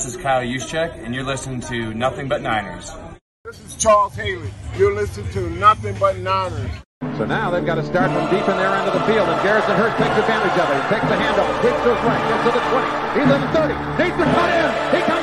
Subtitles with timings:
[0.00, 2.88] this is Kyle Juszczyk, and you're listening to Nothing But Niners.
[3.44, 4.48] This is Charles Haley.
[4.78, 6.72] You're listening to Nothing But Niners.
[7.20, 9.36] So now they've got to start from deep in their end of the field, and
[9.44, 10.80] Garrison Hearst takes advantage of it.
[10.80, 12.88] He takes the handoff, hits to his right, gets to the 20.
[13.12, 13.76] He's in the 30.
[14.00, 14.68] Needs to cut in.
[14.88, 15.19] He comes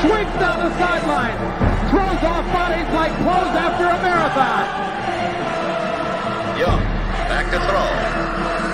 [0.00, 1.36] Sweeps down the sideline.
[1.92, 4.64] Throws off bodies like clothes after a marathon.
[6.56, 6.80] Young,
[7.28, 7.84] back to throw.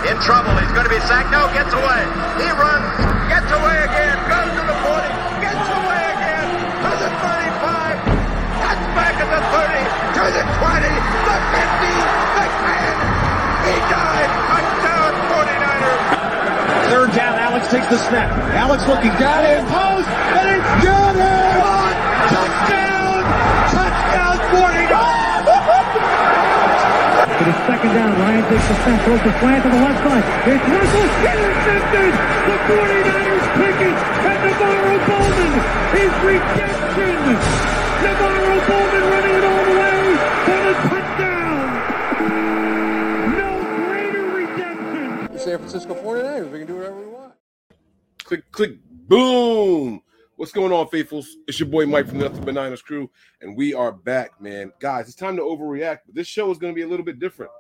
[0.07, 1.35] In trouble, he's going to be sacked.
[1.35, 2.03] No, gets away.
[2.39, 2.95] He runs,
[3.27, 5.03] gets away again, goes to the 40,
[5.43, 6.47] gets away again,
[6.87, 8.07] to the 35,
[8.63, 10.95] cuts back at the 30, to the 20,
[11.27, 11.91] the 50,
[12.39, 13.67] the 10.
[13.67, 14.46] He died.
[16.87, 17.11] Touchdown, 49ers.
[17.11, 18.31] Third down, Alex takes the snap.
[18.55, 21.17] Alex looking, got it, post, and it's good!
[22.31, 23.27] Touchdown!
[23.75, 25.27] Touchdown, 49!
[27.37, 28.13] It is second down.
[28.17, 30.25] Ryan takes the snap, throws the slant to the left side.
[30.47, 32.13] It's Russell intercepted.
[32.47, 35.53] The 49ers pick it, and NaVorro Bowman
[36.01, 37.19] is redemption.
[38.03, 39.96] NaVorro Bowman running it all the way
[45.57, 46.53] San Francisco 49ers.
[46.53, 47.33] We can do whatever we want.
[48.25, 48.73] Click, click,
[49.09, 50.03] boom.
[50.35, 51.35] What's going on, faithfuls?
[51.49, 54.71] It's your boy Mike from the Nothing Niners crew, and we are back, man.
[54.81, 57.19] Guys, it's time to overreact, but this show is going to be a little bit
[57.19, 57.53] different.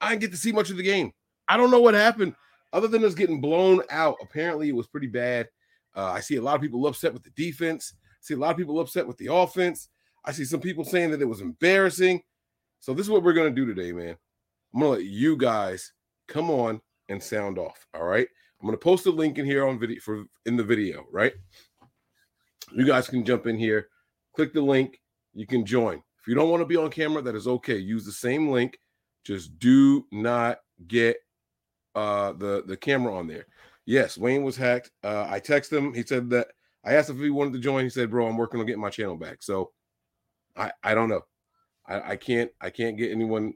[0.00, 1.12] I didn't get to see much of the game.
[1.46, 2.34] I don't know what happened
[2.72, 4.16] other than us getting blown out.
[4.20, 5.48] Apparently, it was pretty bad.
[5.94, 7.94] Uh, I see a lot of people upset with the defense.
[7.96, 9.88] I see a lot of people upset with the offense.
[10.24, 12.22] I see some people saying that it was embarrassing.
[12.80, 14.16] So this is what we're going to do today, man.
[14.74, 15.92] I'm going to let you guys
[16.26, 17.86] come on and sound off.
[17.94, 18.28] All right.
[18.60, 21.32] I'm to post a link in here on video for in the video, right?
[22.72, 23.88] You guys can jump in here,
[24.34, 25.00] click the link,
[25.32, 26.02] you can join.
[26.20, 27.78] If you don't want to be on camera, that is okay.
[27.78, 28.78] Use the same link.
[29.24, 31.16] Just do not get
[31.94, 33.46] uh the the camera on there.
[33.86, 34.90] Yes, Wayne was hacked.
[35.04, 35.94] Uh I texted him.
[35.94, 36.48] He said that
[36.84, 37.84] I asked if he wanted to join.
[37.84, 39.70] He said, "Bro, I'm working on getting my channel back." So
[40.56, 41.22] I I don't know.
[41.86, 43.54] I I can't I can't get anyone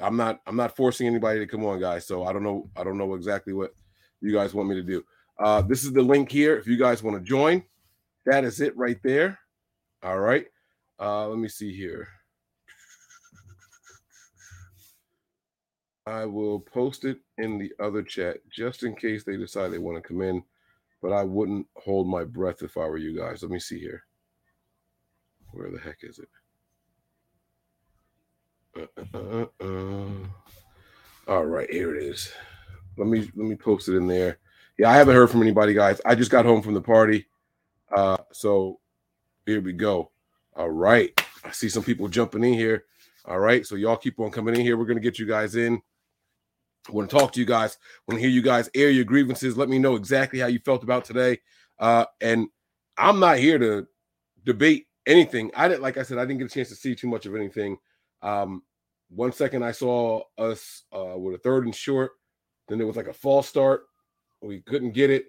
[0.00, 2.06] I'm not I'm not forcing anybody to come on, guys.
[2.06, 3.74] So I don't know I don't know exactly what
[4.20, 5.04] you guys want me to do.
[5.38, 7.62] Uh this is the link here if you guys want to join.
[8.26, 9.38] That is it right there.
[10.02, 10.46] All right.
[11.00, 12.08] Uh, let me see here.
[16.06, 20.02] I will post it in the other chat just in case they decide they want
[20.02, 20.42] to come in,
[21.02, 23.42] but I wouldn't hold my breath if I were you guys.
[23.42, 24.02] Let me see here.
[25.52, 26.28] Where the heck is it?
[28.78, 30.08] Uh, uh, uh, uh.
[31.26, 32.32] All right, here it is.
[32.96, 34.38] Let me let me post it in there.
[34.78, 36.00] Yeah, I haven't heard from anybody, guys.
[36.04, 37.26] I just got home from the party.
[37.94, 38.78] Uh, so
[39.46, 40.10] here we go.
[40.54, 41.10] All right.
[41.44, 42.84] I see some people jumping in here.
[43.24, 43.66] All right.
[43.66, 44.76] So y'all keep on coming in here.
[44.76, 45.82] We're gonna get you guys in.
[46.88, 47.76] I want to talk to you guys.
[47.76, 49.56] I want to hear you guys air your grievances.
[49.56, 51.40] Let me know exactly how you felt about today.
[51.78, 52.48] Uh, and
[52.96, 53.86] I'm not here to
[54.44, 55.50] debate anything.
[55.54, 57.34] I didn't, like I said, I didn't get a chance to see too much of
[57.34, 57.76] anything.
[58.22, 58.62] Um,
[59.08, 62.12] one second I saw us uh, with a third and short.
[62.68, 63.86] Then it was like a false start.
[64.42, 65.26] We couldn't get it.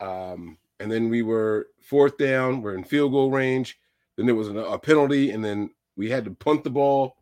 [0.00, 2.60] Um, and then we were fourth down.
[2.60, 3.78] We're in field goal range.
[4.16, 7.16] Then there was a, a penalty, and then we had to punt the ball.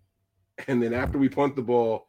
[0.66, 2.08] And then after we punt the ball,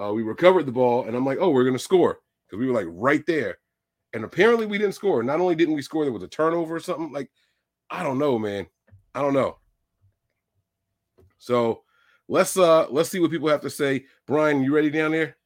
[0.00, 2.72] uh, we recovered the ball, and I'm like, oh, we're gonna score because we were
[2.72, 3.58] like right there.
[4.14, 5.22] And apparently we didn't score.
[5.22, 7.12] Not only didn't we score, there was a turnover or something.
[7.12, 7.30] Like,
[7.90, 8.66] I don't know, man.
[9.14, 9.58] I don't know.
[11.38, 11.82] So
[12.32, 14.06] let's uh let's see what people have to say.
[14.26, 15.36] Brian, you ready down there?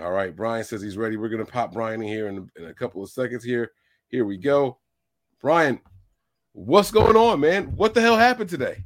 [0.00, 1.16] All right, Brian says he's ready.
[1.16, 3.70] We're gonna pop Brian in here in, in a couple of seconds here.
[4.08, 4.78] Here we go.
[5.40, 5.80] Brian,
[6.52, 7.76] what's going on, man?
[7.76, 8.82] What the hell happened today?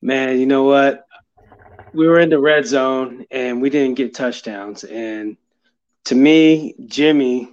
[0.00, 1.06] Man, you know what?
[1.92, 4.84] We were in the red zone and we didn't get touchdowns.
[4.84, 5.36] And
[6.04, 7.52] to me, Jimmy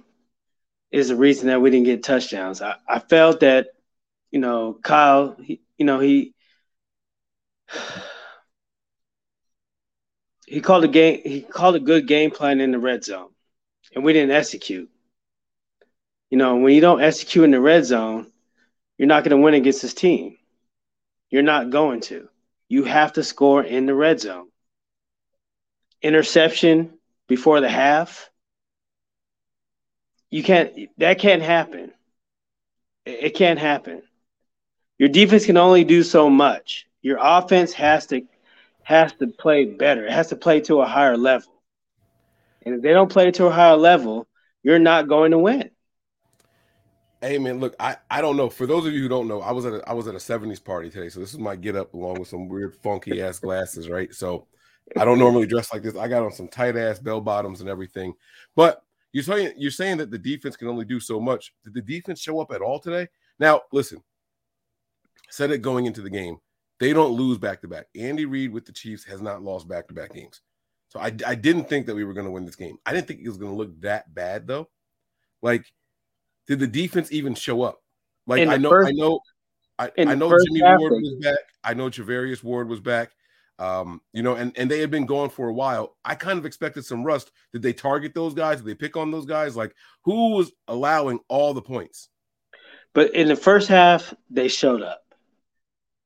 [0.92, 2.62] is the reason that we didn't get touchdowns.
[2.62, 3.70] I, I felt that,
[4.30, 6.34] you know, Kyle, he, you know, he
[10.48, 13.28] he called a game he called a good game plan in the red zone
[13.94, 14.90] and we didn't execute.
[16.30, 18.30] You know, when you don't execute in the red zone,
[18.96, 20.36] you're not going to win against this team.
[21.30, 22.28] You're not going to.
[22.68, 24.48] You have to score in the red zone.
[26.02, 26.98] Interception
[27.28, 28.30] before the half.
[30.30, 31.92] You can't, that can't happen.
[33.06, 34.02] It can't happen.
[34.98, 36.86] Your defense can only do so much.
[37.00, 38.22] Your offense has to
[38.88, 40.06] has to play better.
[40.06, 41.52] It has to play to a higher level.
[42.62, 44.26] And if they don't play to a higher level,
[44.62, 45.70] you're not going to win.
[47.20, 48.48] Hey man, look, I, I don't know.
[48.48, 50.18] For those of you who don't know, I was at a, I was at a
[50.18, 53.38] 70s party today, so this is my get up along with some weird funky ass
[53.40, 54.14] glasses, right?
[54.14, 54.46] So
[54.96, 55.94] I don't normally dress like this.
[55.94, 58.14] I got on some tight ass bell bottoms and everything.
[58.56, 58.82] But
[59.12, 61.52] you're saying you're saying that the defense can only do so much.
[61.62, 63.08] Did the defense show up at all today?
[63.38, 64.02] Now, listen.
[65.28, 66.38] Said it going into the game.
[66.80, 67.86] They don't lose back to back.
[67.96, 70.40] Andy Reid with the Chiefs has not lost back to back games.
[70.88, 72.78] So I, I didn't think that we were going to win this game.
[72.86, 74.68] I didn't think it was going to look that bad though.
[75.42, 75.64] Like
[76.48, 77.80] did the defense even show up?
[78.26, 79.20] Like I know, first, I know,
[79.78, 81.38] I, I know Jimmy Ward was back.
[81.62, 83.10] I know Charvarius Ward was back.
[83.58, 85.96] Um, you know, and and they had been gone for a while.
[86.04, 87.32] I kind of expected some rust.
[87.52, 88.58] Did they target those guys?
[88.58, 89.56] Did they pick on those guys?
[89.56, 92.08] Like who was allowing all the points?
[92.94, 95.02] But in the first half, they showed up.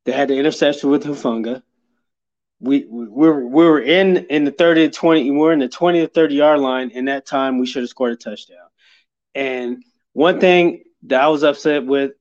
[0.04, 1.62] They had the interception with Hufanga.
[2.60, 5.58] We, we, we were we were in in the 30 to 20, we we're in
[5.58, 6.90] the 20 to 30 yard line.
[6.90, 8.69] In that time, we should have scored a touchdown.
[9.34, 9.82] And
[10.12, 12.12] one thing that I was upset with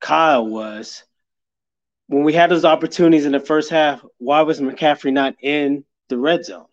[0.00, 1.04] Kyle was
[2.10, 6.18] when we had those opportunities in the first half, why was McCaffrey not in the
[6.18, 6.66] red zone?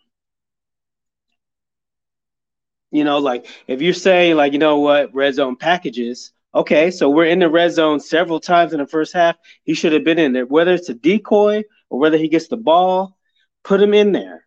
[2.92, 7.10] You know, like if you're saying, like, you know what, red zone packages, okay, so
[7.10, 9.36] we're in the red zone several times in the first half.
[9.64, 12.58] He should have been in there, whether it's a decoy or whether he gets the
[12.58, 13.18] ball,
[13.64, 14.46] put him in there.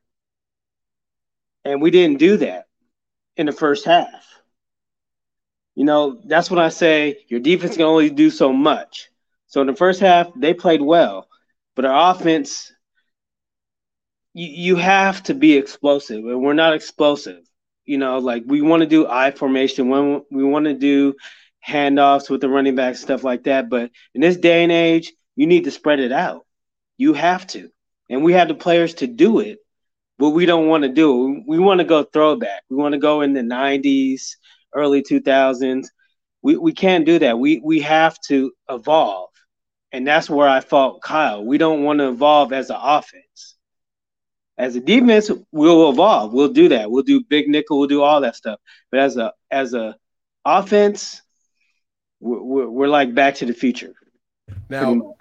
[1.64, 2.67] And we didn't do that
[3.37, 4.26] in the first half.
[5.75, 9.08] You know, that's when I say your defense can only do so much.
[9.46, 11.29] So in the first half, they played well,
[11.75, 12.73] but our offense,
[14.35, 17.43] you, you have to be explosive, and we're not explosive.
[17.85, 21.14] You know, like we want to do I formation, when we want to do
[21.67, 23.69] handoffs with the running back, stuff like that.
[23.69, 26.47] But in this day and age, you need to spread it out.
[26.97, 27.71] You have to,
[28.09, 29.59] and we have the players to do it.
[30.19, 31.45] But we don't want to do it.
[31.47, 32.62] We want to go throwback.
[32.69, 34.37] We want to go in the '90s
[34.75, 35.87] early 2000s.
[36.43, 37.39] We, we can't do that.
[37.39, 39.31] We we have to evolve.
[39.93, 41.45] And that's where I fault Kyle.
[41.45, 43.56] We don't want to evolve as an offense.
[44.56, 46.33] As a defense, we'll evolve.
[46.33, 46.91] We'll do that.
[46.91, 47.79] We'll do big nickel.
[47.79, 48.61] We'll do all that stuff.
[48.91, 49.97] But as a as a
[50.45, 51.23] offense,
[52.20, 53.94] we're, we're like Back to the Future.
[54.69, 55.17] Now,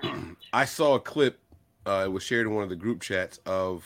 [0.54, 1.40] I saw a clip.
[1.86, 3.86] Uh, it was shared in one of the group chats of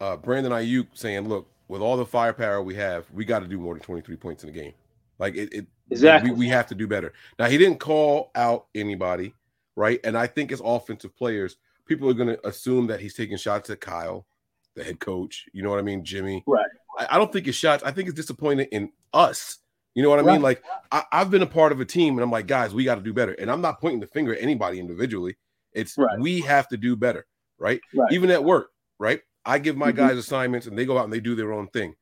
[0.00, 3.58] uh, Brandon Aiyuk saying, "Look, with all the firepower we have, we got to do
[3.58, 4.72] more than 23 points in the game.
[5.18, 6.30] Like it, it exactly.
[6.30, 7.12] We, we have to do better.
[7.38, 9.34] Now he didn't call out anybody,
[9.76, 10.00] right?
[10.04, 11.56] And I think as offensive players,
[11.86, 14.26] people are going to assume that he's taking shots at Kyle,
[14.74, 15.46] the head coach.
[15.52, 16.42] You know what I mean, Jimmy.
[16.46, 16.66] Right.
[16.98, 17.82] I, I don't think it's shots.
[17.84, 19.58] I think it's disappointed in us.
[19.94, 20.32] You know what I right.
[20.32, 20.42] mean?
[20.42, 22.96] Like I, have been a part of a team, and I'm like, guys, we got
[22.96, 23.32] to do better.
[23.32, 25.36] And I'm not pointing the finger at anybody individually.
[25.72, 26.18] It's right.
[26.18, 27.26] we have to do better,
[27.58, 27.80] right?
[27.94, 28.12] right?
[28.12, 29.20] Even at work, right?
[29.44, 29.98] I give my mm-hmm.
[29.98, 31.94] guys assignments and they go out and they do their own thing.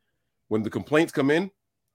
[0.48, 1.50] When the complaints come in,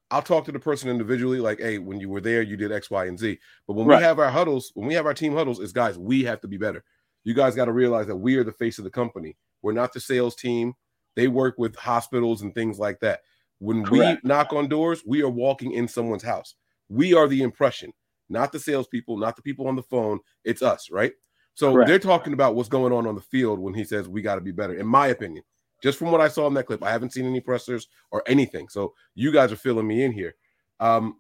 [0.10, 2.90] I'll talk to the person individually, like, hey, when you were there, you did X,
[2.90, 3.38] Y, and Z.
[3.68, 6.24] But when we have our huddles, when we have our team huddles, it's guys, we
[6.24, 6.84] have to be better.
[7.24, 9.36] You guys got to realize that we are the face of the company.
[9.62, 10.74] We're not the sales team.
[11.16, 13.22] They work with hospitals and things like that.
[13.60, 14.24] When Correct.
[14.24, 16.56] we knock on doors, we are walking in someone's house.
[16.90, 17.92] We are the impression,
[18.30, 20.20] not the salespeople, not the people on the phone.
[20.44, 21.14] It's us, right?
[21.56, 21.88] So Correct.
[21.88, 24.42] they're talking about what's going on on the field when he says we got to
[24.42, 24.76] be better.
[24.76, 25.44] In my opinion,
[25.82, 28.70] just from what I saw in that clip, I haven't seen any pressers or anything.
[28.70, 30.36] So you guys are filling me in here.
[30.80, 31.18] Um,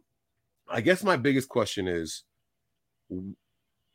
[0.69, 2.23] I guess my biggest question is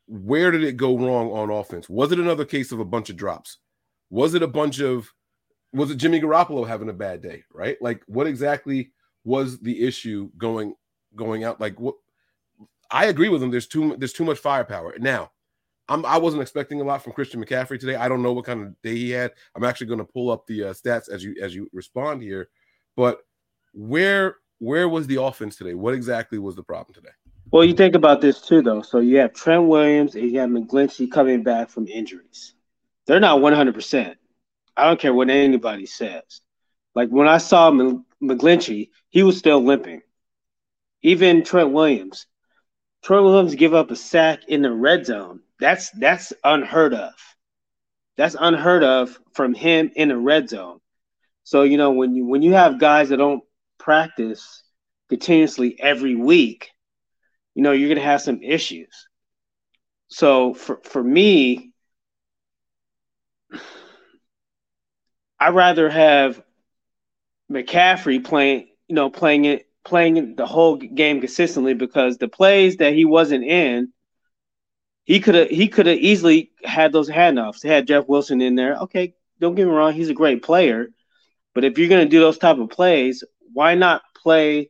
[0.07, 1.89] where did it go wrong on offense?
[1.89, 3.59] Was it another case of a bunch of drops?
[4.09, 5.13] Was it a bunch of
[5.73, 7.81] was it Jimmy Garoppolo having a bad day, right?
[7.81, 8.91] Like what exactly
[9.23, 10.75] was the issue going
[11.15, 11.95] going out like what
[12.91, 14.93] I agree with him there's too there's too much firepower.
[14.99, 15.31] Now,
[15.89, 17.95] I'm, I wasn't expecting a lot from Christian McCaffrey today.
[17.95, 19.31] I don't know what kind of day he had.
[19.55, 22.49] I'm actually going to pull up the uh, stats as you as you respond here.
[22.95, 23.19] But
[23.73, 25.73] where where was the offense today?
[25.73, 27.09] What exactly was the problem today?
[27.51, 28.81] Well, you think about this too, though.
[28.81, 32.53] So you have Trent Williams and you have McGlinchey coming back from injuries.
[33.05, 33.73] They're not 100.
[33.73, 34.17] percent
[34.75, 36.41] I don't care what anybody says.
[36.95, 37.71] Like when I saw
[38.21, 40.01] McGlinchey, he was still limping.
[41.01, 42.27] Even Trent Williams,
[43.03, 47.13] Trent Williams give up a sack in the red zone that's that's unheard of.
[48.17, 50.79] That's unheard of from him in the red zone.
[51.45, 53.43] So you know when you when you have guys that don't
[53.79, 54.63] practice
[55.09, 56.69] continuously every week,
[57.55, 59.07] you know you're gonna have some issues.
[60.09, 61.71] So for for me,
[65.43, 66.41] I'd rather have
[67.51, 72.93] McCaffrey playing, you know, playing it playing the whole game consistently because the plays that
[72.93, 73.91] he wasn't in
[75.03, 77.61] he could have he could have easily had those handoffs.
[77.61, 78.77] He had Jeff Wilson in there.
[78.83, 80.87] Okay, don't get me wrong, he's a great player,
[81.53, 84.69] but if you're gonna do those type of plays, why not play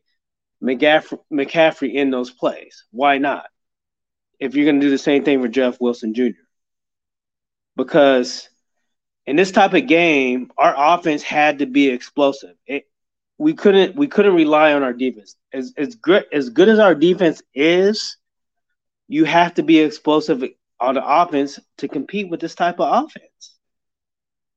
[0.64, 2.84] McCaffrey, McCaffrey in those plays.
[2.90, 3.46] Why not?
[4.40, 6.30] If you're going to do the same thing for Jeff Wilson Jr.
[7.76, 8.48] Because
[9.26, 12.56] in this type of game, our offense had to be explosive.
[12.66, 12.86] It,
[13.38, 15.36] we couldn't we couldn't rely on our defense.
[15.52, 18.16] As as good as good as our defense is,
[19.08, 20.42] you have to be explosive
[20.80, 23.56] on the offense to compete with this type of offense.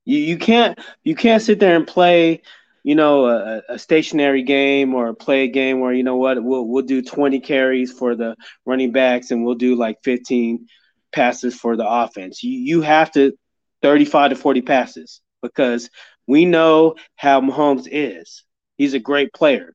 [0.04, 2.42] You you can't you can't sit there and play,
[2.84, 6.66] you know, a, a stationary game or play a game where you know what we'll
[6.66, 10.66] we'll do 20 carries for the running backs and we'll do like 15
[11.10, 12.44] passes for the offense.
[12.44, 13.36] You you have to
[13.82, 15.90] 35 to 40 passes because
[16.26, 18.44] we know how Mahomes is.
[18.76, 19.74] He's a great player.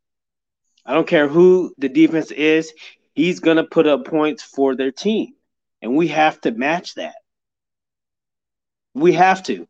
[0.86, 2.74] I don't care who the defense is,
[3.14, 5.34] he's going to put up points for their team.
[5.82, 7.16] And we have to match that.
[8.94, 9.68] We have to.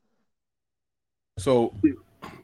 [1.38, 1.74] So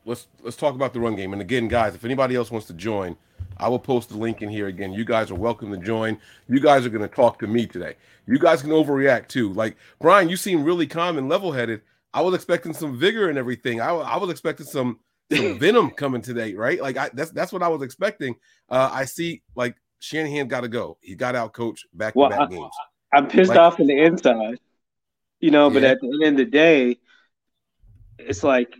[0.05, 1.34] let's let's talk about the run game.
[1.34, 3.17] And again, guys, if anybody else wants to join,
[3.60, 4.94] I will post the link in here again.
[4.94, 6.18] You guys are welcome to join.
[6.48, 7.96] You guys are going to talk to me today.
[8.25, 9.51] You guys can overreact too.
[9.54, 11.82] Like Brian, you seem really calm and level-headed.
[12.13, 13.82] I was expecting some vigor and everything.
[13.82, 15.00] I, I was expecting some,
[15.32, 16.82] some venom coming today, right?
[16.82, 18.36] Like I, that's that's what I was expecting.
[18.70, 20.98] Uh, I see like Shanahan got to go.
[21.01, 22.72] He got out coach back to back games.
[23.13, 24.60] I'm pissed Like- off in the inside,
[25.39, 25.89] you know, but Yeah.
[25.89, 26.98] at the end of the day,
[28.18, 28.74] it's like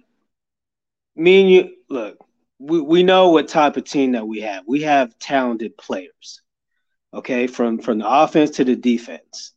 [1.16, 2.18] me and you look,
[2.60, 4.64] we, we know what type of team that we have.
[4.68, 6.42] We have talented players.
[7.14, 9.54] Okay, from from the offense to the defense.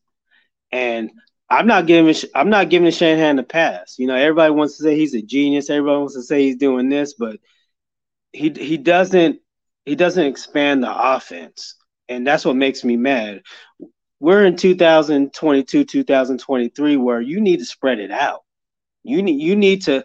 [0.71, 1.11] And
[1.51, 3.99] I'm not giving I'm not giving Shanahan a pass.
[3.99, 6.89] You know, everybody wants to say he's a genius, everybody wants to say he's doing
[6.89, 7.41] this, but
[8.33, 9.41] he he doesn't
[9.85, 11.77] he doesn't expand the offense.
[12.09, 13.43] And that's what makes me mad
[14.23, 18.43] we're in 2022 2023 where you need to spread it out
[19.03, 20.05] you need you need to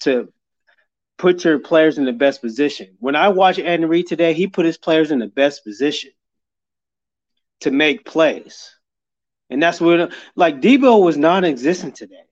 [0.00, 0.32] to
[1.20, 4.64] put your players in the best position when i watch andy reid today he put
[4.64, 6.10] his players in the best position
[7.60, 8.74] to make plays
[9.50, 12.24] and that's what like debo was non-existent today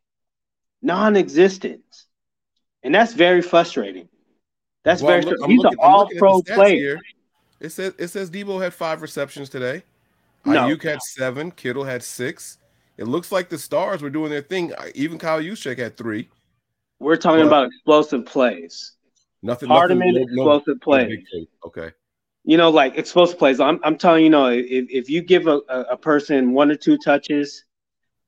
[0.80, 1.82] non-existent
[2.82, 4.08] and that's very frustrating
[4.84, 7.00] that's Well, very look- he's looking- an I'm looking at the all-pro player here.
[7.60, 9.82] It says it says Debo had five receptions today.
[10.46, 10.68] No.
[10.68, 11.50] Aiyuk had seven.
[11.50, 12.58] Kittle had six.
[12.96, 14.72] It looks like the stars were doing their thing.
[14.94, 16.28] Even Kyle Juszczyk had three.
[16.98, 18.92] We're talking Well- about explosive plays
[19.42, 19.68] Nothing.
[19.68, 21.24] Hardman, nothing, no- explosive no plays.
[21.64, 21.92] Okay.
[22.44, 23.60] you know, like explosive plays.
[23.60, 26.74] I'm, I'm telling you, know, if, if you give a, a, a person one or
[26.74, 27.64] two touches,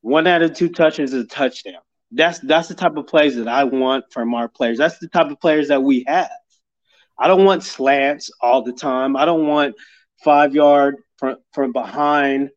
[0.02, 1.80] one out of two touches is a touchdown.
[2.12, 4.78] That's that's the type of plays that I want from our players.
[4.78, 6.30] That's the type of players that we have.
[7.18, 9.16] I don't want slants all the time.
[9.16, 9.76] I don't want
[10.24, 12.50] five yard from from behind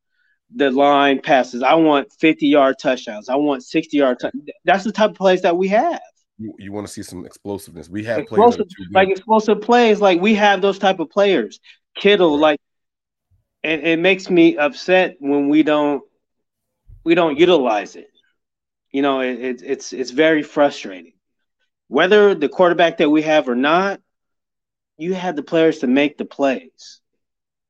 [0.55, 1.63] the line passes.
[1.63, 3.29] I want 50 yard touchdowns.
[3.29, 4.19] I want 60 yard.
[4.19, 5.99] T- that's the type of plays that we have.
[6.37, 7.89] You, you want to see some explosiveness.
[7.89, 10.01] We have players explosive, too like explosive plays.
[10.01, 11.59] Like we have those type of players.
[11.95, 12.41] Kittle, Right.
[12.41, 12.59] like,
[13.63, 16.03] and it makes me upset when we don't
[17.03, 18.07] we don't utilize it.
[18.91, 21.13] You know, it, it, it's it's very frustrating.
[21.87, 24.01] Whether the quarterback that we have or not,
[24.97, 26.99] you have the players to make the plays.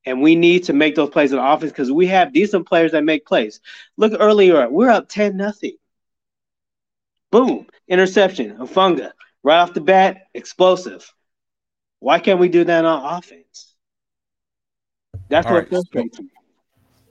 [0.06, 3.04] And we need to make those plays in offense because we have decent players that
[3.04, 3.60] make plays.
[3.96, 5.76] Look earlier, we're up 10 nothing.
[7.30, 9.12] Boom, interception, Hufanga.
[9.42, 11.12] Right off the bat, explosive.
[12.00, 13.74] Why can't we do that on offense?
[15.28, 16.28] That's All what right, frustrates me.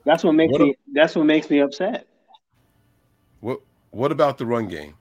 [0.04, 2.06] That's what makes What me that's what makes me upset.
[3.40, 3.60] What
[3.90, 4.94] What about the run game?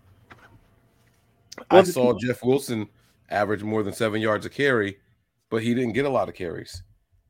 [1.70, 2.90] I saw Jeff Wilson
[3.30, 4.98] average more than seven yards a carry,
[5.50, 6.84] but he didn't get a lot of carries.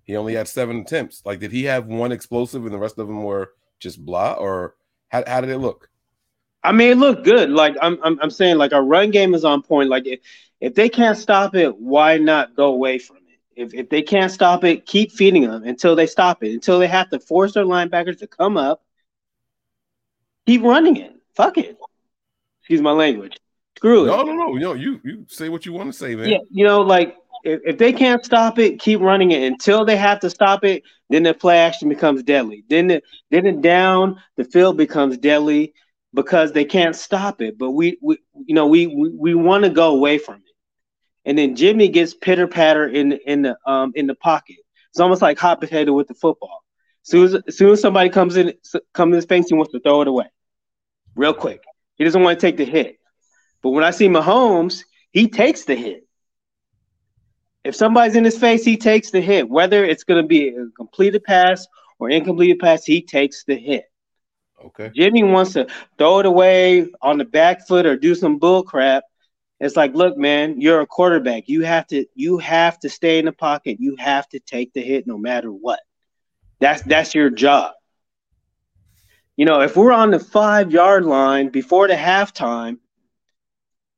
[0.05, 1.21] He only had seven attempts.
[1.25, 4.33] Like, did he have one explosive and the rest of them were just blah?
[4.33, 4.75] Or
[5.09, 5.89] how, how did it look?
[6.63, 7.49] I mean, it looked good.
[7.49, 9.89] Like I'm, I'm, I'm saying, like our run game is on point.
[9.89, 10.19] Like if,
[10.59, 13.39] if they can't stop it, why not go away from it?
[13.55, 16.53] If, if they can't stop it, keep feeding them until they stop it.
[16.53, 18.81] Until they have to force their linebackers to come up.
[20.47, 21.13] Keep running it.
[21.35, 21.77] Fuck it.
[22.61, 23.37] Excuse my language.
[23.77, 24.07] Screw it.
[24.07, 24.73] No, no, no, no.
[24.73, 26.29] You you say what you want to say, man.
[26.29, 29.97] Yeah, you know, like if, if they can't stop it, keep running it until they
[29.97, 30.83] have to stop it.
[31.09, 32.63] Then the play action becomes deadly.
[32.69, 35.73] Then the then it down the field becomes deadly
[36.13, 37.57] because they can't stop it.
[37.57, 40.41] But we, we you know, we we, we want to go away from it.
[41.25, 44.57] And then Jimmy gets pitter patter in in the um in the pocket.
[44.91, 46.63] It's almost like hot potato with the football.
[47.03, 48.53] Soon as, as soon as somebody comes in
[48.93, 50.27] comes in his face, he wants to throw it away,
[51.15, 51.63] real quick.
[51.95, 52.97] He doesn't want to take the hit.
[53.61, 56.07] But when I see Mahomes, he takes the hit.
[57.63, 59.49] If somebody's in his face, he takes the hit.
[59.49, 61.65] Whether it's going to be a completed pass
[61.99, 63.85] or incomplete pass, he takes the hit.
[64.65, 64.91] Okay.
[64.95, 65.67] Jimmy wants to
[65.97, 69.03] throw it away on the back foot or do some bull crap,
[69.59, 71.47] It's like, look, man, you're a quarterback.
[71.47, 73.77] You have to you have to stay in the pocket.
[73.79, 75.79] You have to take the hit no matter what.
[76.59, 77.73] That's that's your job.
[79.35, 82.77] You know, if we're on the five yard line before the halftime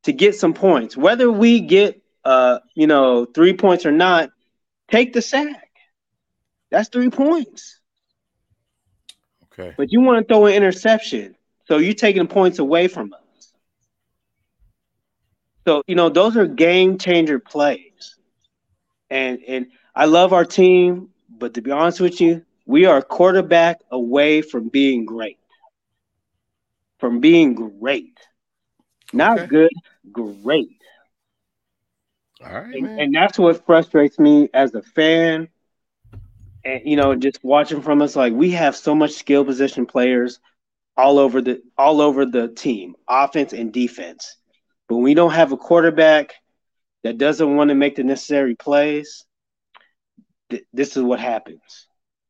[0.03, 4.29] to get some points, whether we get uh, you know, three points or not,
[4.89, 5.69] take the sack.
[6.71, 7.79] That's three points.
[9.43, 9.75] Okay.
[9.77, 11.35] But you want to throw an interception.
[11.67, 13.53] So you're taking points away from us.
[15.67, 18.17] So, you know, those are game changer plays.
[19.09, 23.03] And and I love our team, but to be honest with you, we are a
[23.03, 25.37] quarterback away from being great.
[26.99, 28.19] From being great.
[29.13, 29.47] Not Okay.
[29.47, 29.71] good,
[30.11, 30.74] great.
[32.43, 35.47] All right, And, and that's what frustrates me as a fan.
[36.63, 40.39] And you know, just watching from us, like we have so much skill position players
[40.97, 44.37] all over the all over the team, offense and defense.
[44.89, 46.33] But we don't have a quarterback
[47.03, 49.25] that doesn't want to make the necessary plays.
[50.49, 51.87] th- this is what happens.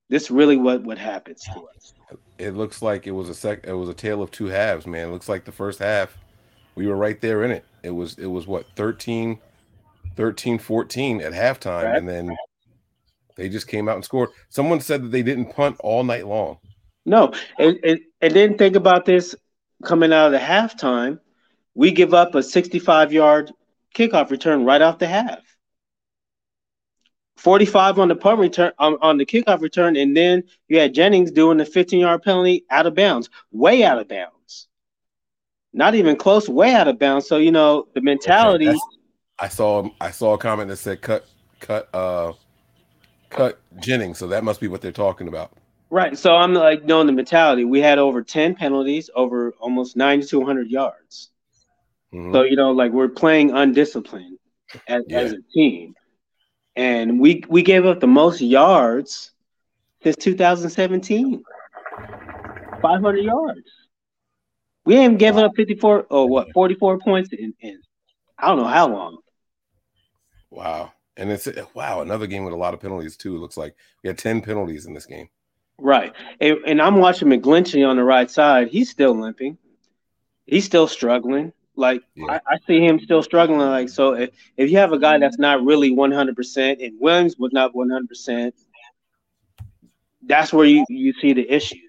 [0.10, 1.94] This really what what happens to us.
[2.38, 5.08] it looks like it was a sec it was a tale of two halves man
[5.08, 6.18] it looks like the first half
[6.76, 9.40] we were right there in it it was it was what 13
[10.16, 11.98] 13 14 at halftime Right.
[11.98, 12.36] and then
[13.36, 16.58] they just came out and scored someone said that they didn't punt all night long
[17.06, 19.36] No, and, and, and then think about this
[19.84, 21.20] coming out of the halftime.
[21.76, 23.52] We give up a 65 yard
[23.94, 25.40] kickoff return right off the half.
[27.38, 31.32] 45 on the punt return on, on the kickoff return, and then you had Jennings
[31.32, 34.68] doing the 15 yard penalty out of bounds, way out of bounds.
[35.74, 37.28] Not even close, way out of bounds.
[37.28, 38.66] So you know the mentality.
[38.66, 38.82] that's-
[39.40, 41.26] i saw i saw a comment that said cut
[41.60, 42.32] cut uh
[43.30, 45.52] cut jennings so that must be what they're talking about
[45.90, 46.18] Right.
[46.18, 47.64] So I'm like knowing the mentality.
[47.64, 51.32] We had over 10 penalties, over almost 9,200 yards.
[52.14, 52.34] Mhm.
[52.34, 54.38] So, you know, like we're playing undisciplined
[54.88, 55.94] as, as a team.
[56.76, 59.32] And we we gave up the most yards
[60.04, 61.42] since 2017.
[62.82, 63.70] 500 yards.
[64.86, 67.80] We haven't given up 54 or what 44 points in, in
[68.38, 69.20] I don't know how long.
[70.56, 73.58] Wow and it's eh, wow another game with a lot of penalties too it looks
[73.58, 75.30] like we had 10 penalties in this game
[75.78, 76.14] Right.
[76.40, 78.70] And, and I'm watching McGlinchey on the right side.
[78.70, 79.58] He's still limping.
[80.46, 81.52] He's still struggling.
[81.76, 82.40] Like Yeah.
[82.48, 83.60] I, I see him still struggling.
[83.60, 87.36] Like so, if, if you have a guy that's not really 100 percent, and Williams
[87.38, 88.56] was not 100 percent,
[90.24, 91.82] that's where you you see the issues.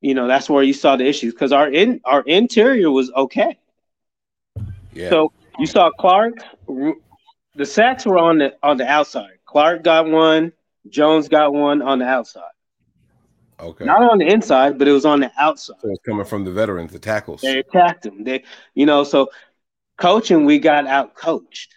[0.00, 3.58] You know, that's where you saw the issues because our in our interior was okay.
[4.92, 6.34] yeah So you saw Clark.
[7.58, 9.38] The sacks were on the on the outside.
[9.44, 10.52] Clark got one.
[10.88, 12.54] Jones got one on the outside.
[13.58, 15.74] okay Not on the inside, but it was on the outside.
[15.82, 18.22] so it's coming from the veterans the tackles They attacked him.
[18.22, 18.44] They,
[18.74, 19.30] you know, so
[19.96, 21.74] coaching, we got out coached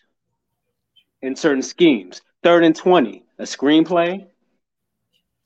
[1.24, 2.22] in certain schemes.
[2.44, 4.28] Third and 20, a screenplay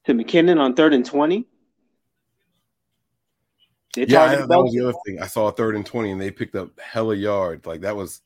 [0.04, 1.48] to McKinnon on third and 20.
[3.96, 5.22] They Yeah, that was the other thing.
[5.22, 7.66] I saw a third and twenty, and they picked up hella yards.
[7.66, 8.22] Like that was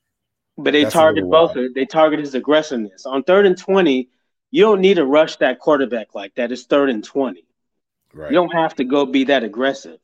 [0.63, 1.57] but they that's little both.
[1.75, 3.05] They targeted his aggressiveness.
[3.05, 4.09] On third and 20,
[4.51, 6.51] you don't need to rush that quarterback like that.
[6.51, 7.45] It's third and 20.
[8.13, 8.31] right.
[8.31, 9.99] You don't have to go be that aggressive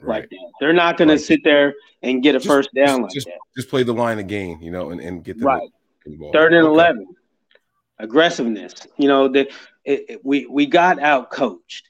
[0.00, 0.20] right.
[0.22, 0.50] like that.
[0.60, 1.18] They're not going Right.
[1.18, 3.38] to sit there and get a Just- first down just, like just, that.
[3.56, 5.68] just play the line again, you know, and, and get them Right.
[6.06, 6.34] involved.
[6.34, 6.72] Third and Okay.
[6.72, 7.06] eleven,
[7.98, 8.74] aggressiveness.
[8.96, 9.50] You know, the
[9.84, 11.84] it, it- we we got out coached.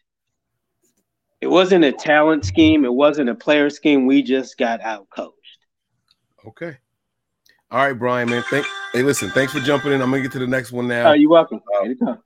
[1.41, 2.85] It wasn't a talent scheme.
[2.85, 4.07] It wasn't a player scheme.
[4.07, 5.35] We just got out coached.
[6.47, 6.77] Okay.
[7.71, 8.43] All right, Brian, man.
[8.49, 8.67] Thank.
[8.95, 9.31] Hey, listen.
[9.31, 10.01] Thanks for jumping in.
[10.01, 11.11] I'm gonna get to the next one now.
[11.11, 11.61] Oh, you're welcome.
[11.77, 12.19] Uh, Anytime.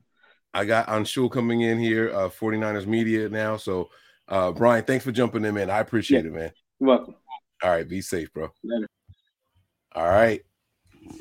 [0.54, 3.56] I got Anshul coming in here, uh, 49ers media now.
[3.56, 3.88] So,
[4.28, 5.70] uh, Brian, thanks for jumping in, man.
[5.70, 6.52] I appreciate it, man.
[6.78, 7.16] You're welcome.
[7.62, 8.50] All right, be safe, bro.
[8.62, 8.86] Later.
[9.94, 10.42] All right,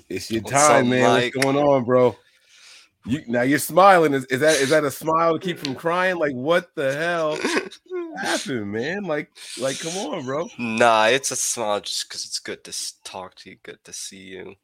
[0.07, 1.09] it's your What's time, up, man.
[1.09, 1.35] Mike?
[1.35, 2.15] What's going on, bro?
[3.05, 4.13] You now you're smiling.
[4.13, 6.17] Is, is that is that a smile to keep from crying?
[6.17, 7.37] Like what the hell
[8.21, 9.03] happened, man?
[9.03, 10.49] Like like come on, bro.
[10.59, 14.17] nah, it's a smile just because it's good to talk to you, good to see
[14.17, 14.55] you.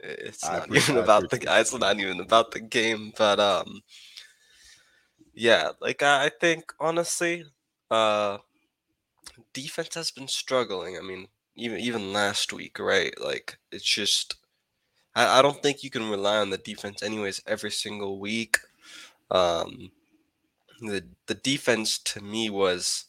[0.00, 1.60] It's I not even about the appreciate guy.
[1.60, 3.82] It's not even about the game, but um,
[5.34, 7.44] yeah, like I, I think honestly,
[7.90, 8.38] uh,
[9.52, 10.98] defense has been struggling.
[10.98, 13.14] I mean, even even last week, right?
[13.20, 14.36] Like it's just,
[15.14, 18.58] I, I don't think you can rely on the defense anyways every single week.
[19.30, 19.90] Um,
[20.80, 23.06] the the defense to me was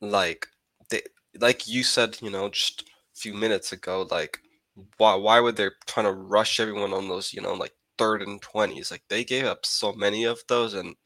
[0.00, 0.46] like
[0.90, 1.02] they
[1.40, 4.38] like you said, you know, just a few minutes ago, like
[4.98, 8.40] why why would they trying to rush everyone on those, you know, like third and
[8.42, 8.90] twenties?
[8.90, 10.96] Like they gave up so many of those and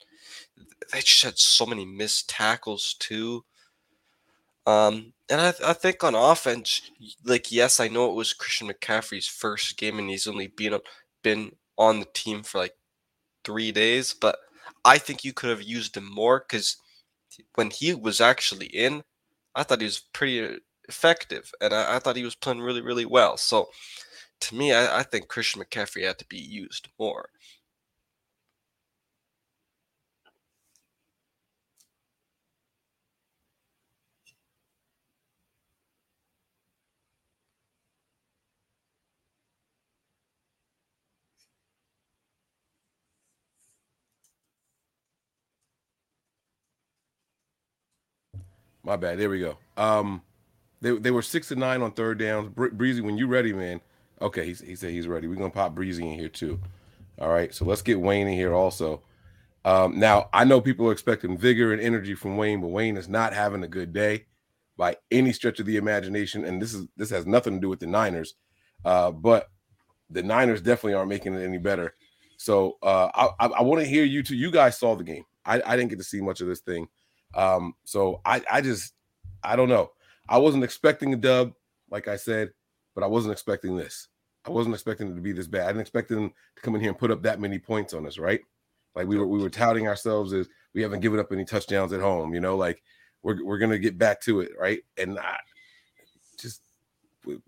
[0.92, 3.44] they just had so many missed tackles too.
[4.66, 6.90] Um, and I, I think on offense,
[7.24, 10.78] like yes, I know it was Christian McCaffrey's first game, and he's only been
[11.22, 12.74] been on the team for like
[13.44, 14.38] three days, but
[14.84, 16.76] I think you could have used him more because
[17.54, 19.02] when he was actually in,
[19.54, 23.06] I thought he was pretty effective, and I, I thought he was playing really, really
[23.06, 23.36] well.
[23.36, 23.68] So
[24.40, 27.28] to me, I, I think Christian McCaffrey had to be used more.
[48.88, 49.18] My bad.
[49.18, 49.58] There we go.
[49.76, 50.22] Um,
[50.80, 52.48] they they were six to nine on third downs.
[52.48, 53.82] Bre- Breezy, when you ready, man.
[54.22, 55.28] Okay, he, he said he's ready.
[55.28, 56.58] We're gonna pop Breezy in here too.
[57.20, 59.02] All right, so let's get Wayne in here also.
[59.66, 63.10] Um, now I know people are expecting vigor and energy from Wayne, but Wayne is
[63.10, 64.24] not having a good day
[64.78, 66.46] by any stretch of the imagination.
[66.46, 68.36] And this is this has nothing to do with the Niners,
[68.86, 69.50] uh, but
[70.08, 71.94] the Niners definitely aren't making it any better.
[72.38, 74.34] So uh, I, I, I want to hear you two.
[74.34, 75.24] You guys saw the game.
[75.44, 76.88] I, I didn't get to see much of this thing.
[77.34, 78.94] Um, so I, I just
[79.42, 79.92] I don't know.
[80.28, 81.52] I wasn't expecting a dub,
[81.90, 82.52] like I said,
[82.94, 84.08] but I wasn't expecting this.
[84.44, 85.64] I wasn't expecting it to be this bad.
[85.64, 88.06] I didn't expect them to come in here and put up that many points on
[88.06, 88.40] us, right?
[88.94, 92.00] Like we were we were touting ourselves as we haven't given up any touchdowns at
[92.00, 92.82] home, you know, like
[93.22, 94.80] we're we're gonna get back to it, right?
[94.96, 95.36] And I
[96.38, 96.62] just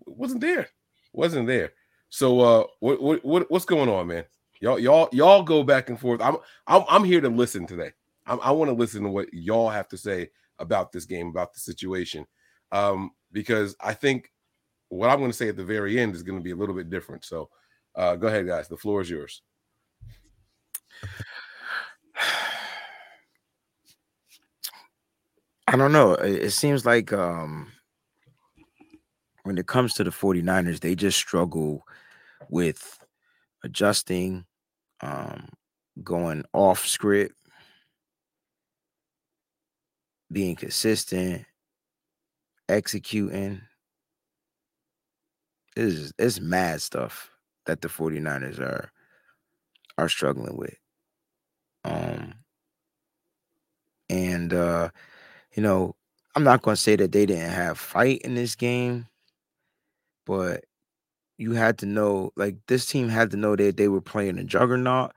[0.05, 0.69] wasn't there.
[1.13, 1.73] Wasn't there.
[2.09, 4.25] So uh what what, what what's going on, man?
[4.59, 6.21] Y'all y'all y'all go back and forth.
[6.21, 7.91] I'm I'm I'm here to listen today.
[8.25, 10.29] I, I want to listen to what y'all have to say
[10.59, 12.25] about this game, about the situation,
[12.71, 14.31] um, because I think
[14.89, 16.75] what I'm going to say at the very end is going to be a little
[16.75, 17.25] bit different.
[17.25, 17.49] So,
[17.95, 18.67] uh, go ahead, guys.
[18.67, 19.41] The floor is yours.
[25.67, 26.13] I don't know.
[26.15, 27.71] It, seems like um,
[29.43, 31.87] when it comes to the 49ers, they just struggle
[32.49, 32.99] with
[33.63, 34.45] adjusting,
[34.99, 35.47] um,
[36.03, 37.35] going off script,
[40.31, 41.45] being consistent,
[42.69, 43.61] executing.
[45.75, 47.31] It's, it's mad stuff
[47.65, 48.91] that the 49ers are
[49.97, 50.75] are struggling with.
[51.83, 52.33] Um
[54.09, 54.89] and uh
[55.55, 55.95] you know,
[56.35, 59.07] I'm not going to say that they didn't have fight in this game,
[60.25, 60.63] but
[61.37, 64.43] you had to know like this team had to know that they were playing a
[64.43, 65.11] juggernaut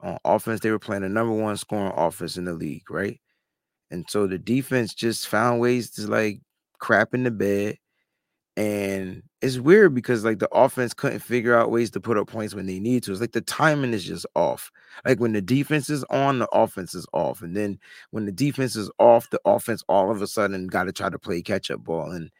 [0.00, 0.60] on offense.
[0.60, 3.20] They were playing the number one scoring offense in the league, right?
[3.90, 6.40] And so the defense just found ways to like
[6.78, 7.78] crap in the bed.
[8.56, 12.54] And it's weird because like the offense couldn't figure out ways to put up points
[12.54, 13.12] when they need to.
[13.12, 14.70] It's like the timing is just off.
[15.04, 17.42] Like when the defense is on, the offense is off.
[17.42, 17.78] And then
[18.12, 21.18] when the defense is off, the offense all of a sudden got to try to
[21.18, 22.10] play catch up ball.
[22.10, 22.30] And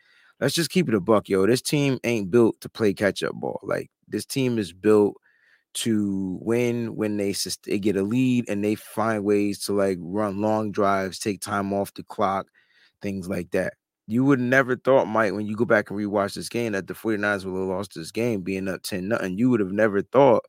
[0.41, 1.47] let's just keep it a buck, yo.
[1.47, 3.61] This team ain't built to play catch up ball.
[3.63, 5.17] Like this team is built
[5.77, 7.35] to win when they,
[7.65, 11.73] they get a lead and they find ways to like run long drives, take time
[11.73, 12.47] off the clock,
[13.03, 13.75] things like that.
[14.07, 16.95] You would never thought, Mike, when you go back and rewatch this game, that the
[16.95, 19.37] 49ers would have lost this game being up 10 nothing.
[19.37, 20.45] You would have never thought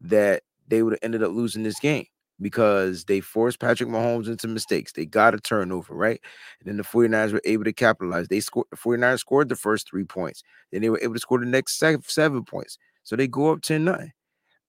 [0.00, 2.06] that they would have ended up losing this game
[2.40, 4.92] because they forced Patrick Mahomes into mistakes.
[4.92, 6.20] They got a turnover, right?
[6.60, 8.28] And then the 49ers were able to capitalize.
[8.28, 10.42] They scored the 49ers scored the first three points.
[10.72, 12.78] Then they were able to score the next seven, points.
[13.04, 14.12] So they go up 10 nothing.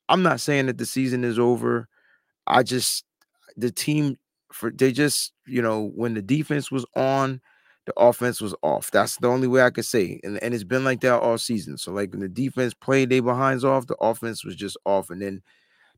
[0.09, 1.87] I'm not saying that the season is over.
[2.45, 3.03] I just
[3.57, 4.17] the team
[4.51, 7.41] for they just, you know, when the defense was on,
[7.85, 8.91] the offense was off.
[8.91, 10.19] That's the only way I could say.
[10.23, 11.77] And, and it's been like that all season.
[11.77, 15.09] So like when the defense played they behinds off, the offense was just off.
[15.09, 15.41] And then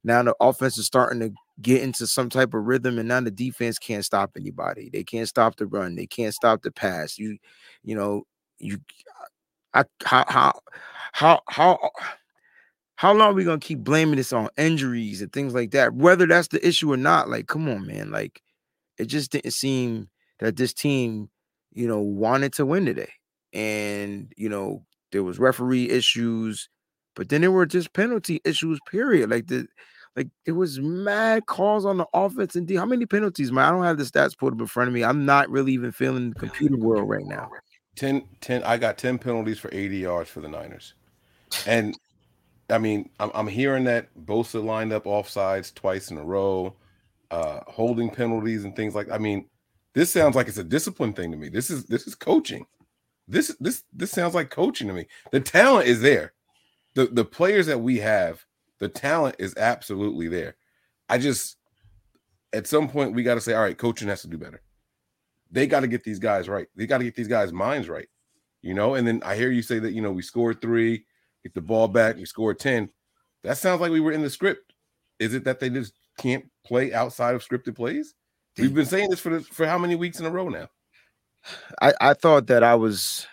[0.04, 3.32] now the offense is starting to get into some type of rhythm, and now the
[3.32, 4.90] defense can't stop anybody.
[4.92, 5.96] They can't stop the run.
[5.96, 7.18] They can't stop the pass.
[7.18, 7.38] You,
[7.84, 8.24] you know,
[8.60, 8.80] you,
[9.74, 10.54] I, how, how,
[11.12, 11.92] how, how,
[13.00, 15.94] how long are we gonna keep blaming this on injuries and things like that?
[15.94, 18.12] Whether that's the issue or not, like, come on, man.
[18.12, 18.42] Like,
[18.98, 20.10] it just didn't seem
[20.40, 21.30] that this team,
[21.72, 23.10] you know, wanted to win today.
[23.54, 24.84] And you know,
[25.14, 26.68] there was referee issues,
[27.16, 29.30] but then there were just penalty issues, period.
[29.30, 29.66] Like the
[30.18, 32.76] like it was mad calls on the offense and D.
[32.76, 33.64] How many penalties, man?
[33.64, 35.06] I don't have the stats pulled up in front of me.
[35.06, 37.50] I'm not really even feeling the computer world right now.
[37.96, 40.96] 10, 10 I got 10 penalties for 80 yards for the Niners.
[41.66, 41.96] And
[42.70, 46.76] I mean, I'm, I'm hearing that Bosa lined up offsides twice in a row,
[47.32, 49.46] uh, holding penalties and things like I mean,
[49.94, 51.50] this sounds like it's a discipline thing to me.
[51.50, 52.66] This is this is coaching.
[53.28, 55.08] This this this sounds like coaching to me.
[55.32, 56.34] The talent is there.
[56.96, 58.46] The the players that we have,
[58.80, 60.56] the talent is absolutely there.
[61.10, 61.58] I just
[62.54, 64.62] at some point we got to say, all right, coaching has to do better.
[65.52, 66.68] they got to get these guys right.
[66.76, 68.08] They got to get these guys' minds right,
[68.62, 68.96] you know.
[68.96, 71.06] And then I hear you say that you know we scored three,
[71.44, 72.90] get the ball back, we score ten.
[73.44, 74.74] That sounds like we were in the script.
[75.20, 78.16] Is it that they just can't play outside of scripted plays?
[78.58, 80.68] We've been saying this for for how many weeks in a row now?
[81.82, 83.26] I, I thought that I was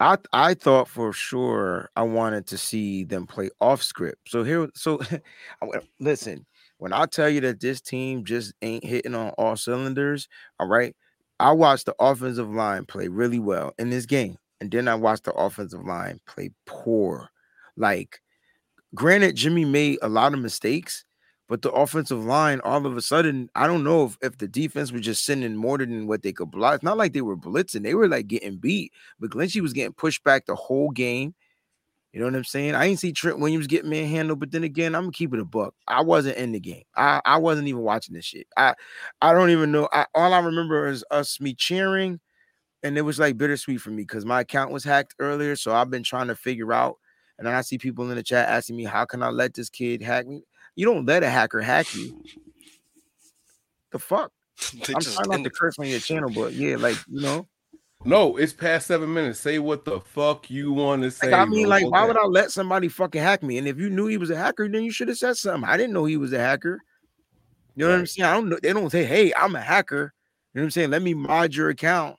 [0.00, 4.28] I I thought for sure I wanted to see them play off script.
[4.28, 5.00] So here, so
[6.00, 6.46] listen,
[6.78, 10.28] when I tell you that this team just ain't hitting on all cylinders,
[10.58, 10.94] all right.
[11.40, 15.24] I watched the offensive line play really well in this game, and then I watched
[15.24, 17.28] the offensive line play poor.
[17.76, 18.20] Like,
[18.94, 21.04] granted, Jimmy made a lot of mistakes,
[21.48, 24.92] but the offensive line, all of a sudden, I don't know if, if the defense
[24.92, 26.76] was just sending more than what they could block.
[26.76, 28.92] It's not like they were blitzing, they were like getting beat.
[29.22, 31.34] McGlinchey was getting pushed back the whole game.
[32.12, 32.76] You know what I'm saying?
[32.76, 35.44] I didn't see Trent Williams get manhandled, but then again, I'm gonna keep it a
[35.44, 35.74] buck.
[35.88, 36.84] I wasn't in the game.
[36.94, 38.46] I, I wasn't even watching this shit.
[38.56, 38.74] I
[39.20, 39.88] I don't even know.
[39.92, 42.20] I, all I remember is us me cheering,
[42.84, 45.56] and it was like bittersweet for me because my account was hacked earlier.
[45.56, 46.98] So I've been trying to figure out.
[47.38, 49.68] And then I see people in the chat asking me, "How can I let this
[49.68, 50.42] kid hack me?"
[50.76, 52.22] You don't let a hacker hack you.
[53.90, 54.32] The fuck?
[54.88, 57.46] I'm trying not to curse on your channel, but yeah, like you know.
[58.06, 59.40] No, it's past seven minutes.
[59.40, 61.30] Say what the fuck you want to say.
[61.30, 61.70] Like, I mean, bro.
[61.70, 63.56] like, why would I let somebody fucking hack me?
[63.56, 65.68] And if you knew he was a hacker, then you should have said something.
[65.68, 66.80] I didn't know he was a hacker.
[67.74, 67.94] You know right.
[67.94, 68.26] what I'm saying?
[68.28, 68.58] I don't know.
[68.62, 70.12] They don't say, "Hey, I'm a hacker."
[70.52, 70.90] You know what I'm saying?
[70.90, 72.16] Let me mod your account.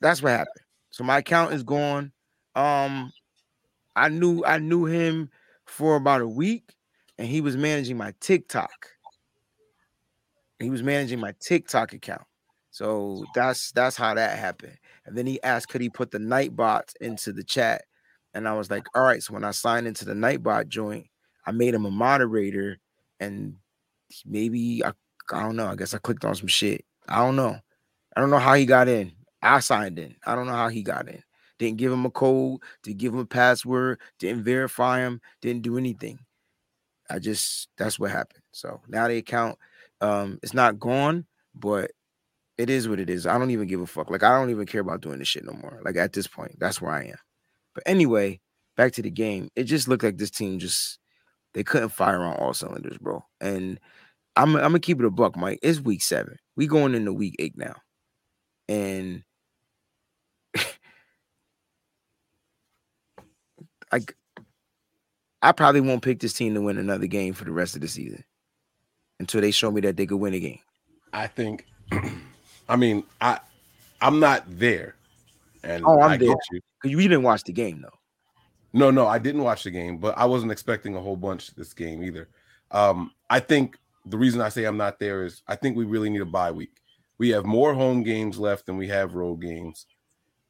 [0.00, 0.66] That's what happened.
[0.90, 2.10] So my account is gone.
[2.54, 3.12] Um,
[3.96, 5.30] I knew I knew him
[5.66, 6.74] for about a week,
[7.18, 8.88] and he was managing my TikTok.
[10.58, 12.22] He was managing my TikTok account.
[12.70, 14.78] So that's that's how that happened.
[15.04, 17.82] And then he asked, could he put the Nightbot into the chat?
[18.34, 19.22] And I was like, all right.
[19.22, 21.06] So when I signed into the Nightbot joint,
[21.46, 22.78] I made him a moderator,
[23.20, 23.56] and
[24.24, 24.92] maybe I
[25.30, 25.66] I don't know.
[25.66, 26.84] I guess I clicked on some shit.
[27.08, 27.58] I don't know.
[28.16, 29.12] I don't know how he got in.
[29.42, 30.14] I signed in.
[30.24, 31.22] I don't know how he got in.
[31.62, 35.78] Didn't give him a code, didn't give him a password, didn't verify him, didn't do
[35.78, 36.18] anything.
[37.08, 38.42] I just that's what happened.
[38.50, 39.58] So now the account
[40.00, 41.92] um it's not gone, but
[42.58, 43.28] it is what it is.
[43.28, 44.10] I don't even give a fuck.
[44.10, 45.80] Like I don't even care about doing this shit no more.
[45.84, 47.18] Like at this point, that's where I am.
[47.76, 48.40] But anyway,
[48.76, 49.48] back to the game.
[49.54, 50.98] It just looked like this team just
[51.54, 53.24] they couldn't fire on all cylinders, bro.
[53.40, 53.78] And
[54.34, 55.60] I'm I'm gonna keep it a buck, Mike.
[55.62, 56.38] It's week seven.
[56.56, 57.76] We going into week eight now,
[58.68, 59.22] and
[63.92, 64.16] like
[65.42, 67.88] I probably won't pick this team to win another game for the rest of the
[67.88, 68.24] season
[69.20, 70.60] until they show me that they could win a game.
[71.12, 71.66] I think
[72.68, 73.40] I mean, I
[74.00, 74.96] I'm not there.
[75.64, 76.34] And oh, I'm I there.
[76.50, 76.60] you.
[76.84, 77.98] You didn't watch the game though.
[78.72, 81.74] No, no, I didn't watch the game, but I wasn't expecting a whole bunch this
[81.74, 82.28] game either.
[82.70, 86.08] Um, I think the reason I say I'm not there is I think we really
[86.08, 86.80] need a bye week.
[87.18, 89.86] We have more home games left than we have road games.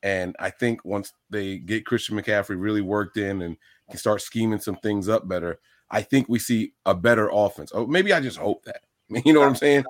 [0.02, 3.56] And I think once they get Christian McCaffrey really worked in and
[3.88, 5.60] can start scheming some things up better,
[5.90, 7.70] I think we see a better offense.
[7.74, 8.82] Oh, maybe I just hope that.
[9.26, 9.84] You know what I'm saying?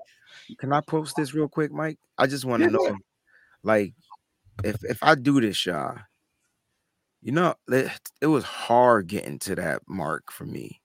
[0.59, 1.99] Can I post this real quick, Mike?
[2.19, 2.77] I just want to yeah.
[2.77, 2.97] know,
[3.63, 3.95] like,
[4.65, 5.97] if if I do this, y'all,
[7.23, 7.89] you know, it,
[8.21, 10.81] it was hard getting to that mark for me.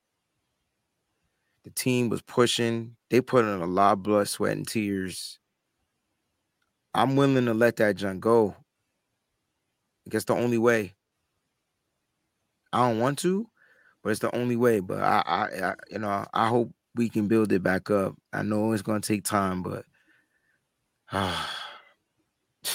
[1.63, 2.95] The team was pushing.
[3.09, 5.39] They put in a lot of blood, sweat, and tears.
[6.93, 8.55] I'm willing to let that junk go
[10.07, 10.95] I guess the only way.
[12.71, 13.49] I don't want to,
[14.01, 14.79] but it's the only way.
[14.79, 18.15] But I, I, I you know, I hope we can build it back up.
[18.31, 19.83] I know it's going to take time, but
[21.11, 21.45] uh,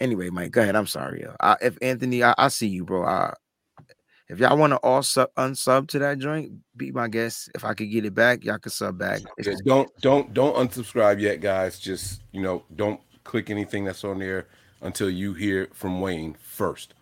[0.00, 0.76] anyway, Mike, go ahead.
[0.76, 1.26] I'm sorry.
[1.40, 3.04] I, if Anthony, I, I, see you, bro.
[3.04, 3.34] I,
[4.28, 7.50] if y'all want to all sub unsub to that joint, be my guest.
[7.56, 9.20] If I could get it back, y'all could sub back.
[9.40, 11.80] Just don't don't don't unsubscribe yet, guys.
[11.80, 14.46] Just you know, don't click anything that's on there
[14.82, 16.94] until you hear from Wayne first.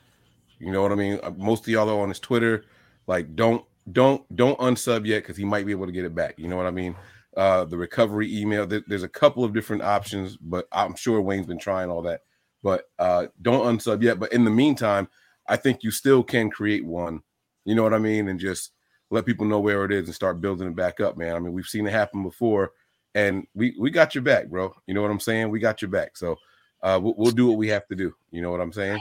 [0.59, 1.19] You know what I mean?
[1.23, 2.65] Uh, most of y'all are on his Twitter.
[3.07, 6.35] Like, don't don't don't unsub yet because he might be able to get it back.
[6.39, 6.95] You know what I mean?
[7.37, 8.67] Uh, the recovery email.
[8.67, 12.21] there's a couple of different options, but I'm sure Wayne's been trying all that.
[12.63, 14.19] But uh, don't unsub yet.
[14.19, 15.09] But in the meantime,
[15.49, 17.23] I think you still can create one.
[17.65, 18.29] You know what I mean?
[18.29, 18.73] And just
[19.11, 21.35] let people know where it is and start building it back up, man.
[21.35, 22.73] I mean, we've seen it happen before,
[23.15, 24.75] and we we got your back, bro.
[24.87, 25.51] You know what I'm saying?
[25.51, 26.17] We got your back.
[26.17, 26.37] So
[26.83, 28.15] uh, we'll, we'll do what we have to do.
[28.31, 29.01] You know what I'm saying?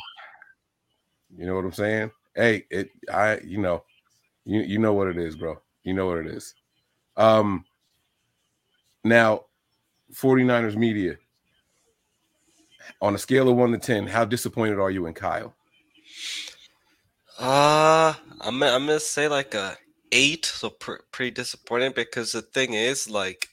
[1.37, 2.11] You know what I'm saying?
[2.35, 3.83] Hey, it I you know,
[4.45, 5.59] you you know what it is, bro.
[5.83, 6.55] You know what it is.
[7.17, 7.65] Um
[9.03, 9.45] now
[10.13, 11.17] 49ers media
[13.01, 15.53] on a scale of 1 to 10, how disappointed are you in Kyle?
[17.39, 19.77] Uh, I'm I'm gonna say like a
[20.11, 23.48] eight, so pr- pretty disappointed because the thing is, like,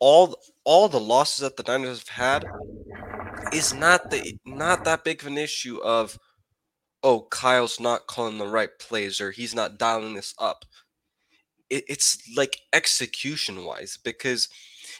[0.00, 2.44] all all the losses that the Niners have had
[3.52, 6.18] is not the not that big of an issue of
[7.02, 10.64] oh Kyle's not calling the right plays or he's not dialing this up.
[11.68, 14.48] It, it's like execution wise because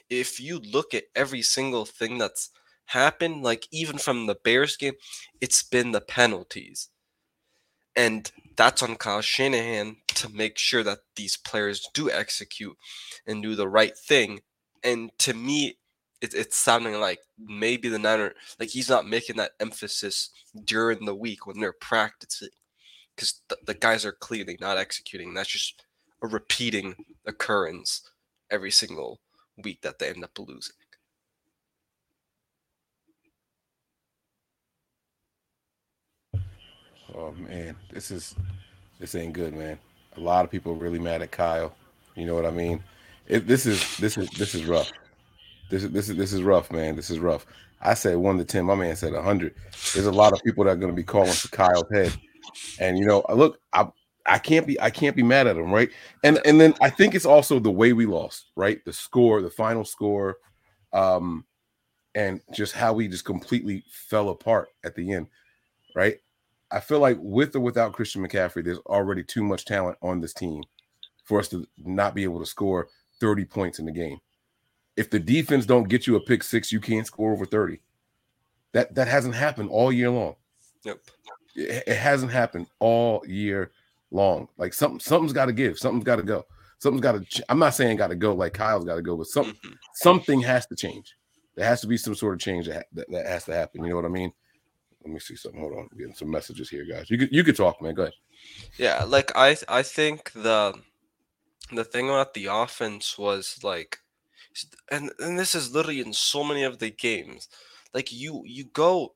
[0.08, 2.50] if you look at every single thing that's
[2.86, 4.94] happened, like even from the Bears game,
[5.40, 6.88] it's been the penalties.
[7.96, 12.76] And that's on Kyle Shanahan to make sure that these players do execute
[13.26, 14.40] and do the right thing.
[14.82, 15.78] And to me,
[16.20, 20.30] it, it's sounding like maybe the Niner, like he's not making that emphasis
[20.64, 22.48] during the week when they're practicing
[23.14, 25.34] because the, the guys are clearly not executing.
[25.34, 25.84] That's just
[26.22, 26.94] a repeating
[27.26, 28.10] occurrence
[28.50, 29.20] every single
[29.62, 30.74] week that they end up losing.
[37.14, 38.34] Oh man, this is
[38.98, 39.78] this ain't good, man.
[40.16, 41.74] A lot of people are really mad at Kyle.
[42.14, 42.82] You know what I mean?
[43.30, 44.90] It, this is this is this is rough.
[45.70, 46.96] This is this is this is rough, man.
[46.96, 47.46] This is rough.
[47.80, 48.64] I said one to ten.
[48.64, 49.54] My man said hundred.
[49.94, 52.12] There's a lot of people that are going to be calling for Kyle's head,
[52.80, 53.88] and you know, look, I
[54.26, 55.90] I can't be I can't be mad at him, right?
[56.24, 58.84] And and then I think it's also the way we lost, right?
[58.84, 60.38] The score, the final score,
[60.92, 61.44] um,
[62.16, 65.28] and just how we just completely fell apart at the end,
[65.94, 66.18] right?
[66.72, 70.34] I feel like with or without Christian McCaffrey, there's already too much talent on this
[70.34, 70.64] team
[71.24, 72.88] for us to not be able to score
[73.20, 74.18] 30 points in the game.
[74.96, 77.80] If the defense don't get you a pick six, you can't score over 30.
[78.72, 80.36] That that hasn't happened all year long.
[80.84, 80.98] Yep.
[81.56, 83.70] It, it hasn't happened all year
[84.10, 84.48] long.
[84.56, 85.78] Like something something's got to give.
[85.78, 86.44] Something's got to go.
[86.78, 87.44] Something's got to.
[87.48, 89.74] I'm not saying got to go like Kyle's got to go, but something Mm-hmm.
[89.94, 91.14] something has to change.
[91.56, 93.82] There has to be some sort of change that, ha- that that has to happen.
[93.84, 94.32] You know what I mean?
[95.04, 95.60] Let me see something.
[95.60, 97.10] Hold on, I'm getting some messages here, guys.
[97.10, 97.94] You could you could talk, man.
[97.94, 98.14] Go ahead.
[98.78, 100.74] Yeah, like I I think the
[101.78, 103.98] the thing about the offense was like
[104.90, 107.48] and and this is literally in so many of the games.
[107.94, 109.14] Like you you go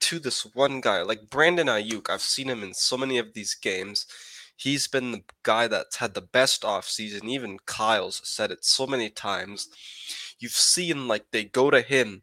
[0.00, 2.10] to this one guy, like Brandon Aiyuk.
[2.10, 4.06] I've seen him in so many of these games.
[4.56, 7.24] He's been the guy that's had the best offseason.
[7.24, 9.68] Even Kyle's said it so many times.
[10.38, 12.22] You've seen like they go to him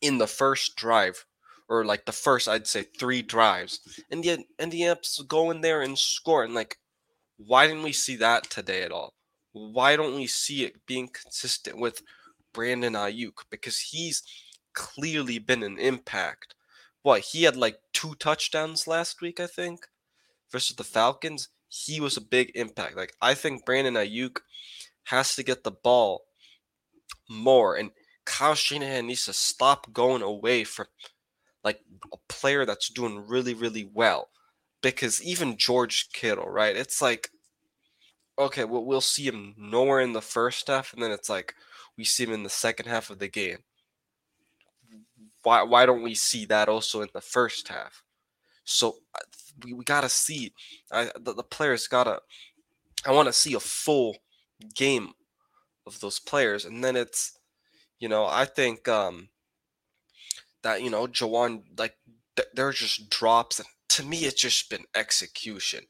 [0.00, 1.26] in the first drive
[1.70, 5.60] or like the first I'd say three drives, and yet and he ends up going
[5.60, 6.52] there and scoring.
[6.52, 6.78] Like,
[7.46, 9.14] why didn't we see that today at all?
[9.52, 12.02] Why don't we see it being consistent with
[12.52, 13.44] Brandon Aiyuk?
[13.50, 14.22] Because he's
[14.74, 16.54] clearly been an impact.
[17.02, 19.86] What he had like two touchdowns last week, I think,
[20.52, 21.48] versus the Falcons.
[21.68, 22.96] He was a big impact.
[22.96, 24.38] Like I think Brandon Aiyuk
[25.04, 26.24] has to get the ball
[27.28, 27.90] more, and
[28.24, 30.86] Kyle Shanahan needs to stop going away from
[31.64, 31.80] like
[32.12, 34.28] a player that's doing really, really well.
[34.82, 36.76] Because even George Kittle, right?
[36.76, 37.30] It's like,
[38.38, 41.54] okay, well, we'll see him nowhere in the first half, and then it's like
[41.98, 43.58] we see him in the second half of the game.
[45.42, 48.02] Why, why don't we see that also in the first half?
[48.64, 49.18] So uh,
[49.64, 50.52] we, we gotta see.
[50.92, 52.20] I, the, the players gotta.
[53.06, 54.16] I want to see a full
[54.74, 55.12] game
[55.86, 57.38] of those players, and then it's,
[57.98, 59.28] you know, I think um,
[60.62, 61.96] that you know Jauan like
[62.36, 65.80] th- there's just drops and to me it's just been execution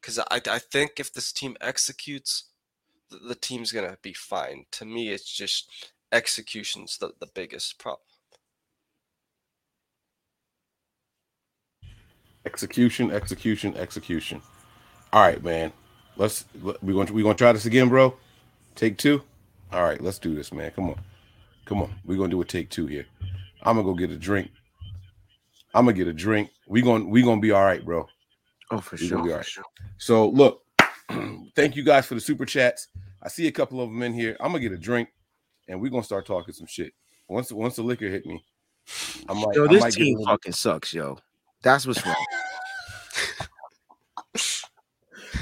[0.00, 2.44] because I, I think if this team executes
[3.10, 5.70] the, the team's gonna be fine to me it's just
[6.10, 8.06] execution's the, the biggest problem
[12.44, 14.42] Execution, execution, execution.
[15.12, 15.72] All right, man.
[16.16, 16.44] Let's
[16.82, 18.16] we going to we gonna try this again, bro.
[18.74, 19.22] Take two.
[19.72, 20.70] All right, let's do this, man.
[20.72, 21.00] Come on,
[21.64, 21.94] come on.
[22.04, 23.06] We're gonna do a take two here.
[23.62, 24.50] I'm gonna go get a drink.
[25.74, 26.50] I'm gonna get a drink.
[26.66, 28.06] We gonna we gonna be all right, bro.
[28.70, 29.22] Oh, for We sure.
[29.22, 29.64] be all for sure.
[29.98, 30.62] So look,
[31.56, 32.88] thank you guys for the super chats.
[33.22, 34.36] I see a couple of them in here.
[34.40, 35.08] I'm gonna get a drink,
[35.68, 36.92] and we're gonna start talking some shit.
[37.28, 38.44] Once once the liquor hit me,
[39.28, 41.18] I'm like, Yo, this team fucking sucks, yo.
[41.62, 42.16] That's what's wrong.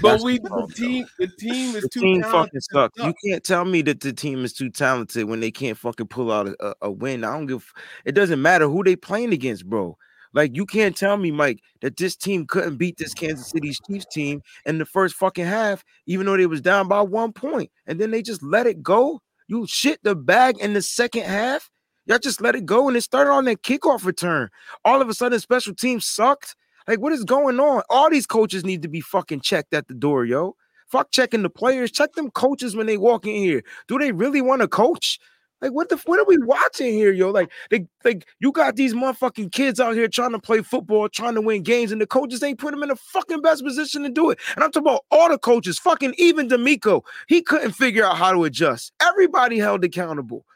[0.03, 2.99] But we the team the team is The too team talented fucking sucks.
[2.99, 6.33] You can't tell me that the team is too talented when they can't fucking pull
[6.33, 7.25] out a, a, a win.
[7.25, 7.71] I don't give.
[8.05, 9.99] It doesn't matter who they playing against, bro.
[10.33, 14.07] Like you can't tell me, Mike, that this team couldn't beat this Kansas City Chiefs
[14.07, 18.01] team in the first fucking half, even though they was down by one point, and
[18.01, 19.21] then they just let it go.
[19.49, 21.71] You shit the bag in the second half.
[22.07, 24.49] Y'all just let it go, and it started on that kickoff return.
[24.85, 26.57] All of a sudden, special teams sucked.
[26.89, 27.83] Like, what is going on?
[27.91, 30.57] All these coaches need to be fucking checked at the door, yo.
[30.89, 31.93] Fuck checking the players.
[31.93, 33.63] Check them coaches when they walk in here.
[33.87, 35.21] Do they really want to coach?
[35.61, 37.31] Like what the what are we watching here, yo?
[37.31, 41.35] Like they like you got these motherfucking kids out here trying to play football, trying
[41.35, 44.09] to win games, and the coaches ain't put them in the fucking best position to
[44.09, 44.39] do it.
[44.55, 47.03] And I'm talking about all the coaches, fucking even DeMeco.
[47.29, 48.93] He couldn't figure out how to adjust.
[49.03, 50.47] Everybody held accountable.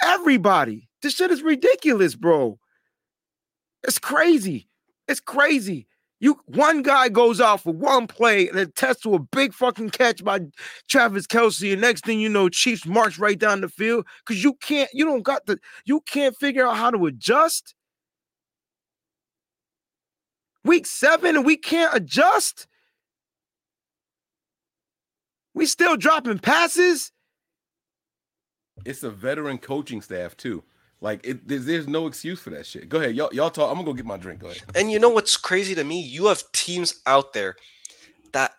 [0.00, 0.88] Everybody.
[1.02, 2.58] This shit is ridiculous, bro.
[3.84, 4.68] It's crazy.
[5.08, 5.86] It's crazy.
[6.18, 10.24] You one guy goes out for one play and attests to a big fucking catch
[10.24, 10.40] by
[10.88, 14.54] Travis Kelce, and next thing you know, Chiefs march right down the field because you
[14.54, 17.74] can't, you don't got the, you can't figure out how to adjust.
[20.64, 22.66] Week seven, and we can't adjust.
[25.54, 27.12] We still dropping passes.
[28.84, 30.64] It's a veteran coaching staff too.
[31.00, 32.88] Like it, there's, there's no excuse for that shit.
[32.88, 33.32] Go ahead, y'all.
[33.32, 33.68] Y'all talk.
[33.70, 34.40] I'm gonna go get my drink.
[34.40, 34.62] Go ahead.
[34.74, 36.00] And you know what's crazy to me?
[36.00, 37.56] You have teams out there
[38.32, 38.52] that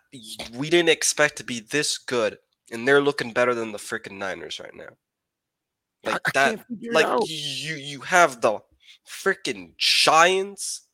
[0.54, 2.38] we didn't expect to be this good,
[2.70, 4.90] and they're looking better than the freaking Niners right now.
[6.04, 6.48] Like I that.
[6.50, 7.28] can't figure it Like out.
[7.28, 8.60] you, you have the
[9.06, 10.86] freaking Giants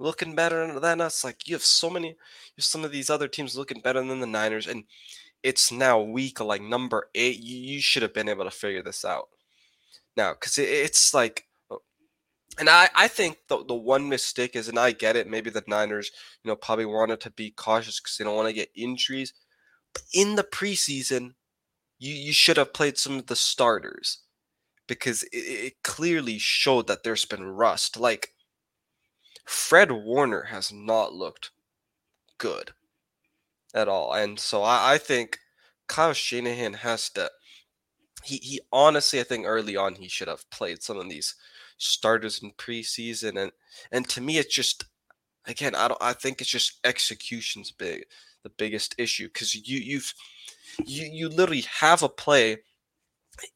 [0.00, 1.22] looking better than us.
[1.22, 2.14] Like you have so many, you
[2.58, 4.84] have some of these other teams looking better than the Niners, and
[5.44, 7.38] it's now week like number eight.
[7.38, 9.28] You, you should have been able to figure this out
[10.16, 11.76] now because it, it's like uh,
[12.58, 15.64] and I, I think the, the one mistake is and i get it maybe the
[15.66, 16.10] niners
[16.42, 19.32] you know probably wanted to be cautious because they don't want to get injuries
[19.92, 21.34] but in the preseason
[21.98, 24.18] you, you should have played some of the starters
[24.86, 28.30] because it, it clearly showed that there's been rust like
[29.46, 31.50] fred warner has not looked
[32.38, 32.72] good
[33.74, 35.38] at all and so i, I think
[35.88, 37.30] kyle shanahan has to
[38.24, 41.34] he he honestly I think early on he should have played some of these
[41.78, 43.52] starters in preseason and
[43.92, 44.84] and to me it's just
[45.46, 48.04] again I don't I think it's just execution's big
[48.42, 50.14] the biggest issue because you you've
[50.84, 52.58] you you literally have a play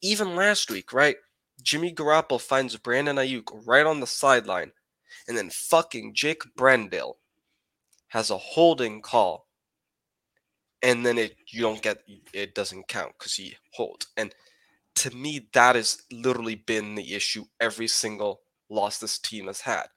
[0.01, 1.17] even last week right?
[1.61, 4.71] Jimmy Garoppolo finds Brandon Aiyuk right on the sideline
[5.27, 7.17] and then fucking Jake Brendel
[8.07, 9.47] has a holding call
[10.81, 11.99] and then it you don't get
[12.33, 14.33] it doesn't count because he holds and
[14.95, 19.87] to me, that has literally been the issue every single loss this team has had.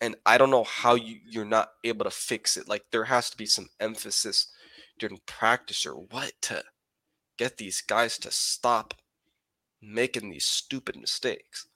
[0.00, 2.68] And I don't know how you, you're not able to fix it.
[2.68, 4.48] Like there has to be some emphasis
[4.98, 6.62] during practice or what to
[7.38, 8.94] get these guys to stop
[9.82, 11.66] making these stupid mistakes.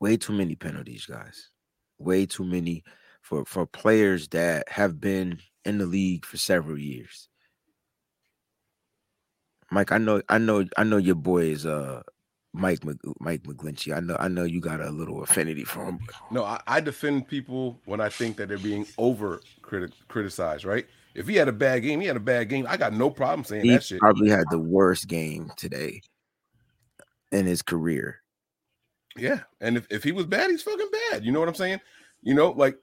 [0.00, 1.50] Way too many penalties, guys.
[1.98, 2.84] Way too many
[3.22, 7.28] for for players that have been in the league for several years.
[9.70, 12.02] Mike, I know, I know, I know your boy is uh
[12.52, 13.96] Mike Mc, Mike McGlinchey.
[13.96, 15.98] I know, I know you got a little affinity for him.
[16.30, 20.64] No, I, I defend people when I think that they're being over criticized.
[20.64, 20.86] Right?
[21.14, 22.66] If he had a bad game, he had a bad game.
[22.68, 24.00] I got no problem saying He that shit.
[24.00, 26.00] probably had the worst game today
[27.32, 28.20] in his career.
[29.16, 31.24] Yeah, and if, if he was bad, he's fucking bad.
[31.24, 31.80] You know what I'm saying?
[32.22, 32.76] You know, like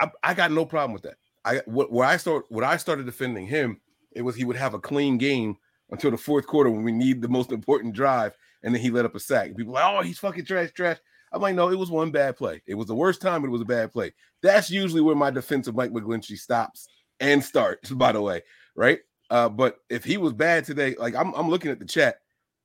[0.00, 1.16] I, I got no problem with that.
[1.44, 3.80] I what where I start what I started defending him,
[4.12, 5.56] it was he would have a clean game
[5.92, 9.04] until the fourth quarter when we need the most important drive, and then he let
[9.04, 9.54] up a sack.
[9.56, 10.98] People like, oh, he's fucking trash, trash.
[11.32, 12.62] I'm like, no, it was one bad play.
[12.66, 14.12] It was the worst time, it was a bad play.
[14.42, 16.88] That's usually where my defense of Mike McGlinchey stops
[17.20, 18.42] and starts, by the way,
[18.74, 18.98] right?
[19.30, 22.16] Uh, but if he was bad today, like I'm, I'm looking at the chat,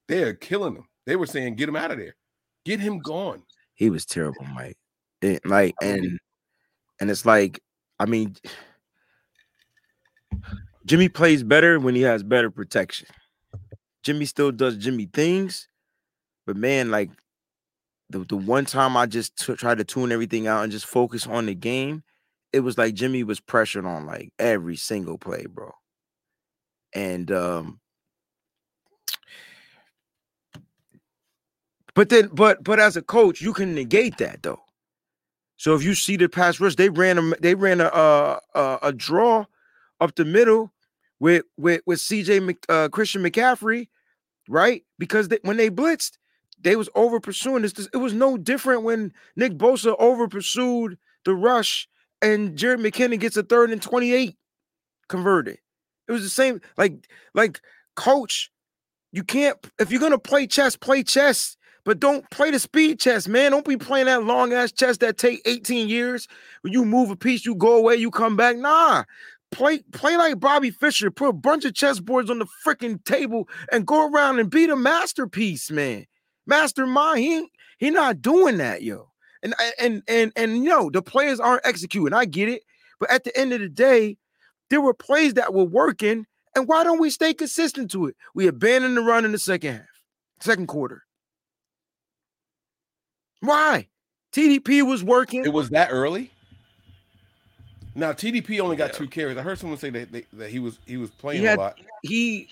[0.08, 0.86] they are killing him.
[1.06, 2.16] They were saying, get him out of there,
[2.66, 3.44] get him gone.
[3.76, 4.78] He was terrible, Mike.
[5.22, 6.20] It- like and
[7.00, 7.62] and it's like,
[8.00, 8.36] I mean,
[10.88, 13.08] Jimmy plays better when he has better protection.
[14.04, 15.68] Jimmy still does Jimmy things,
[16.46, 17.12] but man, like
[18.10, 21.28] the, the one time I just t- tried to tune everything out and just focus
[21.28, 22.04] on the game,
[22.54, 25.74] it was like Jimmy was pressured on like every single play, bro.
[26.96, 27.82] And um
[31.96, 34.62] but then but but as a coach, you can negate that though.
[35.58, 38.80] So if you see the pass rush, they ran a they ran a a, a,
[38.84, 39.46] a draw
[40.00, 40.72] up the middle
[41.20, 43.88] with with with CJ Mc, uh, Christian McCaffrey,
[44.48, 44.84] right?
[45.00, 46.18] Because they, when they blitzed,
[46.60, 47.64] they was over pursuing.
[47.64, 51.88] It was no different when Nick Bosa over pursued the rush
[52.22, 54.36] and Jerick McKinnon gets a third and 28
[55.08, 55.60] converted.
[56.08, 57.62] It was the same, like, like
[57.96, 58.50] coach,
[59.12, 63.28] you can't if you're gonna play chess, play chess, but don't play the speed chess,
[63.28, 63.52] man.
[63.52, 66.28] Don't be playing that long ass chess that take 18 years.
[66.62, 68.58] When you move a piece, you go away, you come back.
[68.58, 69.04] Nah,
[69.52, 71.12] play play like Bobby Fischer.
[71.12, 74.76] Put a bunch of chessboards on the freaking table and go around and beat a
[74.76, 76.06] masterpiece, man.
[76.46, 77.20] Mastermind.
[77.20, 79.10] He he not doing that, yo.
[79.44, 82.14] And and and and you know the players aren't executing.
[82.14, 82.64] I get it,
[83.00, 84.18] but at the end of the day,
[84.70, 86.26] there were plays that were working.
[86.56, 88.16] And why don't we stay consistent to it?
[88.34, 90.04] We abandoned the run in the second half.
[90.40, 91.04] second quarter.
[93.42, 93.90] Why?
[94.34, 95.46] TDP was working.
[95.46, 96.32] It was that early.
[97.98, 98.98] Now TDP only got Yeah.
[99.00, 99.38] two carries.
[99.38, 101.62] I heard someone say that, that, that he was he was playing He had- a
[101.62, 101.80] lot.
[102.04, 102.48] he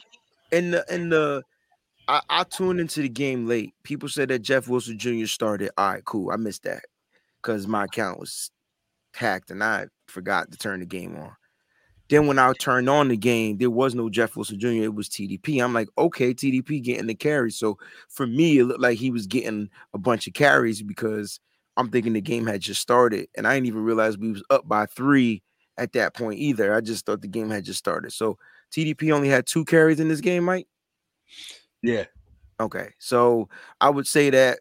[0.52, 1.44] in the in the
[2.08, 3.74] I, I tuned into the game late.
[3.84, 5.26] People said that Jeff Wilson Jr.
[5.26, 5.72] started.
[5.78, 6.32] All right, cool.
[6.32, 6.84] I missed that
[7.42, 8.52] because my account was
[9.14, 11.32] hacked and I forgot to turn the game on.
[12.10, 14.68] Then when I turned on the game, there was no Jeff Wilson Jr.
[14.84, 15.64] It was TDP.
[15.64, 17.58] I'm like, okay, TDP getting the carries.
[17.58, 17.80] So
[18.10, 21.40] for me, it looked like he was getting a bunch of carries because
[21.78, 24.68] I'm thinking the game had just started, and I didn't even realize we was up
[24.68, 25.44] by three
[25.78, 26.74] at that point either.
[26.74, 28.14] I just thought the game had just started.
[28.14, 28.38] So
[28.72, 30.68] TDP only had two carries in this game, Mike.
[31.82, 32.06] Yeah.
[32.60, 33.50] Okay, so
[33.82, 34.60] I would say that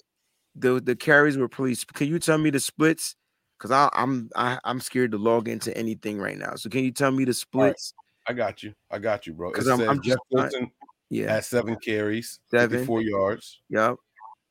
[0.56, 1.80] the the carries were pretty.
[1.94, 3.14] Can you tell me the splits?
[3.56, 6.56] Because I I'm I, I'm scared to log into anything right now.
[6.56, 7.94] So can you tell me the splits?
[8.26, 8.74] I got you.
[8.90, 9.50] I got you, bro.
[9.50, 10.70] It 'Cause I'm- I'm Jeff just Wilson
[11.10, 11.32] Yeah.
[11.34, 12.70] had seven carries, Seven.
[12.78, 13.96] 54 yards, Yep.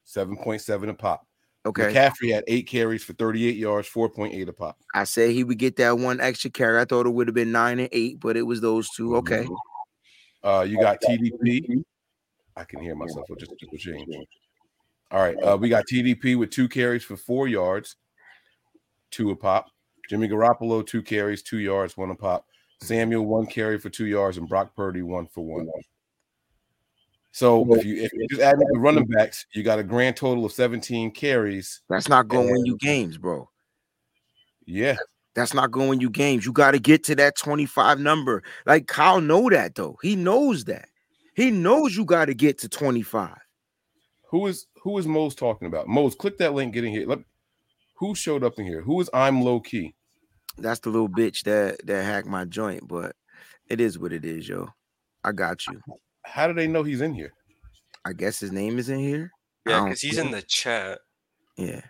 [0.05, 1.26] 7.7 a pop.
[1.66, 1.93] Okay.
[1.93, 4.78] McCaffrey had eight carries for 38 yards, 4.8 a pop.
[4.93, 6.80] I said he would get that one extra carry.
[6.80, 9.16] I thought it would have been nine and eight, but it was those two.
[9.18, 9.47] Okay.
[10.43, 11.84] Uh, you got TDP.
[12.57, 13.26] I can hear myself.
[13.30, 14.14] I'll just, just change.
[15.09, 15.41] All right.
[15.41, 17.95] Uh, we got TDP with two carries for four yards,
[19.09, 19.70] two a pop.
[20.09, 22.45] Jimmy Garoppolo, two carries, two yards, one a pop.
[22.82, 25.70] Samuel, one carry for two yards, and Brock Purdy, one for one.
[27.34, 30.16] So if you if you just add up the running backs, you got a grand
[30.16, 31.82] total of 17 carries.
[31.90, 33.50] That's not going to win you games, bro.
[34.68, 34.98] Yeah.
[35.34, 36.46] That's not going to win you games.
[36.46, 38.44] You got to get to that 25 number.
[38.68, 39.98] Like Kyle know that though.
[40.04, 40.90] He knows that.
[41.36, 43.36] He knows you got to get to 25.
[44.30, 45.88] Who is who is Mose talking about?
[45.88, 47.08] Mose, click that link, get in here.
[47.08, 47.20] Let,
[47.96, 48.82] who showed up in here?
[48.82, 49.96] Who is I'm low key?
[50.60, 53.16] That's the little bitch that that hacked my joint, but
[53.70, 54.70] it is what it is, yo.
[55.24, 55.82] I got you.
[56.26, 57.34] How do they know he's in here?
[58.06, 59.32] I guess his name is in here.
[59.68, 61.00] Yeah, because he's in the chat.
[61.58, 61.82] Yeah.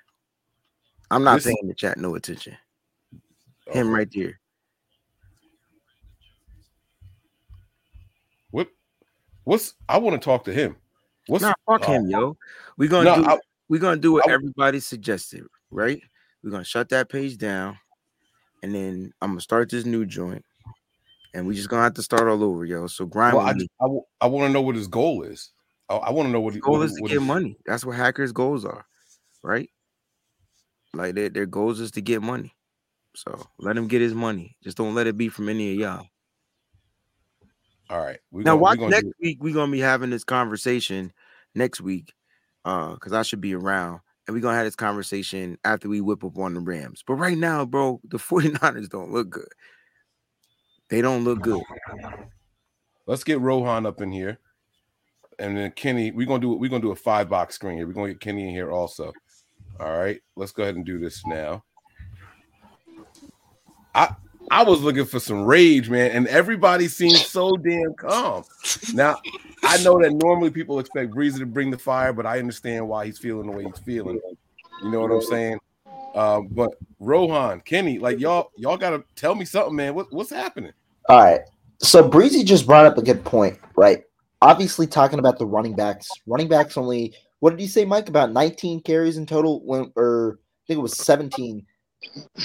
[1.10, 2.58] I'm not This- paying the chat no attention.
[3.68, 3.74] Oh.
[3.74, 4.40] Him right there.
[8.52, 8.70] What?
[9.44, 9.74] What's?
[9.88, 10.76] I want to talk to him.
[11.28, 11.44] What's?
[11.44, 12.38] Nah, fuck oh, him, yo.
[12.78, 16.02] We're gonna No, do I- we're gonna do what I- everybody suggested, right?
[16.44, 17.80] We're gonna shut that page down,
[18.62, 20.46] and then I'm gonna start this new joint,
[21.34, 22.88] and we just gonna have to start all over, yo.
[22.88, 23.52] So grind Well, I.
[23.52, 25.52] I, I want to know what his goal is.
[25.90, 27.58] I, I want to know what he goal what, is to get his- money.
[27.66, 28.86] That's what hackers' goals are,
[29.42, 29.70] right?
[30.94, 32.54] Like their their goals is to get money.
[33.16, 34.58] So let him get his money.
[34.64, 36.08] Just don't let it be from any of y'all.
[37.90, 38.20] All right.
[38.32, 39.38] We now gonna, watch next do, week.
[39.42, 41.14] We're gonna be having this conversation
[41.54, 42.14] next week.
[42.66, 44.00] Uh, because I should be around.
[44.26, 47.04] And we're gonna have this conversation after we whip up on the Rams.
[47.06, 49.50] But right now, bro, the 49ers don't look good.
[50.94, 51.64] They don't look good.
[53.08, 54.38] let's get Rohan up in here,
[55.40, 56.12] and then Kenny.
[56.12, 57.88] We're gonna do we're gonna do a five box screen here.
[57.88, 59.12] We're gonna get Kenny in here also.
[59.80, 60.22] All right.
[60.36, 61.64] Let's go ahead and do this now.
[63.96, 64.14] I
[64.52, 68.44] I was looking for some rage, man, and everybody seems so damn calm.
[68.94, 69.18] Now
[69.64, 73.08] I know that normally people expect Breezy to bring the fire, but I understand why
[73.08, 74.22] he's feeling the way he's feeling.
[74.84, 75.60] You know what I'm saying?
[76.14, 79.96] Uh, but Rohan, Kenny, like y'all, y'all gotta tell me something, man.
[79.96, 80.74] What, what's happening?
[81.10, 81.42] All right.
[81.80, 84.04] So Breezy just brought up a good point, right?
[84.42, 86.08] Obviously, talking about the running backs.
[86.28, 87.14] Running backs only.
[87.40, 88.10] What did you say, Mike?
[88.10, 91.66] About 19 carries in total, when or I think it was 17.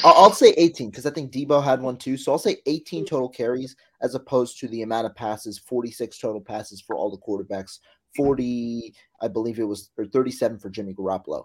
[0.05, 2.17] I'll, I'll say 18 because I think Deebo had one too.
[2.17, 6.41] So I'll say 18 total carries as opposed to the amount of passes, 46 total
[6.41, 7.79] passes for all the quarterbacks,
[8.17, 11.45] 40, I believe it was, or 37 for Jimmy Garoppolo.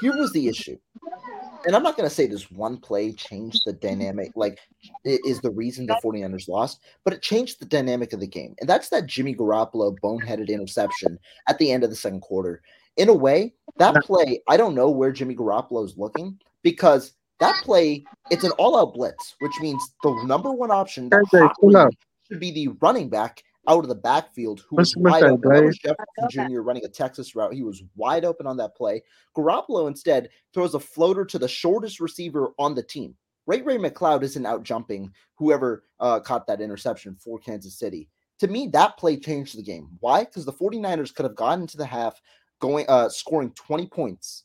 [0.00, 0.78] Here was the issue.
[1.66, 4.58] And I'm not going to say this one play changed the dynamic, like
[5.04, 8.54] it is the reason the 49ers lost, but it changed the dynamic of the game.
[8.60, 11.18] And that's that Jimmy Garoppolo boneheaded interception
[11.48, 12.62] at the end of the second quarter.
[12.96, 17.54] In a way, that play, I don't know where Jimmy Garoppolo is looking because that
[17.64, 21.54] play, it's an all out blitz, which means the number one option the Okay, hot
[21.60, 21.94] chill read out.
[22.28, 25.50] should be the running back out of the backfield who was wide open.
[25.50, 26.60] That was Jefferson Jr.
[26.60, 27.52] running a Texas route.
[27.52, 29.02] He was wide open on that play.
[29.36, 33.14] Garoppolo instead throws a floater to the shortest receiver on the team.
[33.46, 38.08] Ray-Ray McCloud isn't out jumping whoever uh, caught that interception for Kansas City.
[38.40, 39.88] To me, that play changed the game.
[40.00, 40.24] Why?
[40.24, 42.20] Because the 49ers could have gotten into the half
[42.60, 44.44] going uh scoring 20 points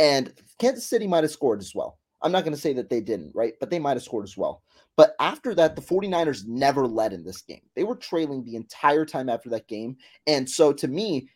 [0.00, 1.98] and Kansas City might have scored as well.
[2.22, 3.54] I'm not going to say that they didn't, right?
[3.60, 4.62] But they might have scored as well.
[4.96, 7.62] But after that, the 49ers never led in this game.
[7.74, 9.96] They were trailing the entire time after that game.
[10.26, 11.28] And so to me,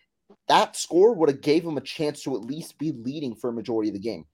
[0.48, 3.52] that score would have gave them a chance to at least be leading for a
[3.52, 4.26] majority of the game.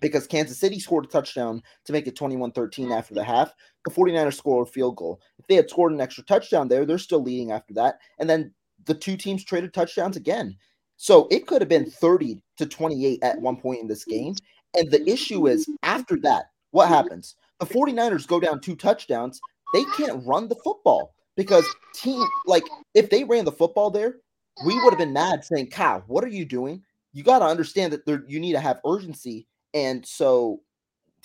[0.00, 3.54] Because Kansas City scored a touchdown to make it 21-13 after the half.
[3.84, 5.20] The 49ers scored a field goal.
[5.38, 7.98] If they had scored an extra touchdown there, they're still leading after that.
[8.18, 8.52] And then
[8.86, 10.56] the two teams traded touchdowns again.
[10.96, 14.34] So it could have been 30 to 28 at one point in this game.
[14.76, 17.36] And the issue is after that, what happens?
[17.58, 19.40] The 49ers go down two touchdowns.
[19.74, 21.64] They can't run the football because
[21.94, 22.64] team like
[22.94, 24.16] if they ran the football there,
[24.64, 27.92] we would have been mad saying, "Cow, what are you doing?" You got to understand
[27.92, 30.60] that there you need to have urgency, and so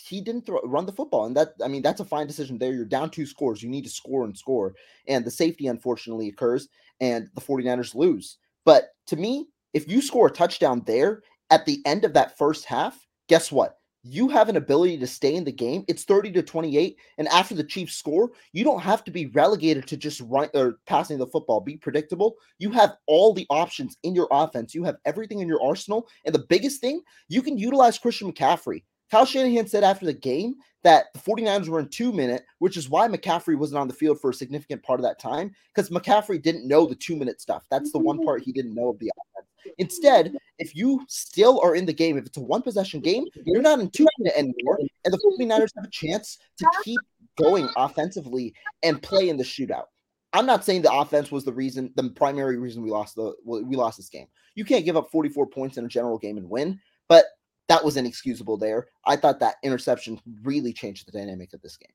[0.02, 2.74] he didn't throw, run the football, and that I mean that's a fine decision there.
[2.74, 4.74] You're down two scores, you need to score and score,
[5.08, 6.68] and the safety unfortunately occurs,
[7.00, 8.38] and the 49ers lose.
[8.64, 12.66] But to me, if you score a touchdown there at the end of that first
[12.66, 13.78] half, guess what?
[14.08, 15.84] you have an ability to stay in the game.
[15.88, 16.98] It's 30 to 28.
[17.18, 20.78] And after the Chiefs score, you don't have to be relegated to just run or
[20.86, 21.60] passing the football.
[21.60, 22.36] Be predictable.
[22.60, 24.76] You have all the options in your offense.
[24.76, 26.08] You have everything in your arsenal.
[26.24, 28.84] And the biggest thing, you can utilize Christian McCaffrey.
[29.10, 30.54] Kyle Shanahan said after the game
[30.84, 34.22] that the 49ers were in two minute, which is why McCaffrey wasn't on the field
[34.22, 37.66] for a significant part of that time because McCaffrey didn't know the two minute stuff.
[37.72, 38.26] That's the one mm-hmm.
[38.26, 39.35] part he didn't know of the offense.
[39.78, 43.62] Instead, if you still are in the game, if it's a one possession game, you're
[43.62, 44.80] not in two minute anymore.
[45.04, 47.00] And the 49ers have a chance to keep
[47.38, 48.54] going offensively
[48.84, 49.86] and play in the shootout.
[50.34, 53.76] I'm not saying the offense was the reason, the primary reason we lost the we
[53.76, 54.28] lost this game.
[54.56, 57.26] You can't give up 44 points in a general game and win, but
[57.68, 58.88] that was inexcusable there.
[59.06, 61.92] I thought that interception really changed the dynamic of this game.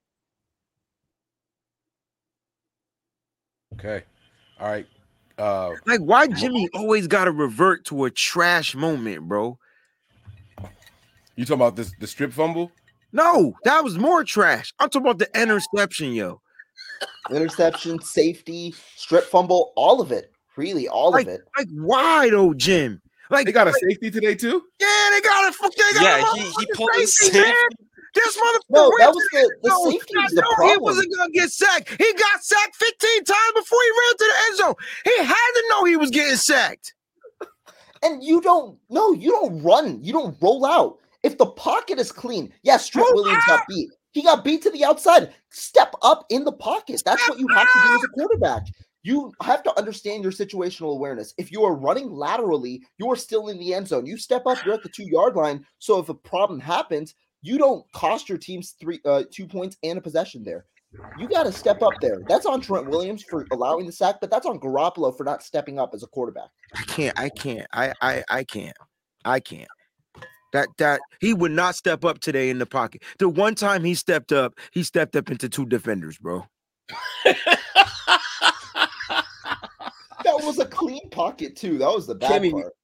[3.74, 4.04] Okay.
[4.58, 4.86] All right.
[5.41, 9.59] Uh, like, why Jimmy always got to revert to a trash moment, bro?
[11.34, 12.70] You talking about this the strip fumble?
[13.12, 14.74] No, that was more trash.
[14.78, 16.43] I'm talking about the interception, yo.
[17.30, 20.30] Interception, safety, strip fumble, all of it.
[20.57, 21.41] Really, all like, of it.
[21.57, 23.01] Like, why though, Jim?
[23.30, 24.62] Like they got a like, safety today too.
[24.78, 25.57] Yeah, they got a.
[25.62, 27.76] They got yeah, a he, he pulled safety, his safety.
[28.14, 28.61] This motherfucker.
[28.70, 30.68] No, that was the, the no, safety was the problem.
[30.70, 31.88] he wasn't gonna get sacked.
[31.90, 34.74] He got sacked 15 times before he ran to the end zone.
[35.04, 36.94] He had to know he was getting sacked.
[38.02, 40.98] And you don't no, you don't run, you don't roll out.
[41.22, 43.58] If the pocket is clean, yes, Trent Roll Williams out.
[43.58, 43.90] got beat.
[44.12, 45.32] He got beat to the outside.
[45.50, 47.02] Step up in the pocket.
[47.04, 48.66] That's what you have to do as a quarterback.
[49.02, 51.32] You have to understand your situational awareness.
[51.38, 54.06] If you are running laterally, you are still in the end zone.
[54.06, 55.64] You step up, you're at the two yard line.
[55.78, 59.99] So if a problem happens, you don't cost your teams three, uh, two points and
[59.99, 60.66] a possession there.
[61.18, 62.18] You got to step up there.
[62.28, 65.78] That's on Trent Williams for allowing the sack, but that's on Garoppolo for not stepping
[65.78, 66.51] up as a quarterback.
[66.74, 67.18] I can't.
[67.18, 67.66] I can't.
[67.72, 68.76] I I I can't.
[69.24, 69.68] I can't.
[70.53, 73.05] That that he would not step up today in the pocket.
[73.20, 76.45] The one time he stepped up, he stepped up into two defenders, bro.
[80.24, 81.78] That was a clean pocket too.
[81.78, 82.74] That was the bad Kenny, part.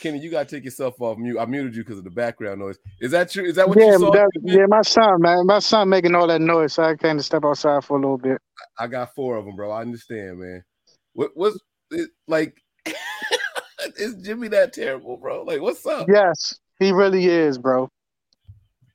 [0.00, 1.38] Kenny, you gotta take yourself off mute.
[1.38, 2.78] I muted you because of the background noise.
[3.00, 3.44] Is that true?
[3.44, 4.10] Is that what yeah, you saw?
[4.10, 7.22] that- yeah, my son, man, my son making all that noise, so I came to
[7.22, 8.40] step outside for a little bit.
[8.78, 9.70] I got four of them, bro.
[9.70, 10.64] I understand, man.
[11.12, 12.56] What was it like?
[13.96, 15.42] is Jimmy that terrible, bro?
[15.42, 16.08] Like, what's up?
[16.08, 17.88] Yes, he really is, bro.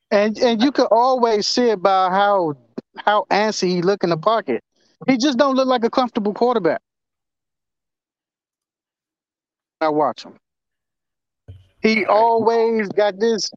[0.09, 2.55] And and you could always see it by how
[2.97, 4.63] how antsy he look in the pocket.
[5.07, 6.81] He just don't look like a comfortable quarterback.
[9.81, 10.39] I watch him.
[11.85, 13.51] He always got this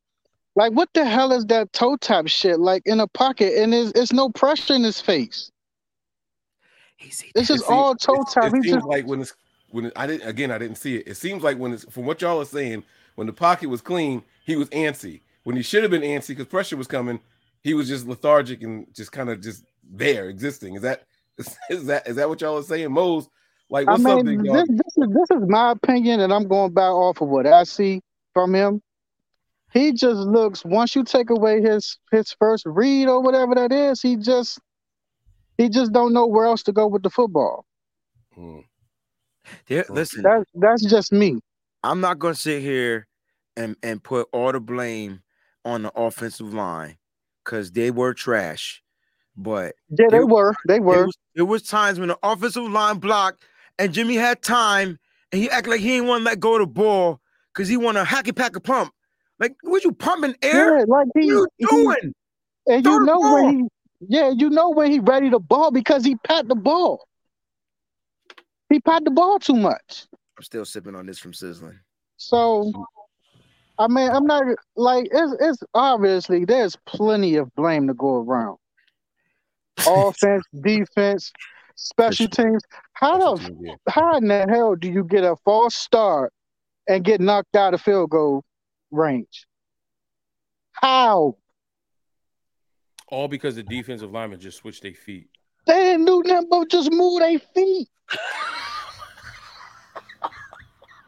[0.57, 3.93] like what the hell is that toe tap shit like in a pocket and there's
[3.93, 5.51] it's no pressure in his face.
[7.35, 8.53] It's It just all toe it- tap.
[8.53, 9.35] It, He seems just like when it's
[9.71, 11.09] when it, I didn't again I didn't see it.
[11.09, 12.85] It seems like when it's from what y'all are saying,
[13.17, 15.23] when the pocket was clean, he was antsy.
[15.45, 17.21] When he should have been antsy because pressure was coming,
[17.63, 20.77] he was just lethargic and just kind of just there existing.
[20.77, 21.05] Is that
[21.71, 22.93] is, that is that what y'all are saying?
[22.93, 23.29] Mose,
[23.71, 26.49] like I what's up, mean, big this, this is this is my opinion, and I'm
[26.49, 28.03] going back off of what I see
[28.39, 28.81] from him.
[29.73, 30.65] He just looks.
[30.65, 34.61] Once you take away his his first read or whatever that is, he just
[35.59, 37.67] he just don't know where else to go with the football.
[38.35, 38.61] Hmm.
[39.67, 41.41] There, listen, That's that's just me.
[41.83, 43.09] I'm not gonna sit here
[43.57, 45.23] and and put all the blame
[45.65, 46.97] on the offensive line
[47.45, 48.83] because they were trash.
[49.37, 50.55] But Yeah, they there- were.
[50.67, 51.07] They there were.
[51.07, 53.43] was, there was times when the offensive line blocked
[53.79, 54.99] and Jimmy had time
[55.33, 57.21] and he acted like he didn't want to let go of the ball
[57.59, 58.93] because he want to hacky pack a pump.
[59.41, 60.79] Like, what you pumping air?
[60.79, 62.15] Yeah, like what he, you he doing?
[62.69, 63.65] and Throw you know when he
[64.09, 67.05] yeah, you know when he ready to ball because he pat the ball.
[68.71, 70.07] He pat the ball too much.
[70.37, 71.81] I'm still sipping on this from sizzling.
[72.17, 72.71] So,
[73.77, 74.45] I mean, I'm not
[74.77, 78.59] like it's it's obviously there's plenty of blame to go around.
[79.87, 81.33] Offense, defense,
[81.75, 82.63] special teams.
[82.93, 86.33] How the how in the hell do you get a false start
[86.89, 88.45] and get knocked out of field goal
[88.91, 89.47] range?
[90.73, 91.37] How?
[93.09, 95.29] All because the defensive lineman just switched their feet.
[95.67, 97.89] They didn't do nothing but just move their feet.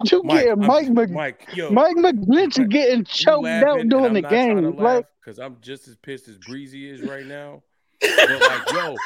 [0.04, 4.22] You Mike, getting I'm- Mike Mc, Mike, yo, Mike McGlinchey getting choked out during the
[4.22, 4.76] game.
[4.76, 7.62] Like because I'm just as pissed as Breezy is right now.
[8.00, 8.96] But like, yo,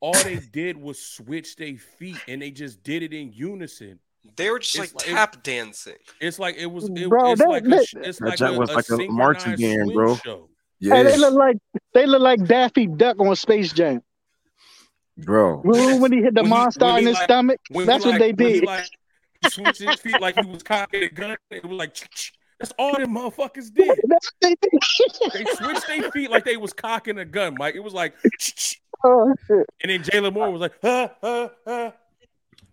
[0.00, 4.00] all they did was switch their feet, and they just did it in unison.
[4.36, 5.94] They were just It's like like- tap dancing.
[6.20, 6.88] It's like it was.
[6.88, 8.88] It, Bro, it's that- like that- sh- it's That like junk a, was a like
[8.90, 10.16] a marching synchronized band, bro.
[10.16, 10.48] Show.
[10.80, 11.56] hey, they Yes, look like
[11.94, 14.02] they look like Daffy Duck on Space Jam.
[15.18, 15.60] bro.
[15.64, 17.60] Remember when he hit the When he- monster when in his like- stomach?
[17.70, 18.64] That's what like- they did.
[18.64, 18.86] like
[19.50, 21.36] switched his feet like he was cocking a gun.
[21.50, 21.96] It was like
[22.58, 23.98] that's all them motherfuckers did.
[24.42, 24.70] They did.
[25.32, 27.74] They switched their feet like they was cocking a gun, Mike.
[27.74, 28.14] It was like,
[29.04, 29.66] oh shit!
[29.82, 31.90] and then Jalen Moore was like, huh, huh, huh.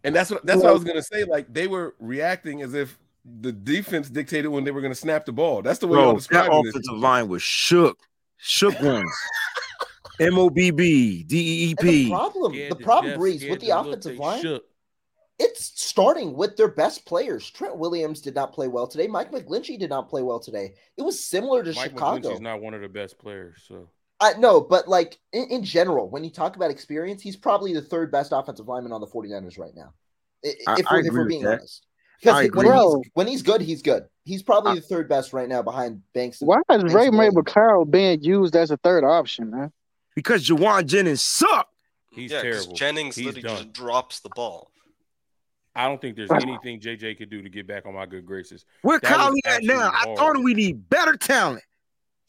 [0.08, 1.26] And that's what that's what I was gonna say.
[1.26, 2.98] Like they were reacting as if
[3.42, 5.62] the defense dictated when they were gonna snap the ball.
[5.62, 6.70] That's the way y'all Bro, that describing this.
[6.76, 8.00] offensive line was shook.
[8.38, 9.12] Shook ones.
[10.22, 13.42] M O B B D E E And the problem, Scared the problem, death, Breeze,
[13.42, 14.64] scared with the to offensive line, shook.
[15.40, 17.50] it's starting with their best players.
[17.50, 19.08] Trent Williams did not play well today.
[19.08, 20.74] Mike McGlinchey did not play well today.
[20.96, 22.30] It was similar to Mike Chicago.
[22.30, 23.90] McGlinchey's not one of the best players, so
[24.20, 27.82] I no, but like in, in general, when you talk about experience, he's probably the
[27.82, 29.94] third best offensive lineman on the 49ers right now.
[30.44, 31.60] I- I- If, I we're, if agree we're with being that.
[31.60, 31.86] honest.
[32.20, 33.02] Because when he's Bro.
[33.14, 34.06] when he's good, he's good.
[34.24, 36.42] He's probably the third best right now behind Banks.
[36.42, 37.36] and- Why is Banks Ray Ray Williams.
[37.36, 39.72] McCarroll being used as a third option, man?
[40.16, 41.72] Because Jauan Jennings sucked.
[42.12, 42.74] he's yeah, terrible.
[42.74, 43.58] Jennings he's literally done.
[43.58, 44.72] just drops the ball.
[45.76, 48.66] I don't think there's anything JJ could do to get back on my good graces.
[48.82, 49.92] Where That was Kylie at now?
[49.94, 51.62] absolutely I thought we need better talent.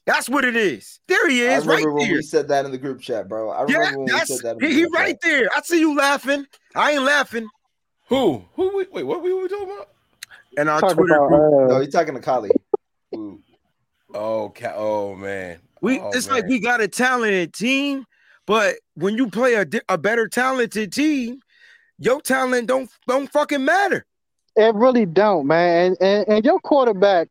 [0.09, 1.01] That's what it is.
[1.07, 2.17] There he I is, right remember when there.
[2.17, 3.51] we said that in the group chat, bro.
[3.51, 4.57] I Yeah, remember when we that's said that.
[4.57, 5.03] In the he, he group chat.
[5.03, 5.49] right there.
[5.55, 6.47] I see you laughing.
[6.75, 7.47] I ain't laughing.
[8.09, 8.43] Who?
[8.55, 8.75] Who?
[8.75, 9.89] Wait, wait what were we talking about?
[10.57, 12.51] And our Talk Twitter about group, uh, No, he's talking to Kali.
[13.15, 13.43] Ooh.
[14.15, 15.61] Oh, ca- oh man.
[15.83, 16.37] we Oh, it's man.
[16.37, 18.07] like we got a talented team,
[18.47, 21.41] but when you play a, a better talented team,
[21.99, 24.07] your talent don't don't fucking matter.
[24.57, 25.89] It really don't, man.
[25.89, 27.29] And, and and your quarterback,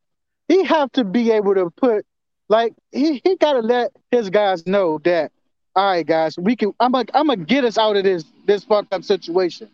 [0.48, 2.06] he have to be able to put
[2.50, 5.32] like he, he gotta let his guys know that
[5.78, 8.64] all right, guys, we can I'm like I'm gonna get us out of this this
[8.64, 9.70] fucked up situation.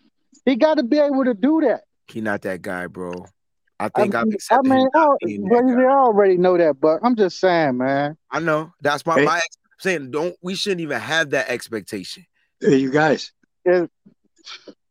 [0.45, 1.86] He gotta be able to do that.
[2.07, 3.26] He not that guy, bro.
[3.80, 5.76] I I think I, have mean, I accepted mean, him I, not well, guy.
[5.76, 8.17] they already know that, but I'm just saying, man.
[8.30, 8.74] I know.
[8.82, 9.26] That's my Hey.
[9.26, 10.11] my ex- saying.
[10.11, 12.26] Don't we shouldn't even have that expectation.
[12.59, 13.32] Hey, you guys.
[13.65, 13.86] Yeah.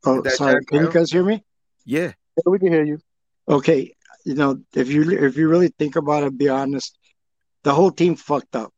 [0.06, 0.64] Oh, sorry.
[0.64, 1.44] Can you guys hear me?
[1.84, 2.12] Yeah.
[2.46, 2.98] We can hear you.
[3.46, 3.94] Okay.
[4.24, 6.96] You know, if you if you really think about it, be honest,
[7.62, 8.72] the whole team fucked up.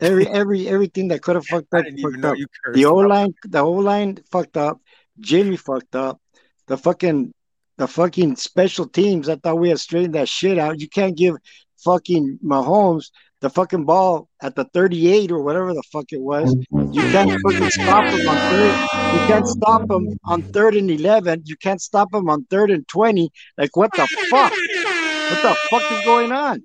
[0.00, 2.36] Every every everything that could have fucked up fucked up.
[2.72, 4.80] The O line, the O line fucked up.
[5.20, 6.20] Jimmy fucked up.
[6.66, 7.32] The fucking
[7.76, 9.28] the fucking special teams.
[9.28, 10.80] I thought we had straightened that shit out.
[10.80, 11.36] You can't give
[11.78, 13.10] fucking Mahomes
[13.40, 16.56] the fucking ball at the 38 or whatever the fuck it was.
[16.70, 19.12] You can't fucking stop him on third.
[19.12, 21.42] You can't stop him on third and 11.
[21.44, 23.30] You can't stop him on third and 20.
[23.58, 24.50] Like what the fuck?
[24.50, 26.62] What the fuck is going on?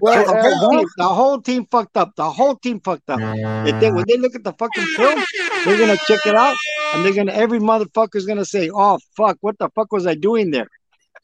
[0.00, 2.14] Well, the, uh, whole team, the whole team fucked up.
[2.16, 3.20] The whole team fucked up.
[3.66, 5.24] If they when they look at the fucking film,
[5.64, 6.56] they're gonna check it out,
[6.94, 10.50] and they're gonna every motherfucker's gonna say, "Oh fuck, what the fuck was I doing
[10.50, 10.68] there?"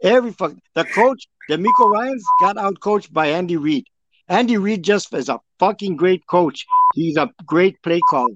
[0.03, 0.55] Every fuck.
[0.75, 3.85] The coach, DeMeco Ryans, got out coached by Andy Reid.
[4.29, 6.67] Andy Reid just is a fucking great coach.
[6.95, 8.35] He's a great play caller.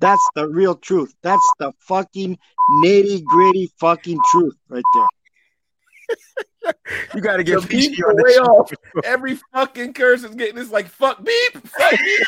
[0.00, 1.14] That's the real truth.
[1.22, 2.38] That's the fucking
[2.82, 5.06] nitty gritty fucking truth right there.
[7.14, 8.44] You got to The get beep PG on way the show.
[8.44, 8.72] off.
[9.04, 11.52] Every fucking curse is getting this like fuck beep.
[11.68, 12.20] Fuck beep.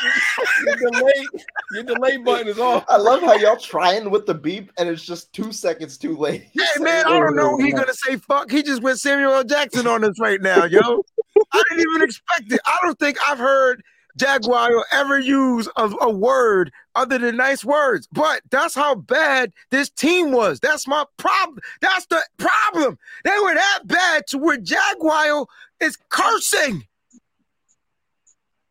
[0.65, 1.27] your delay,
[1.73, 2.85] your delay button is off.
[2.89, 6.45] I love how y'all trying with the beep and it's just two seconds too late.
[6.53, 7.51] Hey man, I don't know.
[7.53, 8.49] Oh, he gonna say fuck.
[8.51, 9.43] He just went Samuel L.
[9.43, 11.03] Jackson on us right now, yo.
[11.51, 12.59] I didn't even expect it.
[12.65, 13.83] I don't think I've heard
[14.17, 18.07] Jaguar ever use a, a word other than nice words.
[18.11, 20.59] But that's how bad this team was.
[20.59, 21.59] That's my problem.
[21.81, 22.97] That's the problem.
[23.23, 25.45] They were that bad to where Jaguar
[25.79, 26.85] is cursing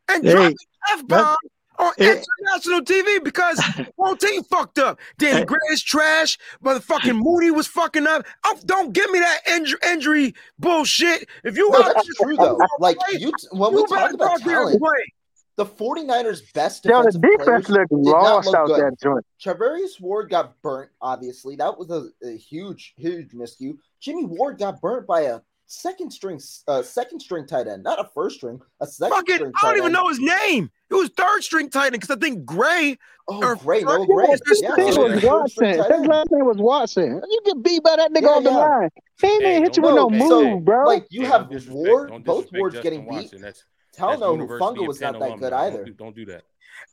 [0.09, 0.55] and Hey, dropping
[0.91, 1.37] f bombs
[1.79, 2.21] on Hey.
[2.45, 4.99] international TV because the whole team fucked up.
[5.19, 6.37] Danny Gray is trash.
[6.63, 8.25] Motherfucking Moody was fucking up.
[8.45, 11.27] Oh, don't give me that injury, injury bullshit.
[11.43, 12.57] If you No, out that's there- true though.
[12.79, 15.13] Like you, when we you better talk about go out there and talent, play.
[15.57, 18.79] The 49ers' best Yo, the defense players looked did not lost look out good.
[18.79, 19.25] that joint.
[19.43, 20.91] Charvarius Ward got burnt.
[21.01, 23.75] Obviously, that was a, a huge, huge miscue.
[23.99, 28.07] Jimmy Ward got burnt by a second string, uh, second string tight end, not a
[28.13, 29.51] first string, a second Fucking, string.
[29.55, 29.93] I don't tight even end.
[29.93, 30.69] know his name.
[30.91, 32.95] It was third string tight end because I think Gray.
[33.27, 34.27] Oh, or Gray, no first- Gray.
[34.27, 35.65] His Yeah, name so was Watson.
[35.65, 37.21] His last name was Watson.
[37.27, 38.57] You get beat by that nigga Yeah, off the yeah.
[38.57, 38.89] line.
[39.19, 40.85] He ain't Hey, hit you don't- with no hey, so, move, bro.
[40.85, 43.41] Like you Hey, have don't Ward, both disrespect Wards Justin getting beat.
[43.41, 43.63] That's
[43.97, 45.57] Tell that's no University Hufanga of was not that good alumni.
[45.57, 45.77] either.
[45.77, 46.43] Don't do, don't do that.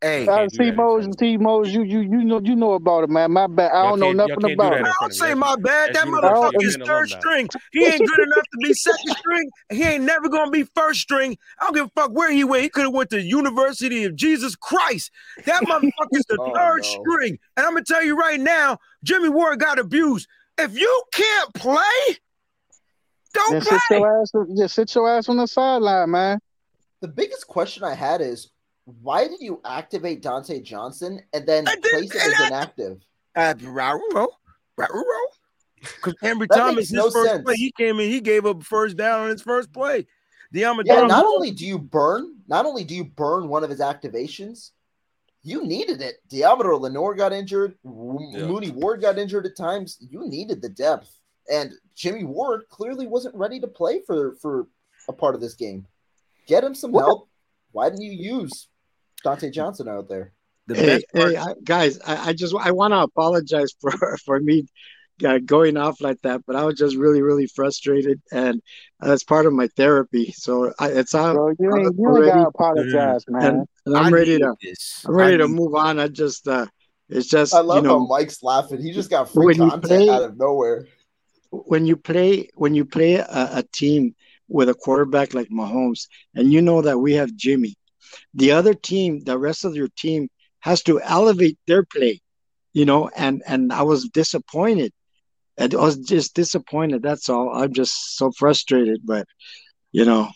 [0.00, 3.32] Hey, Uh, T Mose, T Mose, you you you know you know about it, man.
[3.32, 3.72] My bad.
[3.72, 4.86] I don't know nothing about it.
[4.86, 5.92] I don't say my bad.
[5.94, 7.48] That motherfucker is third string.
[7.72, 9.50] He ain't good enough to be second string.
[9.70, 11.36] He ain't never gonna be first string.
[11.60, 12.62] I don't give a fuck where he went.
[12.62, 15.10] He could have went to University of Jesus Christ.
[15.44, 16.82] That motherfucker is the Oh, third no.
[16.82, 17.38] string.
[17.56, 20.26] And I'm gonna tell you right now, Jimmy Ward got abused.
[20.58, 22.16] If you can't play,
[23.34, 23.78] don't Then play.
[23.88, 26.38] sit your ass, just sit your ass on the sideline, man.
[27.00, 28.50] The biggest question I had is
[28.84, 33.00] why did you activate Dante Johnson and then place him as inactive?
[33.36, 33.54] Uh,
[35.80, 37.44] Because Ambry That Thomas, makes his no first sense.
[37.44, 40.06] play, he came in, he gave up first down on his first play.
[40.54, 43.80] De'Ama Yeah, not only do you burn, not only do you burn one of his
[43.80, 44.70] activations,
[45.42, 46.16] you needed it.
[46.30, 48.46] Deommodore Lenoir got injured, W- Yeah.
[48.46, 49.98] Mooney Ward got injured at times.
[50.00, 51.10] You needed the depth,
[51.50, 54.68] and Jimmy Ward clearly wasn't ready to play for for
[55.08, 55.86] a part of this game.
[56.46, 57.28] Get him some help.
[57.72, 58.68] Why didn't you use
[59.22, 60.32] Dante Johnson out there?
[60.72, 64.66] hey, hey, I, guys, I, I just I want to apologize for for me
[65.24, 68.62] uh, going off like that, but I was just really really frustrated, and
[69.00, 70.32] that's part of my therapy.
[70.32, 71.34] So I, it's out.
[71.34, 73.44] Bro, you ain't, you ain't gotta apologize, man.
[73.44, 74.54] and, and I'm I ready to.
[75.06, 75.98] I'm ready to need- move on.
[75.98, 76.66] I just uh,
[77.08, 78.80] it's just I love you know how Mike's laughing.
[78.80, 80.86] He just got free content play- out of nowhere.
[81.50, 84.14] when you play when you play a, a team
[84.54, 87.74] with a quarterback like Mahomes, and you know that we have Jimmy,
[88.34, 90.28] the other team, the rest of your team
[90.60, 92.20] has to elevate their play,
[92.72, 93.10] you know.
[93.16, 94.92] And and I was disappointed.
[95.58, 97.02] I was just disappointed.
[97.02, 97.50] That's all.
[97.52, 99.26] I'm just so frustrated, but
[99.90, 100.28] you know,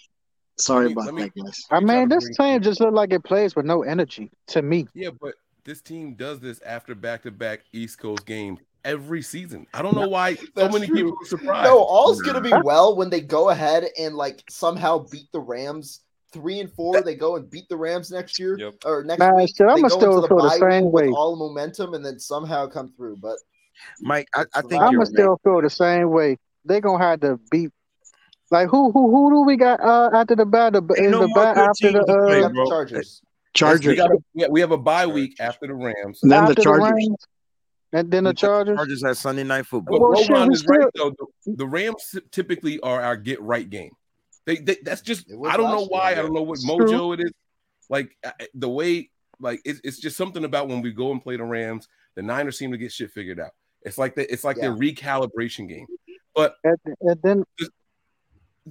[0.58, 1.64] sorry about that, guys.
[1.70, 4.88] I mean, this team just look like it plays with no energy to me.
[4.94, 5.34] Yeah, but
[5.68, 9.66] this team does this after back-to-back East Coast games every season.
[9.74, 10.96] I don't know why so many true.
[10.96, 11.68] people are surprised.
[11.68, 16.00] No, all's gonna be well when they go ahead and like somehow beat the Rams
[16.32, 17.02] three and four.
[17.02, 19.50] They go and beat the Rams next year or next Man, week.
[19.54, 21.08] shit, I'ma still into feel the same way.
[21.08, 23.16] with all momentum and then somehow come through.
[23.16, 23.36] But
[24.00, 26.38] Mike, I, I think I'm gonna still feel the same way.
[26.64, 27.72] They're gonna have to beat.
[28.50, 31.28] Like who who who do we got uh, after the bad the, in no the
[31.28, 32.92] more after the teams to play, uh, bro.
[33.58, 33.80] Chargers.
[33.84, 33.90] Chargers.
[33.90, 36.20] We, got a, yeah, we have a bye week after the Rams.
[36.22, 36.90] And then the after Chargers.
[36.92, 37.26] Rams,
[37.92, 38.76] and then the Chargers.
[38.76, 40.00] Chargers had Sunday night football.
[40.00, 41.10] Well, shit, Rohan we is right though.
[41.10, 43.92] The, the Rams typically are our get right game.
[44.46, 46.10] They, they that's just I don't know why.
[46.10, 47.12] year, I don't know what It's mojo true.
[47.14, 47.32] it is.
[47.90, 48.16] Like
[48.54, 51.88] the way like it's, it's just something about when we go and play the Rams.
[52.14, 53.52] The Niners seem to get shit figured out.
[53.82, 55.86] It's like the, it's like their recalibration game.
[56.34, 57.70] But and, and then just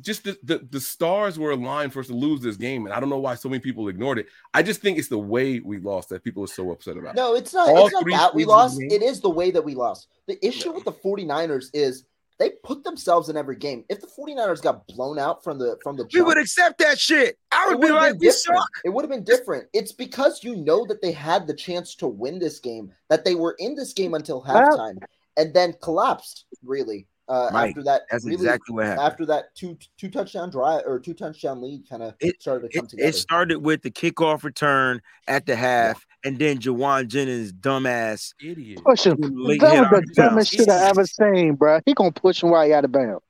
[0.03, 3.09] the, the the stars were aligned for us to lose this game, and I don't
[3.09, 4.27] know why so many people ignored it.
[4.53, 7.15] I just think it's the way we lost that people are so upset about.
[7.15, 7.69] No, it's not.
[7.69, 8.81] All it's not that we stages of the lost.
[8.81, 10.07] It is the way that we lost.
[10.27, 12.05] The issue with the 49ers is
[12.39, 13.83] they put themselves in every game.
[13.89, 17.37] If the 49ers got blown out from the from the We would accept that shit.
[17.51, 18.69] I would be would've like, we suck.
[18.85, 19.67] It would have been different.
[19.73, 23.35] It's because you know that they had the chance to win this game, that they
[23.35, 25.01] were in this game until Well- halftime,
[25.35, 26.45] and then collapsed.
[26.63, 29.05] Really, uh, Mike, after that, that's really, exactly what happened.
[29.05, 32.77] After that two two touchdown drive or two touchdown lead, kind of It- started to
[32.77, 33.09] come It, together.
[33.09, 38.79] it started with the kickoff return at the half, and then Jauan Jennings, dumbass, idiot.
[38.85, 39.17] push him.
[39.19, 40.15] That was the our dumbest
[40.53, 40.65] touchdown.
[40.65, 41.79] shit I ever seen, bro.
[41.85, 43.23] He gonna push him while he out of bounds.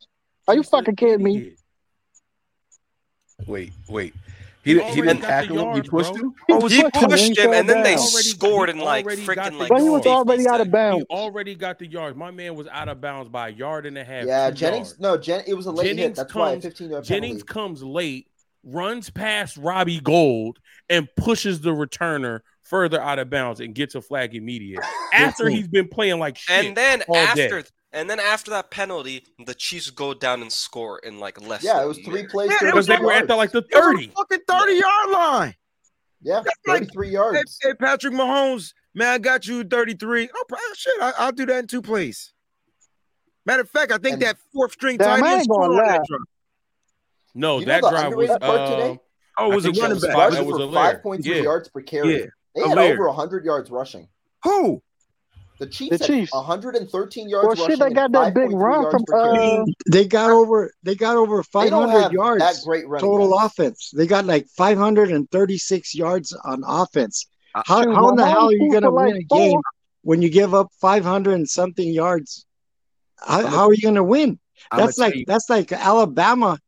[0.47, 1.53] Are you fucking kidding me?
[3.45, 4.13] Wait, wait.
[4.67, 5.75] He, didn't- he didn't got the tackle him.
[5.83, 6.21] He pushed bro.
[6.23, 6.33] him.
[6.47, 8.03] He He pushed him, him, and then they down.
[8.05, 11.05] scored in like freaking the like But he was already out of bounds.
[11.09, 12.15] He already got the yards.
[12.17, 14.25] My man was out of bounds by a yard and a half.
[14.25, 14.89] yeah, Jennings.
[14.89, 14.99] yards.
[14.99, 15.43] No, Jen.
[15.47, 15.95] It was a late hit.
[15.97, 17.53] Jennings That's why a comes- 15 yard Jennings penalty.
[17.53, 18.27] comes late,
[18.63, 20.59] runs past Robbie Gould,
[20.89, 25.67] and pushes the returner further out of bounds and gets a flag immediate after he's
[25.69, 26.65] been playing like shit.
[26.65, 27.63] And then all day.
[27.91, 31.63] After and then after that penalty, the Chiefs go down and score in like less.
[31.63, 32.31] Yeah, than it was three minute.
[32.31, 32.49] plays.
[32.51, 34.13] Yeah, it 30 because they were at the like the It was on the 30.
[34.15, 35.55] fucking 30 yard line.
[36.21, 37.59] Yeah, like- 33 Hey, yards.
[37.61, 40.29] hey, Patrick Mahomes, man, I got you 33.
[40.35, 42.33] Oh, shit, I, I'll do that in two plays.
[43.45, 46.01] Matter of fact, I think And- that fourth string Damn, tight end scored on that
[46.07, 46.19] drive.
[47.35, 48.89] No, You know that drive was underrated part today?
[48.91, 48.99] um,
[49.39, 50.11] Oh, it I was a running back.
[50.13, 51.01] five- Rushing that was for a layer.
[51.03, 51.41] 5.3 Yeah.
[51.43, 52.19] yards per carry.
[52.21, 52.25] Yeah,
[52.55, 52.93] They had layer.
[52.95, 54.09] over 100 yards rushing.
[54.43, 54.81] Who?
[55.59, 56.33] The Chiefs, The had Chiefs.
[56.33, 57.67] 113 yards Well, rushing.
[57.67, 59.65] shit, they got that big run from per uh.
[59.91, 60.71] They got over.
[60.83, 63.53] They got over 500 have yards that great running total backs.
[63.53, 63.91] offense.
[63.95, 67.25] They got like 536 yards on offense.
[67.55, 69.23] Uh, How, Shoot, how in the hell are you going to for like win a
[69.35, 69.61] game four.
[70.03, 72.45] when you give up 500 and something yards?
[73.19, 74.39] How, how are you going to win?
[74.75, 76.59] That's like you- that's like Alabama,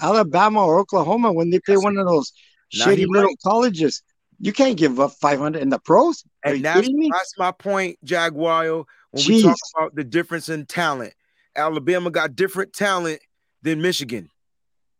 [0.00, 2.32] Alabama or Oklahoma when they play one of those
[2.74, 3.36] Now shitty little right.
[3.44, 4.02] colleges.
[4.42, 6.24] You can't give up 500 in the pros.
[6.44, 8.64] Are And that's, that's my point, Jaguar.
[9.12, 11.14] When we talk about the difference in talent,
[11.54, 13.20] Alabama got different talent
[13.62, 14.28] than Michigan.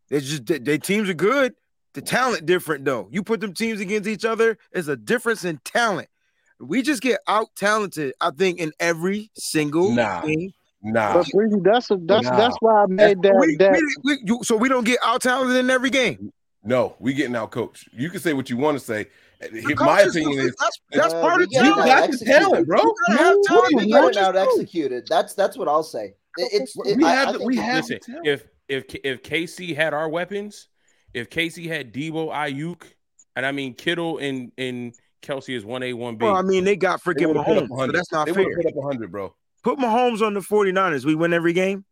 [0.08, 1.54] They just they- their teams are good,
[1.94, 3.08] The talent different though.
[3.10, 6.08] You put them teams against each other, it's a difference in talent.
[6.60, 10.20] We just get out talented, I think, in every single Nah.
[10.22, 10.52] game.
[10.82, 11.14] Nah.
[11.14, 12.36] But Breezy, that's a, that's Nah.
[12.36, 13.72] that's why I made that We- that.
[13.72, 16.32] we- we- you- so we don't get out talented in every game.
[16.64, 17.88] No, we getting out coached.
[17.92, 19.08] You can say what you want to say.
[19.50, 21.86] The My opinion is that's that's Uh, part of get you out talent.
[21.88, 22.38] got the executed.
[22.40, 22.78] talent, bro.
[22.82, 23.74] You gotta have talent.
[23.76, 24.38] We in get it out too.
[24.38, 25.06] executed.
[25.08, 26.14] That's that's what I'll say.
[26.38, 29.22] It's it, We I, have I the- we it- have Listen, the if if if
[29.22, 30.68] KC had our weapons,
[31.12, 32.82] if KC had Deebo, Aiyuk,
[33.36, 36.24] and I mean Kittle and and Kelce is one A one B.
[36.24, 37.92] Well, I mean, they got freaking would've put up Mahomes, so 100.
[37.94, 38.44] that's not They fair.
[38.44, 39.34] would have put up 100, bro.
[39.62, 41.04] Put Mahomes on the 49ers.
[41.04, 41.84] We win every game.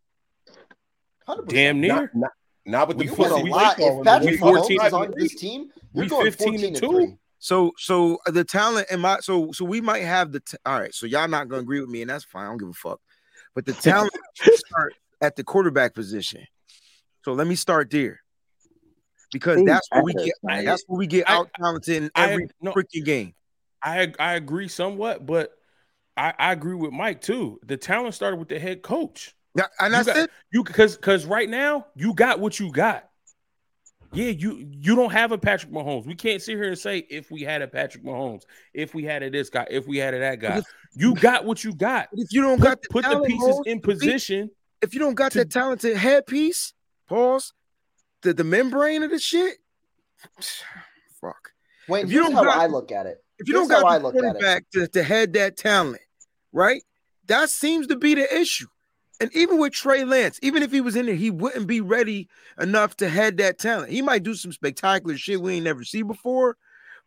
[1.27, 1.47] 100%.
[1.47, 1.93] Damn near.
[1.93, 2.31] Not, not,
[2.65, 3.79] not with the We You win win a we pussy lot.
[3.79, 4.03] If.
[4.03, 7.17] Patrick Mahomes 14 is on this team, you're we going 15 14 and and two.
[7.43, 10.79] So, so uh, the talent in my so so we might have the t- all
[10.79, 10.93] right.
[10.93, 12.45] So y'all not gonna agree with me, and that's fine.
[12.45, 13.01] I don't give a fuck.
[13.55, 16.45] But the talent should start at the quarterback position.
[17.25, 18.21] So let me start there
[19.31, 22.47] because that's where we get I- that's where we get out talented in I- every
[22.61, 22.73] no.
[22.73, 23.33] freaking game.
[23.83, 25.51] I I agree somewhat, but
[26.15, 27.59] I, I agree with Mike too.
[27.65, 29.33] The talent started with the head coach.
[29.55, 30.29] Yeah, and You got- it.
[30.51, 33.09] You because because right now you got what you got.
[34.13, 36.05] Yeah, you you don't have a Patrick Mahomes.
[36.05, 38.43] We can't sit here and say if we had a Patrick Mahomes,
[38.73, 40.57] if we had a this guy, if we had a that guy.
[40.57, 42.09] if- You got what you got.
[42.11, 44.49] If you don't Put, got the put the pieces Mahomes, in position.
[44.81, 46.73] if you don't got to- that talented headpiece,
[47.07, 47.53] pause,
[48.23, 49.59] the the membrane of the shit.
[51.21, 51.51] Fuck.
[51.87, 53.23] Wait, If you don't how got- I look at it.
[53.39, 54.21] If you Here's don't how I got the look at it.
[54.23, 56.01] quarterback to, to head that talent,
[56.51, 56.83] right?
[57.27, 58.67] That seems to be the issue.
[59.21, 62.27] And even with Trey Lance, even if he was in there, he wouldn't be ready
[62.59, 63.91] enough to head that talent.
[63.91, 66.57] He might do some spectacular shit we ain't never seen before,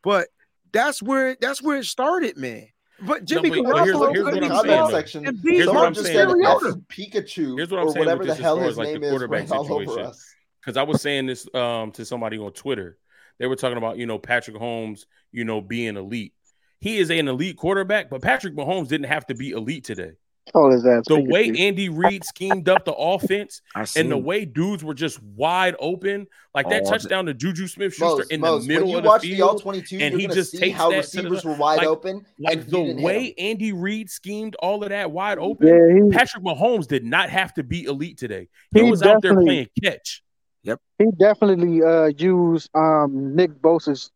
[0.03, 0.29] but
[0.73, 2.69] that's where that's where it started, man.
[3.03, 5.27] But Jimmy but- but here's- Garoppolo here's could what be I'm comment saying, section.
[5.27, 6.29] and Here's what I'm just saying.
[6.29, 9.03] said Pikachu Here's what I'm or saying whatever the hell his as, like, the name
[9.03, 10.07] is quarterback ran all over situation.
[10.07, 10.35] us.
[10.61, 12.97] because I was saying this um to somebody on Twitter.
[13.41, 16.33] They were talking about you know Patrick Mahomes, you know being elite.
[16.79, 20.12] He is an elite quarterback, but Patrick Mahomes didn't have to be elite today.
[20.55, 21.05] Oh, his ass.
[21.07, 23.63] The way Andy Reid schemed up the offense
[23.97, 27.95] and the way dudes were just wide open, like that Oh, touchdown to Juju Smith
[27.95, 30.21] Schuster in Mose, the middle you of the watch the all field, 22, and you're
[30.21, 32.27] he just see takes how that the- receivers were wide like- open.
[32.39, 33.35] like and the didn't hit way 'em.
[33.39, 35.67] Andy Reid schemed all of that wide open.
[35.67, 38.49] Yeah, he, Patrick Mahomes did not have to be elite today.
[38.75, 40.23] He, He was out there playing catch.
[40.63, 44.11] Yep, he definitely uh used um Nick Bosa's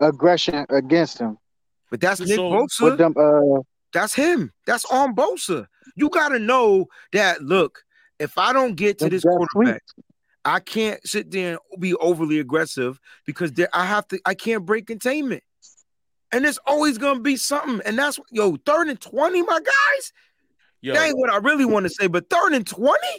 [0.00, 1.38] aggression against him
[1.90, 2.96] But that's Nick So- with Bosa.
[2.96, 3.14] them.
[3.16, 3.60] Uh,
[3.92, 4.50] That's him.
[4.66, 5.66] That's on Bosa.
[5.96, 7.42] You got to know that.
[7.42, 7.82] Look,
[8.18, 9.94] if I don't get to them this quarterback, sweeps.
[10.44, 14.20] I can't sit there and be overly aggressive because there, I have to.
[14.26, 15.42] I can't break containment,
[16.32, 17.80] and there's always gonna be something.
[17.86, 20.12] And that's yo third and twenty, my guys.
[20.82, 23.18] Yo, That ain't what I really want to say, but third and twenty,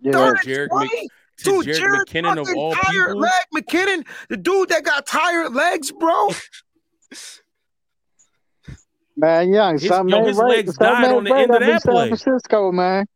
[0.00, 1.08] Yeah, third and Jerick Mc- twenty.
[1.38, 3.20] to Dude, Jerick Jerick McKinnon of all tired people.
[3.20, 6.30] leg McKinnon, the dude that got tired legs, bro.
[9.16, 9.74] man, young.
[9.78, 10.48] His- something yo, his right.
[10.48, 12.08] legs something died ain't on the right end of up in that San play.
[12.08, 13.06] Francisco, man.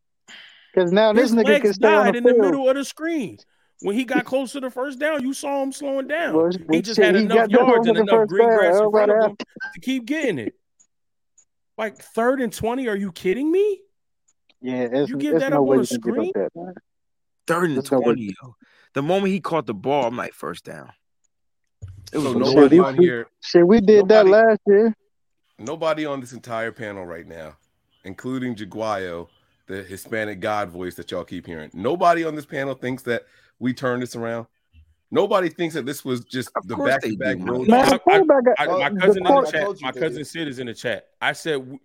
[0.75, 2.85] Because now this His nigga can legs stay on the in the middle of the
[2.85, 3.39] screen.
[3.83, 6.35] When he got close to the first down, you saw him slowing down.
[6.35, 9.11] Well, he well, just shit, had he enough yards and enough green grass in front
[9.13, 9.37] of him
[9.75, 10.55] to keep getting it.
[11.79, 13.81] Like third and twenty, are you kidding me?
[14.63, 16.33] Yeah, it's, You give that no up on you a can give up screen?
[16.35, 16.75] that.
[17.47, 18.55] Third and There's no twenty, yo.
[18.95, 20.91] The moment he caught the ball, I'm like first down.
[22.13, 24.95] It was So a nobody Shit, we- on here, Shit, we did that last year.
[25.59, 27.57] Nobody on this entire panel right now,
[28.05, 29.29] including Jaguayo,
[29.67, 31.71] the Hispanic God voice that y'all keep hearing.
[31.73, 33.25] Nobody on this panel thinks that
[33.59, 34.47] we turned this around.
[35.11, 37.69] Nobody thinks that this was just Of the back to back road.
[37.69, 40.25] Man, I- the I, Well, my the cousin in the chat, my cousin do.
[40.25, 41.09] Sid is in the chat.
[41.21, 41.79] I said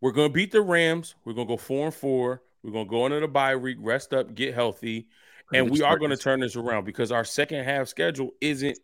[0.00, 1.14] we're gonna beat the Rams.
[1.24, 2.42] We're gonna go four and four.
[2.62, 5.08] We're gonna go into the bye week, rest up, get healthy,
[5.54, 8.78] and we are gonna turn this around because our second half schedule isn't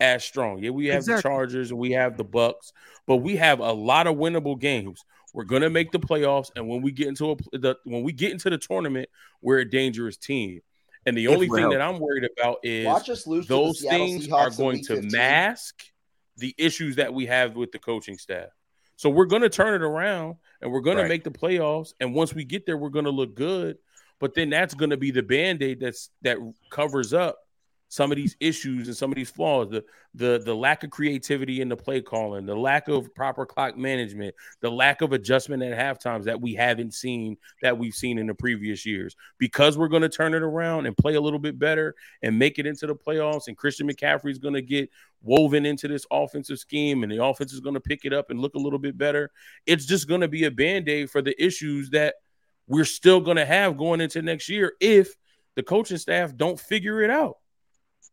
[0.00, 0.58] as strong.
[0.62, 2.72] Yeah, we have the Chargers and we have the Bucs,
[3.06, 5.04] but we have a lot of winnable games.
[5.32, 8.32] We're gonna make the playoffs, and when we get into a, the when we get
[8.32, 9.08] into the tournament,
[9.42, 10.60] we're a dangerous team.
[11.04, 13.80] And the If only we're thing that I'm worried about is Watch us lose those
[13.80, 15.10] things Seahawks are going to 15.
[15.12, 15.84] mask
[16.36, 18.48] the issues that we have with the coaching staff.
[18.96, 21.04] So we're going to turn it around and we're going Right.
[21.04, 21.92] to make the playoffs.
[22.00, 23.76] And once we get there, we're going to look good.
[24.18, 26.38] But then that's going to be the band aid that's that
[26.70, 27.38] covers up
[27.88, 29.70] some of these issues and some of these flaws.
[29.70, 29.84] The
[30.14, 34.34] the the lack of creativity in the play calling, the lack of proper clock management,
[34.60, 38.26] the lack of adjustment at half times that we haven't seen that we've seen in
[38.26, 39.14] the previous years.
[39.38, 42.58] Because we're going to turn it around and play a little bit better and make
[42.58, 44.90] it into the playoffs, and Christian McCaffrey is going to get
[45.22, 48.40] woven into this offensive scheme, and the offense is going to pick it up and
[48.40, 49.30] look a little bit better.
[49.66, 52.14] It's just going to be a band aid for the issues that
[52.68, 55.14] we're still going to have going into next year if
[55.54, 57.36] the coaching staff don't figure it out.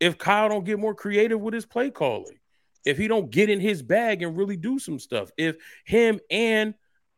[0.04, 2.38] If Kyle don't get more creative with his play calling,
[2.84, 6.74] if he don't get in his bag and really do some stuff, if him and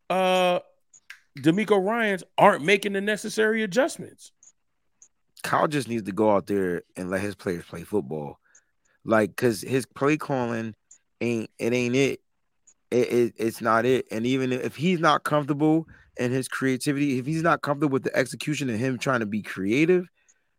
[0.08, 0.60] uh
[1.40, 4.32] DeMeco Ryans aren't making the necessary adjustments.
[5.42, 8.38] Kyle just needs to go out there and let his players play football.
[9.04, 10.76] Like, cause his play calling
[11.22, 12.20] ain't it ain't it.
[12.92, 13.34] It, it.
[13.38, 14.06] It's not it.
[14.12, 18.16] And even if he's not comfortable in his creativity, if he's not comfortable with the
[18.16, 20.08] execution and him trying to be creative,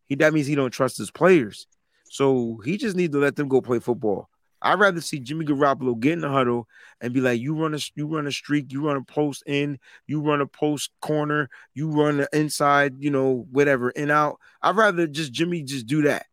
[0.06, 1.68] he that means he don't trust his players.
[2.08, 4.28] So he just needs to let them go play football.
[4.62, 6.66] I'd rather see Jimmy Garoppolo get in the huddle
[7.00, 9.78] and be like, "You run a you run a streak, you run a post in,
[10.06, 14.76] you run a post corner, you run the inside, you know, whatever in out." I'd
[14.76, 16.26] rather just Jimmy just do that,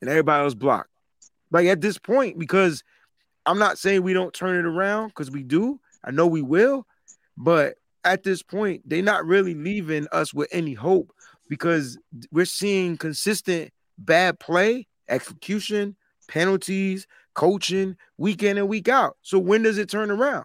[0.00, 0.88] and everybody else block.
[1.50, 2.84] Like at this point, because
[3.46, 5.80] I'm not saying we don't turn it around because we do.
[6.04, 6.86] I know we will,
[7.36, 11.12] but at this point, they're not really leaving us with any hope
[11.48, 11.98] because
[12.30, 15.96] we're seeing consistent bad play, execution,
[16.28, 19.16] penalties, coaching week in and week out.
[19.22, 20.44] So when does it turn around?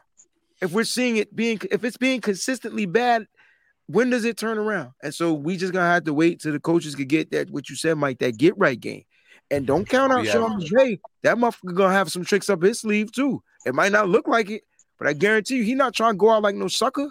[0.61, 3.27] If we're seeing it being if it's being consistently bad,
[3.87, 4.91] when does it turn around?
[5.03, 7.69] And so we just gonna have to wait till the coaches could get that what
[7.69, 9.03] you said, Mike, that get right game.
[9.51, 9.73] And mm-hmm.
[9.73, 10.31] don't count oh, out Yeah.
[10.33, 10.99] Sean McVay.
[11.23, 13.43] That motherfucker gonna have some tricks up his sleeve too.
[13.65, 14.63] It might not look like it,
[14.97, 17.09] but I guarantee you, he not trying to go out like no sucker.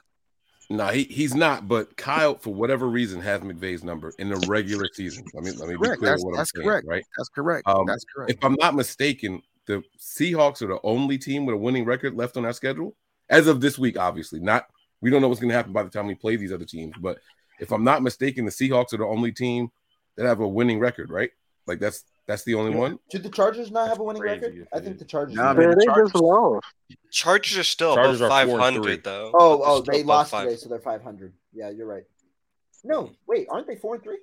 [0.77, 1.69] No, he, he's not.
[1.69, 5.25] But Kyle, for whatever reason, has McVay's number in the regular season.
[5.33, 6.67] Let me let me be clear That's, what I'm that's saying.
[6.67, 6.87] correct.
[6.87, 7.05] Right?
[7.17, 7.69] That's correct.
[7.69, 8.33] Um, that's correct.
[8.33, 12.37] If I'm not mistaken, the Seahawks are the only team with a winning record left
[12.37, 12.95] on our schedule
[13.31, 13.99] as of this week.
[13.99, 14.67] Obviously, not.
[15.01, 16.95] We don't know what's going to happen by the time we play these other teams.
[16.99, 17.19] But
[17.61, 19.71] if I'm not mistaken, the Seahawks are the only team
[20.17, 21.11] that have a winning record.
[21.11, 21.31] Right?
[21.67, 22.99] Like that's that's the only one.
[23.11, 24.67] Do the Chargers not have a winning record?
[24.73, 25.35] I think the Chargers.
[25.35, 26.67] Nah, man, they Chargers- just lost.
[27.11, 29.31] Chargers are still Chargers above are 500 though.
[29.35, 31.33] Oh, oh, they lost five- today, so they're 500.
[31.53, 32.05] Yeah, you're right.
[32.83, 34.19] No, wait, aren't they four and three?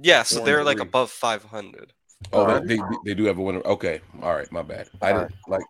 [0.00, 0.86] Yeah, so Four they're like three.
[0.86, 1.92] above 500.
[2.32, 2.66] Oh, Alright.
[2.66, 3.62] they, they they do have a winner.
[3.64, 4.88] Okay, all right, my bad.
[5.02, 5.64] I All didn't like.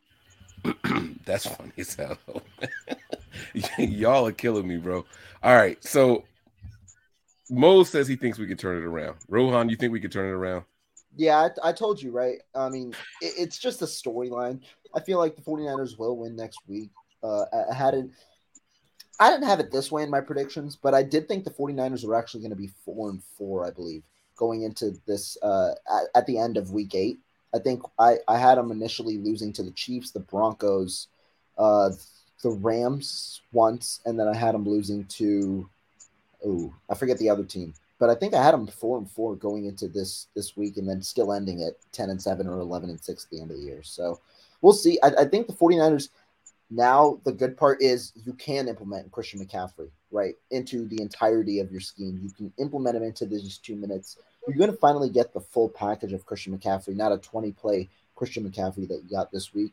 [1.25, 2.19] that's funny as hell.
[3.79, 5.05] Y'all are killing me, bro.
[5.43, 6.25] All right, so
[7.51, 9.17] Mo says he thinks we could turn it around.
[9.29, 10.65] Rohan, you think we could turn it around?
[11.17, 12.39] Yeah, I, I told you, right?
[12.55, 14.61] I mean, it, it's just a storyline.
[14.95, 16.91] I feel like the 49ers will win next week.
[17.23, 18.13] Uh, I, I hadn't.
[19.19, 22.05] I didn't have it this way in my predictions, but I did think the 49ers
[22.07, 24.03] were actually going to be four and four, I believe,
[24.37, 27.19] going into this uh, at, at the end of week eight.
[27.55, 31.09] I think I, I had them initially losing to the Chiefs, the Broncos,
[31.57, 31.91] uh,
[32.43, 35.67] the Rams once, and then I had them losing to,
[36.45, 37.73] oh, I forget the other team.
[37.99, 40.89] But I think I had them four and four going into this this week, and
[40.89, 43.57] then still ending at ten and seven or eleven and six at the end of
[43.57, 43.83] the year.
[43.83, 44.21] So
[44.61, 44.99] we'll see.
[45.03, 46.11] I, I think the 49ers
[46.71, 51.71] now the good part is you can implement Christian McCaffrey right into the entirety of
[51.71, 52.19] your scheme.
[52.23, 54.19] You can implement him into these two minutes.
[54.47, 57.89] You're going to finally get the full package of Christian McCaffrey, not a 20 play
[58.15, 59.73] Christian McCaffrey that you got this week.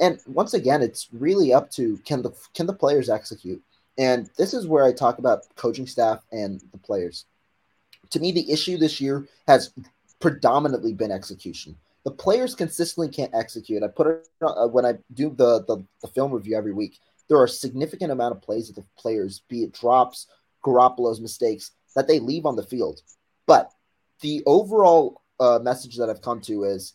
[0.00, 3.62] And once again, it's really up to can the can the players execute.
[3.98, 7.26] And this is where I talk about coaching staff and the players.
[8.12, 9.72] To me, the issue this year has
[10.20, 11.76] predominantly been execution.
[12.04, 13.82] The players consistently can't execute.
[13.82, 16.98] I put it uh, when I do the, the the film review every week.
[17.28, 20.26] There are a significant amount of plays that the players, be it drops,
[20.64, 23.02] Garoppolo's mistakes, that they leave on the field.
[23.46, 23.70] But
[24.20, 26.94] the overall uh, message that I've come to is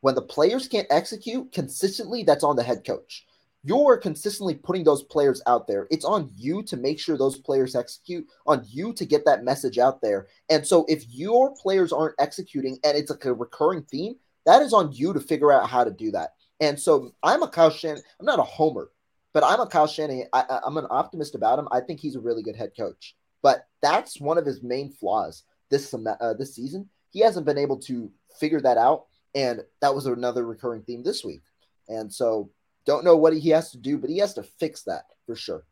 [0.00, 3.24] when the players can't execute consistently, that's on the head coach.
[3.64, 5.86] You're consistently putting those players out there.
[5.90, 9.78] It's on you to make sure those players execute, on you to get that message
[9.78, 10.26] out there.
[10.50, 14.14] And so if your players aren't executing and it's like a recurring theme,
[14.46, 16.30] that is on you to figure out how to do that.
[16.60, 18.02] And so I'm a Kyle Shanahan.
[18.18, 18.90] I'm not a homer,
[19.32, 20.26] but I'm a Kyle Shanahan.
[20.32, 21.68] I, I, I'm an optimist about him.
[21.70, 23.14] I think he's a really good head coach.
[23.42, 26.88] But that's one of his main flaws this uh, this season.
[27.10, 31.24] He hasn't been able to figure that out, and that was another recurring theme this
[31.24, 31.42] week.
[31.88, 32.50] And so
[32.84, 35.64] don't know what he has to do, but he has to fix that for sure.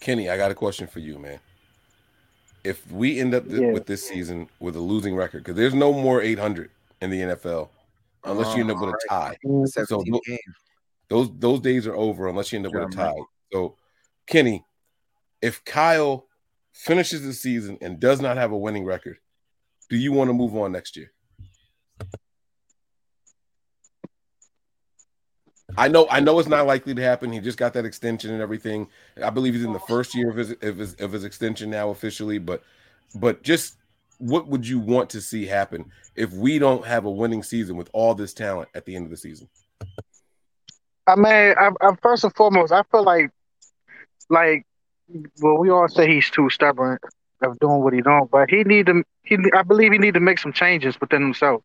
[0.00, 1.40] Kenny, I got a question for you, man.
[2.64, 3.72] If we end up th- Yeah.
[3.72, 7.70] with this season with a losing record, because there's no more 800 in the NFL
[8.24, 9.36] unless you end up with a tie.
[9.66, 10.20] So 17
[11.08, 13.20] those those days are over unless you end up with a Yeah, tie.
[13.52, 13.76] So,
[14.26, 14.64] Kenny,
[15.42, 16.28] if Kyle
[16.72, 19.18] finishes the season and does not have a winning record,
[19.88, 21.12] do you want to move on next year?
[25.76, 27.32] I know, I know it's not likely to happen.
[27.32, 28.88] He just got that extension and everything.
[29.22, 31.90] I believe he's in the first year of his of his, of his extension now
[31.90, 32.38] officially.
[32.38, 32.62] But,
[33.14, 33.76] but just
[34.18, 37.88] what would you want to see happen if we don't have a winning season with
[37.92, 39.48] all this talent at the end of the season?
[41.06, 43.30] I mean, I, I first and foremost, I feel like,
[44.28, 44.64] like,
[45.40, 46.98] well, we all say he's too stubborn
[47.42, 49.02] of doing what he don't, but he need to.
[49.22, 51.62] He, I believe he need to make some changes within himself.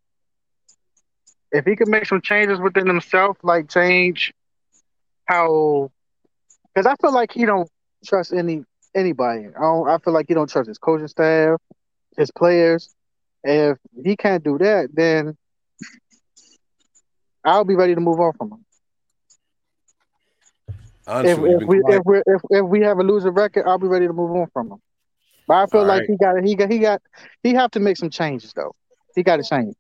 [1.52, 4.34] If he could make some changes within himself, like change
[5.26, 5.92] how,
[6.74, 7.70] because I feel like he don't
[8.06, 8.64] trust any
[8.96, 9.48] anybody.
[9.48, 9.90] I don't.
[9.90, 11.60] I feel like he don't trust his coaching staff,
[12.18, 12.90] his players.
[13.44, 15.38] If he can't do that, then
[17.44, 18.66] I'll be ready to move on from him.
[21.22, 23.78] If, Honestly, if you've we if we if, if we have a losing record, I'll
[23.78, 24.82] be ready to move on from him.
[25.48, 26.08] But I feel All like right.
[26.08, 27.02] he got he got he got
[27.44, 28.76] he have to make some changes though.
[29.16, 29.76] He got to change.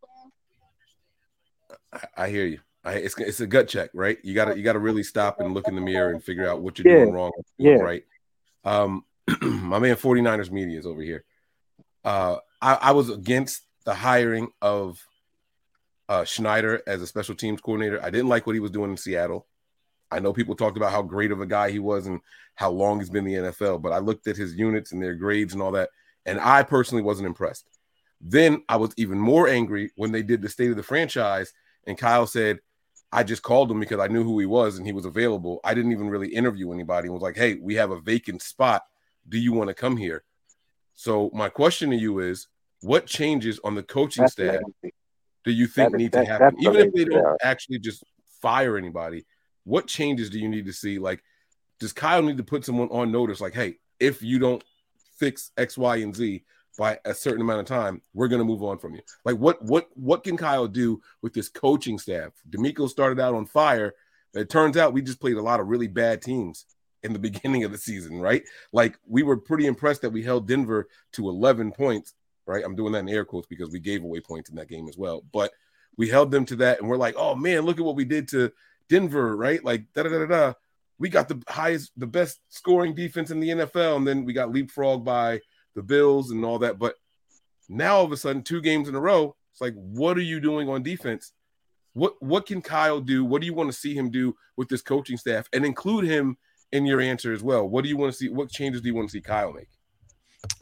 [1.95, 2.59] I- I hear you.
[2.83, 4.17] I, it's it's a gut check, right?
[4.23, 6.77] You gotta you gotta really stop and look in the mirror and figure out what
[6.77, 6.99] you're Yeah.
[7.05, 7.83] doing wrong, doing Yeah.
[7.83, 8.03] right.
[8.63, 9.05] Um,
[9.41, 11.23] my man 49ers media is over here.
[12.03, 15.03] Uh, I, I was against the hiring of
[16.09, 17.99] uh, Schneider as a special teams coordinator.
[18.03, 19.47] I didn't like what he was doing in Seattle.
[20.11, 22.21] I know people talked about how great of a guy he was and
[22.53, 25.15] how long he's been in the NFL, but I looked at his units and their
[25.15, 25.89] grades and all that,
[26.27, 27.67] and I personally wasn't impressed.
[28.21, 31.51] Then I was even more angry when they did the state of the franchise,
[31.85, 32.59] and Kyle said,
[33.11, 35.59] I just called him because I knew who he was and he was available.
[35.63, 38.83] I didn't even really interview anybody and was like, hey, we have a vacant spot.
[39.29, 40.23] Do you want to come here?
[40.95, 42.47] So my question to you is,
[42.81, 44.61] what changes on the coaching That's staff
[45.43, 46.55] do you think That need that- to happen?
[46.59, 48.03] Even if they don't actually just
[48.41, 49.25] fire anybody,
[49.63, 50.99] what changes do you need to see?
[50.99, 51.23] Like,
[51.79, 53.41] does Kyle need to put someone on notice?
[53.41, 54.63] Like, hey, if you don't
[55.17, 56.43] fix X, Y, and Z
[56.77, 59.01] by a certain amount of time, we're gonna move on from you.
[59.23, 62.31] Like, what what what can Kyle do with this coaching staff?
[62.49, 63.93] DeMeco started out on fire.
[64.33, 66.65] It turns out we just played a lot of really bad teams
[67.03, 68.43] in the beginning of the season, right?
[68.73, 72.13] Like we were pretty impressed that we held Denver to 11 points,
[72.45, 72.63] right?
[72.63, 74.97] I'm doing that in air quotes because we gave away points in that game as
[74.97, 75.23] well.
[75.31, 75.51] But
[75.97, 78.27] we held them to that, and we're like, oh man, look at what we did
[78.29, 78.51] to
[78.89, 79.63] Denver, right?
[79.63, 80.53] Like da da da da.
[80.97, 84.49] We got the highest, the best scoring defense in the NFL, and then we got
[84.49, 85.41] leapfrogged by
[85.75, 86.79] the Bills and all that.
[86.79, 86.95] But
[87.69, 90.39] now all of a sudden, two games in a row, it's like, what are you
[90.39, 91.33] doing on defense?
[91.93, 93.23] What what can Kyle do?
[93.23, 96.37] What do you want to see him do with this coaching staff, and include him
[96.71, 97.67] in your answer as well?
[97.67, 98.29] What do you want to see?
[98.29, 99.69] What changes do you want to see Kyle make?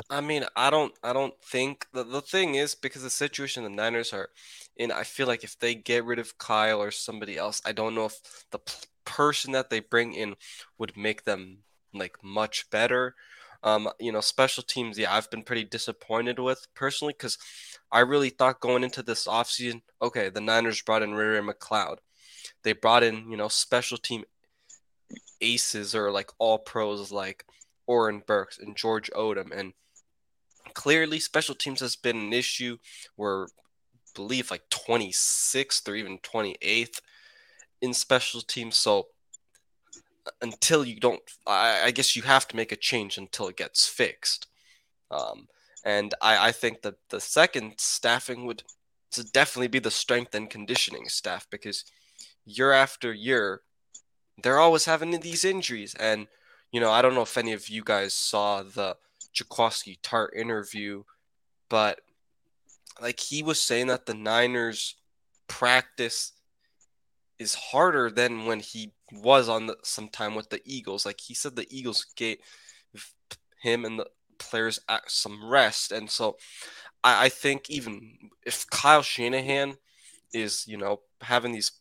[0.10, 3.70] I mean, I don't, I don't think the the thing is because the situation the
[3.70, 4.30] Niners are
[4.78, 4.92] in.
[4.92, 8.06] I feel like if they get rid of Kyle or somebody else, I don't know
[8.06, 8.74] if the p-
[9.06, 10.36] person that they bring in
[10.78, 11.60] would make them
[11.94, 13.16] like much better.
[13.64, 17.38] Um, you know, special teams, yeah, I've been pretty disappointed with personally because
[17.92, 21.98] I really thought going into this offseason, okay, the Niners brought in Ray-Ray McCloud.
[22.64, 24.26] They brought in, you know, special team
[25.40, 27.46] aces or like all pros like
[27.88, 29.52] Oren Burks and George Odum.
[29.58, 29.74] And
[30.74, 32.78] clearly special teams has been an issue.
[33.16, 33.48] We're
[34.14, 37.00] believe like 26th or even 28th
[37.82, 38.78] in special teams.
[38.78, 39.08] So
[40.42, 43.88] until you don't I, I guess you have to make a change until it gets
[43.88, 44.48] fixed.
[45.12, 45.48] Um,
[45.86, 48.64] and I, I think that the second staffing would
[49.32, 51.86] definitely be the strength and conditioning staff because
[52.46, 53.62] year after year
[54.42, 55.94] they're always having these injuries.
[55.96, 56.28] And,
[56.72, 58.98] you know, I don't know if any of you guys saw the
[59.36, 61.04] Jaquiski Tartt interview,
[61.70, 62.02] but
[63.02, 64.96] like he was saying that the Niners
[65.48, 66.34] practice
[67.38, 71.06] is harder than when he was on the, some time with the Eagles.
[71.06, 72.38] Like he said, the Eagles gave
[73.62, 74.08] him and the
[74.38, 76.38] players some rest, and so
[77.04, 79.76] I, I think even if Kyle Shanahan
[80.34, 81.72] is, you know, having these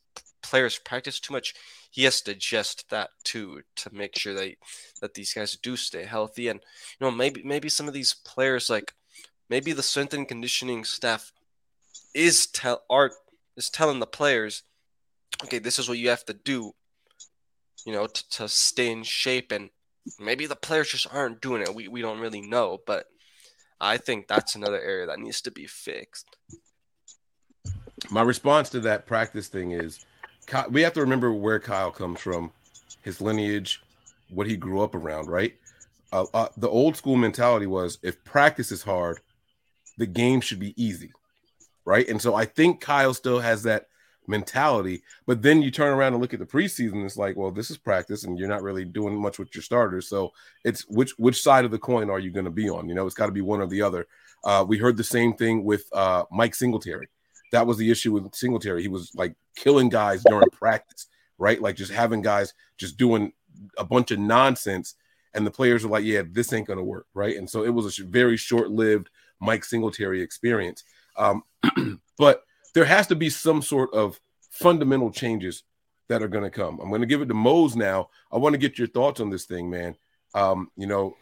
[0.42, 1.54] players practice too much,
[1.90, 4.54] he has to adjust that too to make sure that
[5.00, 6.48] that these guys do stay healthy.
[6.48, 6.60] And
[6.98, 8.94] you know, maybe maybe some of these players, like
[9.48, 11.32] maybe the strength and conditioning staff,
[12.14, 13.12] is tell art
[13.56, 14.62] is telling the players,
[15.44, 16.72] okay, this is what you have to do,
[17.84, 19.52] you know, to, to stay in shape.
[19.52, 19.70] And
[20.18, 21.74] maybe the players just aren't doing it.
[21.74, 23.06] We we don't really know, but
[23.80, 26.36] I think that's another area that needs to be fixed.
[28.10, 30.04] My response to that practice thing is
[30.70, 32.52] we have to remember where Kyle comes from,
[33.02, 33.82] his lineage,
[34.30, 35.54] what he grew up around, right?
[36.12, 39.20] Uh, uh, the old school mentality was if practice is hard,
[39.98, 41.12] the game should be easy,
[41.84, 42.08] right?
[42.08, 43.86] And so I think Kyle still has that
[44.26, 47.70] mentality, but then you turn around and look at the preseason, it's like, well, this
[47.70, 50.08] is practice, and you're not really doing much with your starters.
[50.08, 50.32] So
[50.64, 52.88] it's which which side of the coin are you going to be on?
[52.88, 54.06] You know, it's got to be one or the other.
[54.44, 57.08] Uh, we heard the same thing with uh, Mike Singletary.
[57.52, 58.82] That was the issue with Singletary.
[58.82, 61.06] He was like killing guys during practice,
[61.38, 61.60] right?
[61.60, 63.32] Like just having guys just doing
[63.78, 64.94] a bunch of nonsense,
[65.34, 67.36] and the players were like, "Yeah, this ain't gonna work," right?
[67.36, 70.84] And so it was a very short-lived Mike Singletary experience.
[71.16, 71.42] Um,
[72.18, 72.44] but
[72.74, 74.20] there has to be some sort of
[74.50, 75.62] fundamental changes
[76.08, 76.78] that are going to come.
[76.80, 78.08] I'm going to give it to Mose now.
[78.30, 79.96] I want to get your thoughts on this thing, man.
[80.34, 81.16] Um, you know,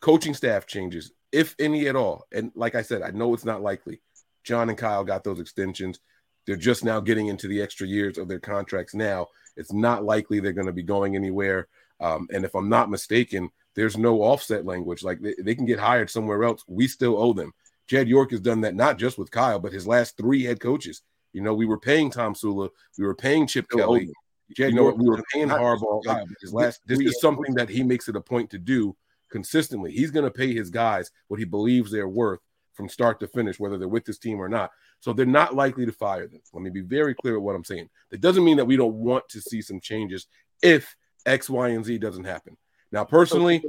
[0.00, 2.26] coaching staff changes, if any at all.
[2.32, 4.00] And like I said, I know it's not likely.
[4.44, 6.00] John and Kyle got those extensions.
[6.46, 9.26] They're just now getting into the extra years of their contracts now.
[9.56, 11.68] It's not likely they're going to be going anywhere.
[12.00, 15.02] Um, and if I'm not mistaken, there's no offset language.
[15.02, 16.64] Like they, they can get hired somewhere else.
[16.66, 17.52] We still owe them.
[17.88, 21.02] Jed York has done that not just with Kyle, but his last three head coaches.
[21.32, 24.10] You know, we were paying Tomsula, we were paying Chip Kelly.
[24.56, 26.04] Jed York, we were paying Harbaugh.
[26.06, 28.96] Like, his last this is something that he makes it a point to do
[29.30, 29.92] consistently.
[29.92, 32.40] He's going to pay his guys what he believes they're worth
[32.74, 34.70] from start to finish, whether they're with this team or not.
[35.00, 36.40] So they're not likely to fire them.
[36.52, 37.88] Let me be very clear with what I'm saying.
[38.10, 40.26] That doesn't mean that we don't want to see some changes
[40.62, 40.96] if
[41.26, 42.56] X, Y, and Z doesn't happen.
[42.90, 43.62] Now, personally,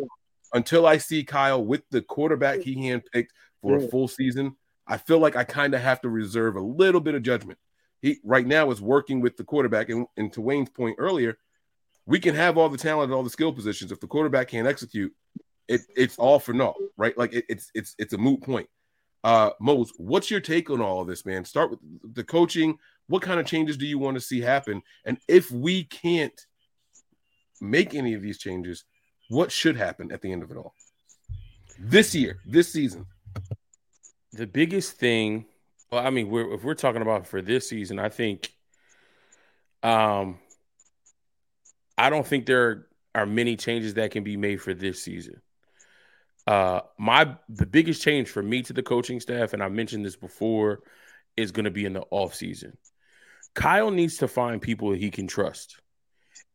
[0.53, 3.29] until I see Kyle with the quarterback he handpicked
[3.61, 4.55] for a full season,
[4.87, 7.59] I feel like I kind of have to reserve a little bit of judgment.
[8.01, 11.37] He right now is working with the quarterback, and, and to Wayne's point earlier,
[12.05, 13.91] we can have all the talent and all the skill positions.
[13.91, 15.13] If the quarterback can't execute,
[15.67, 17.15] it, it's all for naught, right?
[17.17, 18.67] Like it, it's it's it's a moot point.
[19.23, 21.45] Uh Mose, what's your take on all of this, man?
[21.45, 21.79] Start with
[22.15, 22.77] the coaching.
[23.07, 24.81] What kind of changes do you want to see happen?
[25.05, 26.39] And if we can't
[27.61, 28.85] make any of these changes,
[29.29, 30.73] what should happen at the end of it all?
[31.79, 33.05] This year, this season.
[34.33, 35.45] The biggest thing,
[35.91, 38.53] well, I mean, we're, if we're talking about for this season, I think,
[39.81, 40.37] um,
[41.97, 45.41] I don't think there are many changes that can be made for this season.
[46.47, 50.15] Uh, my the biggest change for me to the coaching staff, and I mentioned this
[50.15, 50.79] before,
[51.37, 52.77] is going to be in the off season.
[53.53, 55.79] Kyle needs to find people he can trust,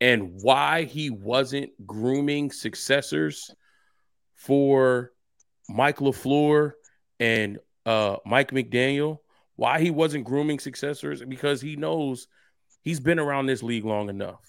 [0.01, 3.51] and why he wasn't grooming successors
[4.35, 5.13] for
[5.69, 6.73] Mike LaFleur
[7.21, 9.19] and uh, Mike McDaniel.
[9.57, 12.27] Why he wasn't grooming successors because he knows
[12.83, 14.43] he's been around this league long enough.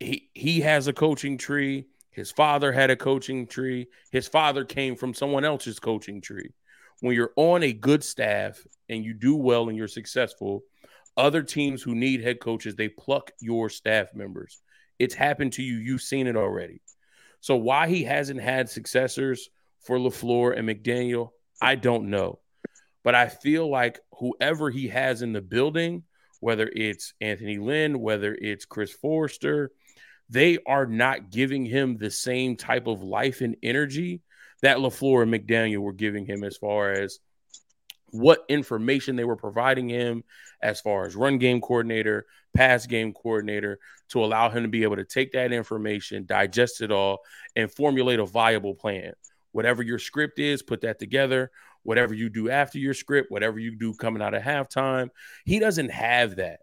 [0.00, 1.86] He he has a coaching tree.
[2.10, 3.88] His father had a coaching tree.
[4.10, 6.50] His father came from someone else's coaching tree.
[7.00, 10.62] When you're on a good staff and you do well and you're successful,
[11.16, 14.62] other teams who need head coaches, they pluck your staff members.
[14.98, 15.76] It's happened to you.
[15.76, 16.80] You've seen it already.
[17.40, 19.50] So why he hasn't had successors
[19.84, 21.30] for LaFleur and McDaniel,
[21.60, 22.40] I don't know.
[23.02, 26.04] But I feel like whoever he has in the building,
[26.40, 29.70] whether it's Anthony Lynn, whether it's Chris Foerster,
[30.30, 34.22] they are not giving him the same type of life and energy
[34.62, 37.18] that LaFleur and McDaniel were giving him as far as
[38.10, 40.24] what information they were providing him
[40.62, 43.78] as far as run game coordinator, pass game coordinator,
[44.08, 47.18] to allow him to be able to take that information, digest it all,
[47.56, 49.12] and formulate a viable plan.
[49.54, 51.52] Whatever your script is, put that together.
[51.84, 55.10] Whatever you do after your script, whatever you do coming out of halftime,
[55.44, 56.60] he doesn't have that.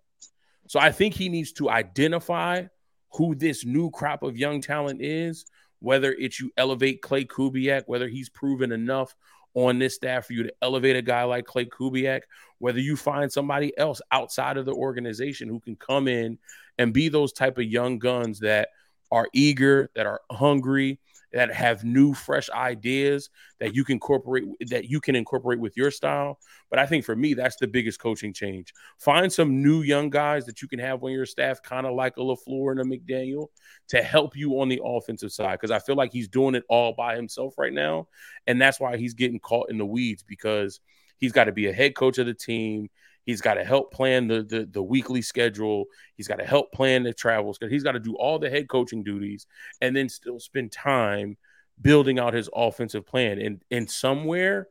[0.68, 2.65] So I think he needs to identify
[3.13, 5.45] who this new crop of young talent is,
[5.80, 9.15] whether it's you elevate Klay Kubiak, whether he's proven enough
[9.53, 12.23] on this staff for you to elevate a guy like Klay Kubiak,
[12.57, 16.38] whether you find somebody else outside of the organization who can come in
[16.77, 18.68] and be those type of young guns that
[19.11, 20.99] are eager, that are hungry,
[21.34, 23.30] that have new fresh ideas
[23.60, 26.40] that you can incorporate that you can incorporate with your style.
[26.70, 28.74] But i think for me that's the biggest coaching change.
[28.99, 32.18] Find some new young guys that you can have on your staff kind of like
[32.18, 33.48] a LaFleur and a McDaniel
[33.90, 36.94] to help you on the offensive side because i feel like he's doing it all
[36.94, 38.08] by himself right now.
[38.48, 40.80] And that's why he's getting caught in the weeds because
[41.18, 42.90] he's got to be a head coach of the team
[43.26, 45.85] He's got to help plan the, the, the weekly schedule.
[46.15, 47.60] He's got to help plan the travels.
[47.69, 49.48] He's got to do all the head coaching duties
[49.80, 51.38] and then still spend time
[51.81, 53.39] building out his offensive plan.
[53.39, 54.68] And and somewhere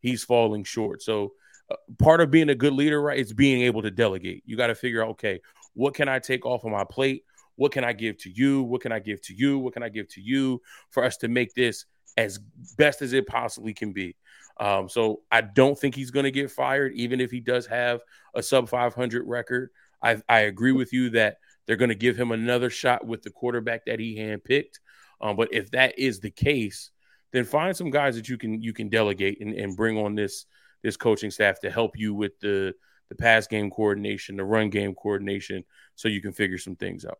[0.00, 1.02] he's falling short.
[1.02, 1.32] So
[1.70, 4.42] uh, part of being a good leader, right, is being able to delegate.
[4.44, 5.40] You got to figure out, okay,
[5.72, 7.24] what can I take off of my plate?
[7.56, 8.62] What can I give to you?
[8.62, 9.58] What can I give to you?
[9.58, 10.60] What can I give to you
[10.90, 11.86] for us to make this
[12.16, 12.38] as
[12.76, 14.16] best as it possibly can be?
[14.58, 18.00] Um, so I don't think he's going to get fired, even if he does have
[18.34, 19.70] a sub 500 record.
[20.02, 23.30] I, I agree with you that they're going to give him another shot with the
[23.30, 24.78] quarterback that he handpicked.
[25.20, 26.90] Um, but if that is the case,
[27.32, 30.46] then find some guys that you can you can delegate and, and bring on this
[30.82, 32.74] this coaching staff to help you with the
[33.08, 35.64] the pass game coordination, the run game coordination,
[35.94, 37.18] so you can figure some things out.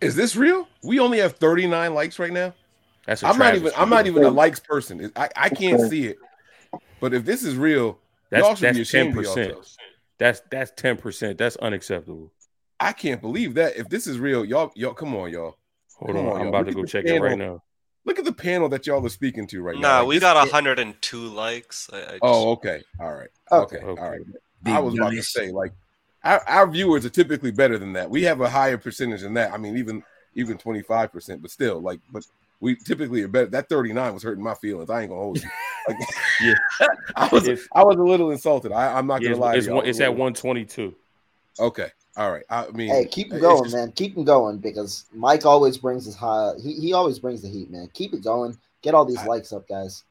[0.00, 0.68] Is this real?
[0.82, 2.52] We only have 39 likes right now.
[3.06, 5.12] That's I'm not even I'm not even a likes person.
[5.16, 6.18] I, I can't see it.
[7.00, 7.98] But if this is real,
[8.30, 9.56] that's that's ten percent.
[10.18, 11.38] That's that's ten percent.
[11.38, 12.32] That's unacceptable.
[12.80, 13.76] I can't believe that.
[13.76, 15.56] If this is real, y'all y'all come on, y'all.
[15.98, 17.24] Hold come on, on I'm about to go check panel.
[17.24, 17.62] it right now.
[18.04, 19.88] Look at the panel that y'all are speaking to right nah, now.
[19.88, 21.90] Nah, like we got 102 likes.
[21.92, 22.22] I, I oh, just...
[22.22, 22.82] Oh, okay.
[23.00, 23.28] All right.
[23.50, 23.76] Okay.
[23.78, 24.02] okay.
[24.02, 24.20] All right.
[24.62, 25.32] Big I was about nice.
[25.32, 25.72] to say, like,
[26.22, 28.08] our, our viewers are typically better than that.
[28.08, 29.52] We have a higher percentage than that.
[29.52, 30.04] I mean, even
[30.34, 32.24] even 25%, but still, like, but
[32.60, 33.46] we typically are better.
[33.46, 34.90] That 39 was hurting my feelings.
[34.90, 35.48] I ain't gonna hold you.
[36.42, 36.54] yeah,
[37.16, 38.72] I was It's- I was a little insulted.
[38.72, 39.54] I, I'm not gonna it's, lie.
[39.56, 39.72] it's, you.
[39.72, 40.94] I one, was it's at 122.
[41.58, 42.44] Okay, all right.
[42.50, 43.92] I mean, Hey, keep them going, just- man.
[43.92, 46.52] Keep them going because Mike always brings his high.
[46.62, 47.88] He, he always brings the heat, man.
[47.92, 48.56] Keep it going.
[48.82, 50.04] Get all these likes up, guys.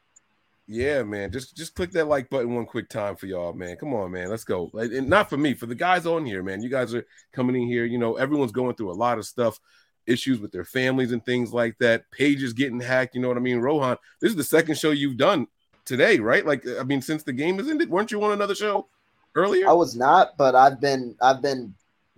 [0.68, 1.32] Yeah, man.
[1.32, 3.76] Just just click that like button one quick time for y'all, man.
[3.76, 4.30] Come on, man.
[4.30, 4.72] Let's go.
[4.74, 6.64] And not for me, for the guys on here, man.
[6.64, 7.86] You guys are coming in here.
[7.86, 9.60] You know, everyone's going through a lot of stuff,
[10.08, 12.10] issues with their families and things like that.
[12.12, 13.16] Pages getting hacked.
[13.16, 13.60] You know what I mean?
[13.60, 15.48] Rohan, this is the second show you've done
[15.86, 16.46] today, right?
[16.46, 18.88] Like, I mean, since the game has ended, weren't you on another show
[19.36, 19.68] earlier?
[19.70, 21.74] I was not, but I've been I've been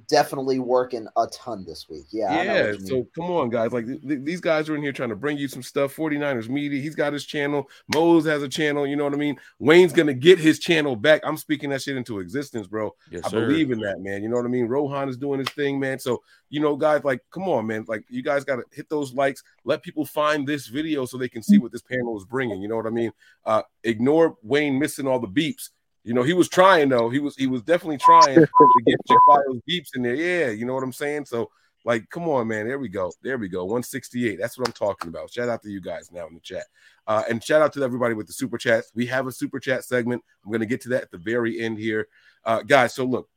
[0.07, 2.05] definitely working a ton this week.
[2.11, 3.73] Yeah, Yeah, so come on, guys.
[3.73, 5.95] Like th- th- these guys are in here trying to bring you some stuff.
[5.95, 7.69] 49ers Media, he's got his channel.
[7.93, 8.87] Mose has a channel.
[8.87, 9.37] You know what I mean?
[9.59, 11.21] Wayne's gonna get his channel back.
[11.23, 12.95] I'm speaking that shit into existence, bro.
[13.11, 13.47] Yes, I sir.
[13.47, 14.23] believe in that, man.
[14.23, 14.67] You know what I mean?
[14.67, 15.99] Rohan is doing his thing, man.
[15.99, 17.85] So, you know, guys, like, come on, man.
[17.87, 19.43] Like, you guys got to hit those likes.
[19.65, 22.61] Let people find this video so they can see what this panel is bringing.
[22.61, 23.11] You know what I mean?
[23.45, 25.69] Uh, ignore Wayne missing all the beeps.
[26.07, 27.09] You know, he was trying though.
[27.09, 28.47] He was he was definitely trying to
[28.85, 30.15] get Jaquio's beeps in there.
[30.15, 31.25] Yeah, you know what I'm saying?
[31.25, 31.51] So,
[31.83, 32.65] like, come on, man.
[32.65, 33.11] There we go.
[33.21, 33.65] There we go.
[33.65, 34.39] 168.
[34.39, 35.33] That's what I'm talking about.
[35.33, 36.63] Shout out to you guys now in the chat.
[37.07, 38.89] Uh, and shout out to everybody with the super chats.
[38.95, 40.23] We have a super chat segment.
[40.45, 42.07] I'm going to get to that at the very end here.
[42.45, 43.27] Uh, guys, so look,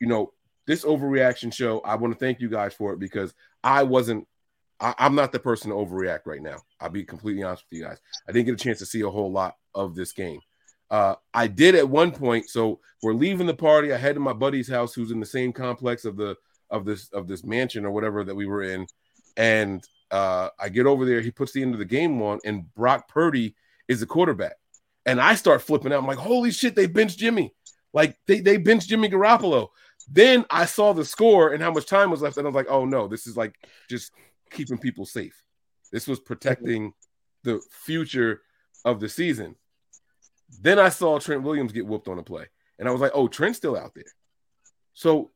[0.00, 0.32] you know,
[0.66, 4.26] this overreaction show, I want to thank you guys for it because I wasn't,
[4.80, 6.60] I, I'm not the person to overreact right now.
[6.80, 7.98] I'll be completely honest with you guys.
[8.26, 10.40] I didn't get a chance to see a whole lot of this game.
[10.90, 12.48] Uh, I did at one point.
[12.50, 13.92] So we're leaving the party.
[13.92, 16.36] I head to my buddy's house, who's in the same complex of the
[16.70, 18.86] of this of this mansion or whatever that we were in,
[19.36, 21.20] and uh, I get over there.
[21.20, 23.54] He puts the end of the game on, and Brock Purdy
[23.88, 24.54] is the quarterback,
[25.06, 26.00] and I start flipping out.
[26.00, 26.74] I'm like, "Holy shit!
[26.74, 27.54] They benched Jimmy!
[27.92, 29.68] Like they they benched Jimmy Garoppolo."
[30.12, 32.70] Then I saw the score and how much time was left, and I was like,
[32.70, 33.54] "Oh no, this is like
[33.88, 34.12] just
[34.50, 35.40] keeping people safe.
[35.92, 36.92] This was protecting
[37.44, 38.42] the future
[38.84, 39.56] of the season."
[40.60, 42.46] Then I saw Trent Williams get whooped on a play,
[42.78, 44.04] and I was like, "Oh, Trent's still out there."
[44.94, 45.30] So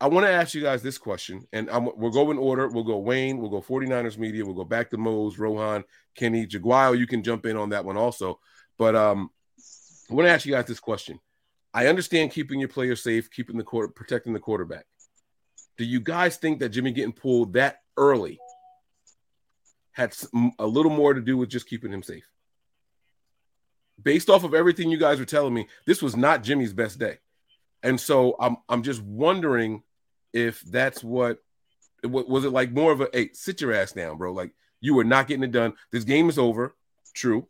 [0.00, 2.68] I want to ask you guys this question, and I'm, we'll go in order.
[2.68, 5.84] We'll go Wayne, we'll go 49ers media, we'll go back to Mose, Rohan,
[6.14, 6.94] Kenny, Jaguar.
[6.94, 8.40] You can jump in on that one also.
[8.76, 9.30] But um,
[10.10, 11.20] I want to ask you guys this question.
[11.72, 14.84] I understand keeping your players safe, keeping the quarter, protecting the quarterback.
[15.76, 18.38] Do you guys think that Jimmy getting pulled that early
[19.92, 20.14] had
[20.58, 22.28] a little more to do with just keeping him safe?
[24.02, 27.18] Based off of everything you guys were telling me, this was not Jimmy's best day.
[27.82, 29.82] And so I'm I'm just wondering
[30.32, 31.38] if that's what
[32.02, 34.32] wa- was it like more of a hey, sit your ass down, bro.
[34.32, 35.74] Like you were not getting it done.
[35.92, 36.74] This game is over.
[37.14, 37.46] True.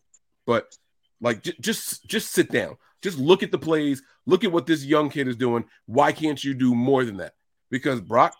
[0.47, 0.77] But
[1.21, 2.77] like j- just just sit down.
[3.01, 4.03] Just look at the plays.
[4.27, 5.65] Look at what this young kid is doing.
[5.87, 7.35] Why can't you do more than that?
[7.71, 8.35] Because Brock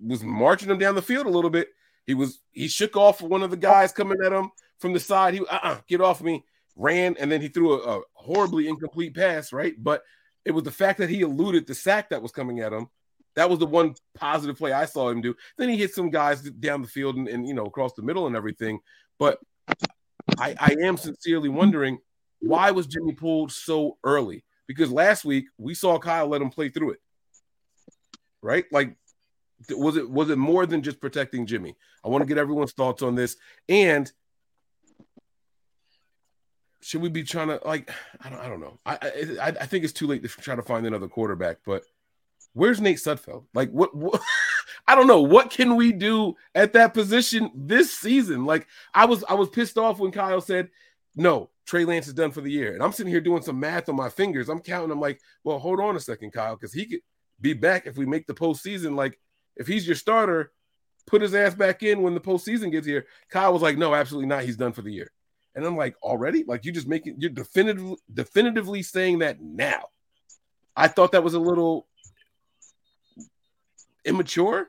[0.00, 1.68] was marching him down the field a little bit.
[2.06, 5.34] He was he shook off one of the guys coming at him from the side.
[5.34, 6.44] He uh-uh, get off me,
[6.76, 9.74] ran, and then he threw a, a horribly incomplete pass, right?
[9.78, 10.02] But
[10.44, 12.88] it was the fact that he eluded the sack that was coming at him.
[13.36, 15.34] That was the one positive play I saw him do.
[15.58, 18.26] Then he hit some guys down the field and, and you know across the middle
[18.26, 18.80] and everything.
[19.18, 19.38] But
[20.38, 21.98] I, I am sincerely wondering
[22.40, 24.44] why was Jimmy pulled so early?
[24.66, 27.00] Because last week we saw Kyle let him play through it.
[28.40, 28.66] Right?
[28.70, 28.96] Like
[29.70, 31.76] was it was it more than just protecting Jimmy?
[32.04, 33.36] I want to get everyone's thoughts on this.
[33.68, 34.10] And
[36.84, 37.90] should we be trying to like
[38.20, 38.78] I don't I don't know.
[38.84, 38.98] I
[39.40, 41.82] I, I think it's too late to try to find another quarterback, but
[42.52, 43.44] where's Nate Sudfeld?
[43.54, 44.20] Like what, what
[44.86, 45.22] I don't know.
[45.22, 48.44] What can we do at that position this season?
[48.44, 50.68] Like I was I was pissed off when Kyle said,
[51.16, 53.88] "No, Trey Lance is done for the year." And I'm sitting here doing some math
[53.88, 54.50] on my fingers.
[54.50, 54.90] I'm counting.
[54.90, 57.00] I'm like, "Well, hold on a second, Kyle, because he could
[57.40, 58.94] be back if we make the postseason.
[58.94, 59.18] Like
[59.56, 60.52] if he's your starter,
[61.06, 64.28] put his ass back in when the postseason gets here." Kyle was like, "No, absolutely
[64.28, 64.44] not.
[64.44, 65.10] He's done for the year."
[65.54, 66.44] And I'm like, "Already?
[66.44, 69.88] Like you just making you're definitively definitively saying that now?"
[70.76, 71.86] I thought that was a little
[74.04, 74.68] immature,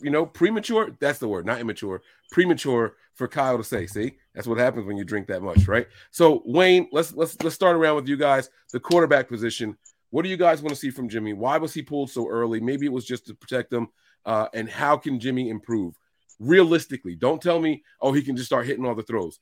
[0.00, 0.96] you know, premature.
[1.00, 3.86] That's the word, not immature, premature for Kyle to say.
[3.86, 5.88] See, that's what happens when you drink that much, right?
[6.10, 8.50] So, Wayne, let's let's let's start around with you guys.
[8.72, 9.76] The quarterback position.
[10.10, 11.34] What do you guys want to see from Jimmy?
[11.34, 12.60] Why was he pulled so early?
[12.60, 13.88] Maybe it was just to protect him.
[14.24, 15.98] Uh, and how can Jimmy improve?
[16.38, 19.38] Realistically, don't tell me, oh, he can just start hitting all the throws.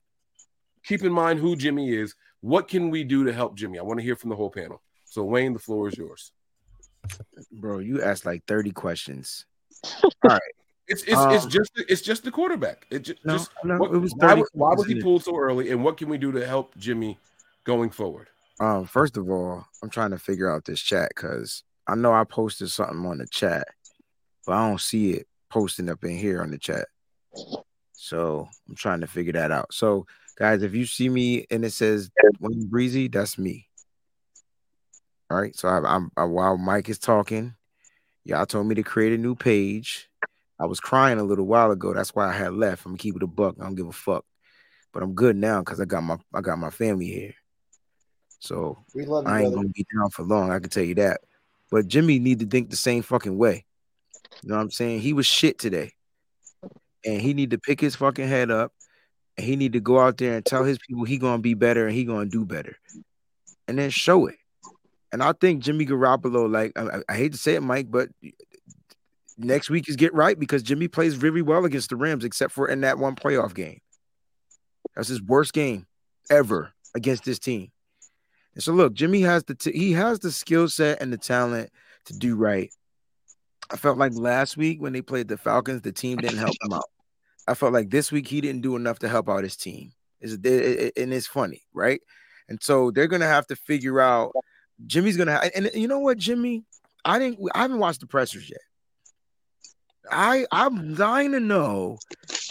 [0.86, 2.14] Keep in mind who Jimmy is.
[2.40, 3.78] What can we do to help Jimmy?
[3.78, 4.80] I want to hear from the whole panel.
[5.04, 6.30] So, Wayne, the floor is yours.
[7.52, 9.46] Bro, you asked like 30 questions.
[9.84, 10.40] All right.
[10.88, 12.86] It's it's, it's Um, just it's just the quarterback.
[12.90, 15.70] It just, No, just no, what- it was why, why was he pulled so early,
[15.70, 17.18] and what can we do to help Jimmy
[17.64, 18.28] going forward?
[18.60, 22.22] Um, first of all, I'm trying to figure out this chat because I know I
[22.22, 23.66] posted something on the chat,
[24.46, 26.86] but I don't see it posting up in here on the chat.
[27.94, 29.74] So I'm trying to figure that out.
[29.74, 30.06] So
[30.36, 32.10] Guys, if you see me and it says
[32.40, 33.68] Wayne Breezy, that's me.
[35.30, 35.56] All right.
[35.56, 37.54] So I, I'm I, while Mike is talking,
[38.24, 40.08] y'all told me to create a new page.
[40.58, 41.92] I was crying a little while ago.
[41.94, 42.84] That's why I had left.
[42.84, 43.56] I'm gonna keep it a buck.
[43.60, 44.24] I don't give a fuck.
[44.92, 47.34] But I'm good now because I got my I got my family here.
[48.38, 49.56] So We love you, I ain't brother.
[49.56, 50.50] gonna be down for long.
[50.50, 51.20] I can tell you that.
[51.70, 53.64] But Jimmy need to think the same fucking way.
[54.42, 55.00] You know what I'm saying?
[55.00, 55.92] He was shit today,
[57.04, 58.72] and he need to pick his fucking head up,
[59.38, 61.94] he need to go out there and tell his people he gonna be better and
[61.94, 62.76] he gonna do better,
[63.68, 64.36] and then show it.
[65.12, 68.08] And I think Jimmy Garoppolo, like I, I- hate to say it, Mike, but
[69.38, 72.68] next week is get right because Jimmy plays very well against the Rams, except for
[72.68, 73.80] in that one playoff game.
[74.94, 75.86] That's his worst game
[76.30, 77.70] ever against this team.
[78.54, 81.70] And so look, Jimmy has the t- he has the skill set and the talent
[82.06, 82.72] to do right.
[83.70, 86.72] I felt like last week when they played the Falcons, the team didn't help him
[86.72, 86.84] out.
[87.48, 89.92] I felt like this week he didn't do enough to help out his team.
[90.20, 92.00] Is it, it- and it's funny, right?
[92.48, 94.32] And so they're gonna have to figure out.
[94.86, 96.64] Jimmy's gonna have, and you know what, Jimmy?
[97.04, 97.38] I didn't.
[97.54, 98.60] I haven't watched the pressers yet.
[100.10, 101.98] I I'm dying to know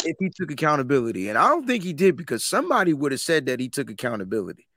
[0.04, 3.46] if he took accountability, and I don't think he did because somebody would have said
[3.46, 4.68] that he took accountability.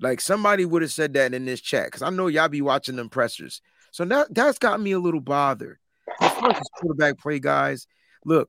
[0.00, 2.96] Like somebody would have said that in this chat because I know y'all be watching
[2.96, 3.60] them pressers.
[3.90, 5.78] So that that's got me a little bothered.
[6.20, 7.86] As far as quarterback play, guys,
[8.24, 8.48] look,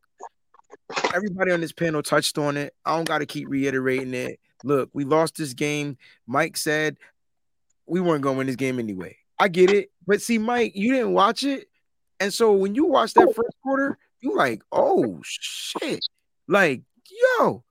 [1.14, 2.74] everybody on this panel touched on it.
[2.86, 4.40] I don't got to keep reiterating it.
[4.64, 5.98] Look, we lost this game.
[6.26, 6.98] Mike said
[7.86, 9.18] we weren't going to win this game anyway.
[9.40, 11.68] I get it, but see, Mike, you didn't watch it,
[12.20, 16.00] and so when you watch that first quarter, you're like, oh shit,
[16.48, 16.82] like
[17.40, 17.64] yo.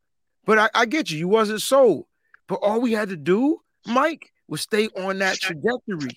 [0.44, 1.18] But I, I get you.
[1.18, 2.06] You wasn't sold.
[2.48, 6.16] But all we had to do, Mike, was stay on that trajectory.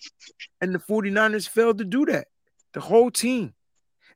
[0.62, 2.28] And the 49ers failed to do that.
[2.74, 3.54] The whole team.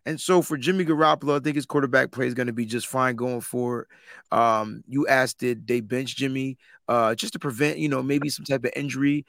[0.05, 2.87] And so for Jimmy Garoppolo, I think his quarterback play is going to be just
[2.87, 3.87] fine going forward.
[4.31, 6.57] Um, you asked, did they bench Jimmy
[6.87, 9.25] uh, just to prevent, you know, maybe some type of injury?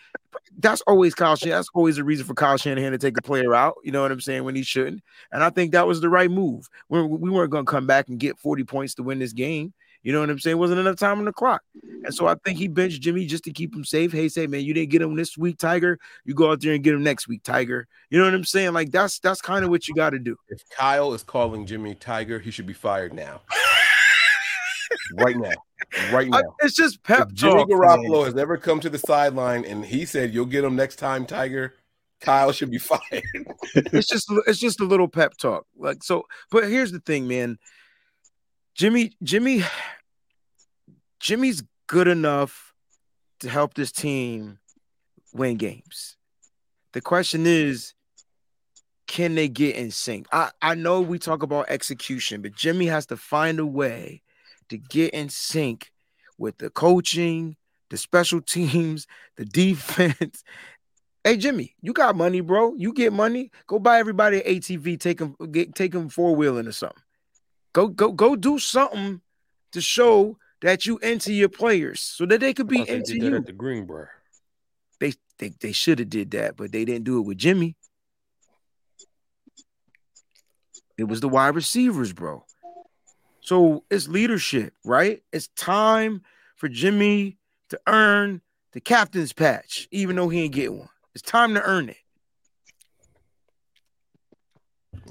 [0.59, 1.59] That's always Kyle Shanahan.
[1.59, 3.75] That's always a reason for Kyle Shanahan to take a player out.
[3.85, 4.45] You know what I'm saying?
[4.45, 5.03] When he shouldn't.
[5.33, 6.69] And I think that was the right move.
[6.89, 9.75] We, we weren't going to come back and get 40 points to win this game.
[10.03, 10.57] You know what I'm saying?
[10.57, 11.61] Wasn't enough time on the clock.
[12.05, 14.13] And so I think he benched Jimmy just to keep him safe.
[14.13, 15.99] Hey, say, man, you didn't get him this week, Tiger.
[16.25, 17.87] You go out there and get him next week, Tiger.
[18.09, 18.73] You know what I'm saying?
[18.73, 20.37] Like that's that's kind of what you got to do.
[20.49, 23.43] If Kyle is calling Jimmy Tiger, he should be fired now.
[25.15, 25.51] right now.
[26.13, 26.55] Right I- now.
[26.61, 28.25] it's just pep If Jimmy talk, Garoppolo man.
[28.27, 31.75] has ever come to the sideline and he said, You'll get him next time, Tiger,
[32.21, 33.23] Kyle should be fired.
[33.75, 35.67] it's just it's just a little pep talk.
[35.77, 37.59] Like so, but here's the thing, man.
[38.75, 39.63] Jimmy, Jimmy,
[41.19, 42.73] Jimmy's good enough
[43.41, 44.59] to help this team
[45.33, 46.17] win games.
[46.93, 47.95] The question is,
[49.07, 50.27] can they get in sync?
[50.33, 54.23] I, I know we talk about execution, but Jimmy has to find a way
[54.69, 55.91] to get in sync
[56.39, 57.57] with the coaching,
[57.91, 59.07] the special teams,
[59.37, 60.45] the defense.
[61.23, 62.75] Hey Jimmy, you got money, bro.
[62.77, 63.51] You get money.
[63.67, 64.99] Go buy everybody an ATV.
[64.99, 67.03] Take them, get take them four wheeling or something.
[67.73, 69.21] Go go go do something
[69.73, 73.37] to show that you into your players so that they could be into you.
[73.37, 74.11] at the Greenbrier.
[74.99, 77.77] They they they should have did that, but they didn't do it with Jimmy.
[80.99, 82.45] It was the wide receivers, bro.
[83.41, 85.23] So it's leadership, right?
[85.33, 86.23] It's time
[86.57, 87.39] for Jimmy
[87.71, 88.43] to earn
[88.73, 90.91] the captain's patch, even though he ain't get one.
[91.15, 91.97] It's time to earn it.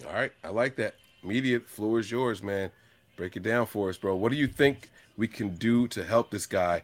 [0.05, 0.95] All right, I like that.
[1.23, 2.71] Media floor is yours, man.
[3.17, 4.15] Break it down for us, bro.
[4.15, 6.83] What do you think we can do to help this guy?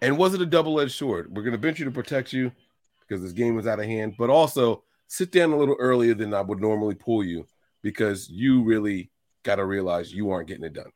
[0.00, 1.34] And was it a double-edged sword?
[1.34, 2.52] We're gonna bench you to protect you
[3.00, 6.32] because this game was out of hand, but also sit down a little earlier than
[6.32, 7.46] I would normally pull you
[7.82, 9.10] because you really
[9.42, 10.90] got to realize you aren't getting it done.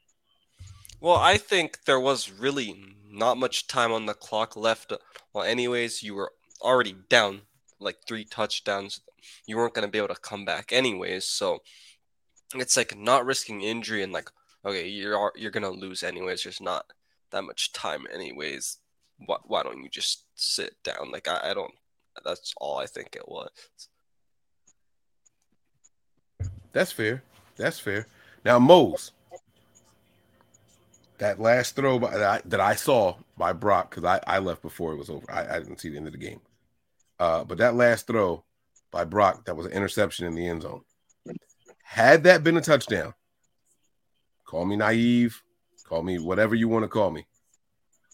[1.01, 4.93] Well, I think there was really not much time on the clock left.
[5.35, 6.33] Well, anyways, you were
[6.63, 7.43] already down
[7.79, 9.01] like three touchdowns.
[9.47, 11.27] You weren't going to be able to come back anyways.
[11.27, 11.59] So
[12.55, 14.31] it's like not risking injury and like,
[14.65, 16.43] okay, you're you're to lose anyways.
[16.43, 16.93] There's not
[17.31, 18.79] that much time anyways.
[19.25, 21.11] Why, why don't you just sit down?
[21.11, 21.73] Like, I, I don't,
[22.25, 23.49] that's all I think it was.
[26.73, 27.23] That's fair.
[27.57, 28.07] That's fair.
[28.45, 29.13] Now, Mose,
[31.19, 34.61] that last throw by, that, I, that I saw by Brock, because I, I left
[34.61, 35.25] before it was over.
[35.33, 36.41] I, I didn't see the end of the game.
[37.19, 38.45] Uh, but that last throw
[38.93, 40.83] by Brock, that was an interception in the end zone.
[41.89, 43.15] Had that been a touchdown,
[44.45, 45.41] call me naive,
[45.85, 47.27] call me whatever you want to call me.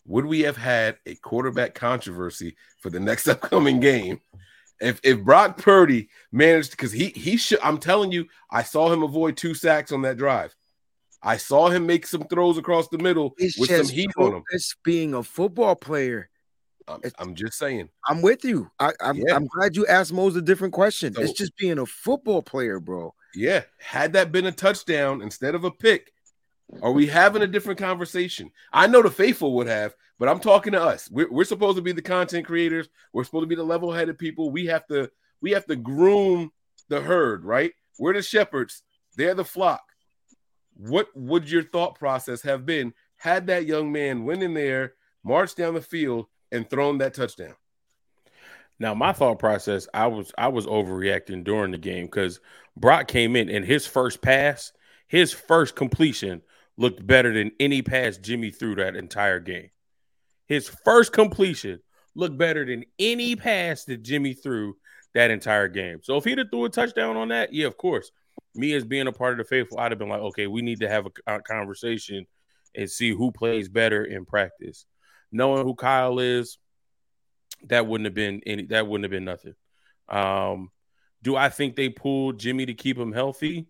[0.06, 4.20] Would we have had a quarterback controversy for the next upcoming game
[4.80, 9.02] if if Brock Purdy managed because he he should I'm telling you, I saw him
[9.02, 10.54] avoid two sacks on that drive.
[11.22, 14.42] I saw him make some throws across the middle It's with some heat on him.
[14.50, 16.28] It's being a football player.
[16.88, 17.88] I'm, I'm just saying.
[18.06, 18.70] I'm with you.
[18.80, 19.36] I, I'm, Yeah.
[19.36, 21.14] I'm glad you asked Mose a different question.
[21.14, 23.14] So- it's just being a football player, bro.
[23.34, 26.12] Yeah, had that been a touchdown instead of a pick,
[26.82, 28.50] are we having a different conversation?
[28.72, 31.10] I know the faithful would have, but I'm talking to us.
[31.10, 32.88] We're, we're supposed to be the content creators.
[33.12, 34.50] We're supposed to be the level-headed people.
[34.50, 35.10] We have to
[35.40, 36.52] we have to groom
[36.88, 37.72] the herd, right?
[37.98, 38.82] We're the shepherds.
[39.16, 39.82] They're the flock.
[40.76, 44.94] What would your thought process have been had that young man went in there,
[45.24, 47.54] marched down the field, and thrown that touchdown?
[48.82, 52.40] Now, my thought process, I was I was overreacting during the game because
[52.76, 54.72] Brock came in and his first pass,
[55.06, 56.42] his first completion
[56.76, 59.70] looked better than any pass Jimmy threw that entire game.
[60.46, 61.78] His first completion
[62.16, 64.74] looked better than any pass that Jimmy threw
[65.14, 66.00] that entire game.
[66.02, 68.10] So if he'd have threw a touchdown on that, yeah, of course.
[68.56, 70.80] Me as being a part of the faithful, I'd have been like, okay, we need
[70.80, 72.26] to have a, a conversation
[72.74, 74.86] and see who plays better in practice.
[75.30, 76.58] Knowing who Kyle is,
[77.64, 79.54] that wouldn't have been any that wouldn't have been nothing.
[80.08, 80.70] Um,
[81.22, 83.66] do I think they pulled Jimmy to keep him healthy?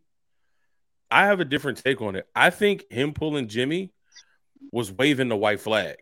[1.10, 2.26] I have a different take on it.
[2.34, 3.92] I think him pulling Jimmy
[4.72, 5.96] was waving the white flag.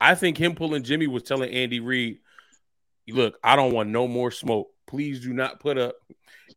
[0.00, 2.18] I think him pulling Jimmy was telling Andy Reid,
[3.08, 4.68] look, I don't want no more smoke.
[4.86, 5.96] Please do not put up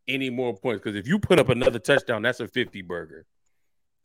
[0.08, 0.82] any more points.
[0.84, 3.26] Because if you put up another touchdown, that's a 50 burger.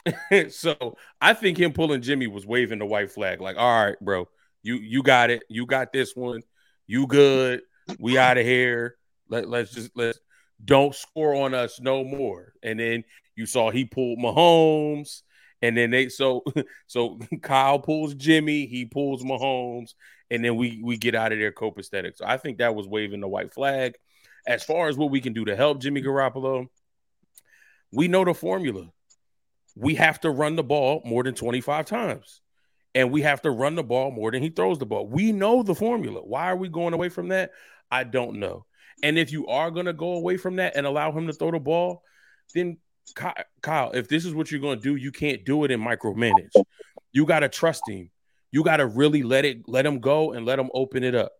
[0.50, 4.28] so I think him pulling Jimmy was waving the white flag, like, all right, bro,
[4.62, 5.42] you you got it.
[5.48, 6.42] You got this one.
[6.86, 7.62] You good.
[7.98, 8.96] We out of here.
[9.28, 10.18] Let, let's just let's
[10.64, 12.52] don't score on us no more.
[12.62, 13.04] And then
[13.36, 15.22] you saw he pulled Mahomes,
[15.62, 16.44] and then they so
[16.86, 19.94] so Kyle pulls Jimmy, he pulls Mahomes,
[20.30, 22.16] and then we we get out of there copacetic.
[22.16, 23.94] So I think that was waving the white flag.
[24.46, 26.66] As far as what we can do to help Jimmy Garoppolo,
[27.92, 28.90] we know the formula.
[29.74, 32.42] We have to run the ball more than 25 times.
[32.94, 35.06] And we have to run the ball more than he throws the ball.
[35.06, 36.20] We know the formula.
[36.22, 37.50] Why are we going away from that?
[37.90, 38.66] I don't know.
[39.02, 41.50] And if you are going to go away from that and allow him to throw
[41.50, 42.02] the ball,
[42.54, 42.78] then
[43.62, 46.54] Kyle, if this is what you're going to do, you can't do it in micromanage.
[47.12, 48.10] You got to trust him.
[48.50, 51.32] You got to really let it let him go and let him open it up.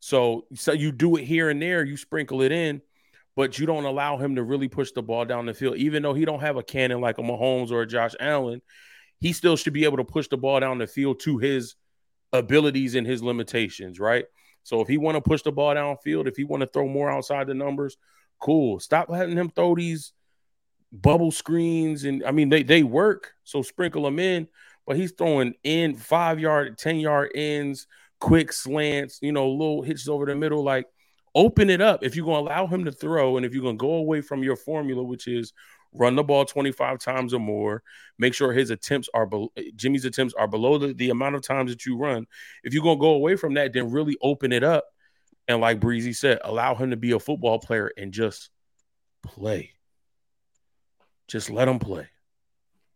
[0.00, 2.82] So, so you do it here and there, you sprinkle it in,
[3.36, 5.76] but you don't allow him to really push the ball down the field.
[5.78, 8.60] Even though he don't have a cannon like a Mahomes or a Josh Allen,
[9.24, 11.76] he still should be able to push the ball down the field to his
[12.34, 14.26] abilities and his limitations, right?
[14.64, 17.10] So if he want to push the ball downfield, if he want to throw more
[17.10, 17.96] outside the numbers,
[18.38, 18.80] cool.
[18.80, 20.12] Stop letting him throw these
[20.92, 24.46] bubble screens and I mean they they work, so sprinkle them in,
[24.86, 27.86] but he's throwing in 5 yard, 10 yard ends,
[28.20, 30.84] quick slants, you know, little hits over the middle like
[31.34, 33.78] open it up if you're going to allow him to throw and if you're going
[33.78, 35.54] to go away from your formula which is
[35.94, 37.82] run the ball 25 times or more
[38.18, 41.42] make sure his attempts are be- eh, jimmy's attempts are below the, the amount of
[41.42, 42.26] times that you run.
[42.64, 44.84] If you're going to go away from that then really open it up
[45.48, 48.50] and like breezy said allow him to be a football player and just
[49.22, 49.70] play.
[51.28, 52.08] Just let him play.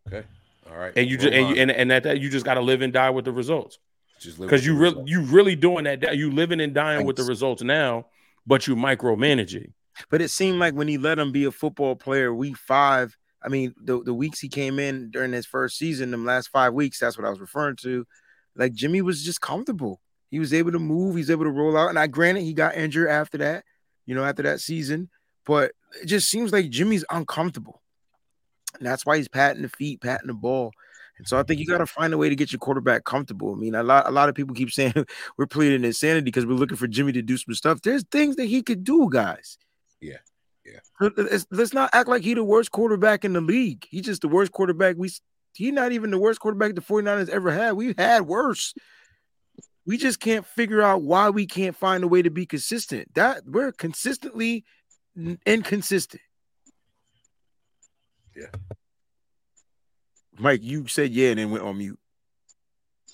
[0.06, 0.26] Okay.
[0.70, 0.92] All right.
[0.96, 2.92] and you just and, you, and, and at that you just got to live and
[2.92, 3.78] die with the results.
[4.20, 7.62] Just because you really you really doing that you living and dying with the results
[7.62, 8.06] now
[8.48, 9.72] but you micromanaging
[10.10, 13.16] But it seemed like when he let him be a football player, week five.
[13.42, 16.74] I mean, the, the weeks he came in during his first season, them last five
[16.74, 18.04] weeks, that's what I was referring to.
[18.56, 20.00] Like Jimmy was just comfortable.
[20.30, 21.88] He was able to move, he's able to roll out.
[21.88, 23.64] And I granted he got injured after that,
[24.06, 25.08] you know, after that season.
[25.46, 25.72] But
[26.02, 27.80] it just seems like Jimmy's uncomfortable.
[28.76, 30.72] And that's why he's patting the feet, patting the ball.
[31.16, 33.52] And so I think you got to find a way to get your quarterback comfortable.
[33.52, 34.92] I mean, a lot, a lot of people keep saying
[35.38, 37.80] we're pleading insanity because we're looking for Jimmy to do some stuff.
[37.82, 39.58] There's things that he could do, guys.
[40.00, 40.18] Yeah.
[40.64, 40.80] Yeah.
[41.00, 43.86] Let- Let's, let's not act like he the worst quarterback in the league.
[43.90, 44.96] He's just the worst quarterback.
[44.98, 45.10] We
[45.54, 47.72] he's not even the worst quarterback the 49ers ever had.
[47.72, 48.74] We've had worse.
[49.86, 53.14] We just can't figure out why we can't find a way to be consistent.
[53.14, 54.64] That we're consistently
[55.46, 56.22] inconsistent.
[58.36, 58.46] Yeah.
[60.38, 61.98] Mike, you said yeah and then went on mute.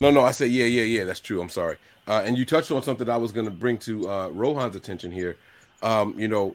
[0.00, 1.04] No, no, I said yeah, yeah, yeah.
[1.04, 1.40] That's true.
[1.40, 1.76] I'm sorry.
[2.06, 5.10] Uh, and you touched on something I was going to bring to uh, Rohan's attention
[5.10, 5.36] here.
[5.82, 6.54] Um, you know,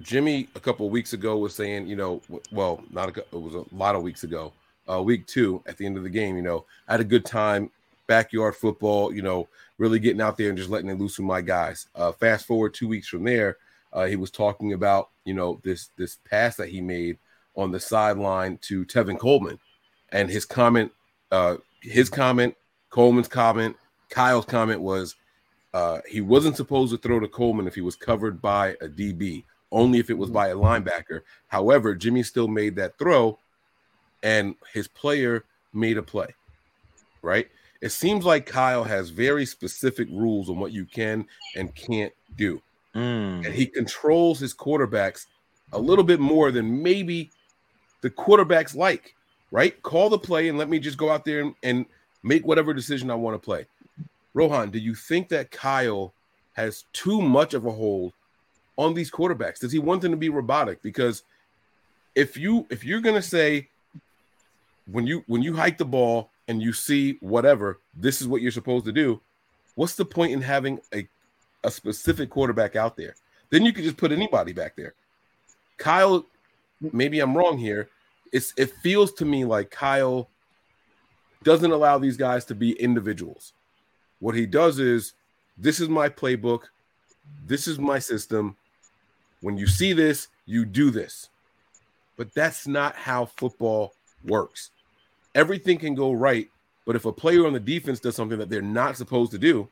[0.00, 2.22] Jimmy a couple weeks ago was saying, you know,
[2.52, 4.52] well, not a, it was a lot of weeks ago,
[4.90, 6.36] uh, week two at the end of the game.
[6.36, 7.70] You know, I had a good time,
[8.06, 9.12] backyard football.
[9.12, 9.48] You know,
[9.78, 11.88] really getting out there and just letting it loose with my guys.
[11.94, 13.56] Uh, fast forward two weeks from there,
[13.92, 17.18] uh, he was talking about, you know, this this pass that he made
[17.56, 19.58] on the sideline to Tevin Coleman,
[20.10, 20.92] and his comment,
[21.32, 22.54] uh, his comment,
[22.90, 23.76] Coleman's comment,
[24.10, 25.16] Kyle's comment was
[25.74, 29.44] uh, he wasn't supposed to throw to Coleman if he was covered by a DB,
[29.70, 31.22] only if it was by a linebacker.
[31.48, 33.38] However, Jimmy still made that throw
[34.22, 36.34] and his player made a play,
[37.22, 37.48] right?
[37.80, 42.60] It seems like Kyle has very specific rules on what you can and can't do.
[42.94, 43.46] Mm.
[43.46, 45.26] And he controls his quarterbacks
[45.72, 47.30] a little bit more than maybe
[48.00, 49.14] the quarterbacks like,
[49.50, 49.80] right?
[49.82, 51.86] Call the play and let me just go out there and, and
[52.22, 53.66] make whatever decision I want to play.
[54.34, 56.12] Rohan, do you think that Kyle
[56.54, 58.12] has too much of a hold
[58.78, 59.58] on these quarterbacks?
[59.58, 60.80] Does he want them to be robotic?
[60.80, 61.24] Because
[62.14, 63.68] if you if you're gonna say
[64.90, 68.50] when you when you hike the ball and you see whatever, this is what you're
[68.50, 69.20] supposed to do.
[69.74, 71.06] What's the point in having a
[71.64, 73.14] a specific quarterback out there?
[73.50, 74.94] Then you could just put anybody back there.
[75.76, 76.24] Kyle,
[76.80, 77.88] maybe I'm wrong here.
[78.32, 80.28] It's it feels to me like Kyle
[81.42, 83.52] doesn't allow these guys to be individuals.
[84.20, 85.14] What he does is
[85.56, 86.64] this is my playbook,
[87.46, 88.56] this is my system.
[89.40, 91.28] When you see this, you do this.
[92.16, 93.94] But that's not how football
[94.24, 94.70] works.
[95.34, 96.48] Everything can go right,
[96.84, 99.68] but if a player on the defense does something that they're not supposed to do,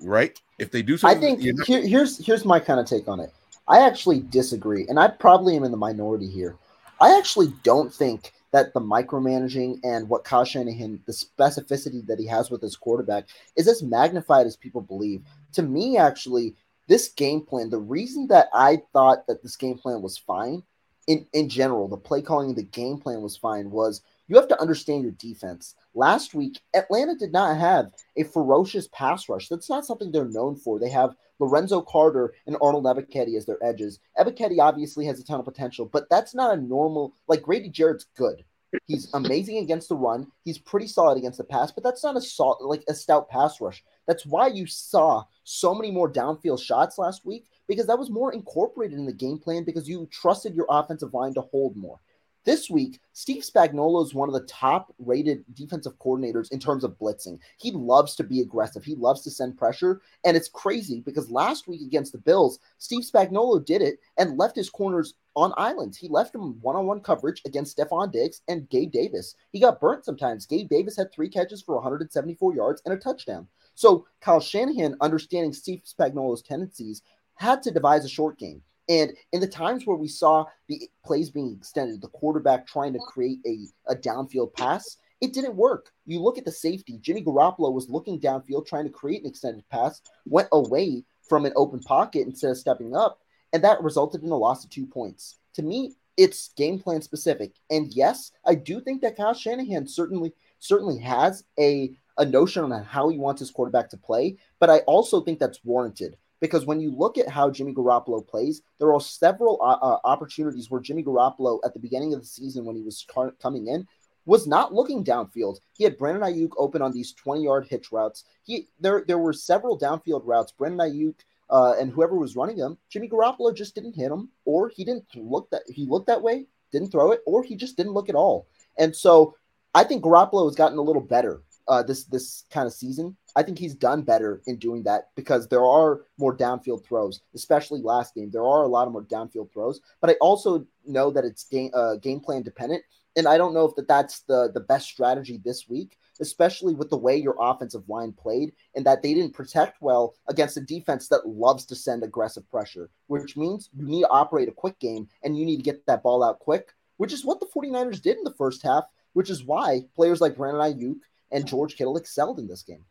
[0.00, 0.40] right?
[0.58, 3.20] If they do something, I think not- here, here's here's my kind of take on
[3.20, 3.32] it.
[3.68, 6.56] I actually disagree, and I probably am in the minority here.
[7.00, 12.26] I actually don't think that the micromanaging and what Kyle Shanahan, the specificity that he
[12.26, 13.26] has with his quarterback,
[13.56, 15.22] is as magnified as people believe.
[15.52, 16.56] To me, actually,
[16.90, 20.64] this game plan, the reason that I thought that this game plan was fine
[21.06, 24.60] in, in general, the play calling, the game plan was fine, was you have to
[24.60, 25.74] understand your defense.
[25.94, 29.48] Last week, Atlanta did not have a ferocious pass rush.
[29.48, 30.78] That's not something they're known for.
[30.78, 33.98] They have Lorenzo Carter and Arnold Ebiketie as their edges.
[34.18, 38.06] Ebiketie obviously has a ton of potential, but that's not a normal like Grady Jarrett's
[38.16, 38.44] good.
[38.86, 40.26] He's amazing against the run.
[40.44, 43.60] He's pretty solid against the pass, but that's not a salt like a stout pass
[43.60, 43.82] rush.
[44.06, 48.32] That's why you saw so many more downfield shots last week because that was more
[48.32, 52.00] incorporated in the game plan because you trusted your offensive line to hold more.
[52.44, 56.98] This week, Steve Spagnuolo is one of the top rated defensive coordinators in terms of
[56.98, 57.38] blitzing.
[57.58, 58.82] He loves to be aggressive.
[58.82, 60.00] He loves to send pressure.
[60.24, 64.56] And it's crazy because last week against the Bills, Steve Spagnuolo did it and left
[64.56, 65.98] his corners on islands.
[65.98, 69.34] He left them one on one coverage against Stefon Diggs and Gabe Davis.
[69.52, 70.46] He got burnt sometimes.
[70.46, 73.46] Gabe Davis had three catches for 174 yards and a touchdown.
[73.74, 77.02] So Kyle Shanahan, understanding Steve Spagnuolo's tendencies,
[77.34, 78.62] had to devise a short game.
[78.90, 82.98] And in the times where we saw the plays being extended, the quarterback trying to
[82.98, 85.92] create a, a downfield pass, it didn't work.
[86.06, 89.62] You look at the safety, Jimmy Garoppolo was looking downfield, trying to create an extended
[89.70, 93.20] pass, went away from an open pocket instead of stepping up,
[93.52, 95.36] and that resulted in a loss of two points.
[95.54, 97.52] To me, it's game plan specific.
[97.70, 102.84] And yes, I do think that Kyle Shanahan certainly certainly has a, a notion on
[102.84, 106.80] how he wants his quarterback to play, but I also think that's warranted because when
[106.80, 111.04] you look at how Jimmy Garoppolo plays, there are several uh, uh, opportunities where Jimmy
[111.04, 113.86] Garoppolo at the beginning of the season when he was car- coming in
[114.26, 115.58] was not looking downfield.
[115.74, 118.24] He had Brandon Aiyuk open on these 20-yard hitch routes.
[118.42, 120.52] He there there were several downfield routes.
[120.52, 121.14] Brandon Aiyuk
[121.50, 125.04] uh, and whoever was running them, Jimmy Garoppolo just didn't hit him, or he didn't
[125.14, 128.14] look that he looked that way, didn't throw it, or he just didn't look at
[128.14, 128.46] all.
[128.78, 129.36] And so
[129.74, 133.16] I think Garoppolo has gotten a little better uh, this this kind of season.
[133.36, 137.80] I think he's done better in doing that because there are more downfield throws, especially
[137.80, 138.30] last game.
[138.30, 141.70] There are a lot of more downfield throws, but I also know that it's game
[141.72, 142.82] uh, game plan dependent,
[143.16, 146.90] and I don't know if that that's the the best strategy this week, especially with
[146.90, 151.08] the way your offensive line played and that they didn't protect well against a defense
[151.08, 155.08] that loves to send aggressive pressure, which means you need to operate a quick game
[155.22, 158.18] and you need to get that ball out quick, which is what the 49ers did
[158.18, 160.96] in the first half, which is why players like Brandon Aiyuk
[161.32, 162.84] and George Kittle excelled in this game.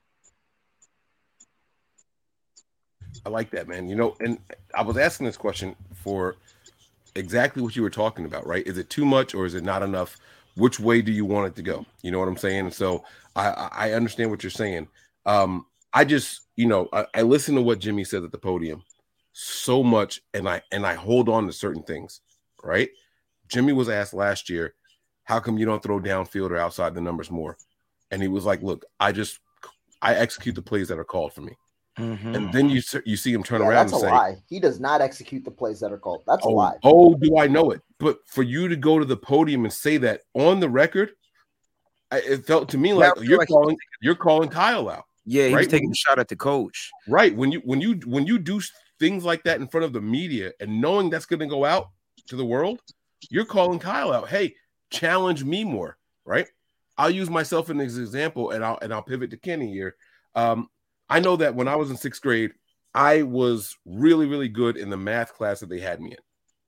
[3.25, 3.89] I like that, man.
[3.89, 4.39] You know, and
[4.73, 6.37] I was asking this question for
[7.15, 8.65] exactly what you were talking about, right?
[8.65, 10.17] Is it too much or is it not enough?
[10.55, 11.85] Which way do you want it to go?
[12.01, 12.71] You know what I'm saying?
[12.71, 13.03] So
[13.35, 14.87] I I understand what you're saying.
[15.25, 18.83] Um, I just, you know, I, I listen to what Jimmy said at the podium
[19.33, 22.21] so much, and I and I hold on to certain things,
[22.63, 22.89] right?
[23.47, 24.75] Jimmy was asked last year,
[25.23, 27.57] how come you don't throw downfield or outside the numbers more?
[28.11, 29.39] And he was like, look, I just
[30.01, 31.57] I execute the plays that are called for me.
[31.97, 32.35] Mm-hmm.
[32.35, 34.35] And then you you see him turn Yeah, around that's and a say, lie.
[34.47, 36.23] He does not execute the plays that are called.
[36.25, 36.77] That's a oh, lie.
[36.83, 37.81] oh, do I know it?
[37.99, 41.11] But for you to go to the podium and say that on the record,
[42.11, 44.89] I, it felt to me like I feel you're like he calling you're calling Kyle
[44.89, 45.03] out.
[45.25, 45.69] Yeah, he's right?
[45.69, 46.89] taking a shot at the coach.
[47.07, 47.35] Right.
[47.35, 48.61] When you when you when you do
[48.99, 51.89] things like that in front of the media and knowing that's going to go out
[52.27, 52.79] to the world,
[53.29, 54.29] you're calling Kyle out.
[54.29, 54.55] Hey,
[54.89, 55.97] challenge me more.
[56.25, 56.47] Right.
[56.99, 59.95] I'll use myself as an example, and I'll and I'll pivot to Kenny here.
[60.35, 60.67] Um,
[61.09, 62.51] I know that when I was in sixth grade,
[62.93, 66.17] I was really really good in the math class that they had me in.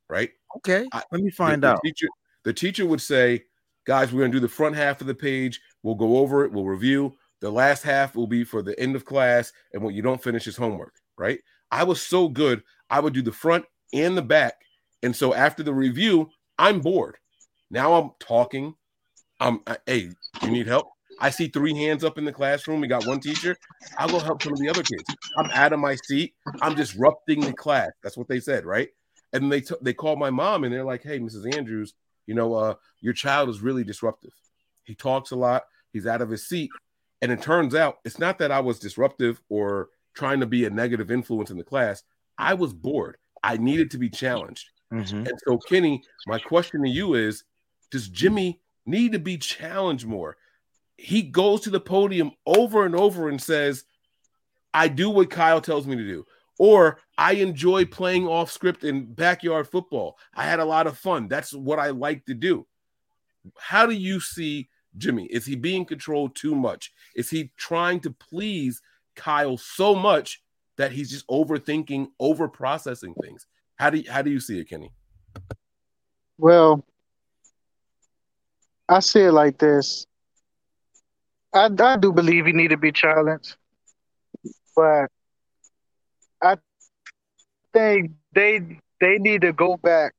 [0.09, 0.31] Right.
[0.57, 1.81] Okay, I- let me find the out.
[1.83, 2.07] Teacher,
[2.43, 3.43] The teacher would say,
[3.85, 5.61] guys, we're going to do the front half of the page.
[5.83, 6.51] We'll go over it.
[6.51, 7.13] We'll review.
[7.41, 9.51] The last half will be for the end of class.
[9.73, 11.39] And what you don't finish is homework, right?
[11.71, 12.63] I was so good.
[12.89, 14.55] I would do the front and the back.
[15.03, 17.17] And so after the review, I'm bored.
[17.69, 18.75] Now I'm talking.
[19.41, 20.09] I'm, I, hey,
[20.43, 20.87] you need help?
[21.19, 22.79] I see three hands up in the classroom.
[22.79, 23.57] We got one teacher.
[23.97, 25.03] I'll go help some of the other kids.
[25.37, 26.33] I'm out of my seat.
[26.61, 27.89] I'm disrupting the class.
[28.01, 28.89] That's what they said, right?
[29.33, 31.55] And they t- they called my mom and they're like, "Hey, Mrs.
[31.55, 31.93] Andrews,
[32.27, 34.31] you know, uh, your child is really disruptive.
[34.83, 35.63] He talks a lot.
[35.93, 36.69] He's out of his seat."
[37.21, 40.69] And it turns out it's not that I was disruptive or trying to be a
[40.69, 42.03] negative influence in the class.
[42.37, 43.17] I was bored.
[43.43, 44.69] I needed to be challenged.
[44.91, 45.27] Mhm.
[45.27, 47.43] And so, Kenny, my question to you is
[47.91, 50.37] Does Jimmy need to be challenged more?
[50.97, 53.85] He goes to the podium over and over and says,
[54.73, 56.25] I do what Kyle tells me to do.
[56.59, 60.17] Or I enjoy playing off script in backyard football.
[60.35, 61.27] I had a lot of fun.
[61.27, 62.67] That's what I like to do.
[63.57, 65.25] How do you see Jimmy?
[65.25, 66.93] Is he being controlled too much?
[67.15, 68.81] Is he trying to please
[69.15, 70.43] Kyle so much
[70.77, 73.47] that he's just overthinking, over processing things?
[73.77, 74.91] How do you, how do you see it, Kenny?
[76.37, 76.85] Well,
[78.91, 80.05] I see it like this.
[81.53, 83.57] I, I do believe he need to be challenged,
[84.75, 85.07] but
[86.41, 86.57] I
[87.73, 88.61] think they
[88.99, 90.13] they need to go back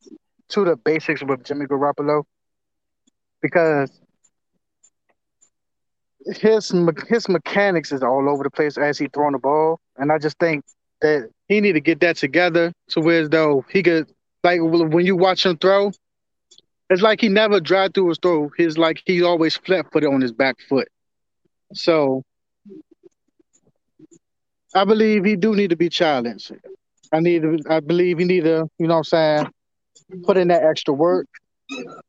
[0.51, 2.25] to the basics with Jimmy Garoppolo
[3.43, 3.91] because
[6.27, 6.73] his
[7.09, 10.39] his mechanics is all over the place as he throwing the ball, and I just
[10.39, 10.65] think
[11.01, 14.13] that he need to get that together to where though he could
[14.45, 15.93] like when you watch him throw,
[16.91, 18.51] it's like he never drive through his throw.
[18.57, 20.89] He's like he always flat footed on his back foot.
[21.75, 22.23] So
[24.75, 26.53] I believe he do need to be challenged.
[27.13, 29.51] I need to, I believe he need to, you know what I'm saying,
[30.25, 31.27] put in that extra work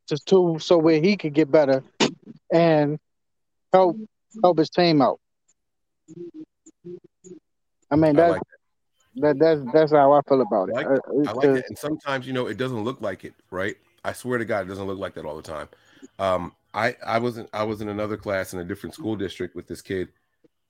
[0.07, 1.83] just to so where he could get better
[2.51, 2.99] and
[3.71, 3.97] help
[4.41, 5.19] help his team out.
[7.91, 8.41] I mean I that's like
[9.15, 10.75] that that's that's how I feel about it.
[10.75, 11.65] I like, Uh, I like it.
[11.69, 13.77] And sometimes, you know, it doesn't look like it, right?
[14.03, 15.69] I swear to God, it doesn't look like that all the time.
[16.19, 19.55] Um, I I was in, I was in another class in a different school district
[19.55, 20.09] with this kid,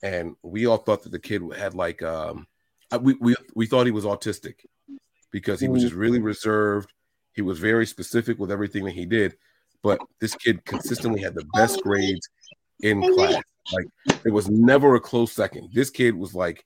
[0.01, 2.47] and we all thought that the kid had like um,
[3.01, 4.65] we we we thought he was autistic
[5.31, 5.85] because he was Mm.
[5.85, 6.93] just really reserved.
[7.33, 9.35] He was very specific with everything that he did,
[9.81, 12.29] but this kid consistently had the best grades
[12.81, 13.41] in class.
[13.71, 13.87] Like
[14.23, 15.69] there was never a close second.
[15.73, 16.63] This kid was like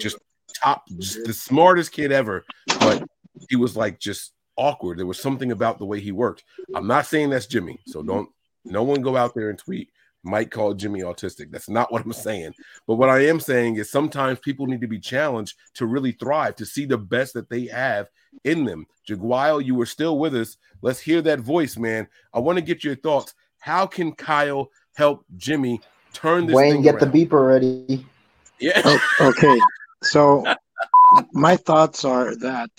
[0.00, 0.16] just
[0.62, 2.44] top, just the smartest kid ever,
[2.80, 3.04] but
[3.48, 4.98] he was like just awkward.
[4.98, 6.44] There was something about the way he worked.
[6.74, 8.28] I'm not saying that's Jimmy, so don't
[8.64, 9.90] no one go out there and tweet
[10.22, 11.50] Mike called Jimmy autistic.
[11.50, 12.52] That's not what I'm saying.
[12.86, 16.56] But what I am saying is sometimes people need to be challenged to really thrive,
[16.56, 18.08] to see the best that they have
[18.44, 18.86] in them.
[19.06, 20.56] Jaguile, you were still with us.
[20.82, 22.08] Let's hear that voice, man.
[22.34, 23.34] I want to get your thoughts.
[23.60, 25.80] How can Kyle help Jimmy
[26.12, 28.04] turn this Wayne, thing get the beeper ready.
[28.58, 28.82] Yeah.
[28.84, 29.58] O- okay.
[30.02, 30.44] So
[31.32, 32.70] my thoughts are that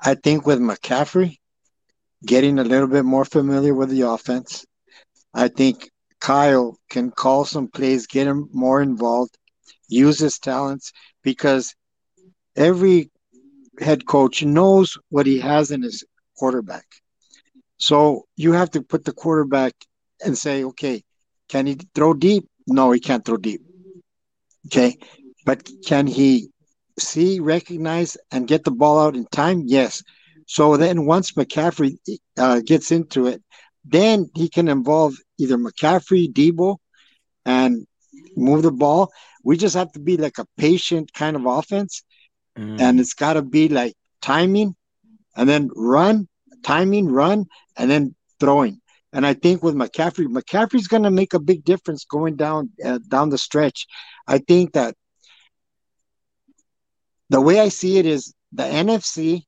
[0.00, 1.38] I think with McCaffrey
[2.24, 4.64] getting a little bit more familiar with the offense,
[5.32, 5.90] I think
[6.20, 9.36] Kyle can call some plays, get him more involved,
[9.88, 10.92] use his talents
[11.22, 11.74] because
[12.56, 13.10] every
[13.80, 16.04] head coach knows what he has in his
[16.36, 16.86] quarterback.
[17.76, 19.74] So you have to put the quarterback
[20.24, 21.02] and say, okay,
[21.48, 22.46] can he throw deep?
[22.66, 23.62] No, he can't throw deep.
[24.66, 24.96] Okay.
[25.44, 26.50] But can he
[26.98, 29.62] see, recognize, and get the ball out in time?
[29.66, 30.02] Yes.
[30.46, 31.98] So then once McCaffrey
[32.36, 33.42] uh, gets into it,
[33.84, 36.76] then he can involve either McCaffrey, Deebo,
[37.44, 37.86] and
[38.36, 39.12] move the ball.
[39.42, 42.02] We just have to be like a patient kind of offense.
[42.80, 44.74] And it's got to be like timing
[45.36, 46.28] and then run,
[46.62, 47.46] timing, run,
[47.76, 48.80] and then throwing.
[49.12, 52.98] And I think with McCaffrey, McCaffrey's going to make a big difference going down uh,
[53.08, 53.86] down the stretch.
[54.26, 54.94] I think that
[57.34, 59.42] the way I see it is the NFC,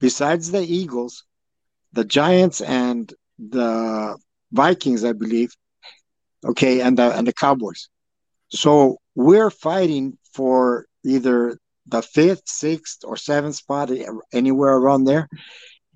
[0.00, 1.24] besides the Eagles,
[1.94, 4.18] the Giants and the
[4.52, 5.50] Vikings, I believe,
[6.44, 7.88] okay, and the and the Cowboys.
[8.50, 14.04] So we're fighting for either the fifth, sixth, or seventh spot, eh,
[14.34, 15.26] anywhere around there.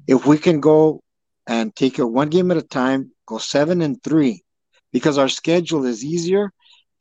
[0.07, 1.03] If we can go
[1.47, 4.43] and take it one game at a time, go seven and three,
[4.90, 6.51] because our schedule is easier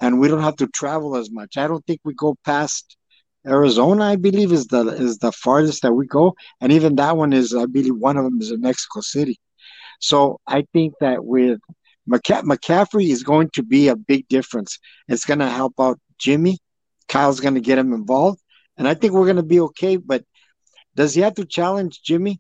[0.02, 1.56] and we don't have to travel as much.
[1.56, 2.98] I don't think we go past
[3.46, 7.34] Arizona, I believe, is the is the farthest that we go, and even that one
[7.34, 9.40] is, I believe, one of them is in Mexico City.
[10.00, 11.60] So I think that with
[12.10, 14.78] McCa- McCaffrey is going to be a big difference.
[15.08, 16.58] It's going to help out Jimmy.
[17.08, 18.40] Kyle's going to get him involved,
[18.78, 19.98] and I think we're going to be okay.
[19.98, 20.24] But
[20.96, 22.40] does he have to challenge Jimmy?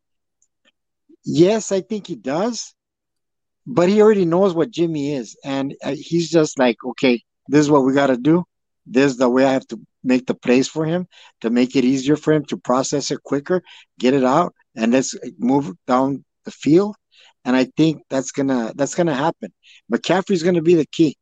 [1.26, 2.73] yes, I think he does,
[3.65, 7.72] but he already knows what Jimmy is, and uh, he's just like, okay, this is
[7.72, 8.44] what we got to do.
[8.86, 11.08] This is the way I have to make the plays for him
[11.41, 13.62] to make it easier for him to process it quicker,
[13.99, 16.95] get it out, and let's move down the field.
[17.45, 19.52] And I think that's gonna that's gonna happen.
[19.91, 21.18] McCaffrey's gonna be the key.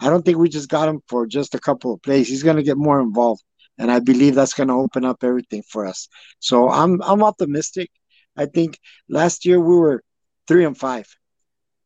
[0.00, 2.28] I don't think we just got him for just a couple of plays.
[2.28, 3.42] He's gonna get more involved,
[3.78, 6.08] and I believe that's gonna open up everything for us.
[6.40, 7.90] So I'm I'm optimistic.
[8.36, 8.78] I think
[9.08, 10.02] last year we were
[10.48, 11.06] three and five,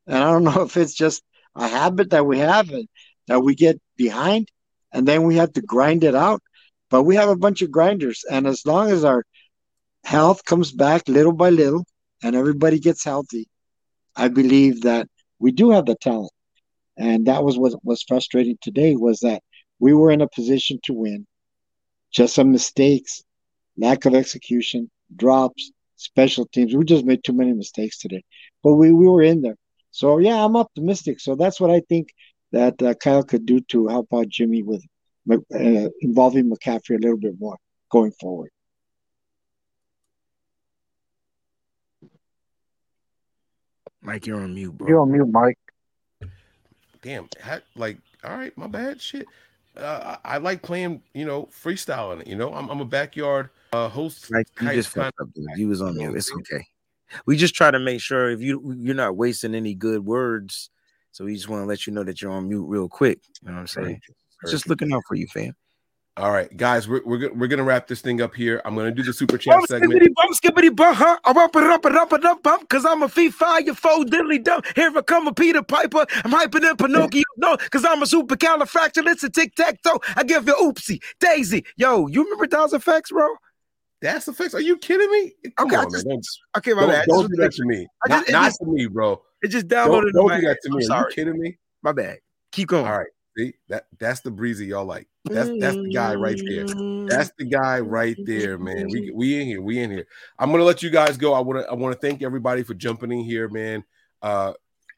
[0.06, 1.22] and I don't know if it's just
[1.54, 2.88] a habit that we have and
[3.28, 4.50] that we get behind,
[4.96, 6.42] and then we have to grind it out.
[6.88, 9.24] But we have a bunch of grinders, and as long as our
[10.04, 11.84] health comes back little by little,
[12.22, 13.46] and everybody gets healthy,
[14.16, 15.08] I believe that
[15.38, 16.32] we do have the talent.
[16.96, 19.42] And that was what was frustrating today was that
[19.78, 21.26] we were in a position to win.
[22.10, 23.22] Just some mistakes,
[23.76, 26.74] lack of execution, drops, special teams.
[26.74, 28.22] We just made too many mistakes today,
[28.62, 29.56] but we, we were in there.
[29.90, 31.20] So yeah, I'm optimistic.
[31.20, 32.08] So that's what I think
[32.52, 34.84] that uh, Kyle could do to help out Jimmy with
[35.30, 37.56] uh, involving McCaffrey a little bit more
[37.90, 38.50] going forward.
[44.00, 44.88] Mike, you're on mute, bro.
[44.88, 45.58] You're on mute, Mike.
[47.02, 49.00] Damn, ha- like, all right, my bad.
[49.00, 49.26] Shit.
[49.76, 52.20] Uh, I, I like playing, you know, freestyling.
[52.20, 54.30] it, You know, I'm, I'm a backyard uh, host.
[54.30, 55.46] Like you just kind fucked up, dude.
[55.56, 56.16] You was on mute.
[56.16, 56.64] It's okay.
[57.26, 60.70] We just try to make sure if you you're not wasting any good words.
[61.16, 63.20] So we just want to let you know that you're on mute real quick.
[63.40, 64.00] You know what I'm saying?
[64.50, 65.54] Just looking out for you, fam.
[66.18, 68.60] All right, guys, we're we're, we're gonna wrap this thing up here.
[68.66, 69.94] I'm gonna do the super chat Bump, segment.
[69.94, 71.18] skibbity bump, skibbity bump, huh?
[71.24, 74.04] I rump it up and up and up bump, cause I'm a fee fire foe
[74.04, 74.66] diddly dump.
[74.74, 76.04] Here I come a Peter Piper.
[76.24, 80.00] I'm hyping in Pinocchio, no, cause I'm a supercalifragilistic tic tac toe.
[80.16, 81.64] I give you oopsie, daisy.
[81.78, 83.26] Yo, you remember those effects, bro?
[84.02, 84.54] That's the fix.
[84.54, 85.32] Are you kidding me?
[85.56, 86.20] Come Okay, on, just- man.
[86.56, 87.06] Okay, my don't, bad.
[87.08, 87.86] Don't just- do that to me.
[88.04, 89.22] I Not, just- not to me, bro.
[89.42, 90.12] It just Don't, downloaded.
[90.12, 90.86] don't my do that to me.
[90.88, 91.58] Are you kidding me?
[91.82, 92.18] My bad.
[92.52, 92.86] Keep going.
[92.86, 93.06] All right.
[93.36, 95.08] See that that's the breezy y'all like.
[95.26, 96.64] That's that's the guy right there.
[97.06, 98.88] That's the guy right there, man.
[98.88, 99.60] We we in here.
[99.60, 100.06] We in here.
[100.38, 101.34] I'm gonna let you guys go.
[101.34, 103.84] I want to I want to thank everybody for jumping in here, man.
[104.22, 104.54] Uh,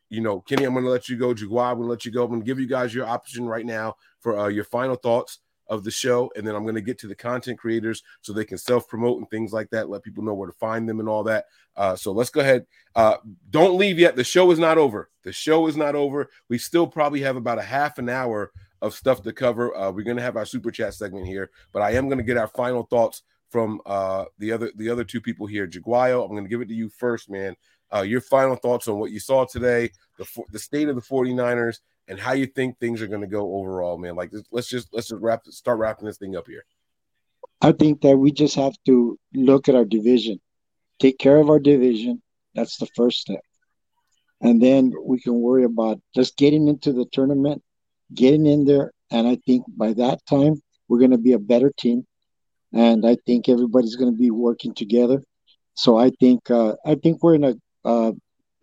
[0.09, 1.35] you know, Kenny, I'm gonna let you go.
[1.35, 2.23] Jaguar, I'm gonna let you go.
[2.23, 5.85] I'm gonna give you guys your option right now for uh, your final thoughts of
[5.85, 8.89] the show, and then I'm gonna get to the content creators so they can self
[8.89, 9.89] promote and things like that.
[9.89, 11.47] Let people know where to find them and all that.
[11.77, 12.67] Uh, so let's go ahead.
[12.95, 13.17] Uh,
[13.51, 14.17] don't leave yet.
[14.17, 15.11] The show is not over.
[15.25, 16.31] The show is not over.
[16.49, 18.51] We still probably have about a half an hour
[18.81, 19.77] of stuff to cover.
[19.77, 22.49] Uh, we're gonna have our super chat segment here, but I am gonna get our
[22.49, 25.67] final thoughts from uh, the other the other two people here.
[25.67, 27.57] Jaguayo, I'm gonna give it to you first, man.
[27.95, 31.79] Uh, your final thoughts on what you saw today, the the state of the 49ers,
[32.09, 34.17] and how you think things are gonna go overall, man.
[34.17, 36.65] Like let's just let's just wrap start wrapping this thing up here.
[37.61, 40.41] I think that we just have to look at our division,
[40.99, 42.23] take care of our division.
[42.55, 43.41] That's the first step.
[44.41, 47.63] And then we can worry about just getting into the tournament,
[48.15, 48.93] getting in there.
[49.11, 52.07] And I think by that time, we're going to be a better team.
[52.73, 55.23] And I think everybody's going to be working together.
[55.75, 57.55] So I think uh, I think we're in a
[57.85, 58.13] uh,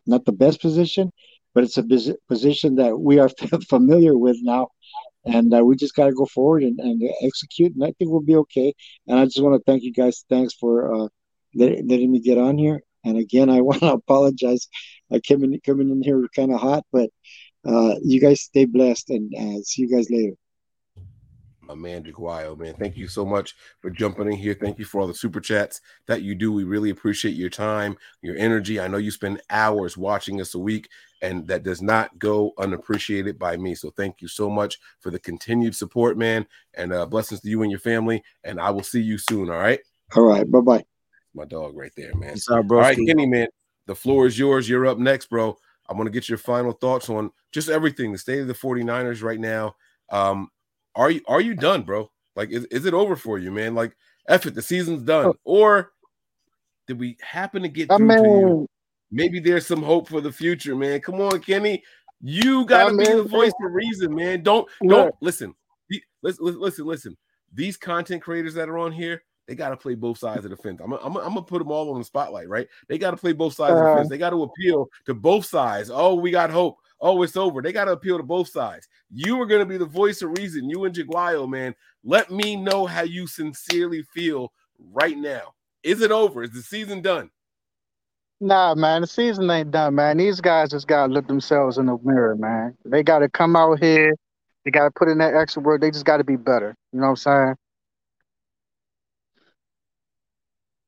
[0.06, 1.12] not the best position,
[1.56, 3.30] but it's a position that we are
[3.70, 4.68] familiar with now,
[5.26, 7.74] and uh, we just got to go forward and, and execute.
[7.74, 8.74] And I think we'll be okay.
[9.08, 10.26] And I just want to thank you guys.
[10.30, 11.08] Thanks for uh,
[11.56, 12.82] let, letting me get on here.
[13.06, 14.68] And again, I want to apologize.
[15.12, 17.10] I came in coming in here kind of hot, but
[17.66, 20.34] uh, you guys stay blessed and uh, see you guys later.
[21.68, 22.76] My man Jaguayo, man.
[22.76, 24.54] Thank you so much for jumping in here.
[24.54, 26.52] Thank you for all the super chats that you do.
[26.52, 28.80] We really appreciate your time, your energy.
[28.80, 30.90] I know you spend hours watching us a week,
[31.22, 33.74] and that does not go unappreciated by me.
[33.74, 36.46] So thank you so much for the continued support, man.
[36.76, 38.24] And uh, blessings to you and your family.
[38.44, 39.50] And I will see you soon.
[39.50, 39.80] All right.
[40.16, 40.50] All right.
[40.50, 40.86] Bye bye.
[41.34, 42.34] My dog right there, man.
[42.34, 42.78] Peace out, bro.
[42.80, 43.48] All right, Kenny, man.
[43.88, 44.70] The floor is yours.
[44.70, 45.58] You're up next, bro.
[45.88, 49.22] I want to get your final thoughts on just everything, the state of the 49ers
[49.22, 49.76] right now.
[50.10, 50.50] Um,
[50.96, 52.10] are you are you done, bro?
[52.36, 53.76] Like, is, is it over for you, man?
[53.76, 53.96] Like,
[54.28, 55.34] F it, the season's done.
[55.44, 55.92] Or
[56.88, 58.68] did we happen to get I through to you?
[59.12, 61.00] Maybe there's some hope for the future, man.
[61.00, 61.84] Come on, Kenny.
[62.22, 64.42] You gotta I be the voice of reason, man.
[64.44, 65.54] Don't don't listen.
[66.24, 67.18] Listen, listen, listen, listen.
[67.54, 70.58] These content creators that are on here, they got to play both sides of the
[70.58, 70.82] fence.
[70.84, 72.68] I'm, gonna- I'm, gonna- I'm gonna put them all on the spotlight, right?
[72.90, 73.96] They got to play both sides of the Uh-huh.
[73.98, 74.10] fence.
[74.10, 75.92] They got to appeal to both sides.
[75.94, 76.78] Oh, we got hope.
[77.02, 77.62] Oh, it's over.
[77.62, 78.88] They got to appeal to both sides.
[79.12, 80.70] You are gonna be the voice of reason.
[80.70, 81.76] You and Jaguayo, man.
[82.04, 85.54] Let me know how you sincerely feel right now.
[85.84, 86.44] Is it over?
[86.44, 87.30] Is the season done?
[88.42, 90.18] Nah, man, the season ain't done, man.
[90.18, 92.76] These guys just gotta look themselves in the mirror, man.
[92.84, 94.14] They gotta come out here.
[94.64, 95.82] They gotta put in that extra work.
[95.82, 96.76] They just gotta be better.
[96.92, 97.56] You know what I'm saying?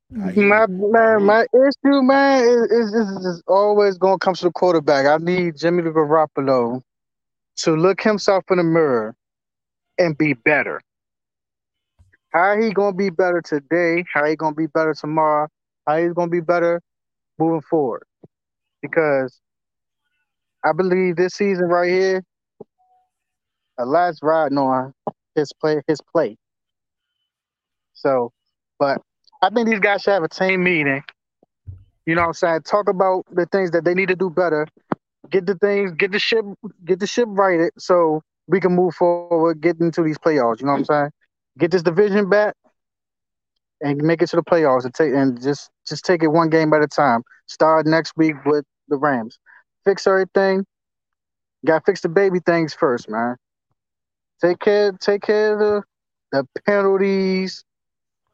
[0.10, 5.06] My man, my issue, man, is, is, is, always going to come to the quarterback.
[5.06, 6.82] I need Jimmy Garoppolo
[7.58, 9.16] to look himself in the mirror
[9.98, 10.80] and be better.
[12.30, 14.06] How he gonna be better today?
[14.14, 15.48] How he gonna be better tomorrow?
[15.88, 16.82] How he's gonna be better
[17.40, 18.04] moving forward?
[18.82, 19.40] Because
[20.64, 22.24] I believe this season right here,
[23.78, 24.94] a last riding on
[25.36, 26.38] his play, his play.
[27.94, 28.32] So,
[28.78, 29.02] but
[29.42, 31.04] I think these guys should have a team meeting.
[32.06, 32.62] You know what I'm saying?
[32.62, 34.68] Talk about the things that they need to do better.
[35.30, 36.46] Get the things, get the ship,
[36.86, 40.62] get the ship righted so we can move forward, get into these playoffs.
[40.62, 41.10] You know what I'm saying?
[41.60, 42.56] Get this division back
[43.82, 46.74] and make it to the playoffs and take and just just take it one game
[46.74, 47.24] at a time.
[47.48, 49.38] Start next week with the Rams.
[49.86, 50.66] Fix everything.
[51.66, 53.36] Got to fix the baby things first, man.
[54.42, 55.84] Take care, take care of the
[56.32, 57.64] the penalties.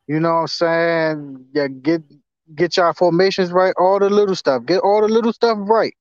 [0.07, 1.45] You know what I'm saying?
[1.53, 2.01] Yeah, get
[2.55, 4.65] get your formations right, all the little stuff.
[4.65, 5.95] Get all the little stuff right.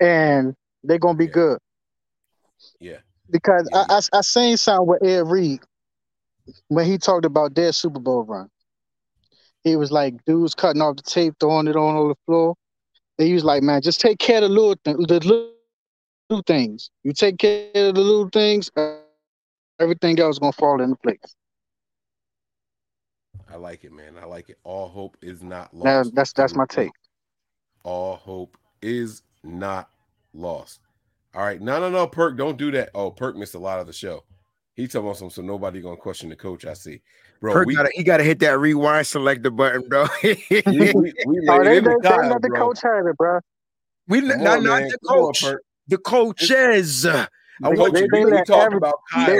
[0.00, 1.58] And they're gonna be good.
[2.80, 2.98] Yeah.
[3.30, 5.60] Because I, I I seen something with Ed Reed
[6.68, 8.48] when he talked about their Super Bowl run.
[9.64, 12.56] He was like, dudes cutting off the tape, throwing it on, on the floor.
[13.18, 15.52] And he was like, man, just take care of the little, th- the little,
[16.28, 16.90] little things.
[17.04, 18.70] You take care of the little things,
[19.78, 21.36] everything else gonna fall into place.
[23.52, 24.14] I like it, man.
[24.20, 24.58] I like it.
[24.64, 25.84] All hope is not lost.
[25.84, 26.92] Now, that's that's my take.
[27.82, 29.90] All hope is not
[30.32, 30.80] lost.
[31.34, 31.60] All right.
[31.60, 32.90] No, no, no, Perk, don't do that.
[32.94, 34.24] Oh, Perk missed a lot of the show.
[34.74, 36.64] He told us some, so nobody gonna question the coach.
[36.64, 37.02] I see,
[37.40, 37.52] bro.
[37.52, 40.06] Perk we, gotta, he gotta hit that rewind selector button, bro.
[40.22, 40.34] we,
[40.66, 40.92] we,
[41.26, 43.40] we Oh, they, they, the they let the coach have it, bro.
[44.08, 45.62] we Come not, on, not the Come on, coach, Perk.
[45.88, 47.06] the coaches.
[47.62, 48.08] I They, want they, you.
[48.12, 49.34] they we, we talked every, about Kyle.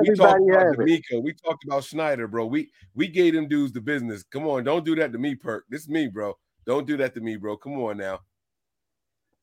[0.00, 0.76] We talked about.
[0.76, 1.22] DeMeco.
[1.22, 2.46] We talked about Schneider, bro.
[2.46, 4.24] We we gave them dudes the business.
[4.24, 5.64] Come on, don't do that to me, Perk.
[5.68, 6.34] This is me, bro.
[6.66, 7.56] Don't do that to me, bro.
[7.56, 8.20] Come on now.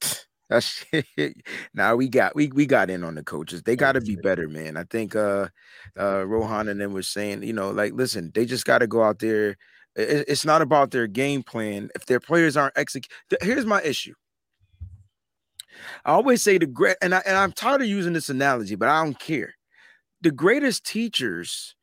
[0.49, 0.85] That's
[1.73, 3.63] now we got we we got in on the coaches.
[3.63, 4.77] They got to be better, man.
[4.77, 5.47] I think uh
[5.99, 9.03] uh Rohan and them was saying, you know, like listen, they just got to go
[9.03, 9.57] out there.
[9.95, 11.89] It- it's not about their game plan.
[11.95, 13.11] If their players aren't execute,
[13.41, 14.13] here's my issue.
[16.05, 18.89] I always say the great, and I and I'm tired of using this analogy, but
[18.89, 19.53] I don't care.
[20.21, 21.75] The greatest teachers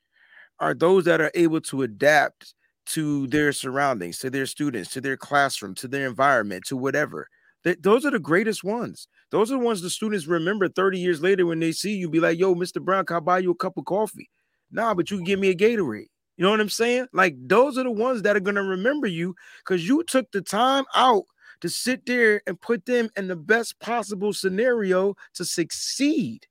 [0.60, 2.54] are those that are able to adapt
[2.86, 7.28] to their surroundings, to their students, to their classroom, to their environment, to whatever.
[7.64, 9.06] Th- those are the greatest ones.
[9.30, 12.20] Those are the ones the students remember 30 years later when they see you, be
[12.20, 12.82] like, yo, Mr.
[12.82, 14.28] Brown, can I buy you a cup of coffee?
[14.70, 16.06] Nah, but you can give me a Gatorade.
[16.36, 17.06] You know what I'm saying?
[17.12, 19.34] Like those are the ones that are gonna remember you
[19.64, 21.24] because you took the time out
[21.62, 26.46] to sit there and put them in the best possible scenario to succeed.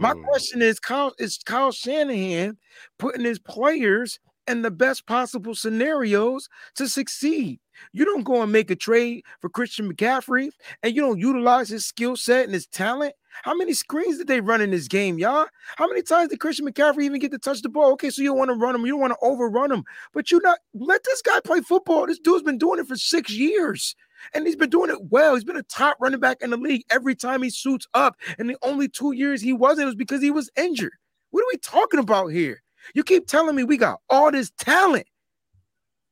[0.00, 0.24] My Mm.
[0.24, 2.56] question is, Kyle is Kyle Shanahan
[2.98, 4.18] putting his players
[4.48, 7.60] in the best possible scenarios to succeed.
[7.92, 10.50] You don't go and make a trade for Christian McCaffrey
[10.82, 13.14] and you don't utilize his skill set and his talent.
[13.42, 15.46] How many screens did they run in this game, y'all?
[15.76, 17.92] How many times did Christian McCaffrey even get to touch the ball?
[17.92, 20.30] Okay, so you don't want to run him, you don't want to overrun him, but
[20.30, 22.06] you not let this guy play football.
[22.06, 23.96] This dude's been doing it for six years.
[24.32, 25.34] And he's been doing it well.
[25.34, 28.16] He's been a top running back in the league every time he suits up.
[28.38, 30.92] And the only two years he wasn't was because he was injured.
[31.30, 32.62] What are we talking about here?
[32.94, 35.06] You keep telling me we got all this talent.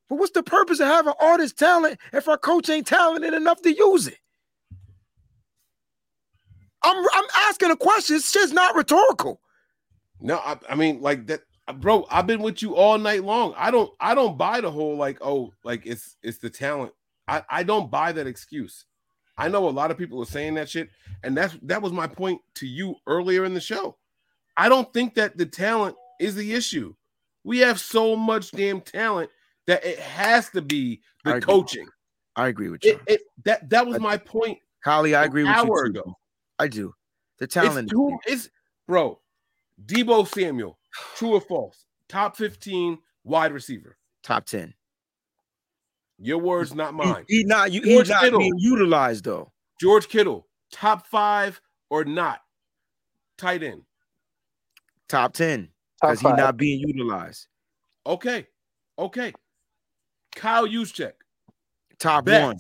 [0.09, 3.63] But what's the purpose of having all this talent if our coach ain't talented enough
[3.63, 4.19] to use it?
[6.83, 8.17] I'm I'm asking a question.
[8.17, 9.41] It's just not rhetorical.
[10.21, 11.43] No, I, I mean like that,
[11.77, 12.07] bro.
[12.11, 13.55] I've been with you all night long.
[13.57, 16.93] I don't, I don't buy the whole like, oh, like it's it's the talent.
[17.33, 18.85] I I don't buy that excuse.
[19.39, 20.91] I know a lot of people are saying that shit,
[21.23, 23.97] and that's that was my point to you earlier in the show.
[24.57, 26.95] I don't think that the talent is the issue.
[27.45, 29.31] We have so much damn talent
[29.67, 31.41] that it has to be the agree.
[31.41, 31.89] coaching.
[32.37, 32.93] I agree with you.
[32.93, 34.59] It, it that that was my point.
[34.85, 35.65] Holly, I agree with you.
[35.65, 35.99] too.
[35.99, 36.15] ago.
[36.59, 36.95] I do.
[37.39, 37.91] The talent.
[37.91, 38.51] It's is too, it's
[38.87, 39.19] bro.
[39.87, 40.79] Deebo Samuel,
[41.17, 41.87] true or false?
[42.09, 43.97] Top 15 wide receiver.
[44.23, 44.75] Top 10.
[46.23, 47.25] Your words, not mine.
[47.29, 48.39] He, he not you George he's not Kittle.
[48.39, 49.51] being utilized though.
[49.81, 52.41] George Kittle, top five or not?
[53.39, 53.83] Tight end.
[55.09, 55.69] Top 10.
[56.01, 57.49] Because he's not being utilized.
[58.07, 58.47] Okay.
[58.99, 59.33] Okay.
[60.35, 61.13] Kyle Juszczyk.
[61.99, 62.45] Top Best.
[62.45, 62.57] one.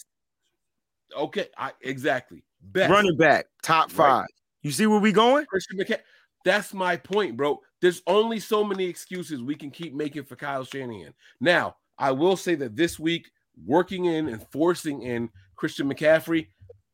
[1.17, 1.47] Okay.
[1.57, 2.43] I exactly.
[2.61, 2.91] Best.
[2.91, 3.47] Running back.
[3.63, 3.97] Top Right.
[3.97, 4.27] five.
[4.63, 5.47] You see where we going?
[5.47, 6.01] Christian McCaffrey.
[6.45, 7.61] That's my point, bro.
[7.81, 11.15] There's only so many excuses we can keep making for Kyle Shanahan.
[11.41, 13.31] Now, I will say that this week,
[13.65, 16.49] working in and forcing in Christian McCaffrey,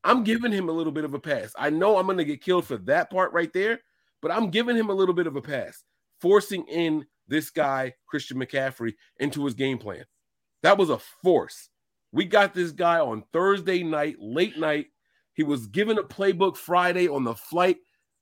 [0.04, 1.52] I'm giving him a little bit of a pass.
[1.58, 3.80] I know I'm going to get killed for that part right there,
[4.22, 5.84] but I'm giving him a little bit of a pass,
[6.20, 10.04] forcing in this guy, Christian McCaffrey, into his game plan.
[10.62, 11.68] That was a force.
[12.12, 14.86] We got this guy on Thursday night, late night.
[15.34, 17.76] He was given a playbook Friday on the flight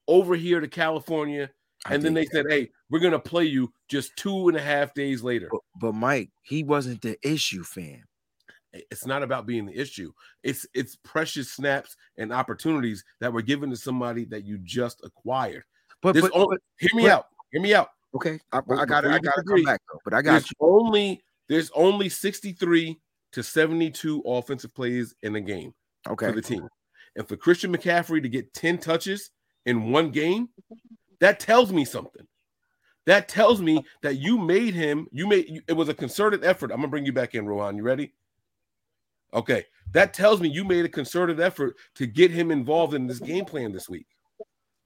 [0.09, 1.51] over here to California.
[1.89, 5.23] And then they said, Hey, we're gonna play you just two and a half days
[5.23, 5.49] later.
[5.51, 8.03] But, but Mike, he wasn't the issue, fam.
[8.91, 10.13] It's not about being the issue.
[10.43, 15.65] It's it's precious snaps and opportunities that were given to somebody that you just acquired.
[16.03, 17.27] But, but, only- but- hear me but- out.
[17.53, 17.89] Hear me out.
[18.15, 20.01] Okay, I, I got before I got to come back though.
[20.05, 20.57] But I got there's you.
[20.61, 22.99] only there's only 63
[23.33, 25.75] to 72 offensive plays in a game
[26.09, 26.27] Okay.
[26.27, 26.67] for the team.
[27.17, 29.31] And for Christian McCaffrey to get 10 touches
[29.67, 30.49] in one game,
[31.21, 32.27] that tells me something.
[33.07, 36.71] That tells me that you made him, you made it was a concerted effort.
[36.73, 37.77] I'm gonna bring you back in, Rohan.
[37.77, 38.13] You ready?
[39.35, 39.65] Okay.
[39.93, 43.45] That tells me you made a concerted effort to get him involved in this game
[43.45, 44.07] plan this week.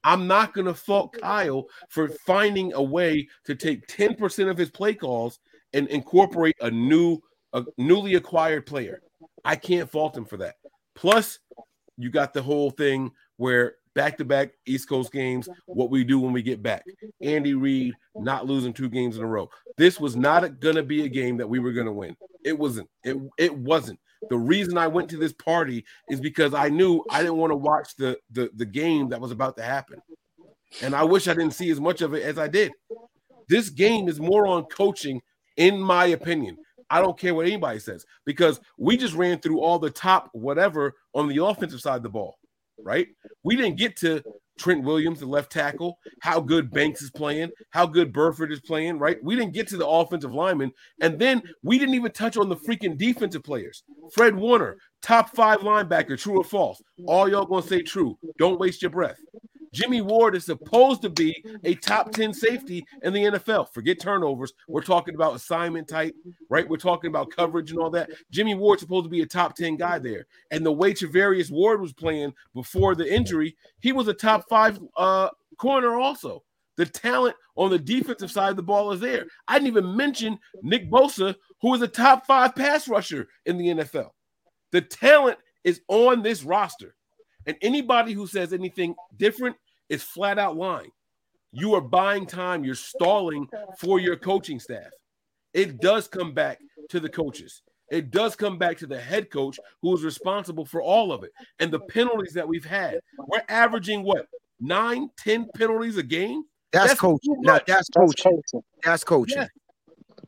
[0.04, 4.70] I'm not going to fault Kyle for finding a way to take 10% of his
[4.70, 5.38] play calls
[5.72, 7.18] and incorporate a new,
[7.52, 9.02] a newly acquired player.
[9.44, 10.56] I can't fault him for that.
[10.94, 11.38] Plus,
[11.96, 16.18] you got the whole thing where back to back East Coast games, what we do
[16.18, 16.84] when we get back.
[17.20, 19.48] Andy Reid not losing two games in a row.
[19.76, 22.16] This was not going to be a game that we were going to win.
[22.44, 22.88] It wasn't.
[23.04, 23.98] It, it wasn't.
[24.28, 27.56] The reason I went to this party is because I knew I didn't want to
[27.56, 30.00] watch the, the the game that was about to happen.
[30.82, 32.72] And I wish I didn't see as much of it as I did.
[33.48, 35.20] This game is more on coaching,
[35.56, 36.58] in my opinion.
[36.90, 40.94] I don't care what anybody says because we just ran through all the top whatever
[41.14, 42.36] on the offensive side of the ball,
[42.82, 43.08] right?
[43.44, 44.22] We didn't get to
[44.60, 48.98] Trent Williams, the left tackle, how good Banks is playing, how good Burford is playing,
[48.98, 49.18] right?
[49.22, 50.72] We didn't get to the offensive lineman.
[51.00, 53.82] And then we didn't even touch on the freaking defensive players.
[54.12, 56.80] Fred Warner, top five linebacker, true or false?
[57.06, 58.18] All y'all gonna say true.
[58.38, 59.18] Don't waste your breath.
[59.72, 63.72] Jimmy Ward is supposed to be a top 10 safety in the NFL.
[63.72, 64.52] Forget turnovers.
[64.68, 66.14] We're talking about assignment type,
[66.48, 66.68] right?
[66.68, 68.10] We're talking about coverage and all that.
[68.30, 70.26] Jimmy Ward's supposed to be a top 10 guy there.
[70.50, 74.80] And the way Charvarius Ward was playing before the injury, he was a top five
[74.96, 76.42] uh, corner also.
[76.76, 79.26] The talent on the defensive side of the ball is there.
[79.46, 83.66] I didn't even mention Nick Bosa, who is a top five pass rusher in the
[83.66, 84.10] NFL.
[84.72, 86.94] The talent is on this roster.
[87.46, 89.56] And anybody who says anything different
[89.88, 90.90] is flat out lying.
[91.52, 93.48] You are buying time, you're stalling
[93.78, 94.90] for your coaching staff.
[95.52, 96.60] It does come back
[96.90, 97.62] to the coaches.
[97.90, 101.32] It does come back to the head coach who is responsible for all of it.
[101.58, 104.26] And the penalties that we've had, we're averaging what
[104.60, 106.44] nine, ten penalties a game.
[106.72, 107.34] That's, coaching.
[107.34, 108.40] too No, that's coaching.
[108.84, 109.38] That's coaching.
[109.38, 109.48] Yeah.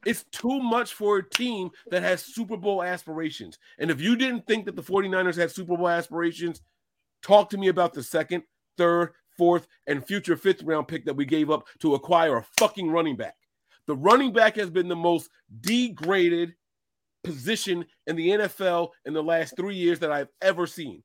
[0.05, 3.59] It's too much for a team that has Super Bowl aspirations.
[3.79, 6.61] And if you didn't think that the 49ers had Super Bowl aspirations,
[7.23, 8.43] talk to me about the second,
[8.77, 12.91] third, fourth, and future fifth round pick that we gave up to acquire a fucking
[12.91, 13.35] running back.
[13.87, 15.31] The running back has been the most
[15.61, 16.55] degraded
[17.25, 21.03] position in the NFL in the last three years that I've ever seen.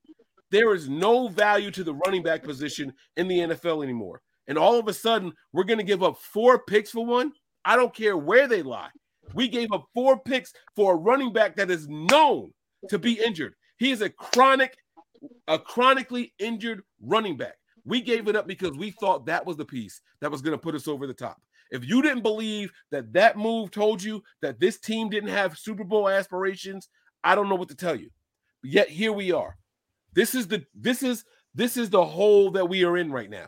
[0.50, 4.22] There is no value to the running back position in the NFL anymore.
[4.46, 7.32] And all of a sudden, we're going to give up four picks for one.
[7.64, 8.88] I don't care where they lie.
[9.34, 12.52] We gave up four picks for a running back that is known
[12.88, 13.54] to be injured.
[13.78, 14.76] He is a chronic,
[15.46, 17.56] a chronically injured running back.
[17.84, 20.62] We gave it up because we thought that was the piece that was going to
[20.62, 21.40] put us over the top.
[21.70, 25.84] If you didn't believe that that move told you that this team didn't have Super
[25.84, 26.88] Bowl aspirations,
[27.24, 28.10] I don't know what to tell you.
[28.62, 29.56] But yet here we are.
[30.14, 31.24] This is the this is
[31.54, 33.46] this is the hole that we are in right now.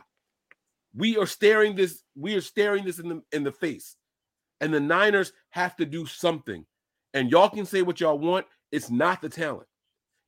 [0.94, 3.96] We are staring this we are staring this in the in the face.
[4.60, 6.66] And the Niners have to do something.
[7.14, 9.66] And y'all can say what y'all want, it's not the talent.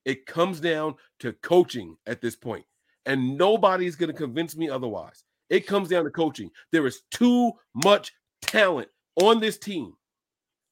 [0.04, 2.64] It comes down to coaching at this point.
[3.06, 5.24] And nobody's going to convince me otherwise.
[5.50, 6.50] It comes down to coaching.
[6.70, 8.12] There is too much
[8.42, 9.92] talent on this team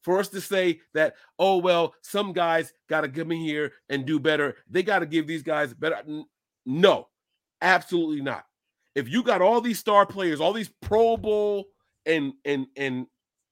[0.03, 4.07] for us to say that, oh, well, some guys got to come in here and
[4.07, 4.57] do better.
[4.69, 6.03] They got to give these guys better.
[6.65, 7.09] No,
[7.61, 8.45] absolutely not.
[8.95, 11.67] If you got all these star players, all these Pro Bowl
[12.07, 13.07] and and and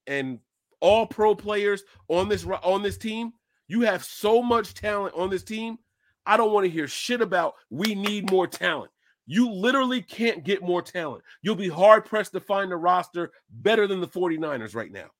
[0.07, 0.39] and
[0.81, 3.33] all pro players on this on this team,
[3.69, 5.77] you have so much talent on this team.
[6.25, 8.91] I don't want to hear shit about we need more talent.
[9.25, 11.23] You literally can't get more talent.
[11.43, 15.11] You'll be hard pressed to find a roster better than the 49ers right now.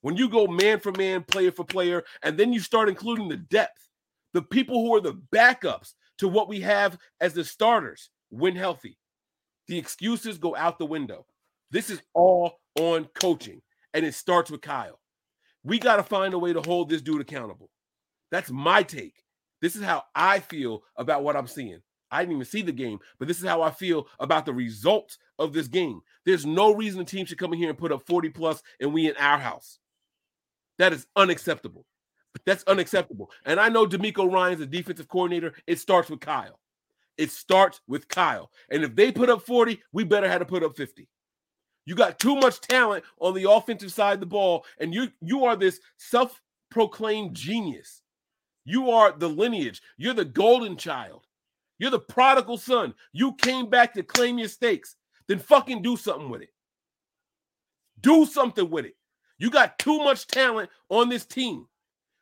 [0.00, 3.36] When you go man for man, player for player, and then you start including the
[3.36, 3.88] depth,
[4.32, 8.98] the people who are the backups to what we have as the starters when healthy,
[9.68, 11.24] the excuses go out the window.
[11.70, 13.62] This is all on coaching,
[13.94, 14.98] and it starts with Kyle.
[15.62, 17.70] We got to find a way to hold this dude accountable.
[18.32, 19.22] That's my take.
[19.60, 21.80] This is how I feel about what I'm seeing.
[22.10, 25.18] I didn't even see the game, but this is how I feel about the results
[25.38, 26.00] of this game.
[26.26, 28.92] There's no reason the team should come in here and put up 40 plus and
[28.92, 29.78] we in our house.
[30.78, 31.86] That is unacceptable.
[32.44, 33.30] That's unacceptable.
[33.46, 35.54] And I know DeMeco Ryans the defensive coordinator.
[35.66, 36.58] It starts with Kyle.
[37.18, 38.50] It starts with Kyle.
[38.70, 41.08] And if they put up 40, we better have to put up 50.
[41.84, 45.44] You got too much talent on the offensive side of the ball, and you you
[45.44, 48.01] are this self-proclaimed genius.
[48.64, 49.82] You are the lineage.
[49.96, 51.26] You're the golden child.
[51.78, 52.94] You're the prodigal son.
[53.12, 54.96] You came back to claim your stakes.
[55.28, 56.50] Then fucking do something with it.
[58.00, 58.96] Do something with it.
[59.38, 61.66] You got too much talent on this team.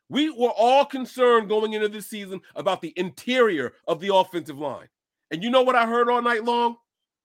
[0.09, 4.87] We were all concerned going into this season about the interior of the offensive line.
[5.29, 6.75] And you know what I heard all night long?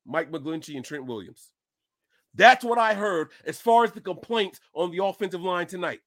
[0.07, 1.51] Mike McGlinchey and Trent Williams.
[2.35, 6.01] That's what I heard as far as the complaints on the offensive line tonight.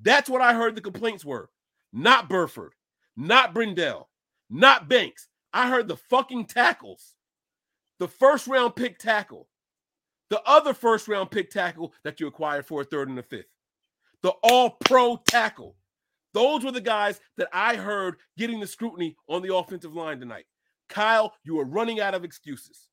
[0.00, 1.50] That's what I heard the complaints were.
[1.96, 2.72] Not Burford,
[3.16, 4.08] not Brendel,
[4.50, 5.28] not Banks.
[5.52, 7.14] I heard the fucking tackles.
[8.00, 9.48] The first round pick tackle.
[10.28, 13.46] The other first round pick tackle that you acquired for a third and a fifth.
[14.22, 15.76] The all pro tackle.
[16.32, 20.46] Those were the guys that I heard getting the scrutiny on the offensive line tonight.
[20.88, 22.88] Kyle, you are running out of excuses.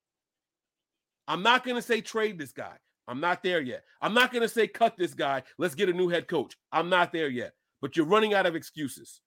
[1.28, 2.76] I'm not going to say trade this guy.
[3.08, 3.84] I'm not there yet.
[4.00, 5.42] I'm not going to say cut this guy.
[5.58, 6.56] Let's get a new head coach.
[6.72, 7.54] I'm not there yet.
[7.82, 9.22] But you're running out of excuses.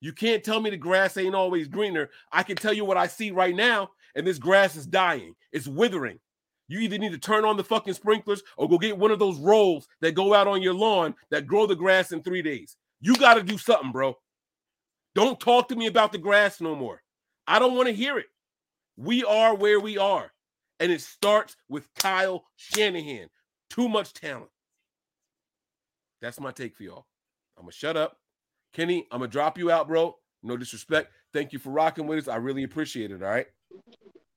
[0.00, 2.10] You can't tell me the grass ain't always greener.
[2.32, 5.34] I can tell you what I see right now, and this grass is dying.
[5.52, 6.18] It's withering.
[6.68, 9.38] You either need to turn on the fucking sprinklers or go get one of those
[9.38, 12.76] rolls that go out on your lawn that grow the grass in three days.
[13.00, 14.16] You got to do something, bro.
[15.14, 17.02] Don't talk to me about the grass no more.
[17.46, 18.26] I don't want to hear it.
[18.96, 20.32] We are where we are.
[20.80, 23.28] And it starts with Kyle Shanahan.
[23.70, 24.50] Too much talent.
[26.20, 27.06] That's my take for y'all.
[27.62, 28.16] I'm to shut up.
[28.72, 30.16] Kenny, I'm to drop you out, bro.
[30.42, 31.12] No disrespect.
[31.32, 32.28] Thank you for rocking with us.
[32.28, 33.22] I really appreciate it.
[33.22, 33.46] All right.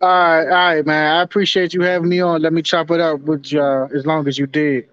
[0.01, 1.15] All right, all right, man.
[1.15, 2.41] I appreciate you having me on.
[2.41, 4.89] Let me chop it up with you uh, as long as you did.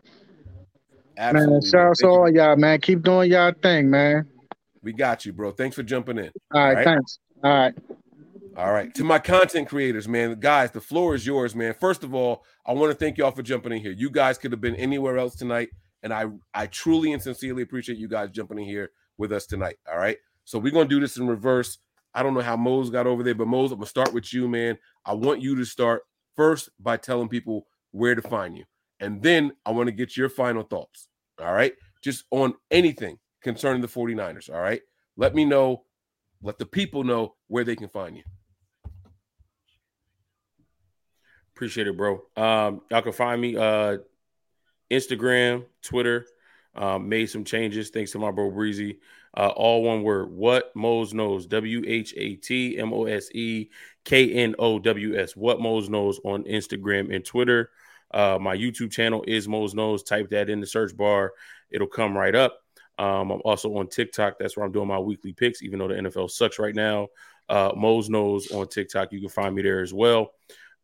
[1.18, 1.52] Absolutely.
[1.52, 2.80] Man, shout out to all y'all, man.
[2.80, 4.26] Keep doing y'all thing, man.
[4.82, 5.50] We got you, bro.
[5.50, 6.30] Thanks for jumping in.
[6.54, 7.18] All right, thanks.
[7.44, 7.74] All right.
[8.56, 8.94] All right.
[8.94, 11.74] To my content creators, man, guys, the floor is yours, man.
[11.78, 13.92] First of all, I want to thank y'all for jumping in here.
[13.92, 15.70] You guys could have been anywhere else tonight,
[16.02, 19.76] and I I truly and sincerely appreciate you guys jumping in here with us tonight.
[19.90, 20.18] All right.
[20.44, 21.78] So we're gonna do this in reverse.
[22.14, 24.48] I don't know how Mose got over there, but Mose, I'm gonna start with you,
[24.48, 24.78] man.
[25.04, 26.02] I want you to start
[26.36, 28.64] first by telling people where to find you,
[29.00, 31.08] and then I want to get your final thoughts.
[31.40, 34.52] All right, just on anything concerning the 49ers.
[34.52, 34.82] All right,
[35.16, 35.84] let me know,
[36.42, 38.22] let the people know where they can find you.
[41.54, 42.22] Appreciate it, bro.
[42.36, 43.98] Um, y'all can find me uh
[44.92, 46.26] Instagram, Twitter.
[46.74, 48.98] Um, made some changes thanks to my bro Breezy.
[49.36, 50.30] Uh, all one word.
[50.30, 51.46] What Mose knows.
[51.46, 53.68] W H A T M O S E
[54.04, 55.36] K N O W S.
[55.36, 57.70] What Mose knows on Instagram and Twitter.
[58.10, 60.02] Uh, my YouTube channel is Mose knows.
[60.02, 61.32] Type that in the search bar.
[61.70, 62.58] It'll come right up.
[62.98, 64.38] Um, I'm also on TikTok.
[64.38, 67.08] That's where I'm doing my weekly picks, even though the NFL sucks right now.
[67.48, 69.12] Uh, knows on TikTok.
[69.12, 70.32] You can find me there as well.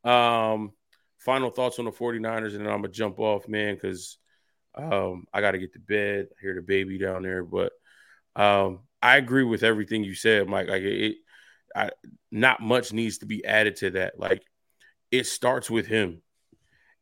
[0.05, 0.73] Um,
[1.19, 4.19] final thoughts on the 49ers, and then I'm to jump off, man, because
[4.75, 6.29] um, I got to get to bed.
[6.31, 7.73] I hear the baby down there, but
[8.37, 10.69] um, I agree with everything you said, Mike.
[10.69, 11.17] Like it,
[11.75, 11.91] I,
[12.31, 14.19] not much needs to be added to that.
[14.19, 14.43] Like
[15.11, 16.23] it starts with him,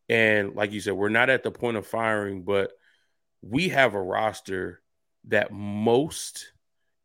[0.08, 2.72] and like you said, we're not at the point of firing, but
[3.42, 4.80] we have a roster
[5.28, 6.52] that most,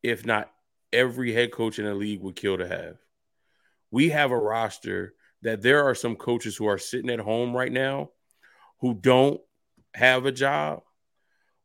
[0.04, 0.50] if not
[0.94, 2.98] every head coach in the league would kill to have.
[3.90, 7.72] We have a roster that there are some coaches who are sitting at home right
[7.72, 8.10] now
[8.80, 9.42] who don't
[9.94, 10.82] have a job,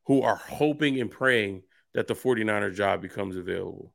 [0.06, 1.62] who are hoping and praying
[1.94, 3.92] that the 49er job becomes available.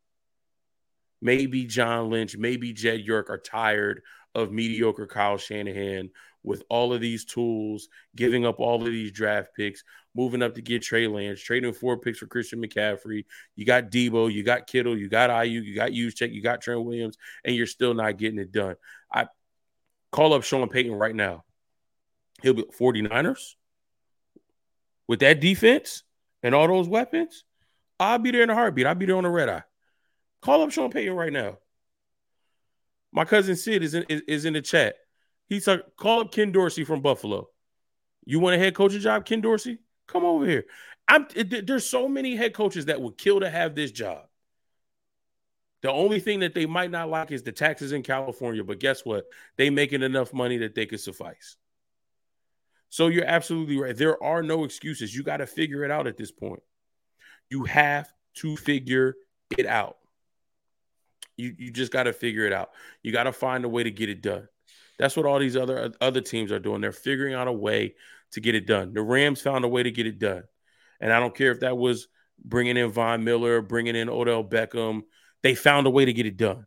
[1.21, 4.01] Maybe John Lynch, maybe Jed York are tired
[4.33, 6.09] of mediocre Kyle Shanahan
[6.43, 9.83] with all of these tools, giving up all of these draft picks,
[10.15, 13.25] moving up to get Trey Lance, trading four picks for Christian McCaffrey.
[13.55, 16.83] You got Deebo, you got Kittle, you got Aiyuk, you got Juszczyk, you got Trent
[16.83, 18.75] Williams, and you're still not getting it done.
[20.11, 21.43] Call up Sean Payton right now.
[22.41, 23.55] He'll be 49ers
[25.07, 26.03] with that defense
[26.43, 27.43] and all those weapons.
[27.99, 28.87] I'll be there in a heartbeat.
[28.87, 29.63] I'll be there on the red eye.
[30.41, 31.57] Call up Sean Payton right now.
[33.11, 34.95] My cousin Sid is in is, is in the chat.
[35.47, 37.49] He's like, call up Ken Dorsey from Buffalo.
[38.25, 39.79] You want a head coaching job, Ken Dorsey?
[40.07, 40.65] Come over here.
[41.07, 44.25] I'm it, there's so many head coaches that would kill to have this job.
[45.81, 49.03] The only thing that they might not like is the taxes in California, but guess
[49.03, 49.25] what?
[49.57, 51.57] They making enough money that they could suffice.
[52.89, 53.95] So you're absolutely right.
[53.95, 55.15] There are no excuses.
[55.15, 56.61] You got to figure it out at this point.
[57.49, 59.15] You have to figure
[59.57, 59.97] it out.
[61.37, 62.71] You you just got to figure it out.
[63.01, 64.47] You got to find a way to get it done.
[64.99, 66.81] That's what all these other other teams are doing.
[66.81, 67.95] They're figuring out a way
[68.31, 68.93] to get it done.
[68.93, 70.43] The Rams found a way to get it done.
[70.99, 72.07] And I don't care if that was
[72.43, 75.03] bringing in Von Miller, bringing in Odell Beckham.
[75.43, 76.65] They found a way to get it done.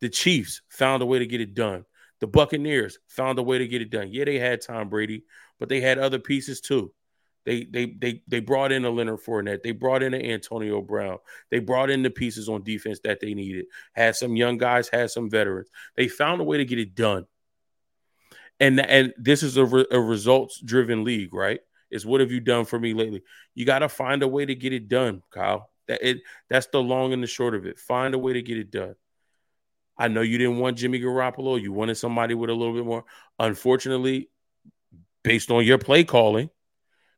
[0.00, 1.84] The Chiefs found a way to get it done.
[2.20, 4.08] The Buccaneers found a way to get it done.
[4.10, 5.24] Yeah, they had Tom Brady,
[5.58, 6.92] but they had other pieces too.
[7.44, 9.62] They they they they brought in a Leonard Fournette.
[9.62, 11.18] They brought in an Antonio Brown.
[11.50, 13.66] They brought in the pieces on defense that they needed.
[13.92, 15.68] Had some young guys, had some veterans.
[15.96, 17.26] They found a way to get it done.
[18.60, 21.60] And and this is a, re, a results driven league, right?
[21.90, 23.22] Is what have you done for me lately?
[23.54, 25.70] You got to find a way to get it done, Kyle.
[25.88, 27.78] That it that's the long and the short of it.
[27.78, 28.94] Find a way to get it done.
[29.96, 31.60] I know you didn't want Jimmy Garoppolo.
[31.60, 33.04] You wanted somebody with a little bit more.
[33.38, 34.30] Unfortunately,
[35.24, 36.50] based on your play calling,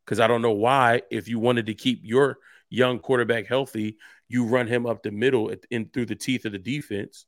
[0.04, 2.38] because I don't know why, if you wanted to keep your
[2.70, 3.98] young quarterback healthy,
[4.28, 7.26] you run him up the middle in through the teeth of the defense.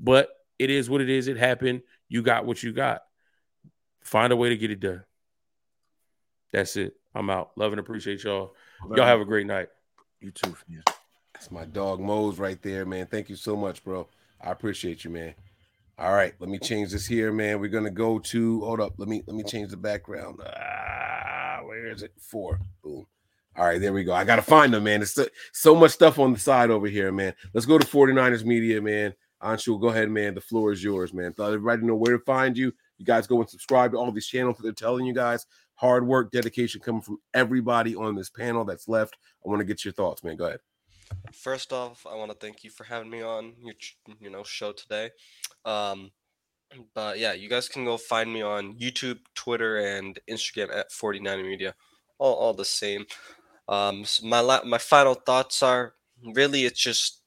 [0.00, 0.28] But
[0.58, 1.28] it is what it is.
[1.28, 1.82] It happened.
[2.08, 3.02] You got what you got.
[4.02, 5.04] Find a way to get it done.
[6.52, 6.94] That's it.
[7.14, 7.52] I'm out.
[7.56, 8.54] Love and appreciate y'all.
[8.90, 9.68] Y'all have a great night.
[10.24, 10.82] You too, man.
[11.34, 13.06] That's my dog Mose right there, man.
[13.06, 14.08] Thank you so much, bro.
[14.40, 15.34] I appreciate you, man.
[15.98, 17.60] All right, let me change this here, man.
[17.60, 18.94] We're gonna go to hold up.
[18.96, 20.40] Let me let me change the background.
[20.42, 22.12] Ah, where is it?
[22.18, 22.58] Four.
[22.82, 23.06] Boom.
[23.54, 24.14] All right, there we go.
[24.14, 25.00] I gotta find them, man.
[25.00, 27.34] There's so, so much stuff on the side over here, man.
[27.52, 29.12] Let's go to 49ers Media, man.
[29.42, 30.34] Anshu, go ahead, man.
[30.34, 31.34] The floor is yours, man.
[31.36, 32.72] Let everybody know where to find you.
[32.96, 35.44] You guys go and subscribe to all these channels that they're telling you guys.
[35.84, 39.18] Hard work, dedication coming from everybody on this panel that's left.
[39.44, 40.34] I want to get your thoughts, man.
[40.34, 40.60] Go ahead.
[41.34, 43.74] First off, I want to thank you for having me on your
[44.18, 45.10] you know show today.
[45.66, 46.10] Um,
[46.94, 51.42] but yeah, you guys can go find me on YouTube, Twitter, and Instagram at 49
[51.42, 51.74] Media,
[52.18, 53.04] all, all the same.
[53.68, 55.92] Um, so my la- my final thoughts are
[56.34, 57.20] really it's just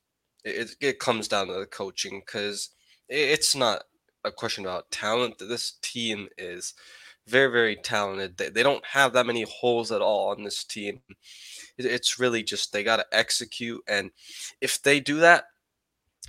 [0.43, 2.69] it, it comes down to the coaching because
[3.07, 3.83] it, it's not
[4.25, 5.37] a question about talent.
[5.37, 6.73] This team is
[7.27, 8.37] very very talented.
[8.37, 11.01] They, they don't have that many holes at all on this team.
[11.77, 14.11] It, it's really just they got to execute, and
[14.61, 15.45] if they do that,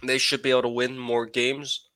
[0.02, 1.88] they should be able to win more games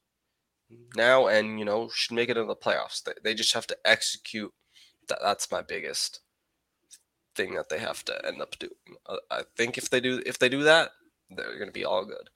[0.96, 3.02] now, and you know should make it in the playoffs.
[3.02, 4.52] They, they just have to execute.
[5.08, 6.20] That, that's my biggest
[7.34, 8.72] thing that they have to end up doing.
[9.30, 10.90] I think if they do if they do that,
[11.30, 12.30] they're going to be all good.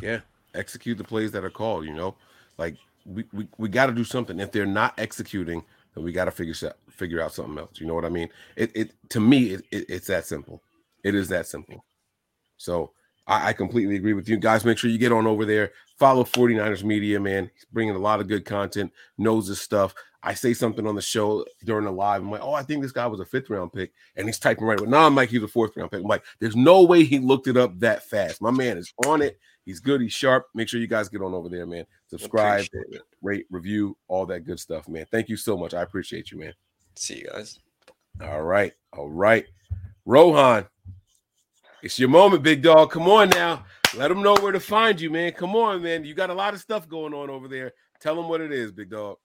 [0.00, 0.20] Yeah,
[0.54, 1.84] execute the plays that are called.
[1.84, 2.16] You know,
[2.58, 2.76] like
[3.06, 4.40] we we, we got to do something.
[4.40, 5.64] If they're not executing,
[5.94, 6.54] then we got to figure
[6.90, 7.80] figure out something else.
[7.80, 8.28] You know what I mean?
[8.56, 10.62] It it to me it, it it's that simple.
[11.04, 11.84] It is that simple.
[12.56, 12.92] So
[13.26, 14.64] I, I, completely agree with you guys.
[14.64, 15.72] Make sure you get on over there.
[15.98, 17.50] Follow 49ers Media, man.
[17.54, 19.94] He's bringing a lot of good content, knows his stuff.
[20.22, 22.22] I say something on the show during the live.
[22.22, 23.92] I'm like, oh, I think this guy was a fifth round pick.
[24.14, 24.78] And he's typing right.
[24.78, 26.00] But now I'm like, he's a fourth round pick.
[26.00, 28.40] I'm like, there's no way he looked it up that fast.
[28.40, 29.38] My man is on it.
[29.64, 30.00] He's good.
[30.00, 30.46] He's sharp.
[30.54, 31.86] Make sure you guys get on over there, man.
[32.08, 32.64] Subscribe,
[33.20, 35.06] rate, review, all that good stuff, man.
[35.10, 35.74] Thank you so much.
[35.74, 36.54] I appreciate you, man.
[36.96, 37.58] See you guys.
[38.20, 38.72] All right.
[38.92, 39.46] All right.
[40.04, 40.66] Rohan,
[41.82, 42.90] it's your moment, big dog.
[42.90, 43.64] Come on now.
[43.96, 45.32] Let them know where to find you, man.
[45.32, 46.04] Come on, man.
[46.04, 47.72] You got a lot of stuff going on over there.
[48.00, 49.18] Tell them what it is, big dog.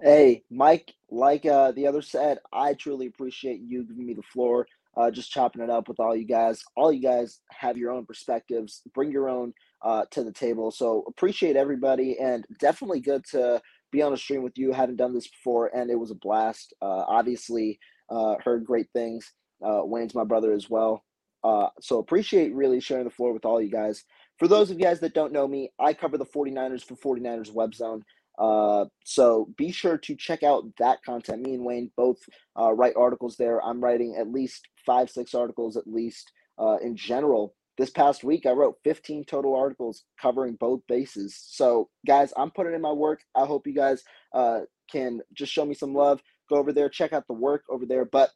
[0.00, 4.66] Hey, Mike, like uh, the other said, I truly appreciate you giving me the floor,
[4.96, 6.62] uh, just chopping it up with all you guys.
[6.76, 10.70] All you guys have your own perspectives, bring your own uh, to the table.
[10.70, 13.60] So appreciate everybody, and definitely good to
[13.90, 14.72] be on a stream with you.
[14.72, 16.74] Haven't done this before, and it was a blast.
[16.82, 17.78] Uh, obviously,
[18.10, 19.32] uh, heard great things.
[19.64, 21.04] Uh, Wayne's my brother as well.
[21.44, 24.04] Uh, so appreciate really sharing the floor with all you guys.
[24.38, 27.52] For those of you guys that don't know me, I cover the 49ers for 49ers
[27.52, 28.02] Web Zone.
[28.38, 31.42] Uh, so be sure to check out that content.
[31.42, 32.18] Me and Wayne both
[32.58, 33.62] uh, write articles there.
[33.62, 37.54] I'm writing at least five, six articles at least uh, in general.
[37.78, 41.40] This past week, I wrote 15 total articles covering both bases.
[41.48, 43.22] So, guys, I'm putting in my work.
[43.34, 44.04] I hope you guys
[44.34, 44.60] uh,
[44.90, 46.20] can just show me some love.
[46.50, 48.04] Go over there, check out the work over there.
[48.04, 48.30] But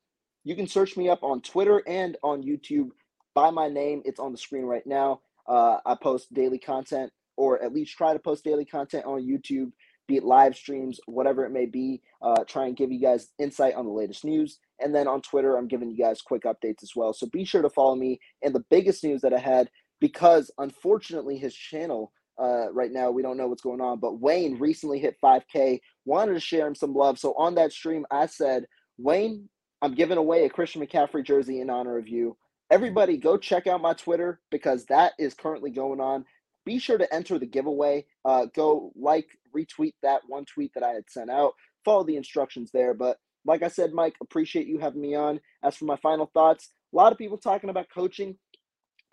[0.44, 2.88] you can search me up on Twitter and on YouTube
[3.34, 4.00] by my name.
[4.04, 5.20] It's on the screen right now.
[5.46, 9.72] Uh, I post daily content, or at least try to post daily content on YouTube
[10.06, 12.02] be it live streams, whatever it may be.
[12.22, 14.58] Uh, try and give you guys insight on the latest news.
[14.80, 17.12] And then on Twitter, I'm giving you guys quick updates as well.
[17.12, 18.20] So be sure to follow me.
[18.42, 19.70] And the biggest news that I had,
[20.00, 24.58] because unfortunately his channel uh, right now, we don't know what's going on, but Wayne
[24.58, 27.18] recently hit 5K, wanted to share him some love.
[27.18, 28.66] So on that stream, I said,
[28.98, 29.48] Wayne,
[29.80, 32.36] I'm giving away a Christian McCaffrey jersey in honor of you.
[32.70, 36.24] Everybody, go check out my Twitter because that is currently going on
[36.66, 38.04] be sure to enter the giveaway.
[38.24, 41.52] Uh, go like, retweet that one tweet that I had sent out.
[41.84, 42.94] Follow the instructions there.
[42.94, 45.40] But like I said, Mike, appreciate you having me on.
[45.62, 48.36] As for my final thoughts, a lot of people talking about coaching.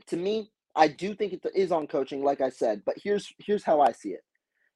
[0.08, 2.82] To me, I do think it is on coaching, like I said.
[2.86, 4.24] But here's here's how I see it.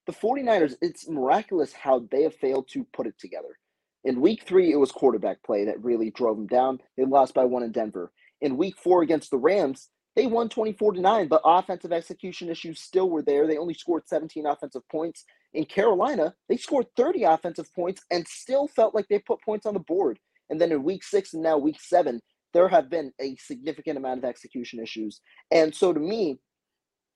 [0.06, 3.58] The 49ers, it's miraculous how they have failed to put it together.
[4.06, 6.80] In week three, it was quarterback play that really drove them down.
[6.96, 8.12] They lost by one in Denver.
[8.40, 12.80] In week four against the Rams, they won 24 to 9, but offensive execution issues
[12.80, 13.46] still were there.
[13.46, 15.26] They only scored 17 offensive points.
[15.58, 19.74] In Carolina, they scored 30 offensive points and still felt like they put points on
[19.74, 20.20] the board.
[20.52, 22.22] And then in week six and now week seven,
[22.54, 25.20] there have been a significant amount of execution issues.
[25.50, 26.38] And so to me,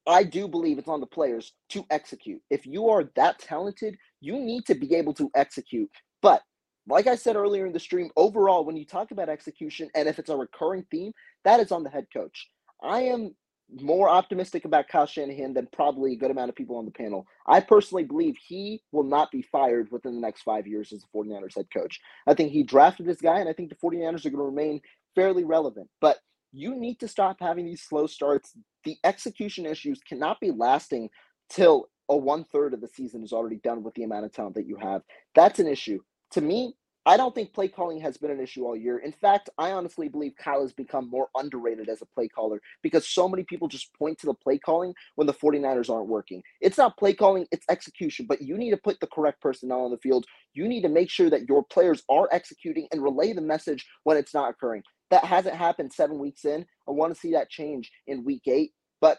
[0.07, 2.41] I do believe it's on the players to execute.
[2.49, 5.91] If you are that talented, you need to be able to execute.
[6.23, 6.41] But
[6.87, 10.17] like I said earlier in the stream, overall, when you talk about execution and if
[10.17, 11.13] it's a recurring theme,
[11.43, 12.49] that is on the head coach.
[12.81, 13.35] I am
[13.79, 17.25] more optimistic about Kyle Shanahan than probably a good amount of people on the panel.
[17.47, 21.07] I personally believe he will not be fired within the next five years as the
[21.15, 21.99] 49ers head coach.
[22.27, 24.81] I think he drafted this guy, and I think the 49ers are going to remain
[25.15, 25.89] fairly relevant.
[26.01, 26.17] But
[26.51, 28.53] you need to stop having these slow starts.
[28.83, 31.09] The execution issues cannot be lasting
[31.49, 34.55] till a one third of the season is already done with the amount of talent
[34.55, 35.01] that you have.
[35.33, 35.99] That's an issue.
[36.31, 36.75] To me,
[37.05, 38.99] I don't think play calling has been an issue all year.
[38.99, 43.07] In fact, I honestly believe Kyle has become more underrated as a play caller because
[43.07, 46.43] so many people just point to the play calling when the 49ers aren't working.
[46.61, 49.91] It's not play calling, it's execution, but you need to put the correct personnel on
[49.91, 50.25] the field.
[50.53, 54.17] You need to make sure that your players are executing and relay the message when
[54.17, 54.83] it's not occurring.
[55.09, 56.67] That hasn't happened seven weeks in.
[56.87, 58.73] I want to see that change in week eight.
[59.01, 59.17] But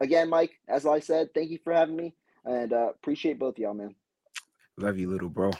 [0.00, 2.14] again, Mike, as I said, thank you for having me
[2.44, 3.94] and uh, appreciate both y'all, man.
[4.76, 5.52] Love you, little bro.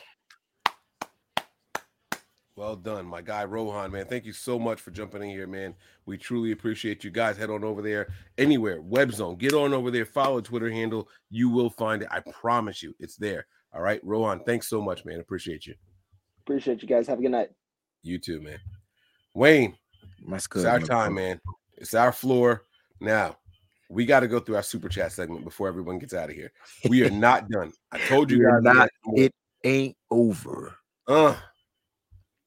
[2.55, 4.05] Well done, my guy Rohan, man.
[4.05, 5.75] Thank you so much for jumping in here, man.
[6.05, 7.39] We truly appreciate you guys.
[7.39, 9.37] Head on over there anywhere, web zone.
[9.37, 11.09] Get on over there, follow Twitter handle.
[11.31, 12.09] You will find it.
[12.11, 13.47] I promise you, it's there.
[13.73, 15.19] All right, Rohan, thanks so much, man.
[15.19, 15.75] Appreciate you.
[16.43, 17.07] Appreciate you guys.
[17.07, 17.49] Have a good night.
[18.03, 18.59] You too, man.
[19.35, 19.79] Wayne,
[20.29, 21.41] That's it's our my time, man.
[21.79, 22.65] It's our floor.
[23.01, 23.39] Now,
[23.89, 26.53] we got to go through our super chat segment before everyone gets out of here.
[26.89, 27.73] We are not done.
[27.93, 28.91] I told you We are guys not.
[29.17, 29.33] It
[29.65, 30.75] ain't over.
[31.09, 31.37] Uh,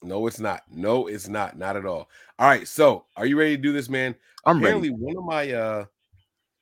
[0.06, 0.62] no, it's not.
[0.72, 1.58] No, it's not.
[1.58, 2.10] Not at all.
[2.40, 2.68] All right.
[2.68, 4.16] So, are you ready to do this, man?
[4.46, 4.90] I'm ready.
[4.90, 5.86] One of my uh,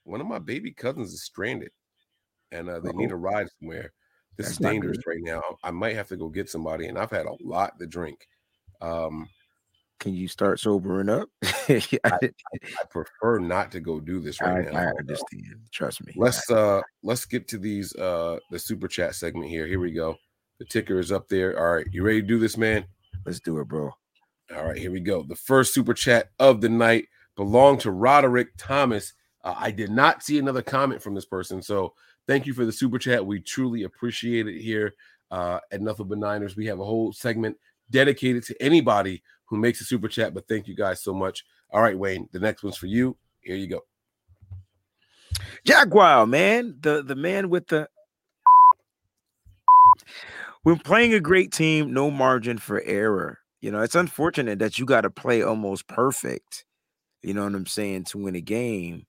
[0.05, 1.71] one of my baby cousins is stranded,
[2.51, 3.91] and uh, they need a ride somewhere.
[4.37, 5.41] This That's is dangerous right now.
[5.63, 8.27] I might have to go get somebody, and I've had a lot to drink.
[8.81, 9.29] Um,
[9.99, 11.29] Can you start sobering up?
[11.43, 12.29] I, I
[12.89, 14.79] prefer not to go do this I, right now.
[14.79, 15.59] I understand.
[15.71, 16.13] Trust me.
[16.15, 19.67] Let's uh let's get to these uh the super chat segment here.
[19.67, 20.17] Here we go.
[20.59, 21.59] The ticker is up there.
[21.59, 22.85] All right, you ready to do this, man?
[23.25, 23.91] Let's do it, bro.
[24.55, 25.23] All right, here we go.
[25.23, 29.13] The first super chat of the night belonged to Roderick Thomas.
[29.43, 31.93] Uh, I did not see another comment from this person, so
[32.27, 33.25] thank you for the super chat.
[33.25, 34.93] We truly appreciate it here
[35.31, 36.55] uh, at Nothing But Niners.
[36.55, 37.57] We have a whole segment
[37.89, 40.33] dedicated to anybody who makes a super chat.
[40.33, 41.45] But thank you guys so much.
[41.71, 43.17] All right, Wayne, the next one's for you.
[43.41, 43.81] Here you go.
[45.65, 47.87] Jaguar, man, the the man with the
[50.63, 53.39] when playing a great team, no margin for error.
[53.61, 56.65] You know, it's unfortunate that you got to play almost perfect.
[57.21, 59.05] You know what I'm saying to win a game.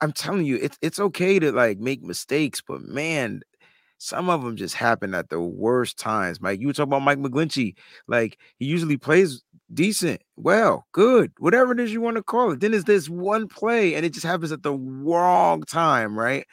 [0.00, 3.42] I'm telling you, it's it's okay to like make mistakes, but man,
[3.98, 6.40] some of them just happen at the worst times.
[6.40, 7.74] Mike, you were talking about Mike McGlinchey.
[8.08, 9.42] Like he usually plays
[9.74, 12.60] decent, well, good, whatever it is you want to call it.
[12.60, 16.46] Then there's this one play, and it just happens at the wrong time, right?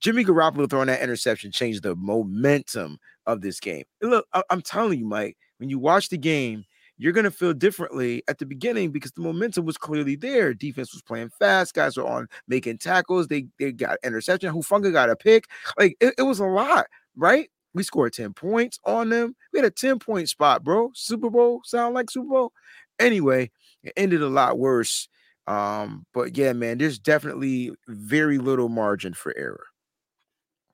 [0.00, 3.84] Jimmy Garoppolo throwing that interception changed the momentum of this game.
[4.00, 6.64] And look, I- I'm telling you, Mike, when you watch the game,
[6.98, 10.54] you're gonna feel differently at the beginning because the momentum was clearly there.
[10.54, 13.26] Defense was playing fast, guys were on making tackles.
[13.28, 14.52] They they got interception.
[14.52, 15.46] Hufanga got a pick.
[15.78, 16.86] Like it, it was a lot,
[17.16, 17.50] right?
[17.74, 19.34] We scored 10 points on them.
[19.52, 20.90] We had a 10 point spot, bro.
[20.94, 22.52] Super Bowl sound like Super Bowl.
[22.98, 23.50] Anyway,
[23.82, 25.08] it ended a lot worse.
[25.46, 29.64] Um, but yeah, man, there's definitely very little margin for error.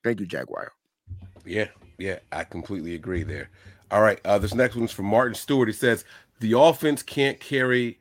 [0.03, 0.73] Thank you, Jaguar.
[1.45, 1.69] Yeah,
[1.99, 3.49] yeah, I completely agree there.
[3.91, 5.67] All right, uh, this next one's from Martin Stewart.
[5.67, 6.05] He says
[6.39, 7.99] the offense can't carry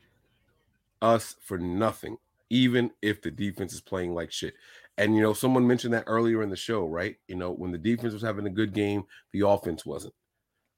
[1.03, 2.19] us for nothing,
[2.51, 4.55] even if the defense is playing like shit.
[4.99, 7.17] And you know, someone mentioned that earlier in the show, right?
[7.29, 10.15] You know, when the defense was having a good game, the offense wasn't.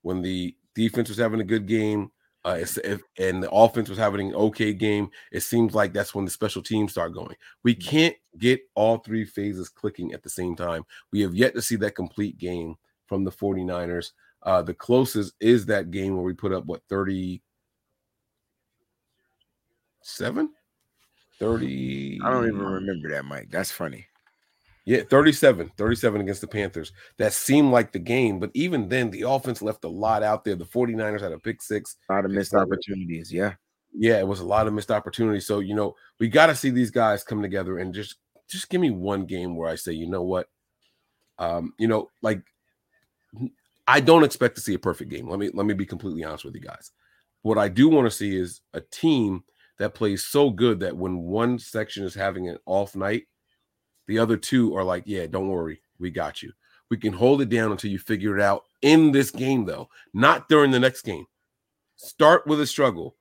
[0.02, 2.10] When the defense was having a good game,
[2.44, 6.14] uh, it's, if, and the offense was having an okay game, it seems like that's
[6.14, 7.34] when the special teams start going.
[7.64, 10.84] We can't get all three phases clicking at the same time.
[11.12, 12.76] We have yet to see that complete game
[13.10, 14.12] from the 49ers.
[14.44, 17.42] Uh, the closest is that game where we put up what 37
[21.38, 23.48] 30 I don't even remember that, Mike.
[23.50, 24.06] That's funny.
[24.86, 29.22] yeah 37 37 against the panthers that seemed like the game but even then the
[29.22, 32.30] offense left a lot out there the 49ers had a pick six A lot of
[32.30, 33.30] missed opportunities.
[33.32, 33.54] Yeah.
[33.92, 36.70] yeah it was a lot of missed opportunities so you know we got to see
[36.70, 38.16] these guys come together and just
[38.48, 40.48] just give me one game where i say you know what
[41.38, 42.42] um you know like
[43.86, 45.28] I don't expect to see a perfect game.
[45.28, 46.92] Let me let me be completely honest with you guys.
[47.42, 49.42] What I do want to see is a team
[49.78, 53.24] that plays so good that when one section is having an off night,
[54.06, 56.52] the other two are like, "Yeah, don't worry, we got you.
[56.90, 60.48] We can hold it down until you figure it out in this game, though, not
[60.48, 61.26] during the next game.
[61.96, 63.16] Start with a struggle,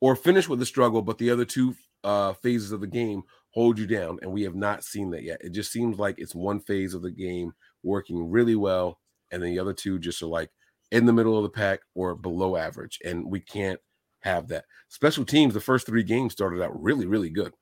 [0.00, 1.74] or finish with a struggle, but the other two
[2.04, 3.22] uh, phases of the game
[3.52, 5.40] hold you down, and we have not seen that yet.
[5.42, 7.52] It just seems like it's one phase of the game
[7.82, 8.98] working really well,
[9.30, 10.50] and then the other two just are like
[10.90, 13.80] in the middle of the pack or below average, and we can't
[14.20, 14.64] have that.
[14.88, 17.52] Special teams, the first three games started out really, really good.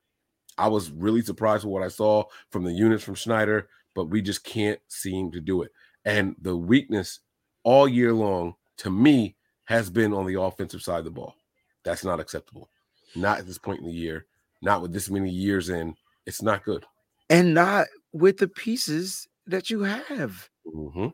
[0.57, 4.21] I was really surprised with what I saw from the units from Schneider, but we
[4.21, 5.71] just can't seem to do it.
[6.05, 7.19] And the weakness
[7.63, 9.35] all year long, to me,
[9.65, 11.35] has been on the offensive side of the ball.
[11.83, 12.69] That's not acceptable.
[13.15, 14.25] Not at this point in the year,
[14.61, 15.95] not with this many years in.
[16.25, 16.85] It's not good.
[17.29, 20.49] and not with the pieces that you have.
[20.67, 21.07] Mm-hmm.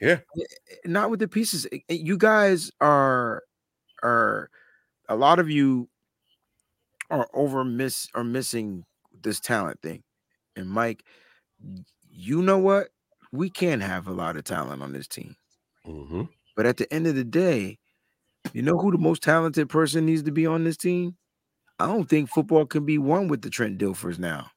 [0.00, 0.20] Yeah.
[0.84, 1.66] Not with the pieces.
[1.72, 3.42] Eh, eh, You guys are
[4.02, 4.50] are
[5.08, 5.88] a lot of you
[7.10, 8.84] are over miss are missing
[9.22, 10.02] this talent thing.
[10.56, 11.04] And Mike,
[12.10, 12.88] you know what?
[13.32, 15.36] We can have a lot of talent on this team.
[15.86, 16.22] Mm-hmm.
[16.56, 17.78] But at the end of the day,
[18.52, 21.16] you know who the most talented person needs to be on this team?
[21.78, 24.50] I don't think football can be won with the Trent Dilfers now.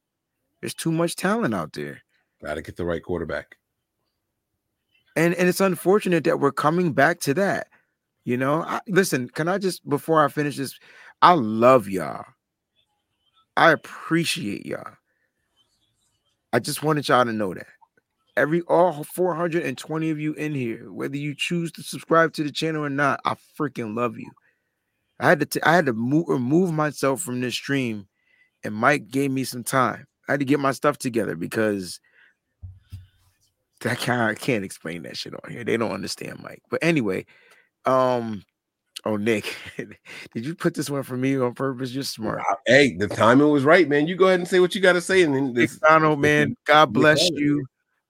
[0.60, 2.02] There's too much talent out there.
[2.41, 3.57] Got to get the right quarterback.
[5.15, 7.68] And and it's unfortunate that we're coming back to that.
[8.26, 10.77] You know, I, listen, can I just before I finish this,
[11.22, 12.26] I love y'all.
[13.56, 14.94] I appreciate y'all.
[16.52, 17.68] I just wanted y'all to know that.
[18.35, 22.84] Every all 420 of you in here, whether you choose to subscribe to the channel
[22.84, 24.31] or not, I freaking love you.
[25.19, 28.07] I had to t- I had to move remove myself from this stream,
[28.64, 30.07] and Mike gave me some time.
[30.27, 31.99] I had to get my stuff together because
[33.85, 35.64] I can't I can't explain that shit on here.
[35.64, 36.61] They don't understand Mike.
[36.69, 37.26] But anyway,
[37.85, 38.43] um,
[39.05, 41.91] oh Nick, did you put this one for me on purpose?
[41.91, 42.41] You're smart.
[42.65, 44.07] Hey, the timing was right, man.
[44.07, 46.19] You go ahead and say what you got to say, and then Nick this, Donald,
[46.19, 47.65] man, God bless you,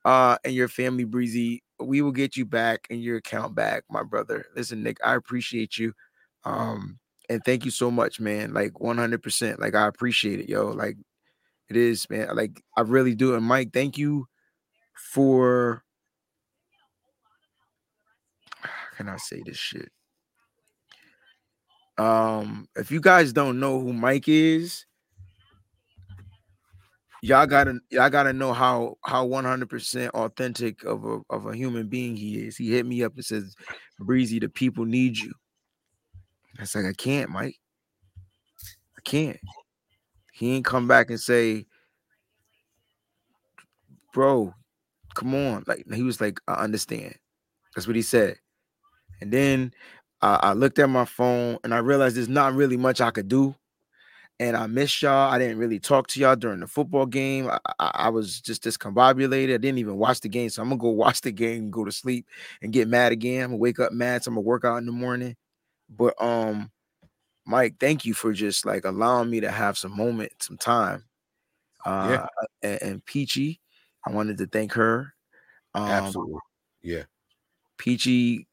[0.06, 1.64] uh, and your family, Breezy.
[1.80, 4.46] We will get you back and your account back, my brother.
[4.56, 5.94] Listen, Nick, I appreciate you.
[6.46, 8.54] Um, and thank you so much, man.
[8.54, 9.60] Like 100%.
[9.60, 10.68] Like, I appreciate it, yo.
[10.68, 10.98] Like,
[11.70, 12.36] it is, man.
[12.36, 13.36] Like, I really do.
[13.36, 14.28] And Mike, thank you
[14.94, 15.84] for
[18.62, 19.92] how can I say this shit?
[21.98, 24.86] Um, if you guys don't know who Mike is,
[27.22, 32.16] y'all gotta y'all gotta know how how 100% authentic of a of a human being
[32.16, 32.58] he is.
[32.58, 33.56] He hit me up and says,
[34.00, 35.34] "Breezy, the people need you."
[36.60, 37.58] I like, "I can't, Mike.
[38.98, 39.40] I can't."
[40.34, 41.68] He ain't come back and say,
[44.14, 44.54] "Bro,
[45.14, 47.16] come on." Like he was like, "I understand."
[47.76, 48.38] That's what he said.
[49.22, 49.74] And then
[50.22, 53.28] uh, I looked at my phone and I realized there's not really much I could
[53.28, 53.56] do.
[54.40, 55.32] And I missed y'all.
[55.32, 57.48] I didn't really talk to y'all during the football game.
[57.50, 59.54] I, I, I was just discombobulated.
[59.54, 60.50] I didn't even watch the game.
[60.50, 62.26] So I'm gonna go watch the game, go to sleep,
[62.62, 63.44] and get mad again.
[63.44, 64.24] I'm gonna wake up mad.
[64.24, 65.36] So I'm gonna work out in the morning.
[65.90, 66.72] But um,
[67.46, 71.06] Mike, thank you for just like allowing me to have some moment, some time.
[71.86, 72.26] Uh,
[72.62, 73.60] and, and Peachy,
[74.06, 75.14] I wanted to thank her.
[75.74, 76.40] Um, Absolutely.
[76.82, 77.04] Yeah.
[77.78, 78.48] Peachy,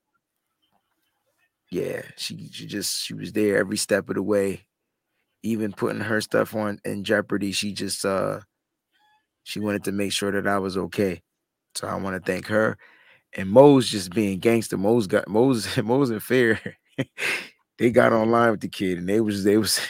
[1.71, 4.67] yeah, she she just she was there every step of the way,
[5.43, 7.53] even putting her stuff on in jeopardy.
[7.53, 8.41] She just uh
[9.45, 11.23] she wanted to make sure that I was okay.
[11.77, 12.77] So I want to thank her.
[13.35, 14.77] And Mo's just being gangster.
[14.77, 16.61] Mo's got Mo's Mo's and Fair.
[17.79, 19.81] they got online with the kid and they was they was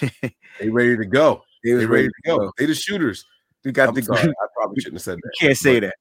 [0.61, 1.43] they ready to go.
[1.63, 2.51] They was They ready to go.
[2.57, 3.27] They the shooters.
[3.65, 5.31] We got I'm the sorry, I probably shouldn't have said that.
[5.41, 5.95] You can't say but that.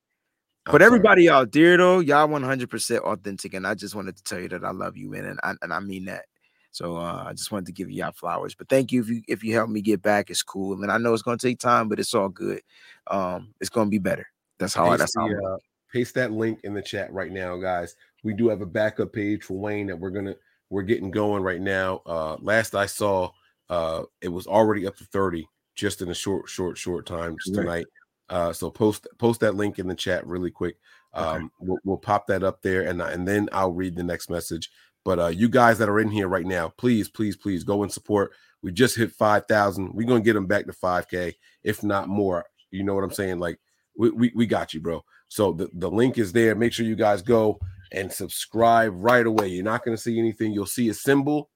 [0.66, 0.88] I'm But sorry.
[0.88, 4.64] everybody out there though, y'all 100% authentic, and I just wanted to tell you that
[4.64, 6.26] I love you, man, and I, and I mean that.
[6.72, 8.56] So uh, I just wanted to give you y'all flowers.
[8.56, 10.82] But thank you if you if you help me get back, it's cool.
[10.82, 12.62] And I know it's gonna take time, but it's all good.
[13.08, 14.28] Um, it's gonna be better.
[14.60, 15.28] That's how I, paste, that's how.
[15.28, 15.58] the, uh,
[15.92, 17.96] paste that link in the chat right now, guys.
[18.24, 20.36] We do have a backup page for Wayne that we're gonna
[20.70, 22.02] we're getting going right now.
[22.06, 23.32] Uh, last I saw,
[23.70, 25.48] uh, it was already up to 30
[25.80, 27.64] just in a short, short, short time just Right.
[27.64, 27.86] tonight.
[28.30, 30.78] Uh, so post post that link in the chat really quick.
[31.14, 34.70] Um, we'll, we'll pop that up there, and and then I'll read the next message.
[35.04, 37.92] But uh, you guys that are in here right now, please, please, please go and
[37.92, 38.32] support.
[38.62, 39.94] We just hit five thousand.
[39.94, 42.46] We're gonna get them back to five k, if not more.
[42.70, 43.40] You know what I'm saying?
[43.40, 43.60] Like
[43.98, 45.04] we, we we got you, bro.
[45.28, 46.54] So the, the link is there.
[46.54, 47.60] Make sure you guys go
[47.92, 49.48] and subscribe right away.
[49.48, 50.52] You're not gonna see anything.
[50.52, 51.50] You'll see a symbol.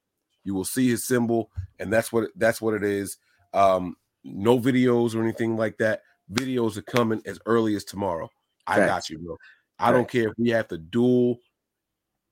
[0.43, 3.17] You will see his symbol, and that's what that's what it is.
[3.53, 6.01] Um, no videos or anything like that.
[6.31, 8.29] Videos are coming as early as tomorrow.
[8.65, 9.37] I got you, bro.
[9.79, 11.39] I don't care if we have to dual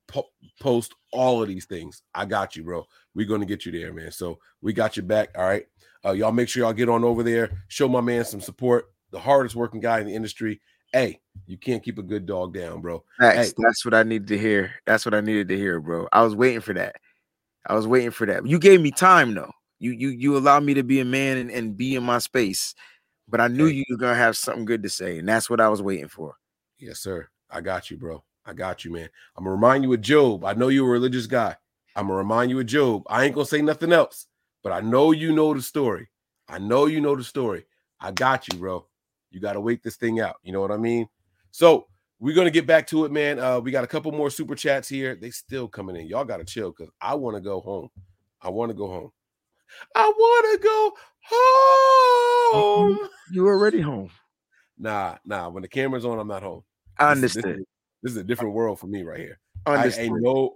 [0.07, 0.29] po-
[0.61, 2.03] post all of these things.
[2.13, 2.85] I got you, bro.
[3.15, 4.11] We're gonna get you there, man.
[4.11, 5.29] So we got you back.
[5.37, 5.65] All right.
[6.05, 7.63] Uh, y'all make sure y'all get on over there.
[7.67, 8.85] Show my man some support.
[9.11, 10.61] The hardest working guy in the industry.
[10.93, 13.03] Hey, you can't keep a good dog down, bro.
[13.19, 13.49] Facts.
[13.49, 14.71] Hey, That's what I needed to hear.
[14.85, 16.07] That's what I needed to hear, bro.
[16.11, 16.95] I was waiting for that.
[17.67, 18.45] I was waiting for that.
[18.45, 19.51] You gave me time though.
[19.81, 22.75] You you you allowed me to be a man and, and be in my space.
[23.27, 25.69] But I knew you were gonna have something good to say, and that's what I
[25.69, 26.35] was waiting for.
[26.77, 27.27] Yes, sir.
[27.49, 28.23] I got you, bro.
[28.45, 29.09] I got you, man.
[29.35, 30.45] I'm gonna remind you of Job.
[30.45, 31.55] I know you're a religious guy.
[31.95, 33.01] I'm gonna remind you of Job.
[33.07, 34.27] I ain't gonna say nothing else,
[34.61, 36.09] but I know you know the story.
[36.47, 37.65] I know you know the story.
[37.99, 38.85] I got you, bro.
[39.31, 40.35] You got to wait this thing out.
[40.43, 41.07] You know what I mean?
[41.49, 41.87] So
[42.19, 43.39] we're gonna get back to it, man.
[43.39, 45.15] Uh, we got a couple more super chats here.
[45.15, 46.05] They still coming in.
[46.05, 47.89] Y'all gotta chill because I want to go home.
[48.43, 49.11] I want to go home.
[49.95, 50.91] I want to go
[51.31, 53.09] oh, home.
[53.31, 54.09] You already home.
[54.77, 55.49] Nah, nah.
[55.49, 56.63] When the camera's on, I'm not home.
[56.97, 57.65] I This this is-
[58.03, 59.39] This is a different world for me right here.
[59.65, 60.05] I Understood.
[60.05, 60.55] ain't no.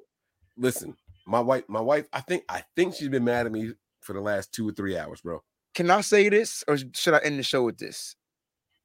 [0.58, 0.96] Listen,
[1.28, 2.08] my wife, my wife.
[2.12, 4.98] I think, I think she's been mad at me for the last two or three
[4.98, 5.44] hours, bro.
[5.76, 8.16] Can I say this, or should I end the show with this?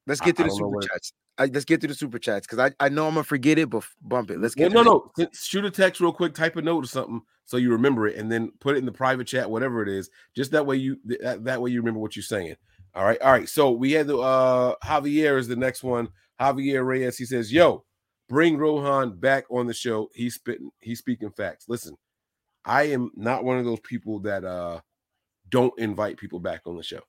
[0.07, 1.13] Let's I- get to the super chats.
[1.41, 3.71] I, let's get to the super chats because I, I know I'm gonna forget it,
[3.71, 4.39] but bump it.
[4.41, 5.29] Let's Well, get no, to no.
[5.33, 8.31] Shoot a text real quick, type a note or something so you remember it, and
[8.31, 10.11] then put it in the private chat, whatever it is.
[10.37, 12.57] Just that way you that, that way you remember what you're saying.
[12.95, 13.49] All right, all right.
[13.49, 16.09] So we had the uh Javier is the next one.
[16.41, 17.17] Javier Reyes.
[17.17, 17.85] He says, "Yo,
[18.29, 20.11] bring Rohan back on the show.
[20.15, 20.71] He's spitting.
[20.79, 21.65] He's speaking facts.
[21.69, 21.97] Listen,
[22.65, 24.81] I am not one of those people that uh
[25.49, 27.01] don't invite people back on the show.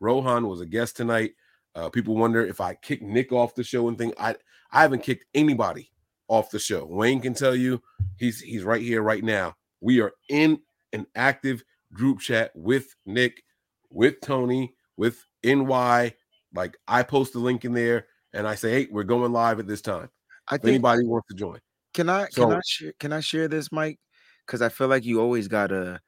[0.00, 1.32] Rohan was a guest tonight.
[1.76, 4.14] Uh, people wonder if I kick Nick off the show and thing.
[4.18, 4.34] I
[4.72, 5.92] I haven't kicked anybody
[6.28, 6.86] off the show.
[6.86, 7.82] Wayne can tell you
[8.16, 9.54] he's he's right here right now.
[9.82, 10.58] We are in
[10.94, 13.42] an active group chat with Nick,
[13.90, 16.14] with Tony, with NY.
[16.54, 19.66] Like I post the link in there and I say, hey, we're going live at
[19.66, 20.08] this time.
[20.48, 21.60] I if think- anybody wants to join.
[21.92, 23.98] Can I can I share can I share this, Mike?
[24.46, 26.00] Because I feel like you always gotta,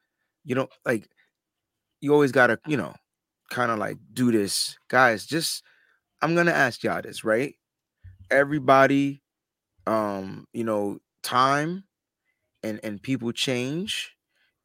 [0.45, 1.07] you know, like
[2.01, 2.93] you always gotta, you know,
[3.49, 4.77] kind of like do this.
[4.89, 5.63] Guys, just
[6.21, 7.55] I'm gonna ask y'all this, right?
[8.31, 9.21] Everybody,
[9.87, 11.85] um, you know, time
[12.63, 14.15] and and people change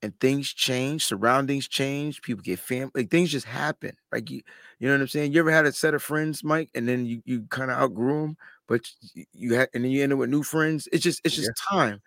[0.03, 3.97] and things change, surroundings change, people get family, like things just happen.
[4.13, 4.43] Like you,
[4.79, 5.33] you know what I'm saying?
[5.33, 8.23] You ever had a set of friends, Mike, and then you you kind of outgrew
[8.23, 8.37] them,
[8.69, 8.83] but
[9.33, 10.89] you had and then you end up with new friends.
[10.93, 12.03] It's just it's just time.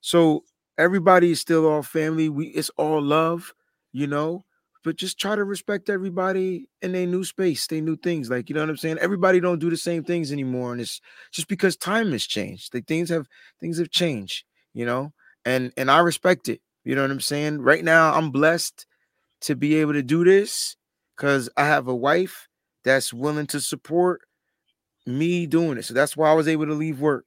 [0.00, 0.44] So
[0.78, 2.28] everybody is still all family.
[2.28, 3.54] We it's all love,
[3.92, 4.44] you know.
[4.84, 8.30] But just try to respect everybody in their new space, they new things.
[8.30, 8.98] Like you know what I'm saying.
[8.98, 12.74] Everybody don't do the same things anymore, and it's just because time has changed.
[12.74, 13.26] Like things have
[13.60, 14.44] things have changed,
[14.74, 15.12] you know.
[15.44, 16.60] And and I respect it.
[16.84, 17.60] You know what I'm saying.
[17.62, 18.86] Right now, I'm blessed
[19.42, 20.76] to be able to do this
[21.16, 22.48] because I have a wife
[22.84, 24.22] that's willing to support
[25.06, 25.84] me doing it.
[25.84, 27.24] So that's why I was able to leave work.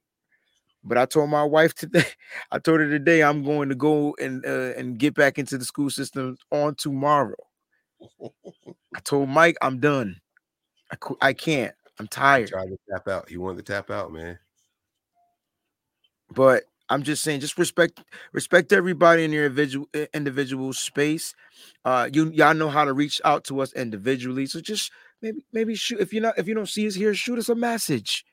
[0.86, 2.04] But I told my wife today,
[2.52, 5.64] I told her today I'm going to go and uh, and get back into the
[5.64, 7.36] school system on tomorrow.
[8.94, 10.20] I told Mike I'm done.
[10.92, 11.74] I I can't.
[11.98, 12.48] I'm tired.
[12.48, 13.28] Tried to tap out.
[13.28, 14.38] He wanted to tap out, man.
[16.34, 18.00] but I'm just saying, just respect
[18.32, 21.34] respect everybody in your individual individual space.
[21.84, 24.92] Uh, you y'all know how to reach out to us individually, so just
[25.22, 27.54] maybe maybe shoot if you're not if you don't see us here, shoot us a
[27.56, 28.24] message.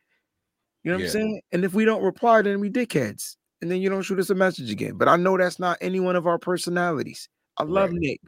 [0.84, 1.08] You know what Yeah.
[1.08, 1.42] I'm saying?
[1.52, 4.36] And if we don't reply, then we dickheads, and then you don't shoot us a
[4.36, 4.98] message again.
[4.98, 7.30] But I know that's not any one of our personalities.
[7.58, 8.20] I love Nick.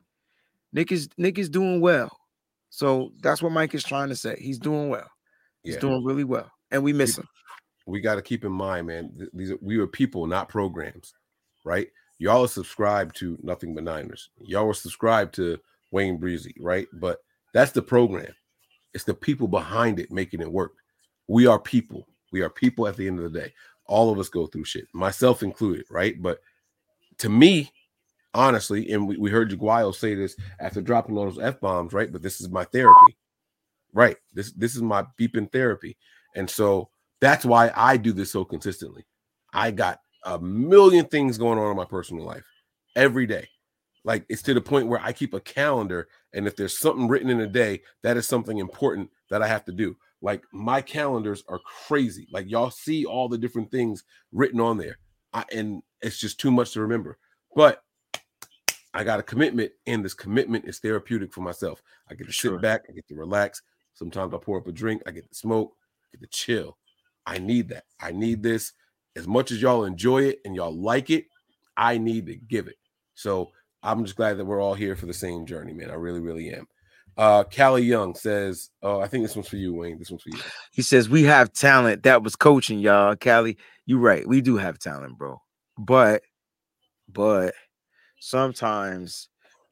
[0.71, 2.17] Nick is Nick is doing well,
[2.69, 4.37] so that's what Mike is trying to say.
[4.39, 5.09] He's doing well.
[5.63, 5.79] He's Yeah.
[5.81, 7.27] doing really well, and we miss him.
[7.87, 9.11] we got to keep in mind, man.
[9.33, 11.13] These are, we are people, not programs,
[11.63, 11.87] right?
[12.17, 14.29] Y'all are subscribed to nothing but Niners.
[14.39, 15.59] Y'all are subscribed to
[15.91, 16.87] Wayne Breezy, right?
[16.93, 17.19] But
[17.53, 18.33] that's the program.
[18.93, 20.73] It's the people behind it making it work.
[21.27, 22.07] We are people.
[22.35, 23.53] We are people at the end of the day.
[23.85, 26.21] All of us go through shit, myself included, right?
[26.21, 26.41] But
[27.19, 27.71] to me,
[28.33, 32.11] honestly, and we, we heard Jaguayo say this after dropping all those F bombs, right?
[32.11, 33.17] But this is my therapy,
[33.93, 34.17] right?
[34.33, 35.95] This this is my beeping therapy.
[36.35, 36.89] And so
[37.21, 39.05] that's why I do this so consistently.
[39.53, 42.43] I got a million things going on in my personal life
[42.97, 43.47] every day.
[44.03, 47.29] Like it's to the point where I keep a calendar, and if there's something written
[47.29, 49.95] in a day, that is something important that I have to do.
[50.25, 52.27] Like my calendars are crazy.
[52.31, 54.97] Like y'all see all the different things written on there,
[55.33, 57.19] I, and it's just too much to remember.
[57.55, 57.83] But
[58.95, 61.83] I got a commitment, and this commitment is therapeutic for myself.
[62.09, 63.61] I get to sit back, I get to relax.
[63.93, 65.75] Sometimes I pour up a drink, I get to smoke,
[66.11, 66.75] get to chill.
[67.27, 67.83] I need that.
[68.01, 68.73] I need this.
[69.15, 71.25] As much as y'all enjoy it and y'all like it,
[71.77, 72.77] I need to give it.
[73.13, 73.51] So
[73.83, 75.91] I'm just glad that we're all here for the same journey, man.
[75.91, 76.67] I really, really am.
[77.17, 79.97] Uh Callie Young says, Oh, I think this one's for you, Wayne.
[79.99, 80.39] This one's for you.
[80.71, 82.03] He says we have talent.
[82.03, 83.15] That was coaching, y'all.
[83.15, 84.27] Callie, you're right.
[84.27, 85.41] We do have talent, bro.
[85.77, 86.23] but
[87.07, 87.53] but
[88.19, 89.29] sometimes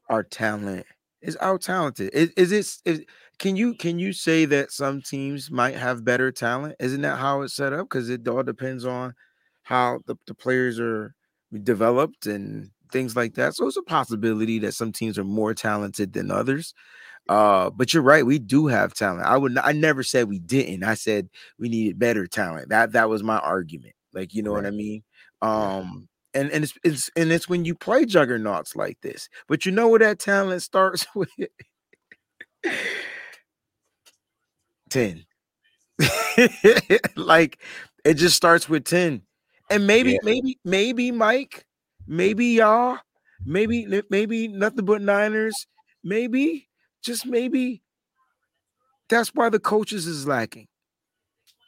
[0.09, 0.85] our talent
[1.21, 2.11] is out talented.
[2.13, 3.05] Is, is it is
[3.39, 6.75] can you can you say that some teams might have better talent?
[6.79, 7.89] Isn't that how it's set up?
[7.89, 9.13] Because it all depends on
[9.63, 11.15] how the, the players are
[11.63, 13.55] developed and things like that.
[13.55, 16.73] So it's a possibility that some teams are more talented than others.
[17.29, 19.25] Uh, but you're right, we do have talent.
[19.25, 20.83] I would I never said we didn't.
[20.83, 22.69] I said we needed better talent.
[22.69, 23.95] That that was my argument.
[24.13, 24.63] Like, you know right.
[24.63, 25.03] what I mean?
[25.41, 29.29] Um, and and it's, it's and it's when you play juggernauts like this.
[29.47, 31.29] But you know where that talent starts with
[34.89, 35.25] 10.
[37.15, 37.59] like
[38.03, 39.21] it just starts with 10.
[39.69, 40.19] And maybe, yeah.
[40.23, 41.65] maybe, maybe Mike,
[42.05, 42.99] maybe y'all,
[43.45, 45.67] maybe, maybe nothing but Niners,
[46.03, 46.67] maybe,
[47.03, 47.83] just maybe
[49.09, 50.67] that's why the coaches is lacking.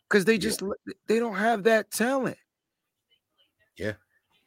[0.10, 0.94] Because they just yeah.
[1.08, 2.38] they don't have that talent.
[3.78, 3.94] Yeah.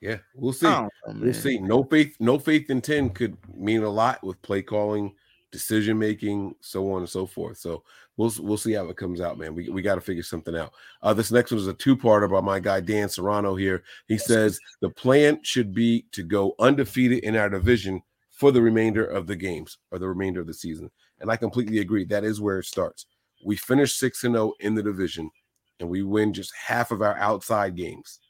[0.01, 0.67] Yeah, we'll see.
[0.67, 1.59] Oh, we'll see.
[1.59, 5.13] No faith, no faith in 10 could mean a lot with play calling,
[5.51, 7.59] decision making, so on and so forth.
[7.59, 7.83] So
[8.17, 9.57] we'll we'll see how it comes out, man.
[9.57, 10.73] We, we got to figure something out.
[11.03, 13.83] Uh, this next one is a two-parter by my guy Dan Serrano here.
[14.07, 18.01] He says the plan should be to go undefeated in our division
[18.39, 20.89] for the remainder of the games or the remainder of the season.
[21.21, 22.05] And I completely agree.
[22.05, 23.07] That is where it starts.
[23.45, 25.29] We finish 6 and 0 in the division
[25.81, 28.21] and we win just half of our outside games.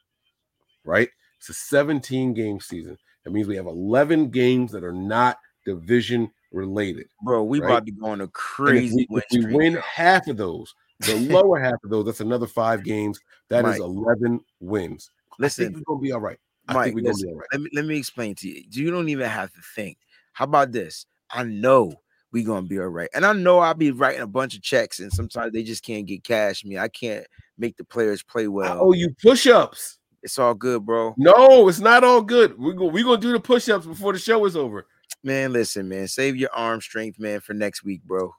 [0.82, 1.10] Right?
[1.36, 2.96] It's a 17 game season.
[3.24, 7.08] That means we have 11 games that are not division related.
[7.22, 7.70] Bro, we right?
[7.70, 9.02] about to go on a crazy.
[9.02, 12.46] if we, if we win half of those, the lower half of those, that's another
[12.46, 13.20] five games.
[13.50, 15.10] That Mike, is 11 wins.
[15.38, 16.38] Listen, we're gonna be all right.
[16.68, 17.48] I Mike, we're listen, gonna be all right.
[17.52, 18.62] Let me let me explain to you.
[18.70, 19.98] You don't even have to think.
[20.32, 21.06] How about this?
[21.30, 21.92] I know
[22.30, 23.08] we gonna be all right.
[23.14, 26.06] And I know I'll be writing a bunch of checks, and sometimes they just can't
[26.06, 26.78] get cash me.
[26.78, 28.78] I can't make the players play well.
[28.80, 29.98] Oh, you push-ups.
[30.22, 31.14] It's all good, bro.
[31.16, 32.58] No, it's not all good.
[32.58, 34.86] We're going we gonna do the push-ups before the show is over.
[35.22, 36.06] Man, listen, man.
[36.06, 38.32] Save your arm strength, man, for next week, bro.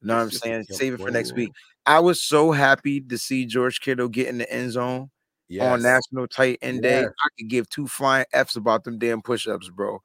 [0.00, 0.64] You know what I'm saying?
[0.70, 1.52] Save it for next week.
[1.84, 5.10] I was so happy to see George Kittle get in the end zone
[5.52, 5.72] yes.
[5.72, 7.04] on National Tight End yes.
[7.04, 7.06] Day.
[7.06, 10.00] I could give two flying F's about them damn push-ups, bro.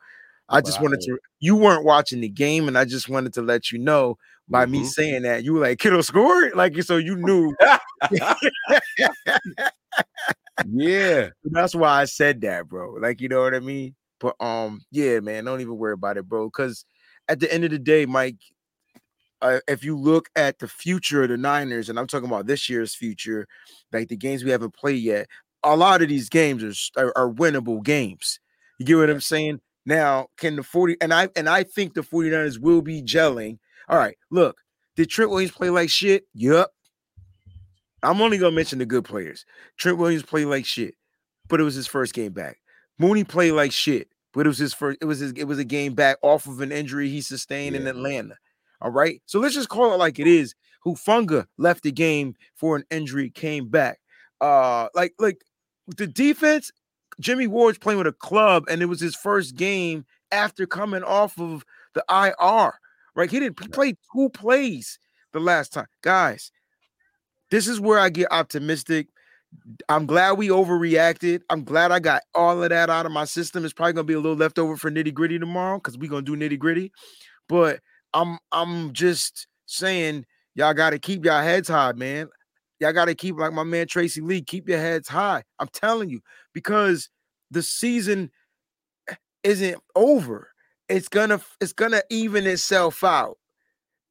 [0.50, 0.84] I just wow.
[0.84, 4.17] wanted to you weren't watching the game, and I just wanted to let you know
[4.48, 4.72] by mm-hmm.
[4.74, 7.53] me saying that you were like Kittle scored, like so you knew.
[10.67, 11.30] yeah.
[11.43, 12.93] That's why I said that, bro.
[12.93, 13.95] Like, you know what I mean?
[14.19, 16.48] But um, yeah, man, don't even worry about it, bro.
[16.48, 16.85] Because
[17.27, 18.38] at the end of the day, Mike,
[19.42, 22.70] uh, if you look at the future of the Niners, and I'm talking about this
[22.70, 23.48] year's future,
[23.92, 25.28] like the games we haven't played yet,
[25.64, 28.40] a lot of these games are, are, are winnable games.
[28.80, 29.60] You get what I'm saying?
[29.86, 33.60] Now, can the 40 and I and I think the 49ers will be gelling.
[33.88, 34.58] All right, look,
[34.96, 36.26] did Trent Williams play like shit?
[36.34, 36.72] Yup.
[38.04, 39.46] I'm only gonna mention the good players.
[39.78, 40.96] Trent Williams played like shit,
[41.48, 42.58] but it was his first game back.
[43.00, 44.98] Mooney played like shit, but it was his first.
[45.02, 47.82] It was his, it was a game back off of an injury he sustained yeah.
[47.82, 48.36] in Atlanta.
[48.82, 50.54] All right, so let's just call it like it is.
[50.86, 54.00] Hufanga left the game for an injury, came back.
[54.40, 55.44] Uh, like like
[55.98, 56.72] the defense,
[57.20, 61.40] Jimmy Ward's playing with a club, and it was his first game after coming off
[61.40, 62.74] of the IR.
[63.16, 65.00] Right, he didn't play two plays
[65.34, 66.52] the last time, guys
[67.50, 69.08] this is where I get optimistic.
[69.88, 71.42] I'm glad we overreacted.
[71.50, 73.64] I'm glad I got all of that out of my system.
[73.64, 76.36] It's probably gonna be a little leftover for nitty gritty tomorrow because we're gonna do
[76.36, 76.92] nitty gritty.
[77.48, 77.80] But
[78.14, 82.30] I'm I'm just saying y'all gotta keep y'all heads high, man.
[82.80, 85.44] Y'all gotta keep like my man Tracy Lee, keep your heads high.
[85.60, 86.22] I'm telling you,
[86.53, 87.10] because
[87.52, 88.32] the season
[89.44, 90.50] isn't over.
[90.90, 93.38] It's gonna it's gonna even itself out.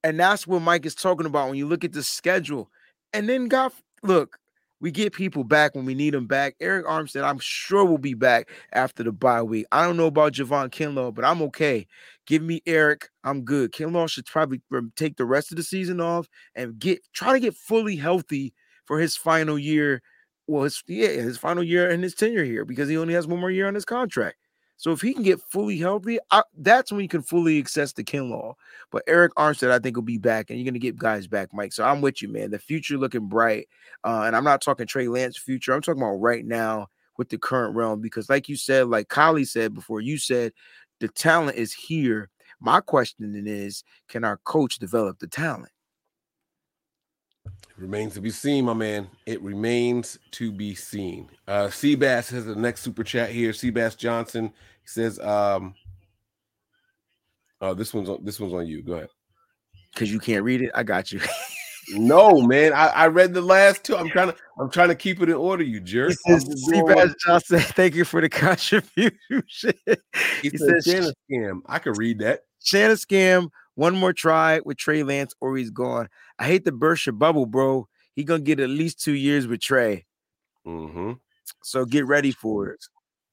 [0.04, 2.70] And that's what Mike is talking about when you look at the schedule.
[3.12, 4.38] And then God, look,
[4.80, 6.54] we get people back when we need them back.
[6.60, 9.66] Arik Armstead, I'm sure will be back after the bye week.
[9.72, 11.86] I don't know about Javon Kinlaw, but I'm okay.
[12.26, 13.08] Give me Eric.
[13.24, 13.72] I'm good.
[13.72, 14.60] Kinlaw should probably
[14.96, 18.52] take the rest of the season off and get try to get fully healthy
[18.84, 20.02] for his final year.
[20.46, 23.40] Well, his yeah, his final year and his tenure here because he only has one
[23.40, 24.36] more year on his contract.
[24.78, 28.04] So if he can get fully healthy, I, that's when you can fully access the
[28.04, 28.54] Kinlaw.
[28.90, 31.54] But Arik Armstead, I think, will be back, and you're going to get guys back,
[31.54, 31.72] Mike.
[31.72, 32.50] So I'm with you, man.
[32.50, 33.68] The future looking bright,
[34.04, 35.72] uh, and I'm not talking Trey Lance future.
[35.72, 39.48] I'm talking about right now with the current realm because, like you said, like Kylie
[39.48, 40.52] said before, you said
[41.00, 42.28] the talent is here.
[42.60, 45.70] My question is, can our coach develop the talent?
[47.78, 49.08] Remains to be seen, my man.
[49.26, 51.28] It remains to be seen.
[51.46, 53.52] Uh Seabass has the next super chat here.
[53.52, 54.52] Seabass Johnson
[54.86, 55.74] he says, um,
[57.60, 58.82] oh, this one's on this one's on you.
[58.82, 59.08] Go ahead.
[59.92, 60.70] Because you can't read it.
[60.74, 61.20] I got you.
[61.90, 62.72] No, man.
[62.72, 63.96] I, I read the last two.
[63.96, 66.10] I'm trying to I'm trying to keep it in order, you jerk.
[66.10, 69.12] He says, just doing what- Seabass Johnson, thank you for the contribution.
[70.42, 71.60] He, he says, Shanna scam.
[71.66, 72.40] I could read that.
[72.62, 76.08] Shanna scam, one more try with Trey Lance or he's gone.
[76.38, 77.88] I hate to burst your bubble, bro.
[78.14, 80.06] He gonna get at least two years with Trey.
[80.66, 81.12] Mm-hmm.
[81.62, 82.84] So get ready for it.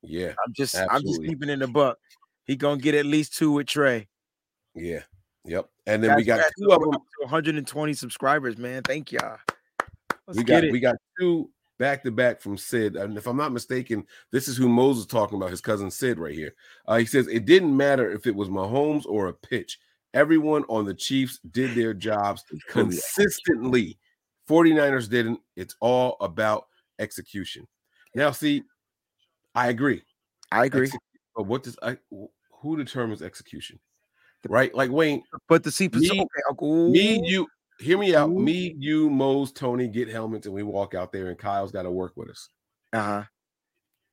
[0.02, 0.34] Yeah.
[0.46, 1.98] I'm just I'm just keeping in the buck.
[2.46, 4.08] He gonna get at least two with Trey.
[4.76, 5.02] Yeah.
[5.46, 5.70] Yep.
[5.86, 6.92] And then we got guys, two of them.
[7.20, 8.82] 120 subscribers, man.
[8.84, 9.38] Thank y'all.
[10.28, 11.50] Let's we got we got two
[11.80, 12.96] back to back from Sid.
[12.96, 16.20] And if I'm not mistaken, this is who Moses is talking about, his cousin Sid
[16.20, 16.54] right here.
[16.88, 19.80] Uh, he says it didn't matter if it was Mahomes or a pitch.
[20.14, 23.98] Everyone on the Chiefs did their jobs consistently.
[24.48, 25.40] 49ers didn't.
[25.56, 26.68] It's all about
[27.00, 27.68] execution.
[28.16, 28.64] Now, see,
[29.56, 30.04] I agree.
[30.52, 30.88] I agree.
[30.88, 31.00] Exec-
[31.36, 31.98] but what does I
[32.62, 33.80] who determines execution?
[34.48, 34.74] Right?
[34.76, 37.48] Like Wayne, But the see, me, okay, me, you
[37.80, 38.30] hear me out.
[38.30, 38.40] Ooh.
[38.40, 41.92] Me, you, Mose, Tony get helmets and we walk out there and Kyle's got to
[41.92, 42.50] work with us.
[42.92, 43.24] Uh-huh.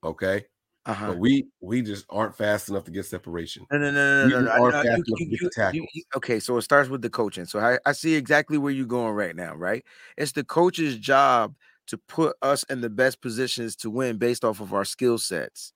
[0.04, 0.46] Okay.
[0.86, 1.09] Uh-huh.
[1.09, 3.67] But we we just aren't fast enough to get separation.
[3.70, 6.02] No, no, no, no, no, aren't no, fast you- enough you- to get you- you-
[6.17, 7.44] okay, so it starts with the coaching.
[7.44, 9.84] So I, I see exactly where you're going right now, right?
[10.17, 11.55] It's the coach's job
[11.89, 15.73] to put us in the best positions to win based off of our skill sets.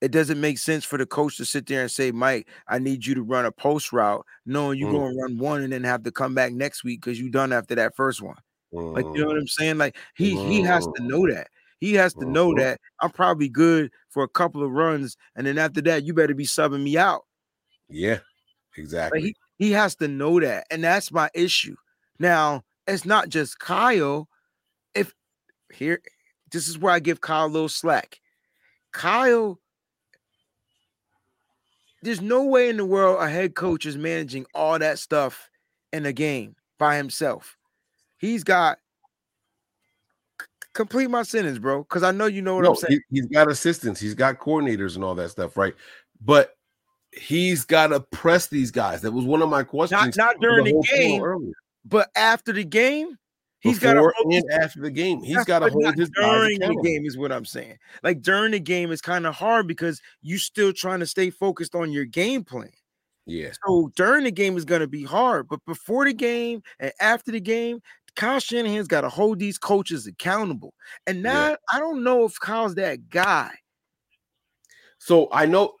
[0.00, 3.04] It doesn't make sense for the coach to sit there and say, Mike, I need
[3.04, 4.92] you to run a post route, knowing you're Mm.
[4.98, 7.52] going to run one and then have to come back next week because you're done
[7.52, 8.36] after that first one.
[8.72, 9.40] Like, you know what Mm.
[9.40, 9.78] I'm saying?
[9.78, 11.48] Like he he has to know that.
[11.80, 12.56] He has to know Mhm.
[12.56, 16.34] that I'm probably good for a couple of runs, and then after that, you better
[16.34, 17.24] be subbing me out.
[17.88, 18.20] Yeah,
[19.12, 19.22] Like exactly.
[19.22, 21.76] he, he has to know that, and that's my issue.
[22.18, 24.28] Now, it's not just Kyle.
[24.94, 25.14] If
[25.74, 26.02] here,
[26.52, 28.20] this is where I give Kyle a little slack.
[28.92, 29.60] Kyle,
[32.02, 35.50] there's no way in the world a head coach is managing all that stuff
[35.92, 37.56] in a game by himself.
[38.18, 38.78] He's got
[40.74, 43.00] complete my sentence, bro, because I know you know what No, I'm saying.
[43.10, 45.74] he, has got assistants, he's got coordinators and all that stuff, right?
[46.20, 46.56] But
[47.12, 49.02] he's got to press these guys.
[49.02, 50.16] That was one of my questions.
[50.16, 51.52] not for during the panel game.
[51.84, 53.16] But after the game,
[53.60, 56.10] he's got to hold and his- after the game, he's got to hold not his
[56.10, 57.78] during the game is what I'm saying.
[58.02, 61.74] Like during the game, it's kind of hard because you still trying to stay focused
[61.74, 62.70] on your game plan.
[63.26, 66.92] Yeah, So during the game is going to be hard, but before the game and
[67.00, 67.80] after the game,
[68.20, 70.74] Kyle Shanahan's got to hold these coaches accountable.
[71.06, 73.50] And now I don't know if Kyle's that guy.
[74.98, 75.72] So I know,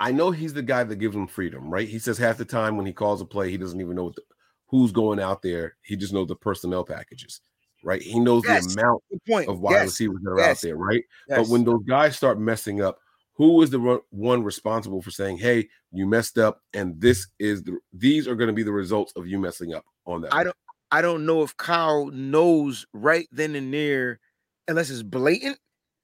[0.00, 1.86] I know he's the guy that gives him freedom, right?
[1.86, 4.16] He says half the time when he calls a play, he doesn't even know what
[4.16, 4.22] the,
[4.66, 5.76] who's going out there.
[5.82, 7.40] He just knows the personnel packages,
[7.84, 8.02] right?
[8.02, 10.76] He knows Yes, the amount good of wide Yes, receivers that are yes, out there,
[10.76, 11.04] right?
[11.28, 12.98] But when those guys start messing up,
[13.34, 17.78] who is the one responsible for saying, "Hey, you messed up, and this is the
[17.92, 20.34] these are going to be the results of you messing up on that"?
[20.34, 20.56] I don't
[20.90, 24.20] I don't know if Kyle knows right then and there,
[24.68, 25.58] unless it's blatant,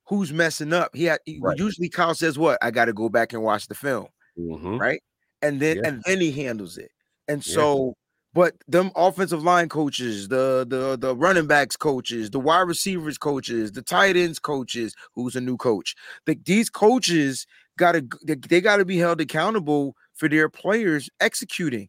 [0.08, 0.94] who's messing up.
[0.94, 1.56] He had Right.
[1.58, 2.58] usually Kyle says, What?
[2.62, 4.08] I gotta go back and watch the film.
[4.38, 4.80] Mhm.
[4.80, 5.02] Right.
[5.42, 5.88] And then Yeah.
[5.88, 6.90] and then he handles it.
[7.28, 7.54] And Yeah.
[7.54, 7.94] so
[8.34, 13.72] but them offensive line coaches, the the the running backs coaches, the wide receivers coaches,
[13.72, 15.94] the tight ends coaches, who's a new coach.
[16.26, 17.46] Like these coaches
[17.78, 21.88] gotta they, they gotta be held accountable for their players executing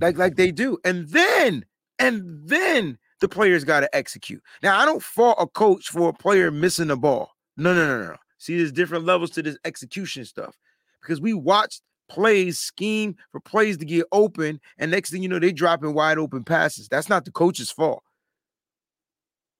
[0.00, 0.78] like like they do.
[0.84, 1.64] And then
[2.00, 4.42] and then the players got to execute.
[4.62, 7.30] Now I don't fault a coach for a player missing the ball.
[7.56, 8.16] No, no, no, no.
[8.38, 10.56] See, there's different levels to this execution stuff
[11.02, 15.38] because we watched plays scheme for plays to get open, and next thing you know,
[15.38, 16.88] they dropping wide open passes.
[16.88, 18.02] That's not the coach's fault.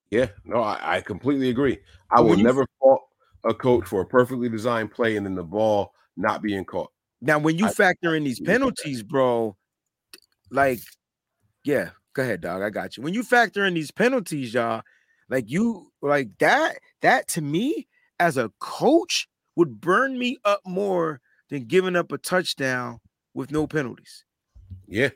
[0.09, 1.77] Yeah, no, I, I completely agree.
[2.09, 3.01] I will you- never fault
[3.45, 6.91] a coach for a perfectly designed play and then the ball not being caught.
[7.21, 9.55] Now, when you I- factor in these penalties, bro,
[10.49, 10.79] like,
[11.63, 12.61] yeah, go ahead, dog.
[12.61, 13.03] I got you.
[13.03, 14.81] When you factor in these penalties, y'all,
[15.29, 17.87] like you like that, that to me
[18.19, 22.99] as a coach would burn me up more than giving up a touchdown
[23.33, 24.25] with no penalties.
[24.87, 25.09] Yeah,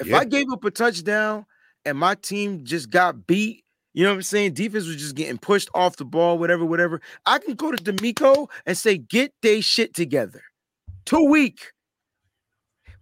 [0.00, 0.18] If Yeah.
[0.18, 1.44] I gave up a touchdown
[1.84, 4.54] and my team just got beat, you know what I'm saying?
[4.54, 7.00] Defense was just getting pushed off the ball, whatever, whatever.
[7.26, 10.42] I can go to DeMeco and say, get they shit together.
[11.04, 11.72] Too weak.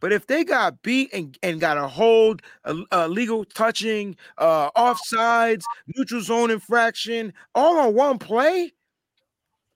[0.00, 2.42] But if they got beat and, and got a hold,
[2.90, 5.62] a, legal touching, uh, offsides,
[5.94, 8.72] neutral zone infraction, all on one play,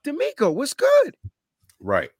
[0.04, 1.16] DeMeco, what's good?
[1.80, 2.10] right,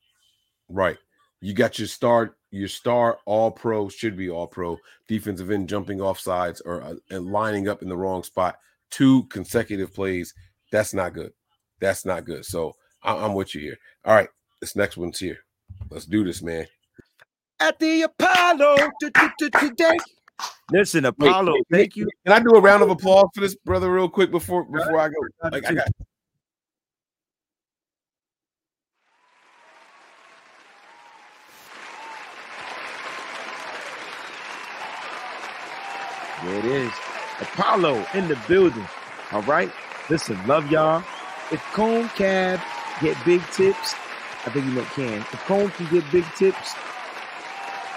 [0.69, 0.97] right.
[1.43, 4.77] You got your star, your star all pro should be all pro
[5.09, 8.59] defensive end jumping off sides or uh, lining up in the wrong spot.
[8.91, 10.35] Two consecutive plays.
[10.71, 11.33] That's not good.
[11.81, 12.45] That's not good.
[12.45, 13.79] So I, I'm with you here.
[14.05, 14.29] All right,
[14.61, 15.39] this next one's here.
[15.91, 16.67] Let's do this, man.
[17.61, 18.77] At the Apollo
[19.39, 19.97] today.
[20.73, 22.09] Listen, Apollo, wait, thank wait, you.
[22.25, 25.09] Can I do a round of applause for this brother real quick before before I
[25.09, 25.51] go?
[25.51, 25.89] Like I got
[36.45, 36.93] There it is.
[37.41, 38.87] Apollo in the building.
[39.33, 39.71] All right.
[40.09, 41.05] Listen, love y'all.
[41.53, 42.61] If Cohn Cab
[43.03, 43.95] get big tips,
[44.47, 45.19] I think you meant can.
[45.19, 46.75] If Cohn can get big tips,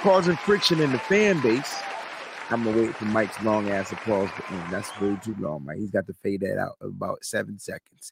[0.04, 1.82] causing friction in the fan base,
[2.50, 4.30] I'm gonna wait for Mike's long ass applause,
[4.70, 5.78] that's way too long, Mike.
[5.78, 8.12] He's got to fade that out about seven seconds.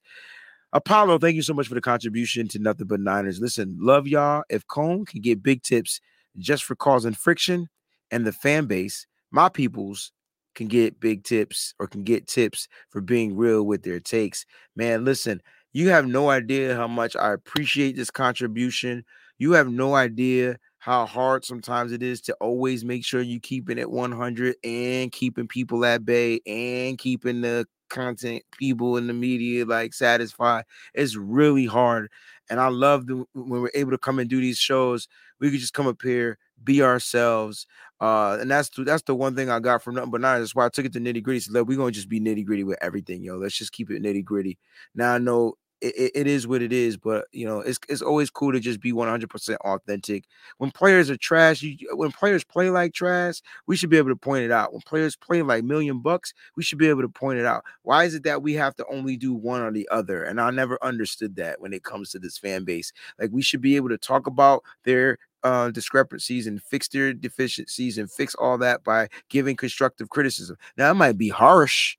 [0.72, 3.42] Apollo, thank you so much for the contribution to Nothing But Niners.
[3.42, 4.44] Listen, love y'all.
[4.50, 6.00] If Cohn can get big tips
[6.38, 7.68] just for causing friction
[8.10, 10.14] and the fan base, my peoples
[10.56, 14.46] can get big tips or can get tips for being real with their takes.
[14.78, 15.42] Man, listen,
[15.74, 19.04] you have no idea how much I appreciate this contribution.
[19.40, 23.78] You have no idea how hard sometimes it is to always make sure you keeping
[23.78, 29.64] it 100 and keeping people at bay and keeping the content people in the media
[29.64, 30.64] like satisfied.
[30.96, 32.10] It's really hard.
[32.50, 35.08] And I love the, when we're able to come and do these shows.
[35.40, 37.68] We could just come up here, be ourselves.
[38.00, 40.40] Uh, and that's that's the one thing I got from nothing but nine.
[40.40, 41.42] That's why I took it to nitty gritty.
[41.42, 43.38] So we're gonna just be nitty gritty with everything, yo.
[43.38, 44.58] Let's just keep it nitty gritty.
[44.96, 48.30] Now I know it, it- is what it is, but you know, it's it's always
[48.30, 50.26] cool to just be 100% authentic.
[50.58, 54.16] When players are trash, you when players play like trash, we should be able to
[54.16, 54.72] point it out.
[54.74, 57.64] When players play like million bucks, we should be able to point it out.
[57.84, 60.24] Why is it that we have to only do one or the other?
[60.24, 62.92] And I never understood that when it comes to this fan base.
[63.20, 67.98] Like we should be able to talk about their uh, discrepancies and fix their deficiencies
[67.98, 70.58] and fix all that by giving constructive criticism.
[70.78, 71.98] Now, it might be harsh.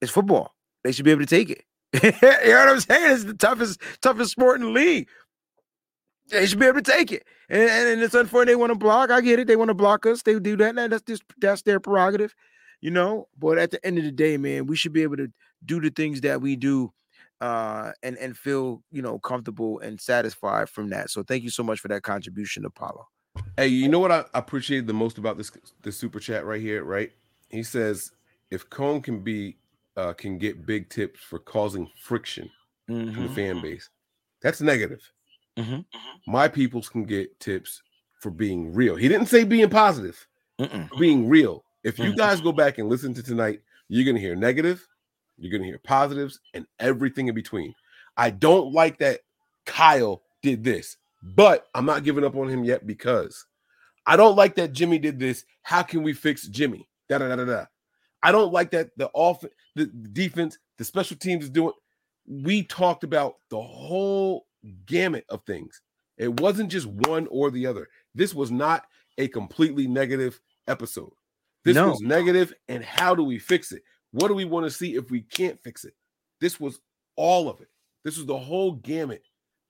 [0.00, 0.55] It's football.
[0.86, 1.64] They should be able to take it.
[2.00, 3.12] you know what I'm saying?
[3.12, 5.08] It's the toughest, toughest sport in the league.
[6.30, 7.24] They should be able to take it.
[7.48, 9.10] And, and, and it's unfortunate they want to block.
[9.10, 9.48] I get it.
[9.48, 10.22] They want to block us.
[10.22, 10.76] They do that.
[10.76, 12.36] That's just that's their prerogative,
[12.80, 13.26] you know.
[13.36, 15.26] But at the end of the day, man, we should be able to
[15.64, 16.92] do the things that we do
[17.40, 21.10] uh and and feel you know comfortable and satisfied from that.
[21.10, 23.08] So thank you so much for that contribution, Apollo.
[23.56, 25.50] Hey, you know what I appreciate the most about this
[25.82, 27.10] this super chat right here, right?
[27.48, 28.12] He says
[28.52, 29.56] if Cohn can be
[29.96, 32.50] uh can get big tips for causing friction
[32.88, 33.34] in the Mhm.
[33.34, 33.88] fan base,
[34.42, 35.00] that's negative.
[35.56, 35.84] Mhm.
[36.26, 37.82] My peoples can get tips
[38.20, 38.94] for being real.
[38.96, 40.26] He didn't say being positive,
[40.98, 41.64] being real.
[41.82, 44.86] If you guys go back and listen to tonight, you're gonna hear negative,
[45.38, 47.74] you're gonna hear positives, and everything in between.
[48.16, 49.20] I don't like that
[49.64, 53.46] Kyle did this, but I'm not giving up on him yet because
[54.06, 55.44] I don't like that Jimmy did this.
[55.62, 56.88] How can we fix Jimmy?
[57.08, 57.66] Da da da da da.
[58.26, 59.44] I don't like that the off
[59.76, 61.72] the defense, the special teams is doing.
[62.26, 64.46] We talked about the whole
[64.86, 65.80] gamut of things.
[66.18, 67.86] It wasn't just one or the other.
[68.16, 68.86] This was not
[69.18, 71.12] a completely negative episode.
[71.62, 71.90] This No.
[71.90, 73.82] was negative, and how do we fix it?
[74.10, 75.94] What do we want to see if we can't fix it?
[76.40, 76.80] This was
[77.14, 77.68] all of it.
[78.02, 79.22] This was the whole gamut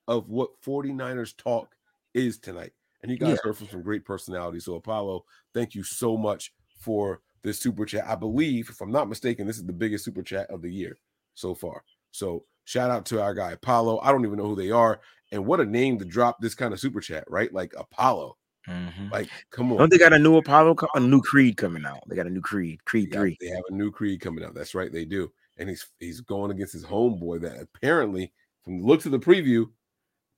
[0.09, 1.75] of what 49ers talk
[2.15, 2.73] is tonight.
[3.03, 3.37] And you guys Yeah.
[3.43, 4.65] heard from some great personalities.
[4.65, 8.05] So, Apollo, thank you so much for this super chat.
[8.07, 10.99] I believe, if I'm not mistaken, this is the biggest super chat of the year
[11.35, 11.83] so far.
[12.11, 14.01] So, shout out to our guy Apollo.
[14.03, 15.01] I don't even know who they are.
[15.33, 17.53] And what a name to drop this kind of super chat, right?
[17.53, 18.37] Like Apollo.
[18.69, 19.11] Mm-hmm.
[19.11, 19.79] Like, come on.
[19.79, 22.03] Don't they got a new Apollo, a new Creed coming out?
[22.09, 23.37] They got a new Creed, Creed Yeah, Three.
[23.41, 24.55] They have a new creed coming out.
[24.55, 25.31] That's right, they do.
[25.57, 28.33] And he's he's going against his homeboy that apparently,
[28.65, 29.67] from the looks of the preview,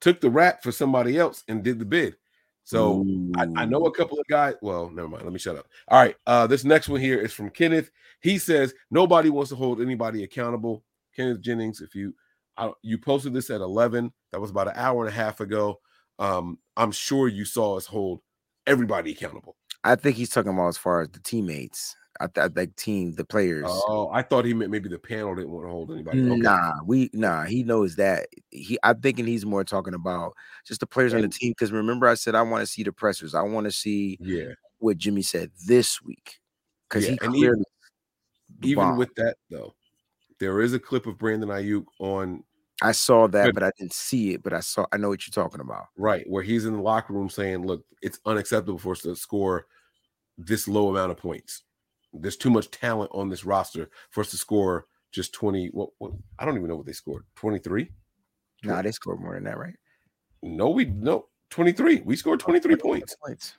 [0.01, 2.17] took the rap for somebody else and did the bid.
[2.69, 3.03] So
[3.39, 4.53] I, I know a couple of guys.
[4.61, 5.25] Well, never mind.
[5.25, 5.69] Let me shut up.
[5.89, 6.15] All right.
[6.27, 7.91] Uh, this next one here is from Kenneth.
[8.21, 10.85] He says nobody wants to hold anybody accountable.
[11.17, 12.15] Kenneth Jennings, if you
[12.59, 15.81] I, you posted this at 11, that was about an hour and a half ago.
[16.19, 18.21] Um, I'm sure you saw us hold
[18.67, 19.57] everybody accountable.
[19.83, 21.97] I think he's talking about as far as the teammates.
[22.21, 23.67] I, th- I think team, the players.
[23.89, 26.21] Oh, I thought he meant maybe the panel didn't want to hold anybody.
[26.21, 26.41] Okay.
[26.41, 27.45] Nah, we nah.
[27.45, 28.27] He knows that.
[28.51, 30.35] He, I'm thinking he's more talking about
[30.67, 31.53] just the players on the team.
[31.53, 33.35] Because remember, I said I want to see the pressers.
[33.35, 34.53] I want to see Yeah.
[34.79, 36.41] what Jimmy said this week.
[36.89, 37.65] Because Yeah, he and clearly
[38.63, 38.99] even bombed.
[38.99, 39.75] with that though,
[40.41, 42.43] there is a clip of Brandon Aiyuk on
[42.81, 44.43] I saw that, but I didn't see it.
[44.43, 44.87] But I saw.
[44.93, 45.87] I know what you're talking about.
[45.97, 49.67] right where he's in the locker room saying, "Look, it's unacceptable for us to score
[50.39, 51.65] this low amount of points.
[52.13, 55.69] There's too much talent on this roster for us to score just 20.
[55.69, 57.25] What, what I don't even know what they scored.
[57.37, 57.91] 23?
[58.65, 59.75] Nah, they scored more than that, right?
[60.43, 62.03] No, we no 23.
[62.05, 63.17] We scored 23 points.
[63.25, 63.55] Points.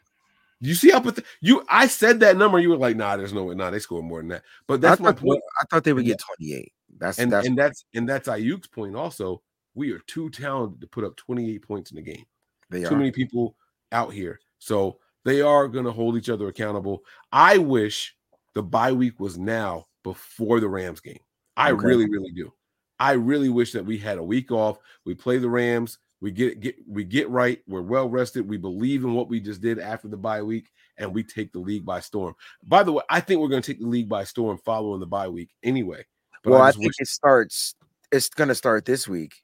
[0.62, 3.46] You see how path- you I said that number, you were like, nah, there's no
[3.46, 3.56] way.
[3.56, 4.44] Nah, they scored more than that.
[4.68, 5.42] But that's I my point.
[5.62, 6.74] I thought they would get 28.
[6.98, 9.42] That's and that's and that's and that's Aiyuk's point also.
[9.76, 12.26] We are too talented to put up 28 points in the game.
[12.70, 12.98] they too are.
[12.98, 13.56] many people
[13.92, 14.40] out here.
[14.58, 17.04] So They are going to hold each other accountable.
[17.32, 18.16] I wish
[18.56, 21.20] the bye week was now before the Rams game.
[21.58, 21.86] I Okay.
[21.86, 22.52] really, really do.
[23.00, 24.78] I really wish that we had a week off.
[25.06, 26.00] We play the Rams.
[26.22, 27.62] We get get we get right.
[27.68, 28.48] We're well rested.
[28.48, 31.60] We believe in what we just did after the bye week, and we take the
[31.60, 32.36] league by storm.
[32.64, 35.06] By the way, I think we're going to take the league by storm following the
[35.08, 36.06] bye week anyway.
[36.44, 37.76] But well, I, just think wish- it starts.
[38.12, 39.36] It's gonna start this week,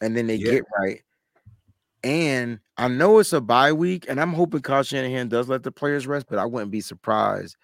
[0.00, 0.52] and then they Yeah.
[0.52, 1.02] get right.
[2.04, 5.72] And I know it's a bye week, and I'm hoping Kyle Shanahan does let the
[5.72, 6.26] players rest.
[6.30, 7.56] But I wouldn't be surprised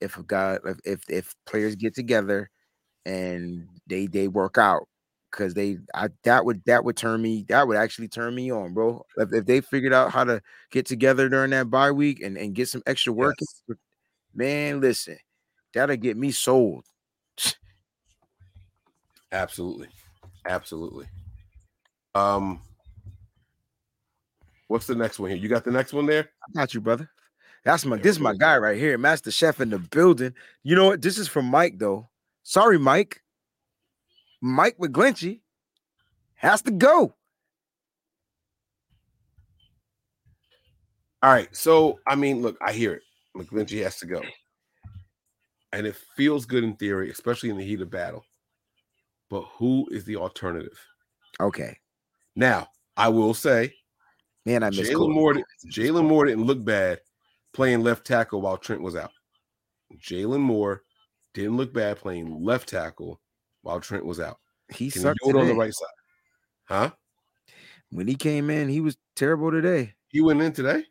[0.00, 2.50] if a guy, if if, players get together
[3.04, 4.88] and they they work out
[5.30, 8.74] because they I that would that would turn me that would actually turn me on,
[8.74, 9.04] bro.
[9.16, 12.54] If, if they figured out how to get together during that bye week and and
[12.54, 13.36] get some extra work,
[13.68, 13.76] in,
[14.34, 15.18] man, listen,
[15.72, 16.84] that'll get me sold.
[19.32, 19.88] Absolutely.
[20.46, 21.06] Absolutely.
[22.14, 22.60] Um
[24.68, 25.38] what's the next one here?
[25.38, 26.30] You got the next one there?
[26.42, 27.10] I got you, brother.
[27.66, 30.32] That's my this is my guy right here, Master Chef in the building.
[30.62, 31.02] You know what?
[31.02, 32.08] This is from Mike though.
[32.44, 33.24] Sorry, Mike.
[34.40, 35.40] Mike McGlinchey
[36.36, 37.12] has to go.
[41.24, 41.48] All right.
[41.56, 43.02] So I mean, look, I hear it.
[43.36, 44.22] McGlinchey has to go.
[45.72, 48.24] And it feels good in theory, especially in the heat of battle.
[49.28, 50.78] But who is the alternative?
[51.40, 51.76] Okay.
[52.36, 53.74] Now, I will say,
[54.44, 55.12] man, I miss Jalen.
[55.12, 55.34] Moore.
[55.66, 57.00] Jalen Moore didn't look bad
[57.56, 59.10] playing left tackle while Trent was out.
[59.98, 60.82] Jalen Moore
[61.34, 63.20] didn't look bad playing left tackle
[63.62, 64.38] while Trent was out.
[64.68, 65.88] He Can sucked on the right side,
[66.64, 66.90] huh?
[67.90, 69.94] When he came in, he was terrible today.
[70.08, 70.84] He went in today.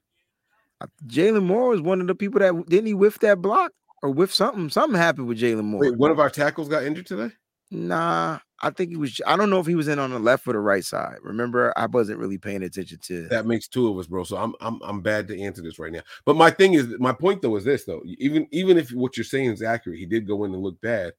[1.07, 3.71] Jalen Moore was one of the people that didn't he whiff that block
[4.01, 4.69] or whiff something.
[4.69, 5.81] Something happened with Jalen Moore.
[5.81, 7.33] Wait, one of our tackles got injured today.
[7.69, 9.19] Nah, I think he was.
[9.27, 11.17] I don't know if he was in on the left or the right side.
[11.21, 13.27] Remember, I wasn't really paying attention to.
[13.27, 14.23] That makes two of us, bro.
[14.23, 16.01] So I'm I'm I'm bad to answer this right now.
[16.25, 18.01] But my thing is, my point though is this though.
[18.05, 21.13] Even even if what you're saying is accurate, he did go in and look bad.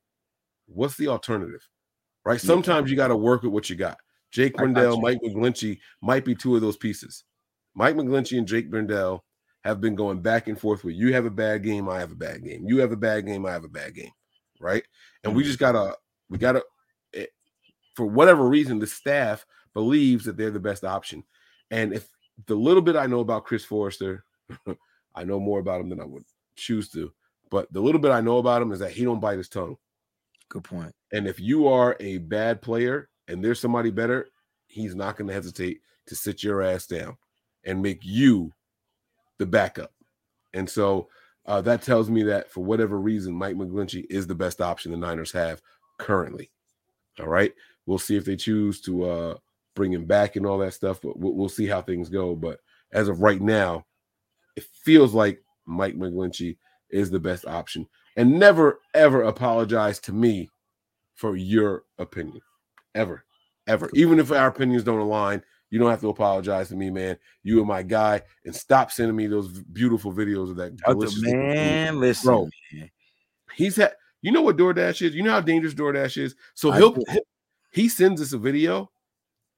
[0.66, 1.66] What's the alternative?
[2.24, 2.42] Right?
[2.42, 2.46] Yeah.
[2.46, 3.98] Sometimes you got to work with what you got.
[4.30, 5.00] Jake Brendel.
[5.00, 7.24] Mike McGlinchey might be two of those pieces.
[7.74, 9.24] Mike McGlinchey and Jake Brendel
[9.62, 12.16] have been going back and forth with you have a bad game, I have a
[12.16, 12.64] bad game.
[12.66, 14.10] You have a bad game, I have a bad game.
[14.60, 14.84] Right?
[15.22, 15.48] And we mm-hmm.
[15.48, 15.96] just gotta
[16.30, 16.62] we gotta
[17.96, 21.24] for whatever reason, the staff believes that they're the best option.
[21.70, 22.08] And if
[22.46, 24.24] the little bit I know about Chris Foerster,
[25.14, 26.24] I know more about him than I would
[26.56, 27.12] choose to.
[27.50, 29.76] But the little bit I know about him is that he don't bite his tongue.
[30.48, 30.94] Good point.
[31.12, 34.28] And if you are a bad player and there's somebody better,
[34.66, 37.16] he's not going to hesitate to sit your ass down
[37.64, 38.52] and make you
[39.38, 39.92] the backup.
[40.54, 41.08] And so
[41.46, 44.98] uh, that tells me that for whatever reason, Mike McGlinchey is the best option the
[44.98, 45.62] Niners have
[45.98, 46.50] currently.
[47.20, 47.52] All right.
[47.86, 49.34] We'll see if they choose to uh,
[49.74, 52.34] bring him back and all that stuff, but we'll, we'll see how things go.
[52.34, 52.60] But
[52.92, 53.86] as of right now,
[54.56, 56.56] it feels like Mike McGlinchey
[56.90, 57.86] is the best option.
[58.16, 60.50] And never, ever apologize to me
[61.14, 62.40] for your opinion.
[62.94, 63.24] Ever,
[63.66, 63.90] ever.
[63.94, 67.18] Even if our opinions don't align, you don't have to apologize to me, man.
[67.42, 68.22] You are my guy.
[68.44, 71.54] And stop sending me those beautiful videos of that delicious looking food.
[71.54, 72.90] man, listen, Bro, man.
[73.54, 75.14] he's had you know what DoorDash is?
[75.14, 76.34] You know how dangerous DoorDash is?
[76.54, 77.04] So he'll, do.
[77.76, 78.90] He sends us a video,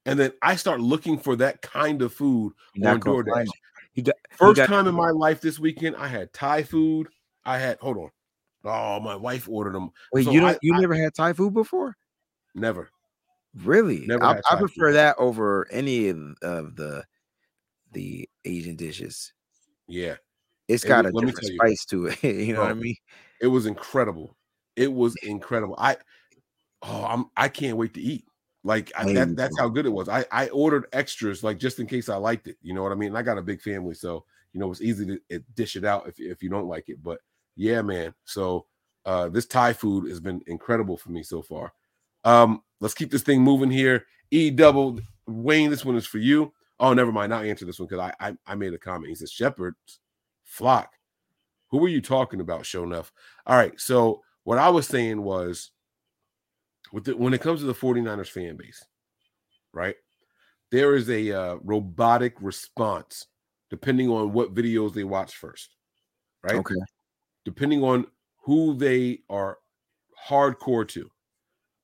[0.05, 3.47] and then I start looking for that kind of food You're on DoorDash.
[3.95, 4.05] it.
[4.05, 7.09] Got First time in my life this weekend, I had Thai food.
[7.45, 8.11] I had hold on.
[8.65, 9.91] Oh, my wife ordered them.
[10.13, 11.97] Wait, So you don't I- you I- never had Thai food before?
[12.55, 12.91] never.
[13.65, 14.05] Really?
[14.07, 17.05] Never I, I prefer that over any of, of the
[17.93, 19.33] the Asian dishes.
[19.89, 20.17] Yeah.
[20.69, 21.57] it's got was- a different tell you.
[21.57, 22.23] spice to it.
[22.47, 22.97] you know what oh, I mean?
[23.41, 24.37] It was incredible.
[24.77, 25.75] It was incredible.
[25.79, 25.97] I
[26.83, 28.25] oh, I'm I can't wait to eat.
[28.65, 30.09] Like I, that, that's how good it was.
[30.09, 32.57] I I ordered extras like just in case I liked it.
[32.61, 33.11] You know what I mean?
[33.11, 35.85] And I got a big family, so you know it's easy to it, dish it
[35.85, 37.03] out if if you don't like it.
[37.03, 37.21] But
[37.57, 38.15] yeah, man.
[38.25, 38.67] So
[39.07, 41.73] uh this Thai food has been incredible for me so far.
[42.25, 44.07] Um, let's keep this thing moving here.
[44.31, 46.53] E double Wayne, this one is for you.
[46.81, 47.33] Oh, never mind.
[47.33, 49.09] I'll answer this one because I, I I made a comment.
[49.09, 50.01] He says Shepherds
[50.45, 50.93] flock.
[51.71, 53.13] Who were you talking about, show enough?
[53.47, 53.79] All right.
[53.81, 55.71] So what I was saying was
[56.93, 58.85] with the, when it comes to the 49ers fan base,
[59.73, 59.97] right?
[60.71, 63.27] There is a uh, robotic response
[63.71, 65.77] depending on what videos they watch first,
[66.43, 66.57] right?
[66.57, 66.75] Okay.
[67.45, 68.07] Depending on
[68.43, 69.59] who they are
[70.29, 71.11] hardcore to.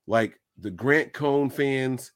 [0.07, 2.13] Like the Grant Cohn fans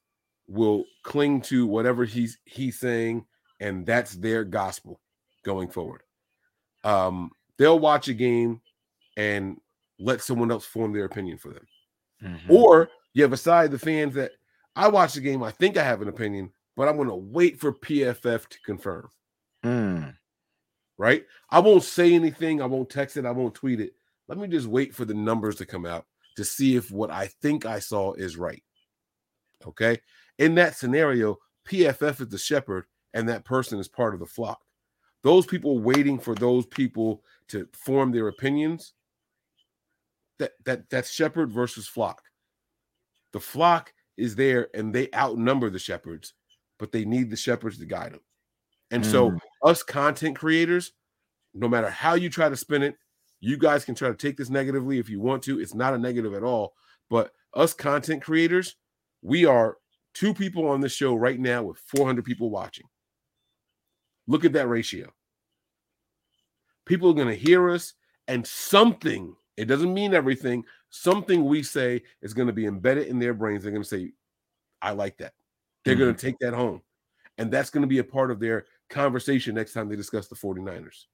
[0.47, 3.26] will cling to whatever he's he's saying,
[3.60, 5.00] and that's their gospel
[5.44, 6.02] going forward.
[6.84, 8.60] Um, they'll watch a game
[9.17, 9.58] and
[9.99, 11.67] let someone else form their opinion for them.
[12.23, 12.53] Mm-hmm.
[12.53, 14.33] Or you have a side of the fans that
[14.77, 17.59] I watch the game, I think I have an opinion, but I'm going to wait
[17.59, 19.09] for PFF to confirm.
[19.65, 20.15] Mm.
[20.99, 21.25] right?
[21.51, 22.63] I won't say anything.
[22.63, 23.27] I won't text it.
[23.27, 23.93] I won't tweet it.
[24.29, 26.07] Let me just wait for the numbers to come out
[26.37, 28.63] to see if what I think I saw is right.
[29.67, 29.99] Okay.
[30.39, 31.39] In that scenario,
[31.69, 34.61] PFF is the shepherd and that person is part of the flock.
[35.25, 38.93] Those people waiting for those people to form their opinions,
[40.39, 42.23] that that that's shepherd versus flock.
[43.33, 46.34] The flock is there and they outnumber the shepherds,
[46.78, 48.20] but they need the shepherds to guide them.
[48.91, 49.39] And so, Mm.
[49.65, 50.92] us content creators,
[51.55, 52.97] no matter how you try to spin it,
[53.41, 55.60] you guys can try to take this negatively if you want to.
[55.60, 56.75] It's not a negative at all.
[57.10, 58.76] But us content creators,
[59.23, 59.78] we are
[60.15, 62.86] two people on the show right now with 400 people watching.
[64.26, 65.12] Look at that ratio.
[66.84, 67.94] People are going to hear us,
[68.26, 73.19] and something, it doesn't mean everything, something we say is going to be embedded in
[73.19, 73.65] their brains.
[73.65, 74.12] They're going to say,
[74.81, 75.33] I like that.
[75.85, 76.27] They're going to mm-hmm.
[76.28, 76.81] take that home.
[77.39, 80.37] And that's going to be a part of their conversation next time they discuss the
[80.37, 81.07] 49ers.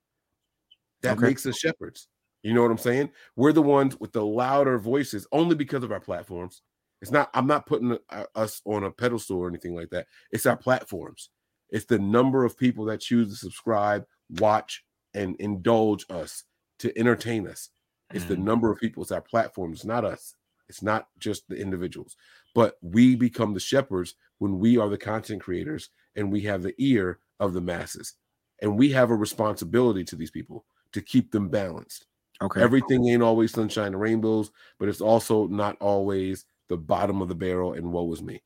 [1.03, 1.27] That Okay.
[1.27, 2.09] makes us shepherds.
[2.43, 3.11] You know what I'm saying?
[3.35, 6.61] We're the ones with the louder voices only because of our platforms.
[7.01, 7.97] It's not, I'm not putting
[8.35, 10.07] us on a pedestal or anything like that.
[10.31, 11.31] It's our platforms.
[11.71, 14.05] It's the number of people that choose to subscribe,
[14.39, 16.45] watch, and indulge us
[16.81, 17.71] to entertain us.
[18.13, 18.43] It's the uh-huh.
[18.43, 20.35] number of people, it's our platforms, not us.
[20.69, 22.17] It's not just the individuals,
[22.55, 26.75] but we become the shepherds when we are the content creators and we have the
[26.79, 28.15] ear of the masses.
[28.63, 32.07] And we have a responsibility to these people to keep them balanced.
[32.41, 32.63] Okay.
[32.63, 37.35] Everything ain't always sunshine and rainbows, but it's also not always the bottom of the
[37.35, 38.43] barrel and woe is me.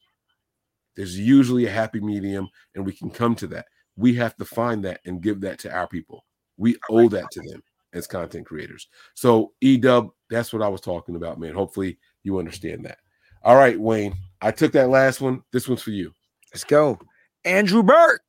[0.96, 3.66] There's usually a happy medium, and we can come to that.
[3.96, 6.24] We have to find that and give that to our people.
[6.56, 8.88] We owe that to them as content creators.
[9.14, 11.54] So, Edub, that's what I was talking about, man.
[11.54, 12.98] Hopefully, you understand that.
[13.42, 15.42] All right, Wayne, I took that last one.
[15.52, 16.12] This one's for you.
[16.52, 16.98] Let's go.
[17.44, 18.20] Andrew Burt.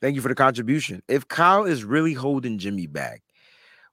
[0.00, 1.02] Thank you for the contribution.
[1.08, 3.22] If Kyle is really holding Jimmy back,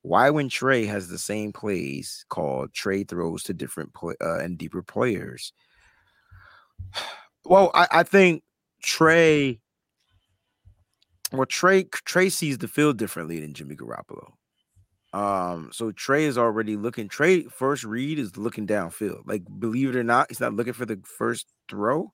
[0.02, 4.58] why when Trey has the same plays called Trey throws to different play, uh, and
[4.58, 5.54] deeper players?
[7.46, 8.44] Well, I, I think
[8.82, 9.60] Trey.
[11.32, 14.34] Well, Trey Trey sees the field differently than Jimmy Garoppolo.
[15.14, 17.08] Um, so Trey is already looking.
[17.08, 19.22] Trey first read is looking downfield.
[19.26, 22.12] Like, believe it or not, he's not looking for the first throw,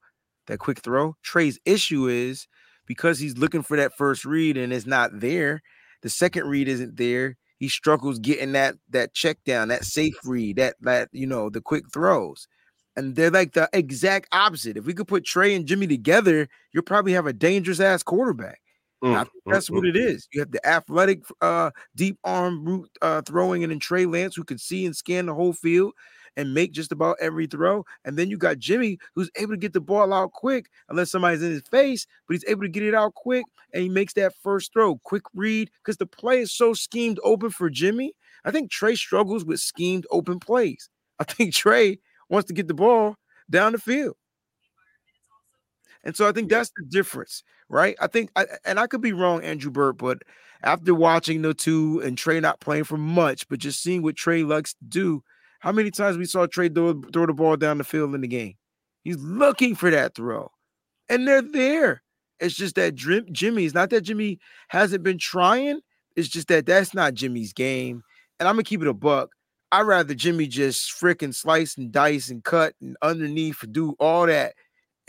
[0.47, 1.15] that quick throw.
[1.23, 2.47] Trey's issue is
[2.85, 5.61] because he's looking for that first read and it's not there.
[6.01, 7.37] The second read isn't there.
[7.57, 11.59] He struggles getting that that check down, that safe read, that that you know the
[11.61, 12.47] quick throws,
[12.95, 14.77] and they're like the exact opposite.
[14.77, 18.61] If we could put Trey and Jimmy together, you'll probably have a dangerous ass quarterback.
[19.07, 20.27] Think that's what it is.
[20.33, 24.43] You have the athletic, uh, deep arm root uh, throwing, and then Trey Lance who
[24.43, 25.93] can see and scan the whole field
[26.37, 27.85] and make just about every throw.
[28.05, 31.43] And then you got Jimmy who's able to get the ball out quick, unless somebody's
[31.43, 34.33] in his face, but he's able to get it out quick and he makes that
[34.41, 38.13] first throw, quick read, because the play is so schemed open for Jimmy.
[38.45, 40.89] I think Trey struggles with schemed open plays.
[41.19, 43.15] I think Trey wants to get the ball
[43.49, 44.15] down the field.
[46.03, 47.95] And so I think that's the difference, right?
[47.99, 50.19] I think, I, and I could be wrong, Andrew Burt, but
[50.63, 54.43] after watching the two and Trey not playing for much, but just seeing what Trey
[54.43, 55.23] likes to do,
[55.59, 58.27] how many times we saw Trey throw, throw the ball down the field in the
[58.27, 58.55] game?
[59.03, 60.51] He's looking for that throw,
[61.07, 62.01] and they're there.
[62.39, 65.81] It's just that Jimmy, it's not that Jimmy hasn't been trying.
[66.15, 68.03] It's just that that's not Jimmy's game.
[68.39, 69.31] And I'm gonna keep it a buck.
[69.71, 74.53] I'd rather Jimmy just freaking slice and dice and cut and underneath do all that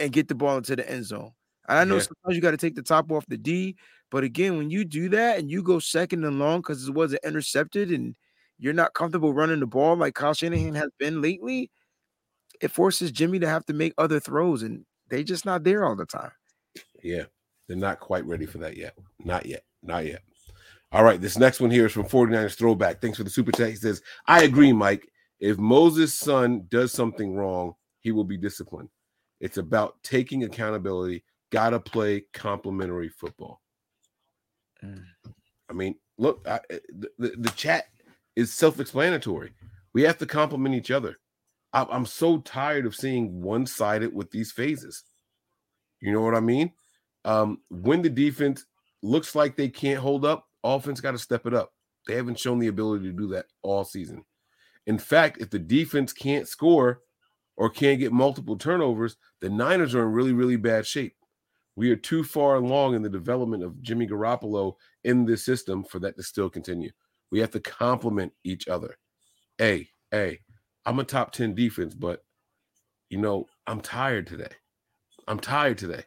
[0.00, 1.32] and get the ball into the end zone.
[1.68, 2.02] And I know Yeah.
[2.02, 3.76] sometimes you got to take the top off the D,
[4.10, 7.24] but again, when you do that and you go second and long because it wasn't
[7.24, 8.16] intercepted and
[8.58, 11.70] you're not comfortable running the ball like Kyle Shanahan has been lately,
[12.60, 15.96] it forces Jimmy to have to make other throws, and they're just not there all
[15.96, 16.32] the time.
[17.02, 17.24] Yeah,
[17.68, 18.98] they're not quite ready for that yet.
[19.24, 19.64] Not yet.
[19.82, 20.22] Not yet.
[20.92, 23.00] All right, this next one here is from 49ers Throwback.
[23.00, 23.70] Thanks for the super chat.
[23.70, 25.08] He says, I agree, Mike.
[25.38, 28.90] If Moses' son does something wrong, he will be disciplined.
[29.40, 31.24] It's about taking accountability.
[31.50, 33.60] Gotta play complementary football.
[34.82, 37.86] I mean, look, I, eh, the, the, the chat
[38.36, 39.52] is self-explanatory.
[39.92, 41.16] We have to complement each other.
[41.72, 45.04] I, I'm so tired of seeing one-sided with these phases.
[46.00, 46.72] You know what I mean?
[47.24, 48.64] Um, when the defense
[49.02, 51.72] looks like they can't hold up, offense got to step it up.
[52.06, 54.24] They haven't shown the ability to do that all season.
[54.86, 57.00] In fact, if the defense can't score
[57.56, 61.14] or can't get multiple turnovers, the Niners are in really, really bad shape.
[61.76, 65.98] We are too far along in the development of Jimmy Garoppolo in this system for
[66.00, 66.90] that to still continue.
[67.30, 68.96] We have to complement each other.
[69.56, 70.40] Hey, hey,
[70.84, 72.24] I'm a top 10 defense, but
[73.08, 74.52] you know, I'm tired today.
[75.28, 76.04] I'm tired today.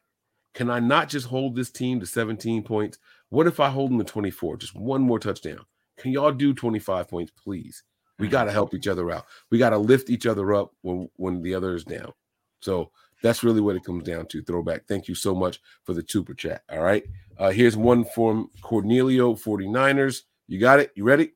[0.54, 2.98] Can I not just hold this team to 17 points
[3.30, 4.58] What if I hold them to 24?
[4.58, 5.66] Just one more touchdown.
[5.98, 7.84] Can y'all do 25 points, please?
[8.19, 9.25] We got to help each other out.
[9.50, 12.14] We got to lift each other up when when the other is down.
[12.61, 14.42] So that's really what it comes down to.
[14.43, 14.85] Throwback.
[14.88, 16.64] Thank you so much for the super chat.
[16.72, 17.03] All right.
[17.38, 20.22] Uh, here's one from Cornelio 49ers.
[20.48, 20.92] You got it?
[20.95, 21.32] You ready?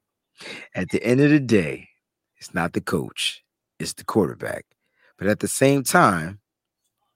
[0.76, 1.90] At the end of the day,
[2.38, 3.44] it's not the coach,
[3.80, 4.66] it's the quarterback.
[5.18, 6.40] But at the same time,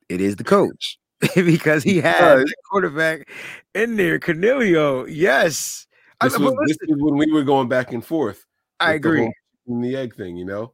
[0.09, 0.98] it is the coach
[1.35, 3.30] because he has the quarterback
[3.75, 4.19] in there.
[4.19, 5.85] Cornelio, yes.
[6.19, 8.45] I- This but was, this listen, was when we were going back and forth.
[8.80, 9.31] I agree.
[9.72, 10.74] And the egg thing, you know?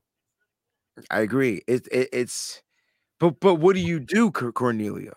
[1.12, 1.62] I agree.
[1.68, 2.62] It, it it's
[3.20, 5.14] but but what do you do, Cor- Cornelio?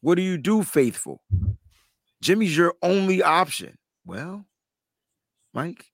[0.00, 1.22] What do you do, faithful?
[2.22, 3.76] Jimmy's your only option.
[4.06, 4.46] Well,
[5.52, 5.86] Mike,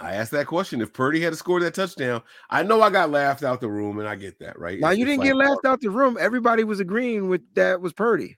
[0.00, 0.80] I asked that question.
[0.80, 4.08] If Purdy had scored that touchdown, I know I got laughed out the room, and
[4.08, 4.80] I get that, right?
[4.80, 6.16] now It's- you didn't like, get laughed out the room.
[6.18, 8.36] Everybody was agreeing with that was Purdy.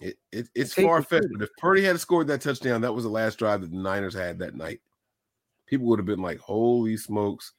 [0.00, 3.10] It, it, it's far fetched, but if Purdy had scored that touchdown, that was the
[3.10, 4.80] last drive that the Niners had that night.
[5.72, 7.54] People would have been like, "Holy smokes,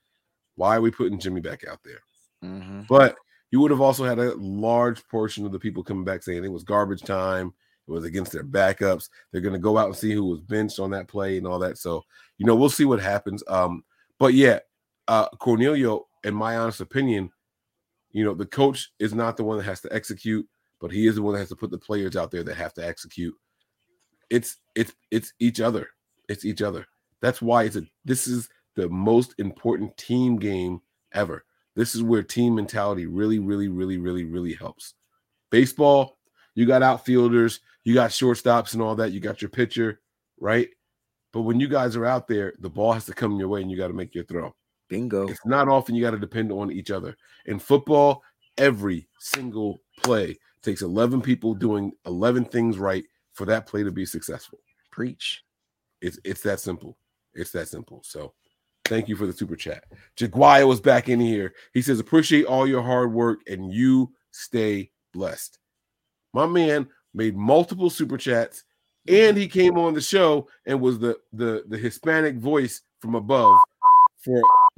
[0.53, 2.03] why are we putting Jimmy back out there?"
[2.43, 2.81] Mm-hmm.
[2.87, 3.15] But
[3.49, 6.51] you would have also had a large portion of the people coming back saying it
[6.51, 7.51] was garbage time.
[7.87, 9.09] It was against their backups.
[9.31, 11.57] They're going to go out and see who was benched on that play and all
[11.57, 11.79] that.
[11.79, 12.03] So,
[12.37, 13.43] you know, we'll see what happens.
[13.47, 13.83] Um,
[14.19, 14.59] but yeah,
[15.07, 17.31] uh, Cornelio, in my honest opinion,
[18.11, 20.47] you know, the coach is not the one that has to execute,
[20.79, 22.75] but he is the one that has to put the players out there that have
[22.75, 23.33] to execute.
[24.29, 25.89] It's it's it's each other.
[26.29, 26.85] It's each other.
[27.23, 30.81] That's why it's a this is the most important team game
[31.13, 31.45] ever.
[31.73, 34.95] This is where team mentality really, really, really, really, really helps.
[35.49, 36.17] Baseball,
[36.53, 40.01] you got outfielders, you got shortstops and all that, you got your pitcher,
[40.37, 40.67] right?
[41.31, 43.71] But when you guys are out there, the ball has to come your way and
[43.71, 44.53] you got to make your throw.
[44.89, 45.25] Bingo.
[45.29, 47.15] It's not often you got to depend on each other.
[47.45, 48.21] In football,
[48.57, 54.05] every single play takes 11 people doing 11 things right for that play to be
[54.05, 54.59] successful.
[54.91, 55.45] Preach.
[56.01, 56.97] It's it's that simple.
[57.35, 58.01] It's that simple.
[58.03, 58.33] So
[58.85, 59.85] thank you for the super chat.
[60.15, 61.53] Jaguar was back in here.
[61.73, 65.59] He says, appreciate all your hard work and you stay blessed.
[66.33, 68.63] My man made multiple super chats
[69.07, 73.55] and he came on the show and was the the the Hispanic voice from above
[74.23, 74.41] for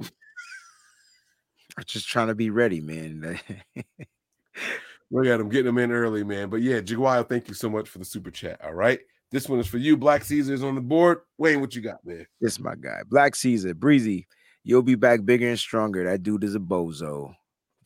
[1.78, 3.38] I'm just trying to be ready, man.
[5.10, 6.48] Look at him getting him in early, man.
[6.48, 8.60] But yeah, Jaguar, thank you so much for the super chat.
[8.64, 8.98] All right.
[9.32, 9.96] This one is for you.
[9.96, 11.18] Black Caesar is on the board.
[11.38, 12.26] Wayne, what you got, man?
[12.40, 13.02] this is my guy.
[13.08, 14.26] Black Caesar, Breezy.
[14.62, 16.04] You'll be back bigger and stronger.
[16.04, 17.34] That dude is a bozo.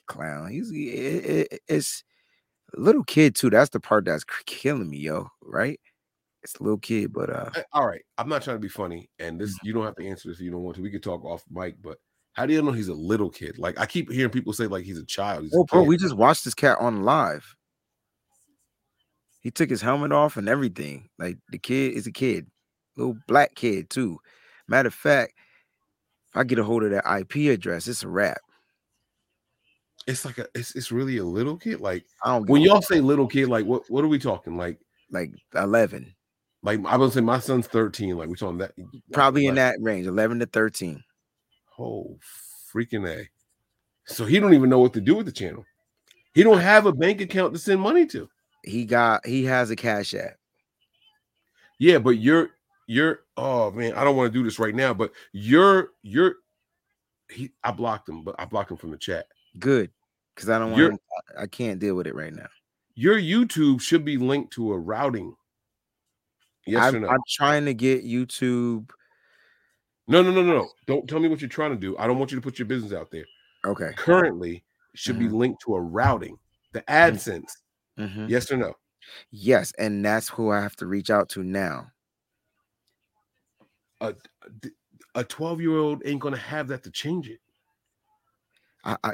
[0.07, 0.51] Clown.
[0.51, 2.05] He's he- it- it- it's
[2.77, 3.51] a little kid too.
[3.51, 5.29] That's the part that's killing me, yo.
[5.43, 5.79] Right?
[6.43, 8.03] It's a little kid, but uh All right.
[8.17, 10.45] I'm not trying to be funny, and this you don't have to answer this if
[10.45, 10.83] you don't want to.
[10.83, 11.99] We could talk off mic, but
[12.33, 13.59] how do you know he's a little kid?
[13.59, 15.43] Like I keep hearing people say like he's a child.
[15.45, 17.55] He's a oh, bro, we just watched this cat on live.
[19.41, 21.09] He took his helmet off and everything.
[21.19, 22.47] Like the kid is a kid,
[22.97, 24.19] little black kid too.
[24.69, 25.35] Matter of fact,
[26.29, 28.39] if I get a hold of that IP address, it's a wrap.
[30.07, 31.81] it's like a it's, it's really a little kid.
[31.81, 34.57] Like I don't when y'all say little kid, like what what are we talking?
[34.57, 34.79] Like
[35.11, 36.15] like 11,
[36.63, 38.17] like I would say my son's 13.
[38.17, 38.73] Like we talking that
[39.13, 41.03] probably in that range, 11 to 13.
[41.79, 42.19] Oh
[42.75, 43.29] freaking a!
[44.07, 45.65] So he don't even know what to do with the channel.
[46.35, 48.29] He don't have a bank account to send money to.
[48.63, 50.37] He got he has a cash app.
[51.79, 52.51] Yeah, but you're
[52.87, 56.37] you're oh man, I don't want to do this right now, but you're you're
[57.31, 59.27] he I blocked him, but I blocked him from the chat.
[59.59, 59.91] Good.
[60.35, 61.01] Because I don't want
[61.39, 62.49] I can't deal with it right now.
[62.95, 65.35] Your YouTube should be linked to a routing.
[66.67, 67.09] Yes I'm, or no?
[67.09, 68.91] I'm trying to get YouTube.
[70.07, 70.69] no, no, no, no, no.
[70.87, 71.97] Don't tell me what you're trying to do.
[71.99, 73.25] I don't want you to put your business out there.
[73.65, 73.93] Okay.
[73.97, 74.65] Currently,
[74.95, 75.37] should be mm-hmm.
[75.37, 76.39] linked to a routing,
[76.73, 77.53] the AdSense.
[77.99, 78.29] Mhm.
[78.31, 78.75] Yes or no?
[79.31, 81.91] Yes, and that's who I have to reach out to now.
[84.01, 84.15] A
[85.15, 87.41] a 12 year old ain't gonna have that to change it.
[88.85, 89.13] I I,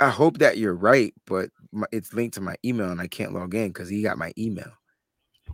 [0.00, 3.32] I hope that you're right, but my, it's linked to my email and I can't
[3.32, 4.72] log in because he got my email.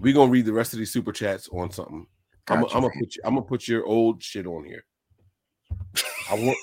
[0.00, 2.06] We're gonna read the rest of these super chats on something.
[2.48, 4.84] I'm, Gotcha, I'm gonna put you, I'm gonna put your old shit on here.
[6.30, 6.58] I want.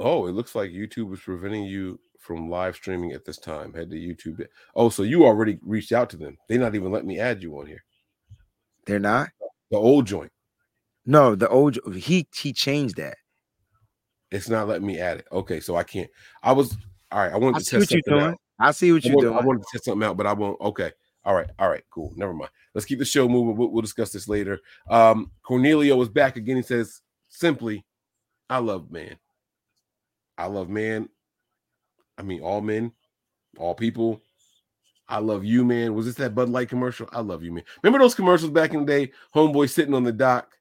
[0.00, 3.72] Oh, it looks like YouTube is preventing you from live streaming at this time.
[3.74, 4.46] Head to YouTube.
[4.74, 6.36] Oh, so you already reached out to them.
[6.48, 7.84] They not even let me add you on here.
[8.86, 9.28] They're not.
[9.70, 10.32] The old joint.
[11.06, 13.16] No, the old he he changed that.
[14.30, 15.26] It's not letting me add it.
[15.32, 16.10] Okay, so I can't.
[16.42, 16.76] I was
[17.10, 17.32] all right.
[17.32, 18.32] I wanted I to see test what you're something doing.
[18.32, 18.40] out.
[18.58, 19.38] I see what I you're doing.
[19.38, 20.60] I wanted to test something out, but I won't.
[20.60, 20.92] Okay.
[21.24, 21.48] All right.
[21.58, 21.84] All right.
[21.90, 22.12] Cool.
[22.16, 22.50] Never mind.
[22.74, 23.56] Let's keep the show moving.
[23.56, 24.60] We'll, we'll discuss this later.
[24.88, 26.56] Um, Cornelio is back again.
[26.56, 27.84] He says simply,
[28.48, 29.16] I love man.
[30.40, 31.10] I love man.
[32.16, 32.92] I mean, all men,
[33.58, 34.22] all people.
[35.06, 35.94] I love you, man.
[35.94, 37.08] Was this that Bud Light commercial?
[37.12, 37.64] I love you, man.
[37.82, 39.12] Remember those commercials back in the day?
[39.34, 40.56] Homeboy sitting on the dock.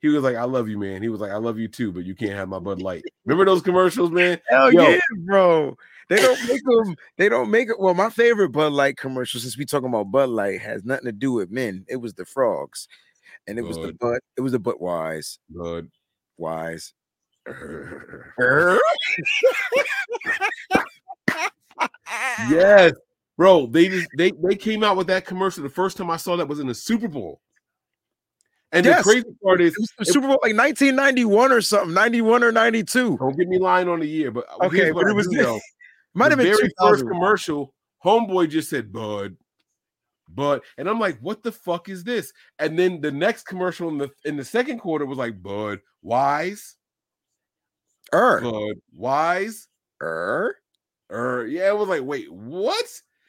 [0.00, 1.00] He was like, I love you, man.
[1.00, 3.04] He was like, I love you too, but you can't have my Bud Light.
[3.24, 4.38] Remember those commercials, man?
[4.48, 5.78] Hell Yo, yeah, bro.
[6.10, 6.96] They don't make them.
[7.16, 7.80] They don't make it.
[7.80, 11.12] Well, my favorite Bud Light commercial, since we talking about Bud Light, has nothing to
[11.12, 11.86] do with men.
[11.88, 12.86] It was the frogs,
[13.46, 13.98] and it was the Bud.
[13.98, 14.20] Bud.
[14.36, 15.38] It was the Bud Wise.
[15.48, 15.88] Bud
[16.36, 16.92] Wise.
[22.50, 22.92] Yes,
[23.36, 23.66] bro.
[23.66, 25.62] They just they they came out with that commercial.
[25.62, 27.40] The first time I saw that was in the Super Bowl.
[28.74, 28.98] And Yes.
[28.98, 33.18] the crazy part is It was Super Bowl like 1991 or something, 91 or 92.
[33.18, 35.60] Don't get me lying on the year, but Okay, but it was know.
[36.14, 37.74] might have been very first commercial.
[38.04, 39.36] Homeboy just said Bud,
[40.28, 42.32] Bud, and I'm like, what the fuck is this?
[42.58, 46.76] And then the next commercial in the in the second quarter was like Bud Wise,
[48.14, 49.68] Er, Bud Wise,
[50.02, 50.56] er.
[51.10, 51.46] er.
[51.46, 52.86] Yeah, it was like, wait, what?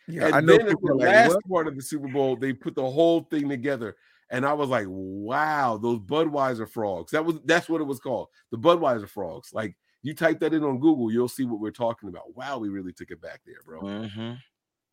[0.07, 2.35] Yeah, and I know then people the like, last "What?" part of the Super Bowl,
[2.35, 3.95] they put the whole thing together.
[4.29, 7.11] And I was like, wow, those Budweiser frogs.
[7.11, 8.29] That was that's what it was called.
[8.51, 9.53] The Budweiser frogs.
[9.53, 12.35] Like you type that in on Google, you'll see what we're talking about.
[12.35, 13.81] Wow, we really took it back there, bro.
[13.81, 14.39] Mhm.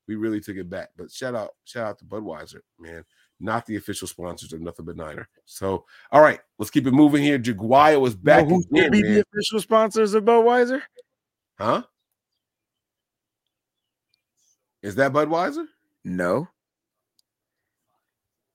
[0.07, 0.91] We really took it back.
[0.97, 3.05] But shout out, shout out to Budweiser, man.
[3.41, 5.29] Not the official sponsors of Nothing But Niner.
[5.47, 7.39] So, all right, let's keep it moving here.
[7.39, 9.15] Jaguar was back who's gonna again, be man.
[9.15, 10.83] the official sponsors of Budweiser?
[11.59, 11.83] Huh?
[14.83, 15.65] Is that Budweiser?
[16.05, 16.49] No.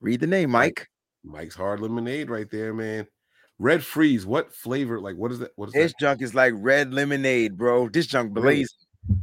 [0.02, 0.88] Read the name, Mike.
[1.24, 3.08] Mike's Hard Lemonade right there, man.
[3.58, 4.26] Red Freeze.
[4.26, 5.00] What flavor?
[5.00, 5.52] Like, what is that?
[5.56, 6.00] What is This that?
[6.00, 7.90] junk is like red lemonade, bro.
[7.90, 8.68] This junk blazing.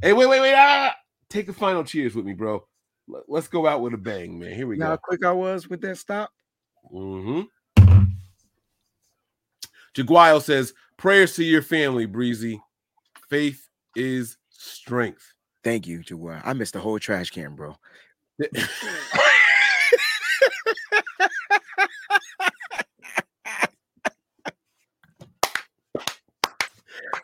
[0.01, 0.55] Hey, wait, wait, wait.
[0.57, 0.95] Ah!
[1.29, 2.67] Take a final cheers with me, bro.
[3.09, 4.53] Let- Let's go out with a bang, man.
[4.55, 4.87] Here we You go.
[4.87, 6.31] how quick I was with that stop?
[6.93, 7.43] Mm-hmm.
[9.95, 12.61] Jaguayo says, prayers to your family, Breezy.
[13.29, 15.33] Faith is strength.
[15.65, 16.41] Thank you, Jaguar.
[16.45, 17.77] I missed the whole trash can, bro.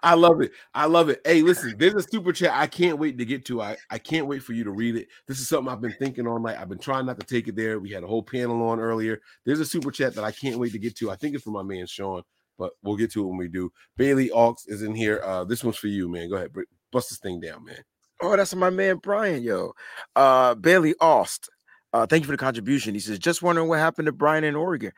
[0.02, 0.52] I love it.
[0.75, 1.20] I love it.
[1.25, 3.60] Hey, listen, there's a super chat I can't wait to get to.
[3.60, 5.09] I, I can't wait for you to read it.
[5.27, 6.43] This is something I've been thinking on.
[6.43, 7.81] Like I've been trying not to take it there.
[7.81, 9.20] We had a whole panel on earlier.
[9.44, 11.10] There's a super chat that I can't wait to get to.
[11.10, 12.23] I think it's from my man Sean,
[12.59, 13.73] but we'll get to it when we do.
[13.97, 15.20] Bailey Ox is in here.
[15.25, 16.28] Uh, this one's for you, man.
[16.28, 16.52] Go ahead,
[16.93, 17.83] bust this thing down, man.
[18.20, 19.73] Oh, that's my man Brian, yo.
[20.17, 21.49] Uh Bailey Ost.
[21.93, 22.94] Uh thank you for the contribution.
[22.94, 24.93] He says, just wondering what happened to Brian in Oregon.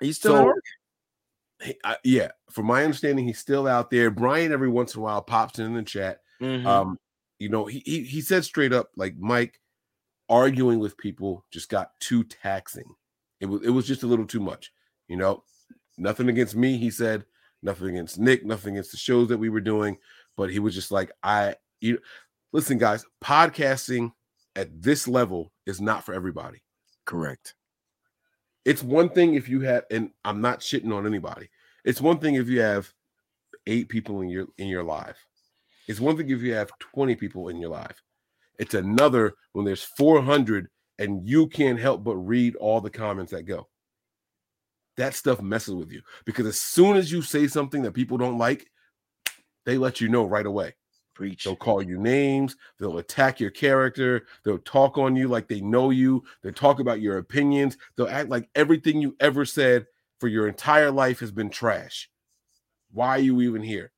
[0.00, 0.62] Are you still in Oregon?
[1.84, 4.10] I- yeah, from my understanding, he's still out there.
[4.10, 6.20] Brian every once in a while pops in the chat.
[6.40, 6.66] Mhm.
[6.66, 6.98] Um,
[7.38, 9.60] you know, he, he he said straight up, like Mike,
[10.28, 12.94] arguing with people just got too taxing.
[13.40, 14.72] It was it was just a little too much.
[15.08, 15.44] You know,
[15.98, 17.24] nothing against me, he said,
[17.62, 19.98] nothing against Nick, nothing against the shows that we were doing,
[20.36, 21.98] but he was just like, I you
[22.52, 24.12] listen, guys, podcasting
[24.56, 26.62] at this level is not for everybody.
[27.04, 27.54] Correct.
[28.64, 31.48] It's one thing if you have, and I'm not shitting on anybody.
[31.84, 32.92] It's one thing if you have
[33.66, 35.18] eight people in your in your life.
[35.88, 38.02] It's one thing if you have 20 people in your life.
[38.58, 40.68] It's another when there's 400
[40.98, 43.68] and you can't help but read all the comments that go.
[44.96, 48.38] That stuff messes with you because as soon as you say something that people don't
[48.38, 48.70] like,
[49.64, 50.74] they let you know right away.
[51.14, 51.44] Preach.
[51.44, 52.56] They'll call you names.
[52.78, 54.26] They'll attack your character.
[54.44, 56.24] They'll talk on you like they know you.
[56.42, 57.76] They talk about your opinions.
[57.96, 59.86] They'll act like everything you ever said
[60.20, 62.08] for your entire life has been trash.
[62.92, 63.92] Why are you even here?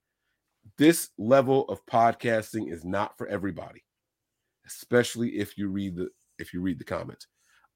[0.77, 3.85] This level of podcasting is not for everybody,
[4.67, 7.27] especially if you read the if you read the comments.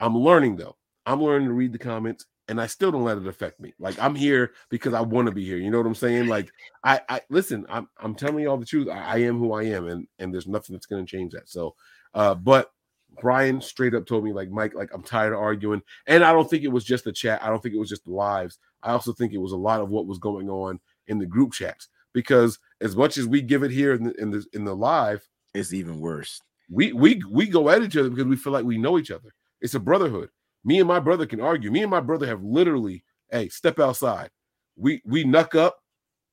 [0.00, 0.76] I'm learning though.
[1.06, 3.74] I'm learning to read the comments and I still don't let it affect me.
[3.78, 5.58] Like I'm here because I want to be here.
[5.58, 6.28] You know what I'm saying?
[6.28, 6.50] Like
[6.82, 7.66] I, I listen.
[7.68, 8.88] I'm I'm telling you all the truth.
[8.88, 11.48] I, I am who I am, and and there's nothing that's going to change that.
[11.48, 11.74] So,
[12.14, 12.72] uh, but
[13.20, 16.48] Brian straight up told me like Mike, like I'm tired of arguing, and I don't
[16.48, 17.42] think it was just the chat.
[17.42, 18.58] I don't think it was just the lives.
[18.82, 21.52] I also think it was a lot of what was going on in the group
[21.52, 24.74] chats because as much as we give it here in the in the in the
[24.74, 26.40] live, it's even worse.
[26.70, 29.34] We we we go at each other because we feel like we know each other.
[29.60, 30.30] It's a brotherhood.
[30.68, 31.70] Me and my brother can argue.
[31.70, 34.28] Me and my brother have literally, hey, step outside.
[34.76, 35.78] We we knuck up.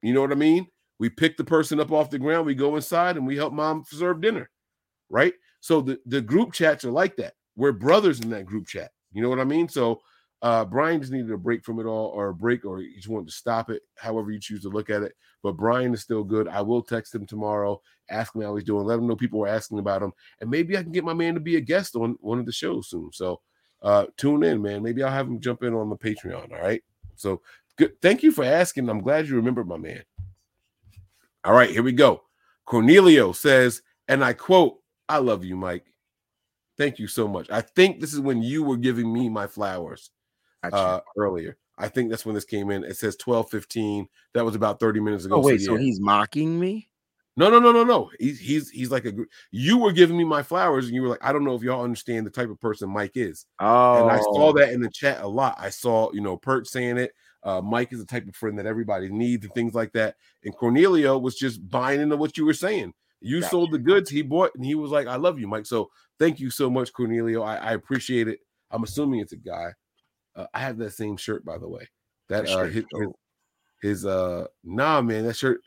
[0.02, 0.68] You know what I mean?
[1.00, 2.46] We pick the person up off the ground.
[2.46, 4.52] We go inside and we help mom serve dinner.
[5.10, 5.34] Right.
[5.62, 7.36] So the the group chats are like that.
[7.56, 8.92] We're brothers in that group chat.
[9.14, 9.70] You know what I mean?
[9.70, 10.02] So
[10.42, 13.08] uh Brian just needed a break from it all, or a break, or he just
[13.08, 15.14] wanted to stop it, however you choose to look at it.
[15.44, 16.50] But Brian is still good.
[16.50, 19.48] I will text him tomorrow, ask him how he's doing, let him know people were
[19.48, 22.18] asking about him, and maybe I can get my man to be a guest on
[22.20, 23.12] one of the shows soon.
[23.14, 23.40] So
[23.86, 24.84] uh tune in, man.
[24.84, 26.52] Maybe I'll have him jump in on the Patreon.
[26.52, 26.84] All right.
[27.16, 27.42] So
[27.78, 28.02] good.
[28.02, 28.90] Thank you for asking.
[28.90, 30.04] I'm glad you remembered my man.
[31.46, 32.24] All right, here we go.
[32.66, 35.86] Cornelio says, and I quote, I love you, Mike.
[36.78, 37.50] Thank you so much.
[37.52, 40.10] I think this is when you were giving me my flowers
[40.64, 41.58] uh, earlier.
[41.78, 42.84] I think that's when this came in.
[42.84, 44.08] It says 12 15.
[44.34, 45.36] That was about 30 minutes ago.
[45.36, 45.68] Oh wait, yeah.
[45.68, 46.90] so he's mocking me?
[47.38, 48.12] No, no, no, no, no.
[48.20, 49.14] He's he's he's like a.
[49.52, 51.84] You were giving me my flowers, and you were like, I don't know if y'all
[51.84, 53.46] understand the type of person Mike is.
[53.60, 55.56] Oh, And I saw that in the chat a lot.
[55.60, 57.12] I saw, you know, Pert saying it.
[57.44, 60.16] Uh, Mike is the type of friend that everybody needs and things like that.
[60.44, 62.94] And Cornelio was just buying into what you were saying.
[63.22, 63.52] You Gotcha.
[63.52, 65.66] sold the goods, he bought, and he was like, I love you, Mike.
[65.66, 67.44] So thank you so much, Cornelio.
[67.44, 68.40] I, I appreciate it.
[68.72, 69.74] I'm assuming it's a guy.
[70.36, 71.88] Uh, I have that same shirt, by the way.
[72.30, 73.08] That That uh his, his,
[73.82, 75.62] his uh nah man, that shirt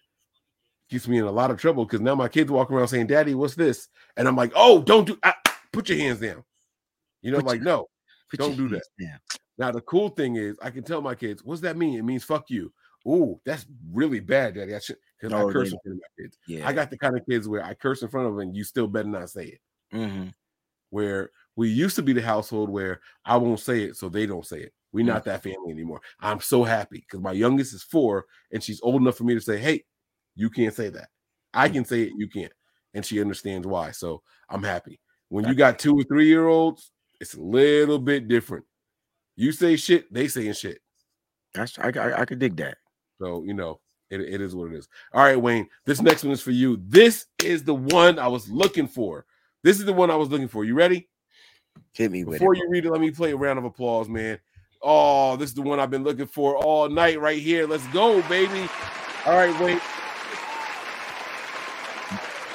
[0.88, 3.34] gets me in a lot of trouble because now my kids walk around saying, Daddy,
[3.34, 3.88] what's this?
[4.16, 5.36] And I'm like, oh, don't do ah,
[5.72, 6.42] put your hands down.
[7.22, 7.86] You know, Put like, your- no,
[8.36, 8.82] don't do that.
[9.00, 9.18] down.
[9.58, 11.98] Now the cool thing is I can tell my kids, what's that mean?
[11.98, 12.72] It means fuck you.
[13.06, 14.74] Ooh, that's really bad, Daddy.
[14.74, 16.38] I should because Oh, I curse in front of my kids.
[16.46, 16.66] Yeah.
[16.68, 18.64] I got the kind of kids where I curse in front of them and you
[18.64, 19.60] still better not say it.
[19.96, 20.32] Mhm.
[20.90, 24.46] Where we used to be the household where I won't say it, so they don't
[24.46, 24.72] say it.
[24.92, 25.08] We're Mm.
[25.08, 26.00] not that family anymore.
[26.20, 29.40] I'm so happy because my youngest is four and she's old enough for me to
[29.40, 29.84] say, Hey,
[30.38, 31.08] you can't say that.
[31.52, 32.52] I can say it, you can't.
[32.94, 33.90] And she understands why.
[33.90, 35.00] So I'm happy.
[35.28, 38.64] When you got two or three year olds, it's a little bit different.
[39.36, 40.80] You say shit, they saying shit.
[41.54, 42.78] That's I, I I could dig that.
[43.20, 44.88] So you know, it, it is what it is.
[45.12, 45.68] All right, Wayne.
[45.84, 46.80] This next one is for you.
[46.86, 49.26] This is the one I was looking for.
[49.64, 50.64] This is the one I was looking for.
[50.64, 51.08] You ready?
[51.92, 52.58] Hit me with Before it.
[52.58, 54.38] you read it, let me play a round of applause, man.
[54.82, 57.66] Oh, this is the one I've been looking for all night right here.
[57.66, 58.68] Let's go, baby.
[59.26, 59.80] All right, Wayne.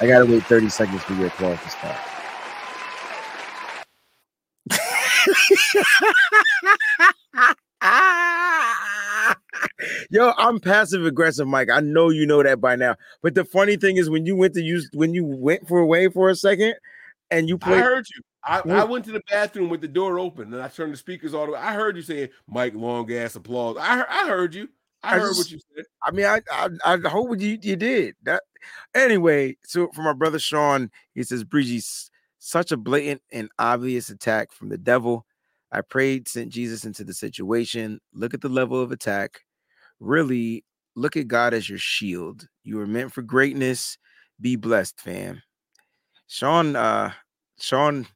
[0.04, 1.96] I gotta wait 30 seconds for your applause to start.
[10.10, 11.70] Yo, I'm passive aggressive, Mike.
[11.70, 12.96] I know you know that by now.
[13.22, 16.08] But the funny thing is, when you went to use, when you went for away
[16.08, 16.74] for a second,
[17.30, 18.20] and you I heard you.
[18.44, 21.32] I, I went to the bathroom with the door open and I turned the speakers
[21.32, 21.58] all the way.
[21.58, 23.78] I heard you saying Mike long ass applause.
[23.80, 24.68] I I heard you.
[25.04, 25.84] I, I heard just- what you said.
[26.02, 28.42] I mean, I I, I hope you you did that.
[28.94, 31.82] Anyway, so for my brother Sean, he says, Breezy,
[32.38, 35.26] such a blatant and obvious attack from the devil.
[35.72, 38.00] I prayed, sent Jesus into the situation.
[38.14, 39.40] Look at the level of attack.
[40.00, 42.46] Really, look at God as your shield.
[42.62, 43.98] You were meant for greatness.
[44.40, 45.42] Be blessed, fam.
[46.26, 47.12] Sean, uh,
[47.58, 48.06] Sean,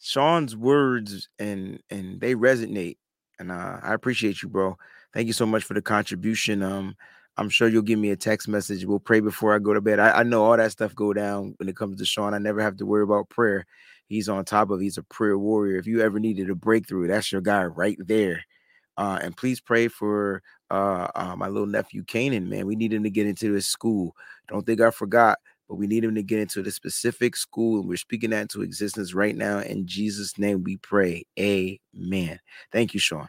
[0.00, 2.96] Sean's words and and they resonate.
[3.38, 4.76] And uh, I appreciate you, bro.
[5.18, 6.62] Thank you so much for the contribution.
[6.62, 6.94] Um,
[7.36, 8.84] I'm sure you'll give me a text message.
[8.84, 9.98] We'll pray before I go to bed.
[9.98, 12.34] I, I know all that stuff go down when it comes to Sean.
[12.34, 13.66] I never have to worry about prayer.
[14.06, 14.78] He's on top of.
[14.78, 15.76] He's a prayer warrior.
[15.76, 18.44] If you ever needed a breakthrough, that's your guy right there.
[18.96, 20.40] Uh, and please pray for
[20.70, 22.48] uh, uh, my little nephew Canaan.
[22.48, 24.14] Man, we need him to get into his school.
[24.46, 25.38] Don't think I forgot,
[25.68, 28.62] but we need him to get into the specific school, and we're speaking that into
[28.62, 29.58] existence right now.
[29.58, 31.24] In Jesus' name, we pray.
[31.40, 32.38] Amen.
[32.70, 33.26] Thank you, Sean.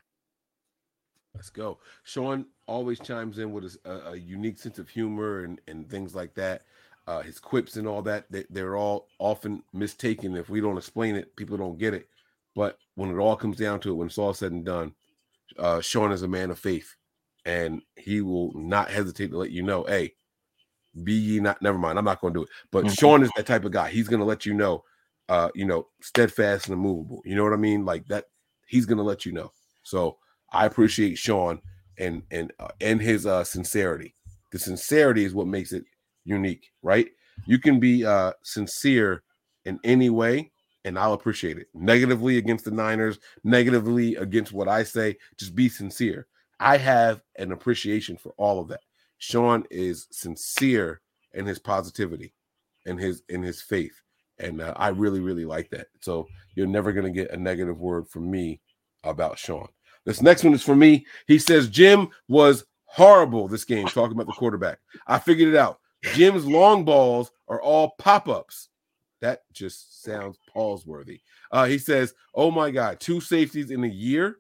[1.40, 1.78] Let's go.
[2.04, 6.36] Sean always chimes in with a, a unique sense of humor and, and things like
[6.36, 6.64] that.
[7.08, 10.36] Uh, his quips and all that, they, they're all often mistaken.
[10.36, 12.10] If we don't explain it, people don't get it.
[12.58, 14.94] But when it all comes down to it, when it's all said and done,
[15.58, 16.94] uh, Sean is a man of faith
[17.46, 20.16] and he will not hesitate to let you know, hey,
[21.06, 22.50] be ye not, never mind, I'm not going to do it.
[22.70, 23.00] But Mhm.
[23.00, 23.90] Sean is that type of guy.
[23.90, 24.84] He's going to let you know,
[25.30, 27.22] uh, you know, steadfast and immovable.
[27.24, 27.86] You know what I mean?
[27.86, 28.26] Like that,
[28.68, 29.54] he's going to let you know.
[29.84, 30.18] So
[30.52, 31.62] I appreciate Sean
[31.98, 34.16] and and uh, and his uh sincerity.
[34.52, 35.86] The sincerity is what makes it
[36.26, 37.10] unique, right?
[37.46, 39.24] You can be uh sincere
[39.66, 40.52] in any way,
[40.86, 41.68] and I'll appreciate it.
[41.74, 46.28] Negatively against the Niners, negatively against what I say, just be sincere.
[46.60, 48.82] I have an appreciation for all of that.
[49.18, 51.02] Sean is sincere
[51.34, 52.34] in his positivity
[52.86, 54.02] and his in his faith,
[54.40, 55.88] and uh, I really really like that.
[56.02, 58.62] So you're never gonna get a negative word from me
[59.04, 59.68] about Sean.
[60.06, 61.06] This next one is for me.
[61.28, 64.80] He says Jim was horrible this game, talking about the quarterback.
[65.08, 65.80] I figured it out.
[66.14, 68.70] Jim's long balls are all pop ups.
[69.22, 71.22] That just sounds pause worthy.
[71.52, 74.38] Uh, he says, Oh my God, two safeties in a year.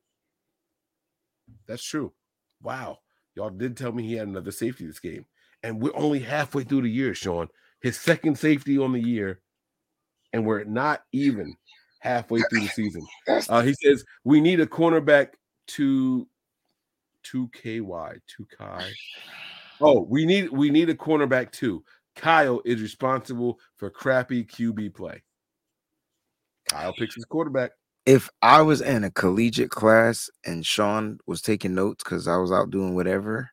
[1.68, 2.14] That's true.
[2.62, 3.00] Wow.
[3.36, 5.26] Y'all did tell me he had another safety this game.
[5.64, 7.50] And we're only halfway through the year, Sean.
[7.82, 9.42] His second safety on the year.
[10.32, 11.56] And we're not even
[12.00, 13.06] halfway through the season.
[13.28, 15.30] Uh, he says we need a cornerback
[15.70, 16.28] to
[17.24, 17.82] to KY
[18.28, 18.92] two Kai.
[19.82, 21.84] Oh, we need we need a cornerback too.
[22.16, 25.24] Kyle is responsible for crappy QB play.
[26.70, 27.72] Kyle picks his quarterback.
[28.06, 32.52] if I was in a collegiate class and Sean was taking notes because I was
[32.52, 33.50] out doing whatever,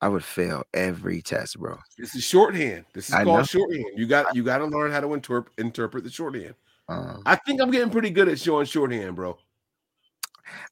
[0.00, 1.78] I would fail every test, bro.
[1.96, 2.84] This is shorthand.
[2.94, 3.44] This is I called know.
[3.44, 3.84] shorthand.
[3.96, 6.54] You got you got to learn how to interpret interpret the shorthand.
[6.88, 9.38] Um, I think I'm getting pretty good at showing shorthand, bro.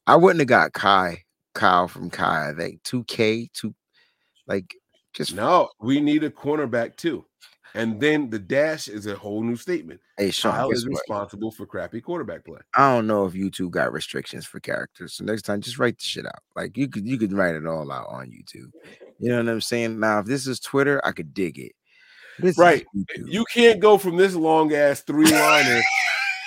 [0.07, 1.25] I wouldn't have got Kai
[1.55, 2.53] Kyle from Kai.
[2.57, 3.75] Think two K two,
[4.47, 4.75] like
[5.15, 7.25] just No, we need a cornerback too.
[7.75, 10.01] And then the dash is a whole new statement.
[10.17, 10.93] Hey, Sean, Kyle is what?
[10.93, 12.61] responsible for crappy quarterback play.
[12.75, 15.15] I don't know if YouTube got restrictions for characters.
[15.15, 16.43] So next time, just write the shit out.
[16.55, 18.71] Like you could you could write it all out on YouTube.
[19.19, 20.01] You know what I'm saying?
[20.01, 21.73] Now, if this is Twitter, I could dig it.
[22.39, 22.87] This Right.
[23.27, 25.83] You can't go from this long ass three liner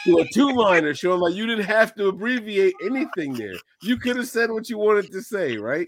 [0.05, 3.53] to a two liner showing like you didn't have to abbreviate anything there.
[3.81, 5.87] You could have said what you wanted to say, right?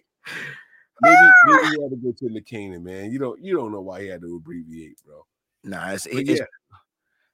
[1.02, 1.16] Maybe
[1.48, 3.12] maybe you had to go to the Canaan, man.
[3.12, 5.26] You don't you don't know why he had to abbreviate, bro.
[5.64, 6.46] Nah, it's, it- it's, yeah.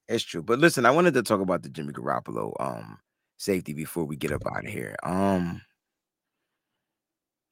[0.08, 0.42] it's true.
[0.44, 3.00] But listen, I wanted to talk about the Jimmy Garoppolo um
[3.38, 4.96] safety before we get up out of here.
[5.04, 5.62] Um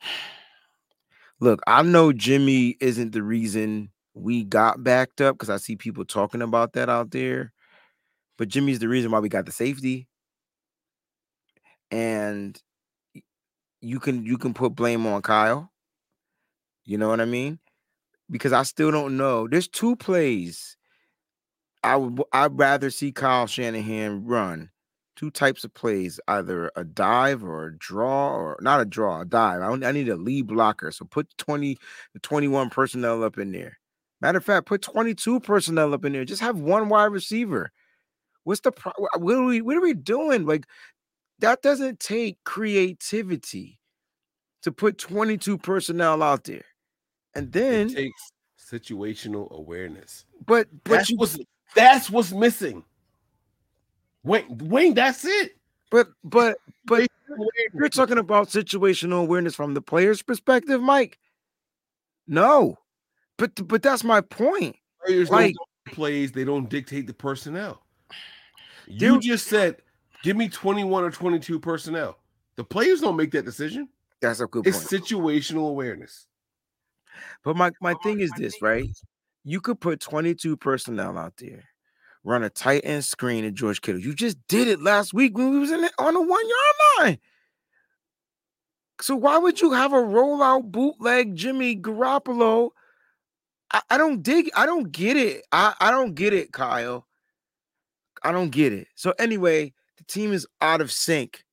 [1.39, 6.05] look, I know Jimmy isn't the reason we got backed up because I see people
[6.05, 7.51] talking about that out there.
[8.37, 10.07] But Jimmy's the reason why we got the safety.
[11.91, 12.59] And
[13.81, 15.71] you can you can put blame on Kyle.
[16.83, 17.59] You know what I mean?
[18.29, 19.47] Because I still don't know.
[19.47, 20.75] There's two plays
[21.85, 24.71] I would I'd rather see Kyle Shanahan run
[25.15, 29.25] two types of plays, either a dive or a draw, or not a draw, a
[29.25, 29.61] dive.
[29.61, 30.91] I, I need a lead blocker.
[30.91, 33.77] So put 20 to 21 personnel up in there.
[34.19, 36.25] Matter of fact, put 22 personnel up in there.
[36.25, 37.71] Just have one wide receiver.
[38.45, 40.45] What's the pro- what are we what are we doing?
[40.45, 40.65] Like
[41.39, 43.79] that doesn't take creativity
[44.61, 46.63] to put 22 personnel out there.
[47.35, 50.25] And then It takes situational awareness.
[50.45, 51.37] but but That's you what's
[51.75, 52.83] that's what's missing.
[54.23, 55.57] Wayne, Wayne, that's it.
[55.91, 57.07] But but but
[57.73, 61.19] you're talking about situational awareness from the player's perspective, Mike.
[62.27, 62.77] No,
[63.37, 64.77] but but that's my point.
[65.05, 67.84] Players Like don't plays, they don't dictate the personnel.
[68.87, 69.21] You Dude.
[69.21, 69.77] just said,
[70.23, 72.17] give me 21 or 22 personnel.
[72.55, 73.89] The players don't make that decision.
[74.21, 74.91] that's a good It's point.
[74.93, 76.27] It's situational awareness.
[77.43, 78.85] But my my thing is this, right?
[79.43, 81.63] You could put 22 personnel out there,
[82.23, 84.01] run a tight end screen at George Kittle.
[84.01, 86.75] You just did it last week when we was in it on the one yard
[86.99, 87.19] line.
[89.01, 92.71] So why would you have a rollout bootleg Jimmy Garoppolo?
[93.71, 94.49] I, I don't dig.
[94.55, 95.43] I don't get it.
[95.51, 97.05] I, I don't get it, Kyle.
[98.25, 98.87] I don't get it.
[98.95, 101.43] So anyway, the team is out of sync,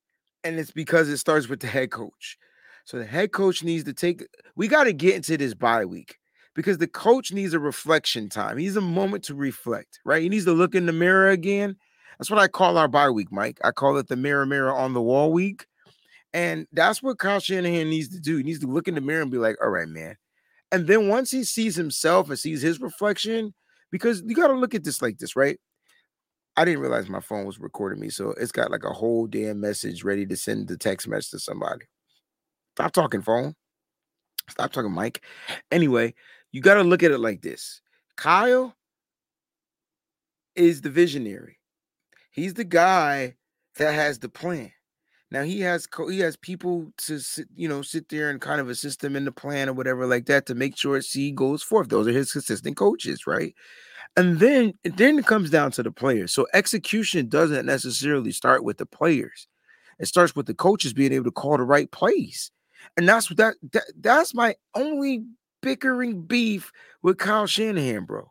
[0.43, 2.37] and it's because it starts with the head coach.
[2.85, 4.23] So the head coach needs to take.
[4.55, 6.17] We got to get into this bye week
[6.55, 8.57] because the coach needs a reflection time.
[8.57, 10.23] He needs a moment to reflect, right?
[10.23, 11.75] He needs to look in the mirror again.
[12.17, 13.59] That's what I call our bye week, Mike.
[13.63, 15.67] I call it the mirror, mirror on the wall week.
[16.33, 18.37] And that's what Kyle Shanahan needs to do.
[18.37, 20.15] He needs to look in the mirror and be like, all right, man.
[20.71, 23.53] And then once he sees himself and sees his reflection,
[23.91, 25.59] because you got to look at this like this, right?
[26.55, 28.09] I didn't realize my phone was recording me.
[28.09, 31.39] So it's got like a whole damn message ready to send the text message to
[31.39, 31.85] somebody.
[32.75, 33.55] Stop talking, phone.
[34.49, 35.23] Stop talking, Mike.
[35.71, 36.13] Anyway,
[36.51, 37.81] you got to look at it like this
[38.17, 38.75] Kyle
[40.55, 41.57] is the visionary,
[42.31, 43.35] he's the guy
[43.77, 44.71] that has the plan.
[45.31, 48.61] Now he has co- he has people to sit, you know, sit there and kind
[48.61, 51.63] of assist him in the plan or whatever like that to make sure C goes
[51.63, 51.89] forth.
[51.89, 53.55] Those are his consistent coaches, right?
[54.15, 56.31] And then then it comes down to the players.
[56.33, 59.47] So execution doesn't necessarily start with the players.
[59.99, 62.51] It starts with the coaches being able to call the right plays.
[62.97, 65.23] And that's that, that that's my only
[65.61, 68.29] bickering beef with Kyle Shanahan, bro.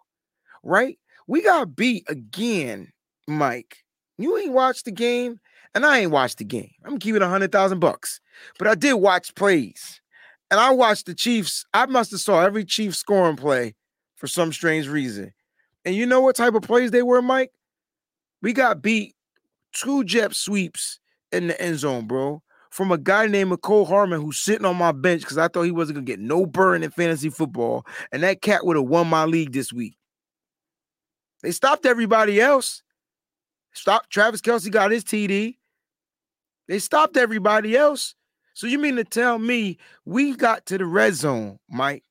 [0.62, 0.98] Right?
[1.26, 2.92] We got beat again,
[3.26, 3.78] Mike.
[4.18, 5.40] You ain't watched the game,
[5.74, 6.70] and I ain't watched the game.
[6.84, 8.20] I'm keeping a hundred thousand bucks,
[8.58, 10.00] but I did watch plays,
[10.50, 11.64] and I watched the Chiefs.
[11.74, 13.74] I must have saw every Chiefs scoring play
[14.16, 15.32] for some strange reason.
[15.84, 17.50] And you know what type of plays they were, Mike?
[18.40, 19.14] We got beat
[19.72, 20.98] two jet sweeps
[21.30, 24.92] in the end zone, bro, from a guy named Mecole Hardman who's sitting on my
[24.92, 28.42] bench because I thought he wasn't gonna get no burn in fantasy football, and that
[28.42, 29.96] cat would have won my league this week.
[31.42, 32.82] They stopped everybody else.
[33.72, 34.08] Stop.
[34.10, 35.56] Travis Kelce got his TD.
[36.68, 38.14] They stopped everybody else.
[38.54, 42.04] So you mean to tell me we got to the red zone, Mike,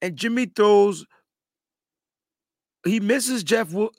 [0.00, 1.06] and Jimmy throws.
[2.84, 3.72] He misses Jeff.
[3.72, 3.92] Wil-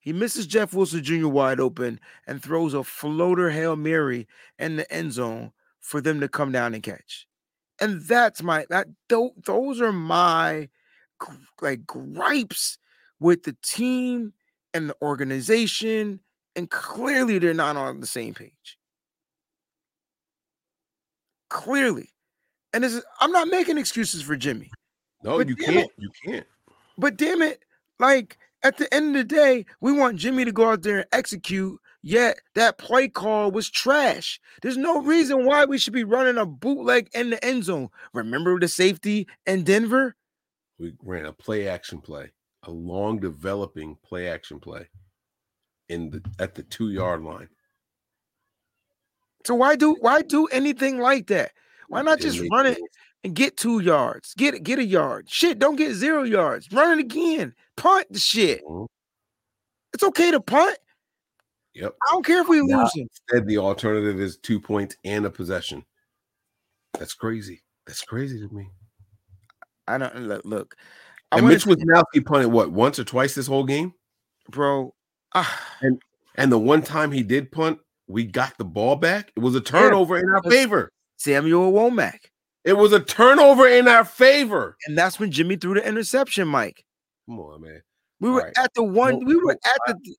[0.00, 1.26] he misses Jeff Wilson Jr.
[1.28, 6.28] wide open and throws a floater hail mary in the end zone for them to
[6.28, 7.26] come down and catch.
[7.80, 10.68] And that's my that those are my
[11.60, 12.78] like gripes
[13.20, 14.32] with the team
[14.74, 16.20] and the organization,
[16.54, 18.78] and clearly they're not on the same page.
[21.48, 22.10] Clearly,
[22.72, 24.70] and this is, I'm not making excuses for Jimmy.
[25.22, 25.76] No, But you can't.
[25.78, 26.46] it- You can't.
[26.98, 27.62] But damn it,
[27.98, 31.06] like At the end of the day, we want Jimmy to go out there and
[31.12, 31.78] execute.
[32.02, 34.40] Yet that play call was trash.
[34.62, 37.88] There's no reason why we should be running a bootleg in the end zone.
[38.12, 40.14] Remember the safety in Denver?
[40.78, 44.88] We ran a play action play, a long developing play action play
[45.88, 47.48] in the at the two yard line.
[49.44, 51.52] So why do why do anything like that?
[51.88, 52.78] Why not just run it.
[53.26, 54.34] And get two yards?
[54.34, 55.28] Get it, get a yard.
[55.28, 56.70] Shit, don't get zero yards.
[56.70, 57.54] Run it again.
[57.76, 58.62] Punt the shit.
[58.64, 58.86] Mhm.
[59.92, 60.78] It's okay to punt.
[61.74, 61.96] Yep.
[62.06, 62.88] I don't care if we lose.
[62.94, 65.84] Instead, the alternative is two points and a possession.
[66.96, 67.64] That's crazy.
[67.84, 68.70] That's crazy to me.
[69.88, 70.44] I don't look.
[70.44, 70.76] look
[71.32, 73.92] I And Mitch Wishnowsky punted what once or twice this whole game,
[74.50, 74.94] bro.
[75.34, 76.00] ah, and
[76.36, 79.32] and the one time he did punt, we got the ball back.
[79.34, 80.92] It was a turnover in our favor.
[81.16, 82.20] Samuel Womack.
[82.66, 84.76] It was a turnover in our favor.
[84.86, 86.84] And that's when Jimmy threw the interception, Mike.
[87.26, 87.80] Come on, man.
[88.18, 88.52] We were right.
[88.58, 90.16] at the one, we were at the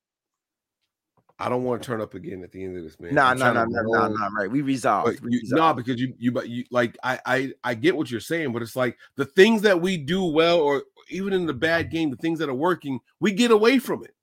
[1.40, 3.14] I don't want to turn up again at the end of this, man.
[3.14, 4.50] nah, I'm nah, nah, nah, nah, nah, right.
[4.50, 5.20] We resolved.
[5.20, 5.60] We you, resolved.
[5.60, 8.60] no, because you, you, but you, like, I, I, I get what you're saying, but
[8.60, 12.16] it's like the things that we do well, or even in the bad game, the
[12.16, 14.14] things that are working, we get away from it.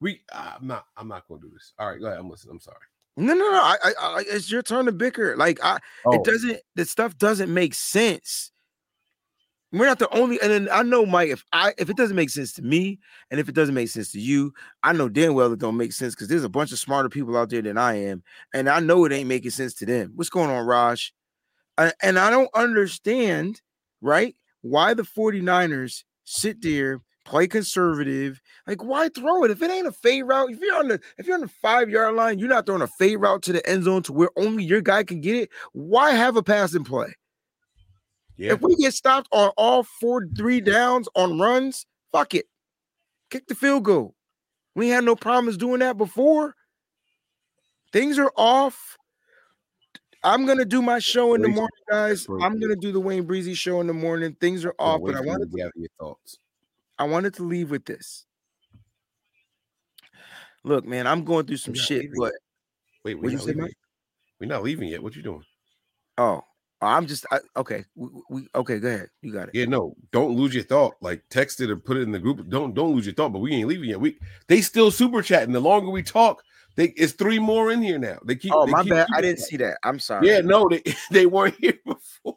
[0.00, 1.72] We, I'm not, I'm not going to do this.
[1.78, 2.18] All right, go ahead.
[2.18, 2.52] I'm listening.
[2.52, 2.76] I'm sorry.
[3.16, 3.58] No, no, no.
[3.62, 5.36] I, I, I, it's your turn to bicker.
[5.36, 6.14] Like, I, Oh.
[6.14, 6.58] it doesn't.
[6.74, 8.50] The stuff doesn't make sense.
[9.72, 10.40] We're not the only.
[10.40, 11.30] And then I know, Mike.
[11.30, 14.12] If I, if it doesn't make sense to me, and if it doesn't make sense
[14.12, 14.52] to you,
[14.84, 17.36] I know damn well it don't make sense because there's a bunch of smarter people
[17.36, 20.12] out there than I am, and I know it ain't making sense to them.
[20.14, 21.12] What's going on, Raj?
[21.76, 23.60] I, and I don't understand,
[24.00, 24.36] right?
[24.62, 28.40] Why the 49ers sit there, play conservative.
[28.66, 29.50] Like, why throw it?
[29.50, 31.90] If it ain't a fade route, if you're on the if you're on the five
[31.90, 34.64] yard line, you're not throwing a fade route to the end zone to where only
[34.64, 35.50] your guy can get it.
[35.72, 37.14] Why have a passing play?
[38.36, 38.52] Yeah.
[38.52, 42.46] If we get stopped on all four three downs on runs, fuck it.
[43.30, 44.14] Kick the field goal.
[44.74, 46.54] We had no problems doing that before.
[47.92, 48.98] Things are off.
[50.24, 52.26] I'm gonna do my show in the morning, guys.
[52.40, 54.34] I'm gonna do the Wayne Breezy show in the morning.
[54.40, 56.38] Things are off, but I wanted to gather your thoughts.
[56.98, 58.26] I wanted to leave with this.
[60.62, 62.32] Look, man, I'm going through some shit, leaving but.
[63.04, 63.64] Wait, we're not say, leaving.
[63.64, 63.74] Yet.
[64.40, 65.02] We're not leaving yet.
[65.02, 65.44] What you doing?
[66.18, 66.42] oh,
[66.80, 67.84] I'm just I, okay.
[67.94, 68.78] We, we okay.
[68.78, 69.08] Go ahead.
[69.22, 69.54] You got it.
[69.54, 70.94] Yeah, no, don't lose your thought.
[71.00, 72.48] Like text it or put it in the group.
[72.48, 73.32] Don't don't lose your thought.
[73.32, 74.00] But we ain't leaving yet.
[74.00, 75.52] We they still super chatting.
[75.52, 76.42] The longer we talk,
[76.76, 78.18] they it's three more in here now.
[78.24, 78.52] They keep.
[78.54, 79.08] Oh, they my keep bad.
[79.14, 79.78] I didn't see that.
[79.82, 80.28] I'm sorry.
[80.28, 82.36] Yeah, no, they they weren't here before.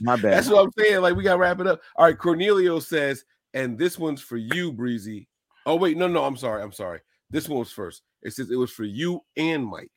[0.00, 0.32] My bad.
[0.32, 1.00] That's what I'm saying.
[1.00, 1.80] Like we gotta wrap it up.
[1.96, 3.24] All right, Cornelio says,
[3.58, 5.28] and this one's for you, Breezy.
[5.66, 7.00] Oh wait, no, no, I'm sorry, I'm sorry.
[7.30, 8.02] This one was first.
[8.22, 9.90] It says it was for you and Mike.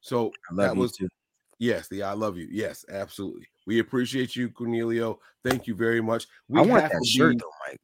[0.00, 1.08] So that was too.
[1.58, 2.46] yes, the I love you.
[2.50, 3.46] Yes, absolutely.
[3.66, 5.18] We appreciate you, Cornelio.
[5.44, 6.26] Thank you very much.
[6.48, 7.80] We I want that shirt be- though, Mike.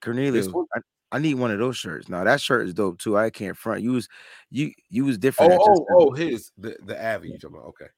[0.00, 0.66] Cornelius, one?
[0.74, 2.08] I, I need one of those shirts.
[2.08, 3.18] Now that shirt is dope too.
[3.18, 3.82] I can't front.
[3.82, 4.08] You was
[4.50, 5.52] you you was different.
[5.52, 7.68] Oh, oh, oh, his the the Avi you talking about.
[7.70, 7.90] Okay.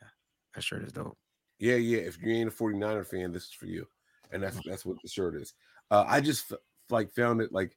[0.00, 0.08] Yeah,
[0.54, 1.18] that shirt is dope.
[1.58, 1.98] Yeah, yeah.
[1.98, 3.86] If you ain't a 49er fan, this is for you.
[4.32, 5.54] And that's that's what the shirt is.
[5.90, 6.58] Uh, I just f-
[6.90, 7.76] like found it like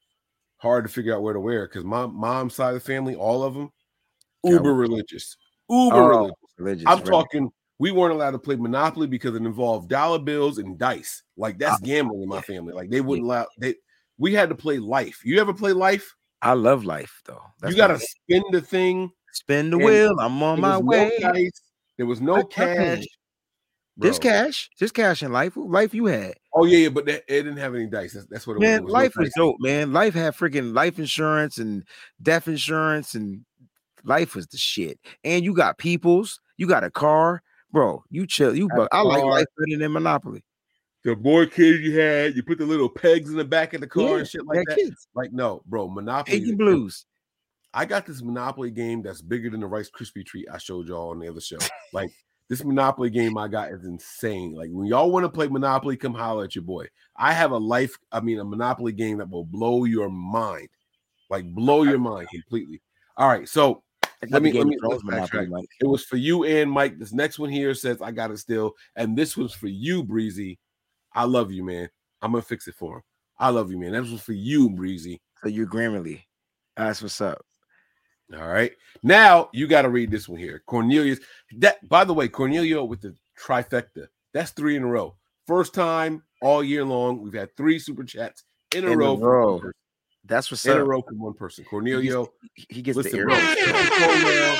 [0.57, 3.43] hard to figure out where to wear because my mom's side of the family, all
[3.43, 3.71] of them,
[4.43, 5.37] uber religious.
[5.69, 6.35] Uber Oh, religious.
[6.57, 7.07] religious, I'm right.
[7.07, 11.23] talking we weren't allowed to play Monopoly because it involved dollar bills and dice.
[11.35, 12.73] Like that's Ah, gambling in my family.
[12.73, 13.75] Like they wouldn't allow they
[14.17, 15.21] we had to play life.
[15.25, 16.15] You ever play life?
[16.41, 17.41] I love life though.
[17.59, 19.11] That's you gotta spin the thing.
[19.33, 20.15] spin the wheel.
[20.19, 21.11] I'm on my way.
[21.19, 21.61] No dice,
[21.97, 23.05] there was no I- I paid cash.
[23.97, 24.17] Bro.
[24.19, 24.69] cash.
[24.77, 26.33] There's cash in life, life you had.
[26.53, 28.13] Oh yeah, yeah, but that, it didn't have any dice.
[28.13, 28.65] That's, that's what it was.
[28.67, 29.93] Man, It was no life was dope, man.
[29.93, 31.83] Life had freaking life insurance and
[32.21, 33.45] death insurance, and
[34.03, 34.99] life was the shit.
[35.23, 37.41] And you got peoples, you got a car,
[37.71, 38.03] bro.
[38.09, 38.55] You chill.
[38.55, 40.43] You, a I like life better than Monopoly.
[41.03, 43.87] the more kids you had, you put the little pegs in the back of the
[43.87, 44.77] car Yeah, and shit like that.
[44.77, 45.07] kids.
[45.15, 46.39] Like, no, bro, Monopoly.
[46.39, 47.05] Piggy Blues.
[47.73, 51.11] I got this Monopoly game that's bigger than the Rice Krispie treat I showed y'all
[51.11, 51.57] on the other show.
[51.93, 52.09] Like,
[52.49, 54.53] this Monopoly game I got is insane.
[54.53, 56.87] Like, when y'all want to play Monopoly, come holler at your boy.
[57.15, 60.69] I have a life, I mean, a Monopoly game that will blow your mind.
[61.29, 62.81] Like, blow your mind completely.
[63.17, 63.81] All right, so
[64.29, 65.49] let me let me let's backtrack.
[65.79, 66.99] It was for you and Mike.
[66.99, 70.59] This next one here says I got it still, and this was for you, Breezy.
[71.13, 71.89] I love you, man.
[72.21, 73.01] I'm gonna fix it for him.
[73.39, 73.93] I love you, man.
[73.93, 75.21] That was for you, Breezy.
[75.41, 76.23] So you're Grammarly.
[76.75, 77.45] That's what's up.
[78.33, 78.71] All right.
[79.03, 80.63] Now you got to read this one here.
[80.65, 81.19] Cornelius.
[81.57, 84.07] That by the way, Cornelio with the trifecta.
[84.33, 85.15] That's three in a row.
[85.47, 87.21] First time all year long.
[87.21, 88.43] We've had three super chats
[88.75, 89.13] in a In row.
[89.13, 89.61] one row.
[90.25, 90.79] That's what's in up.
[90.79, 91.65] a row from one person.
[91.65, 92.27] Cornelio.
[92.55, 94.59] He gets listen, the bro, arrows.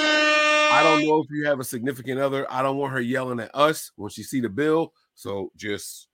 [0.71, 2.45] I don't know if you have a significant other.
[2.51, 4.93] I don't want her yelling at us when she see the bill.
[5.15, 6.07] So just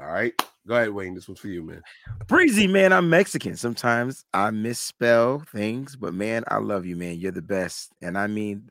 [0.00, 0.32] All right.
[0.66, 1.14] Go ahead, Wayne.
[1.14, 1.82] This one's for you, man.
[2.26, 3.56] Breezy, man, I'm Mexican.
[3.56, 7.18] Sometimes I misspell things, but man, I love you, man.
[7.18, 7.92] You're the best.
[8.02, 8.70] And I mean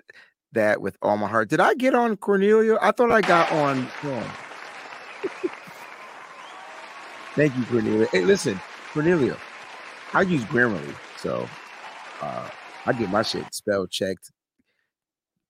[0.53, 1.49] that with all my heart.
[1.49, 2.77] Did I get on Cornelia?
[2.81, 3.87] I thought I got on.
[7.35, 8.07] Thank you, Cornelia.
[8.11, 8.59] Hey, listen,
[8.93, 9.37] Cornelia,
[10.13, 11.47] I use Grammarly, so
[12.21, 12.49] uh,
[12.85, 14.31] I get my shit spell checked,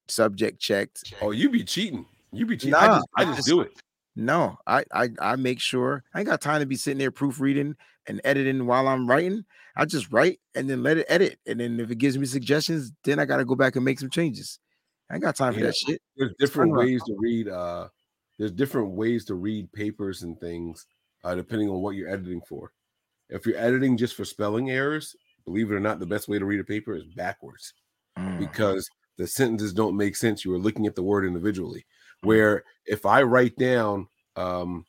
[0.07, 1.13] subject checked.
[1.21, 2.05] Oh, you be cheating.
[2.31, 2.71] You be cheating.
[2.71, 3.71] Nah, I just, I just do it.
[4.17, 7.75] No, I, I I make sure I ain't got time to be sitting there proofreading
[8.07, 9.45] and editing while I'm writing.
[9.75, 12.91] I just write and then let it edit, and then if it gives me suggestions,
[13.03, 14.59] then I got to go back and make some changes.
[15.09, 16.01] I ain't got time for that shit.
[16.17, 17.47] There's different ways to read.
[17.47, 17.89] Uh,
[18.39, 20.87] there's different ways to read papers and things,
[21.23, 22.71] uh, depending on what you're editing for.
[23.29, 25.15] If you're editing just for spelling errors,
[25.45, 27.73] believe it or not, the best way to read a paper is backwards
[28.17, 28.39] Mm.
[28.39, 30.43] because the sentences don't make sense.
[30.43, 31.85] You are looking at the word individually.
[32.21, 34.85] Where if I write down, um,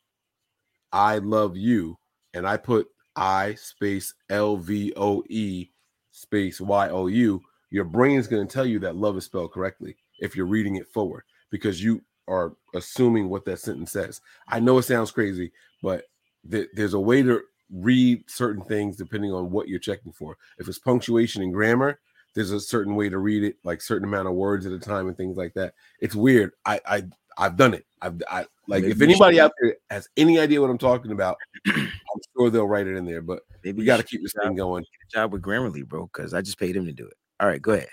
[0.91, 1.97] "I love you,"
[2.33, 5.69] and I put I space L V O E
[6.11, 9.51] space Y O U, your brain is going to tell you that love is spelled
[9.51, 14.21] correctly if you're reading it forward because you are assuming what that sentence says.
[14.47, 15.51] I know it sounds crazy,
[15.81, 16.05] but
[16.49, 17.41] th- there's a way to
[17.71, 20.37] read certain things depending on what you're checking for.
[20.57, 21.99] If it's punctuation and grammar,
[22.33, 25.07] there's a certain way to read it, like certain amount of words at a time
[25.07, 25.73] and things like that.
[25.99, 26.51] It's weird.
[26.65, 27.03] I I
[27.37, 27.85] I've done it.
[28.01, 31.11] I've I like if Maybe you anybody out there has any idea what I'm talking
[31.11, 31.89] about, I'm
[32.37, 33.21] sure they'll write it in there.
[33.21, 34.85] But Maybe we got to keep this thing going.
[35.11, 37.15] job with Grammarly, bro, because I just paid him to do it.
[37.39, 37.89] All right, go ahead.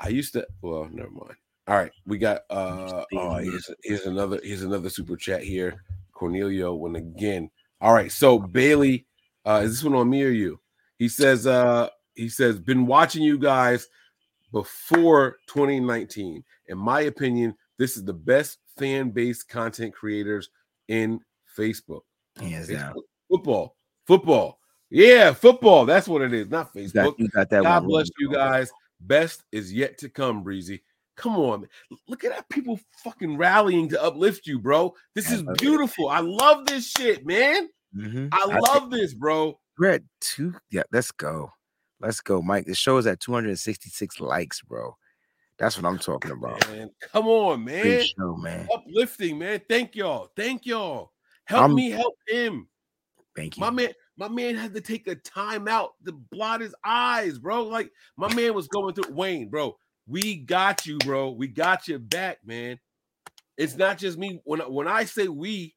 [0.00, 0.46] I used to.
[0.62, 1.34] Well, never mind.
[1.66, 2.42] All right, we got.
[2.50, 4.40] uh oh, here's, here's another.
[4.42, 5.82] Here's another super chat here.
[6.12, 7.50] Cornelio, when again.
[7.80, 9.06] All right, so Bailey,
[9.46, 10.60] uh is this one on me or you?
[10.98, 11.46] He says.
[11.46, 11.88] uh
[12.18, 13.86] He says, been watching you guys
[14.52, 16.42] before 2019.
[16.66, 20.50] In my opinion, this is the best fan base content creators
[20.88, 21.20] in
[21.56, 22.00] Facebook.
[22.40, 22.94] Hands down.
[23.30, 24.58] Football, football.
[24.90, 25.86] Yeah, football.
[25.86, 27.14] That's what it is, not Facebook.
[27.18, 28.72] you got that God bless you guys.
[29.00, 30.82] Best is yet to come, Breezy.
[31.16, 31.70] Come on, man.
[32.08, 34.94] Look at that people fucking rallying to uplift you, bro.
[35.14, 36.08] This is beautiful.
[36.08, 37.68] I love this shit, man.
[37.96, 38.28] Mhm.
[38.32, 39.60] I I love this, bro.
[39.78, 40.54] We're at two.
[40.70, 41.52] Yeah, let's go.
[42.00, 42.66] Let's go, Mike.
[42.66, 44.96] The show is at 266 likes, bro.
[45.58, 46.66] That's what I'm talking about.
[46.68, 47.82] Man, come on, man.
[47.82, 48.68] Great show, man.
[48.72, 49.60] Uplifting, man.
[49.68, 50.30] Thank y'all.
[50.36, 51.12] Thank y'all.
[51.44, 52.68] Help I'm- me help him.
[53.34, 53.60] Thank you.
[53.60, 57.64] My man, my man had to take a time out to blot his eyes, bro.
[57.64, 59.76] Like my man was going through Wayne, bro.
[60.08, 61.30] We got you, bro.
[61.30, 62.80] We got your back, man.
[63.56, 64.40] It's not just me.
[64.44, 65.74] When when I say we,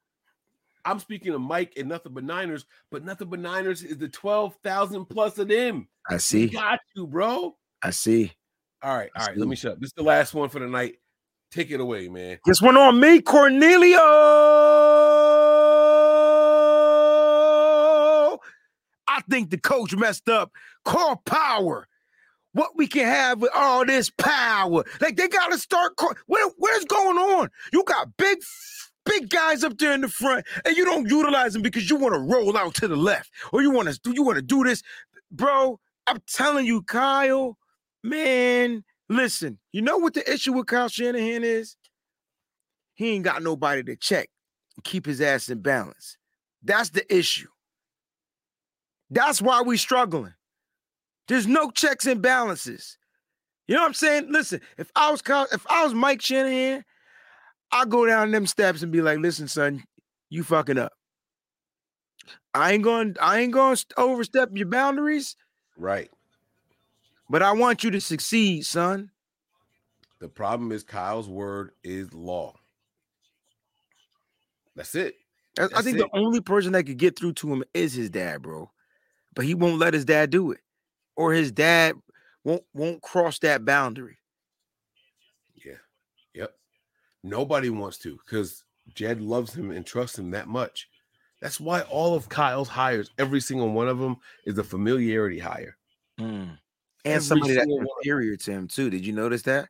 [0.86, 5.06] I'm speaking of Mike and nothing but Niners, but nothing but Niners is the 12,000
[5.06, 5.88] plus of them.
[6.10, 6.48] I We see.
[6.48, 7.56] got you, bro.
[7.84, 8.32] I see.
[8.84, 9.38] All right, all right.
[9.38, 9.80] Let me shut up.
[9.80, 10.96] This is the last one for the night.
[11.52, 12.40] Take it away, man.
[12.46, 14.00] This one on me, Cornelio.
[19.08, 20.52] I think the coach messed up.
[20.86, 21.88] Call power.
[22.54, 24.84] What we can have with all this power.
[25.00, 25.96] Like they gotta start.
[25.96, 27.50] Call, what, what is going on?
[27.72, 28.40] You got big,
[29.06, 32.14] big guys up there in the front, and you don't utilize them because you want
[32.14, 34.64] to roll out to the left, or you want to do you want to do
[34.64, 34.84] this,
[35.32, 35.80] bro.
[36.08, 37.58] I'm telling you, Kyle,
[38.04, 38.84] man.
[39.10, 41.76] Listen, you know what the issue with Kyle Shanahan is?
[42.94, 44.30] He ain't got nobody to check
[44.78, 46.18] and keep his ass in balance.
[46.64, 47.50] That's the issue.
[49.10, 50.34] That's why we struggling.
[51.28, 52.98] There's no checks and balances.
[53.68, 54.32] You know what I'm saying?
[54.32, 56.86] Listen, if I was Kyle, if I was Mike Shanahan,
[57.72, 59.84] I'd go down them steps and be like, listen, son,
[60.30, 60.92] you fucking up.
[62.54, 65.36] I ain't going, I ain't going to overstep your boundaries,
[65.78, 66.10] Right.
[67.30, 69.12] but I want you to succeed, son.
[70.20, 72.56] The problem is Kyle's word is law.
[74.76, 75.16] That's it.
[75.60, 76.00] I- I think it.
[76.00, 78.72] the only person that could get through to him is his dad, bro.
[79.34, 80.60] But he won't let his dad do it,
[81.16, 81.96] or his dad
[82.44, 84.18] won't won't cross that boundary.
[85.56, 85.78] Yeah.
[86.34, 86.54] Yep.
[87.24, 90.90] Nobody wants to because Jed loves him and trusts him that much.
[91.42, 95.78] That's why all of Kyle's hires, every single one of them, is a familiarity hire.
[96.18, 96.26] Hmm.
[97.04, 98.90] And Every somebody that's single inferior to him too.
[98.92, 99.70] Did you notice that?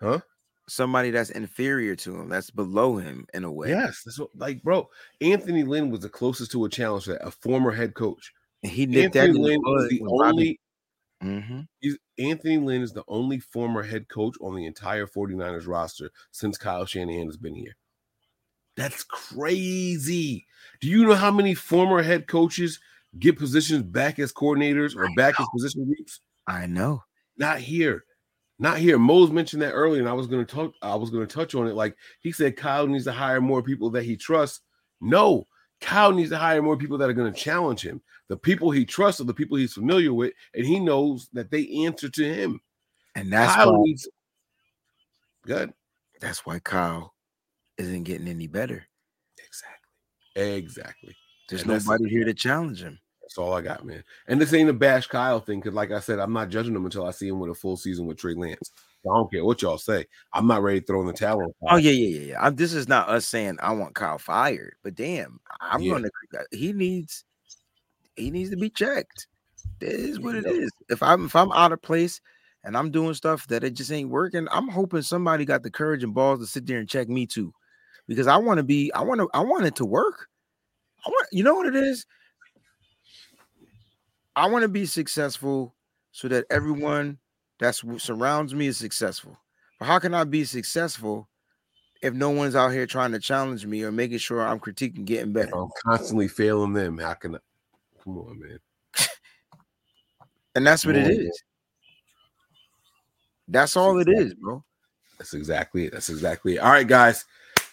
[0.00, 0.20] Huh?
[0.68, 3.68] Somebody that's inferior to him, that's below him in a way.
[3.70, 4.88] Yes, that's what like bro.
[5.20, 8.32] Anthony Lynn was the closest to a challenge that, a former head coach.
[8.62, 10.60] And he nipped that Anthony in the Lynn is bud the when Robbie- only
[11.22, 11.66] Mhm.
[11.80, 16.58] he's Anthony Lynn is the only former head coach on the entire 49ers roster since
[16.58, 17.76] Kyle Shanahan has been here.
[18.76, 20.46] That's crazy.
[20.80, 22.78] Do you know how many former head coaches
[23.18, 26.20] get positions back as coordinators or back as position groups?
[26.46, 27.02] I know.
[27.38, 28.04] Not here.
[28.58, 28.98] Not here.
[28.98, 30.74] Mose mentioned that earlier, and I was going to talk.
[30.82, 31.74] I was going to touch on it.
[31.74, 34.60] Like he said, Kyle needs to hire more people that he trusts.
[35.00, 35.46] No,
[35.80, 38.00] Kyle needs to hire more people that are going to challenge him.
[38.28, 41.68] The people he trusts are the people he's familiar with, and he knows that they
[41.84, 42.60] answer to him.
[43.14, 44.08] And that's Kyle why, needs
[45.44, 45.72] good.
[46.20, 47.14] that's why Kyle
[47.78, 48.86] isn't getting any better.
[49.38, 50.56] Exactly.
[50.56, 51.16] Exactly.
[51.48, 52.98] There's And nobody here to challenge him.
[53.22, 54.04] That's all I got, man.
[54.28, 56.84] And this ain't a bash Kyle thing, because like I said, I'm not judging him
[56.84, 58.70] until I see him with a full season with Trey Lance.
[59.10, 60.06] I don't care what y'all say.
[60.32, 61.54] I'm not ready to throw in the towel.
[61.68, 62.26] Oh yeah, yeah, yeah.
[62.32, 62.40] yeah.
[62.40, 65.94] I'm, this is not us saying I want Kyle fired, but damn, I'm Yeah.
[65.94, 66.08] gonna.
[66.50, 67.24] He needs,
[68.16, 69.26] he needs to be checked.
[69.80, 70.70] That is what it is.
[70.88, 72.20] If I'm if I'm out of place
[72.64, 76.02] and I'm doing stuff that it just ain't working, I'm hoping somebody got the courage
[76.02, 77.52] and balls to sit there and check me too,
[78.08, 78.92] because I want to be.
[78.92, 79.28] I want to.
[79.34, 80.28] I want it to work.
[81.06, 81.28] I want.
[81.32, 82.06] You know what it is.
[84.34, 85.74] I want to be successful
[86.12, 87.18] so that everyone
[87.58, 89.36] that's what surrounds me is successful.
[89.78, 91.28] But how can I be successful
[92.02, 95.32] if no one's out here trying to challenge me or making sure I'm critiquing getting
[95.32, 95.56] better?
[95.56, 96.98] I'm constantly failing them.
[96.98, 97.38] How can I?
[98.02, 98.58] Come on, man.
[100.54, 101.08] And that's what it is.
[101.08, 101.42] Come on, is.
[103.48, 104.64] That's all it is, bro.
[105.18, 105.92] That's exactly it.
[105.92, 106.58] That's exactly it.
[106.58, 107.24] All right, guys.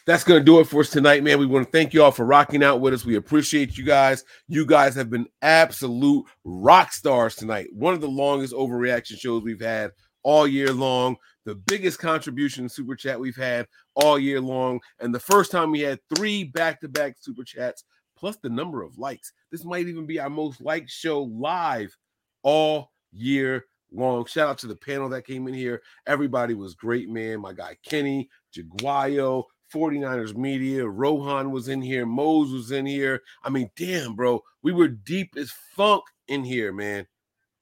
[0.06, 1.40] That's going to do it for us tonight, man.
[1.40, 3.06] We want to thank you all for rocking out with us.
[3.06, 4.25] We appreciate you guys.
[4.49, 7.67] You guys have been absolute rock stars tonight.
[7.72, 9.91] One of the longest overreaction shows we've had
[10.23, 11.15] all year long.
[11.45, 13.65] The biggest contribution Super Chat we've had
[13.95, 14.82] all year long.
[14.99, 17.85] And the first time we had three back to back Super Chats,
[18.17, 19.32] plus the number of likes.
[19.51, 21.95] This might even be our most liked show live
[22.41, 24.25] all year long.
[24.25, 25.82] Shout out to the panel that came in here.
[26.07, 27.40] Everybody was great, man.
[27.40, 33.21] My guy Kenny, Jaguayo, 49ers Media, Rohan was in here, Mose was in here.
[33.43, 37.07] I mean, damn, bro, we were deep as funk in here, man.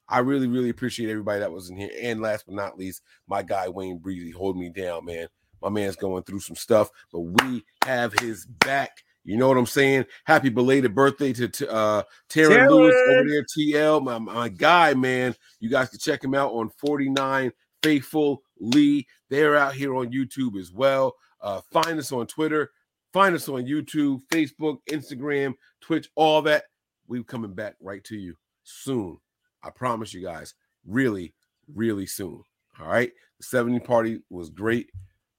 [0.08, 1.90] I really, really appreciate everybody that was in here.
[2.02, 5.28] And last but not least, my guy Wayne Breezy hold me down, man.
[5.62, 9.04] My man's going through some stuff, but we have his back.
[9.24, 10.06] You know what I'm saying?
[10.26, 15.36] Happy belated birthday to, to uh Taryn Lewis over there, TL, my, my guy, man.
[15.60, 17.52] You guys can check him out on 49
[17.84, 19.08] Faithful Lee.
[19.30, 21.16] They're out here on YouTube as well.
[21.42, 22.72] Uh, find us on Twitter,
[23.14, 26.66] find us on YouTube, Facebook, Instagram, Twitch, all that.
[27.08, 29.18] We're coming back right to you soon.
[29.64, 30.54] I promise you guys,
[30.86, 31.34] really,
[31.74, 32.42] really soon.
[32.80, 33.12] All right.
[33.40, 34.92] The 70s party was great.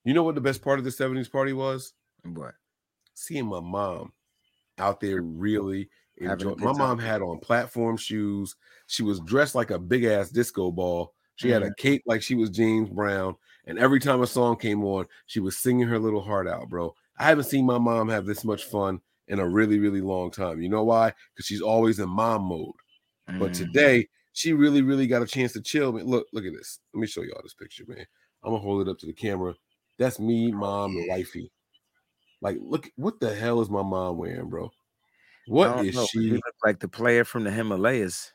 [0.04, 1.94] You know what the best part of the 70s party was?
[2.24, 2.54] What?
[3.14, 4.12] Seeing my mom
[4.78, 5.88] out there really
[6.20, 6.50] Having a enjoy.
[6.56, 7.06] good My mom time.
[7.06, 8.56] had on platform shoes.
[8.86, 11.14] She was dressed like a big ass disco ball.
[11.36, 11.76] She had a Mhm.
[11.78, 13.36] cape like she was James Brown.
[13.64, 16.94] And every time a song came on, she was singing her little heart out, bro.
[17.18, 20.60] I haven't seen my mom have this much fun in a really, really long time.
[20.60, 21.12] You know why?
[21.34, 22.74] Because she's always in mom mode.
[23.38, 23.56] But Mhm.
[23.58, 25.92] today, she really, really got a chance to chill.
[25.92, 26.80] Man, look, look at this.
[26.94, 28.06] Let me show y'all this picture, man.
[28.42, 29.54] I'm gonna hold it up to the camera.
[29.98, 31.52] That's me, mom, and wifey.
[32.40, 34.70] Like, look, what the hell is my mom wearing, bro?
[35.46, 38.32] What is know, but you she, look like the player from the Himalayas.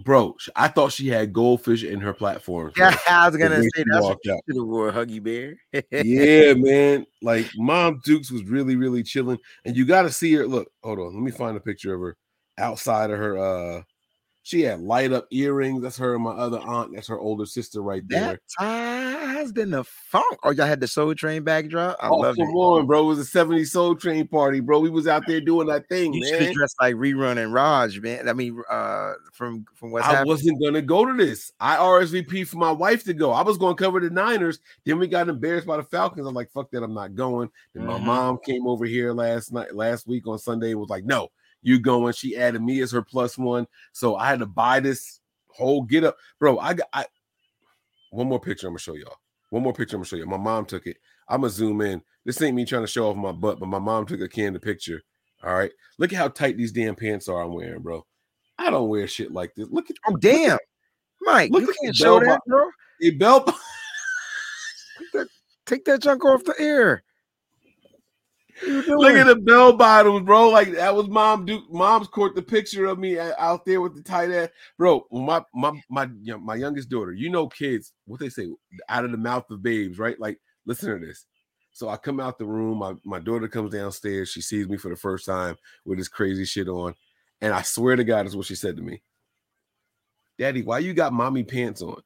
[0.00, 0.36] Bro?
[0.56, 2.72] I thought she had goldfish in her platform.
[2.76, 5.56] Yeah, I was gonna say she that's what walked should have wore, Huggy Bear.
[5.90, 7.06] yeah, man.
[7.22, 9.38] Like Mom Dukes was really, really chilling.
[9.64, 10.46] And you got to see her.
[10.46, 11.14] Look, hold on.
[11.14, 12.16] Let me find a picture of her
[12.58, 13.38] outside of her.
[13.38, 13.82] Uh,
[14.42, 15.82] she had light up earrings.
[15.82, 16.92] That's her and my other aunt.
[16.94, 18.38] That's her older sister right there.
[18.58, 20.24] Baptized been the funk.
[20.42, 21.96] Oh, y'all had the Soul Train backdrop.
[22.00, 22.52] I oh, love come it.
[22.52, 23.04] on, bro.
[23.04, 24.80] It was a 70 Soul Train party, bro.
[24.80, 26.52] We was out there doing that thing, You man.
[26.54, 28.28] dressed like rerun and Raj, man.
[28.28, 30.28] I mean, uh, from from what's I happening.
[30.28, 31.52] wasn't gonna go to this.
[31.60, 33.30] I RSVP for my wife to go.
[33.32, 34.58] I was gonna cover the Niners.
[34.84, 36.26] Then we got embarrassed by the Falcons.
[36.26, 37.48] I'm like, fuck that, I'm not going.
[37.74, 38.04] Then my Mhm.
[38.04, 41.28] mom came over here last night, last week on Sunday, and was like, no,
[41.62, 42.12] you going.
[42.12, 43.66] She added me as her plus one.
[43.92, 46.16] So I had to buy this whole get up.
[46.38, 47.06] Bro, I got I
[48.10, 49.16] one more picture I'm gonna show y'all.
[49.50, 50.26] One more picture I'm gonna show you.
[50.26, 50.98] My mom took it.
[51.28, 52.02] I'm gonna zoom in.
[52.24, 54.62] This ain't me trying to show off my butt, but my mom took a candid
[54.62, 55.02] picture.
[55.42, 55.72] All right.
[55.98, 58.06] Look at how tight these damn pants are I'm wearing, bro.
[58.58, 59.68] I don't wear shit like this.
[59.70, 60.58] Look at oh damn,
[61.22, 62.70] Mike, Look you can't show that, bro.
[63.02, 63.46] a belt.
[64.98, 65.28] Take that,
[65.66, 67.02] take that junk off the air.
[68.62, 68.98] What you doing?
[68.98, 70.48] Look at the bell bottoms, bro.
[70.48, 71.44] Like that was mom.
[71.46, 75.06] Duke, mom's caught the picture of me out there with the tight ass, bro.
[75.10, 76.08] My my my
[76.40, 77.12] my youngest daughter.
[77.12, 78.48] You know, kids, what they say
[78.88, 80.18] out of the mouth of babes, right?
[80.18, 81.26] Like, listen to this.
[81.72, 82.78] So I come out the room.
[82.78, 84.30] My my daughter comes downstairs.
[84.30, 86.94] She sees me for the first time with this crazy shit on,
[87.40, 89.02] and I swear to God, is what she said to me.
[90.38, 92.02] Daddy, why you got mommy pants on?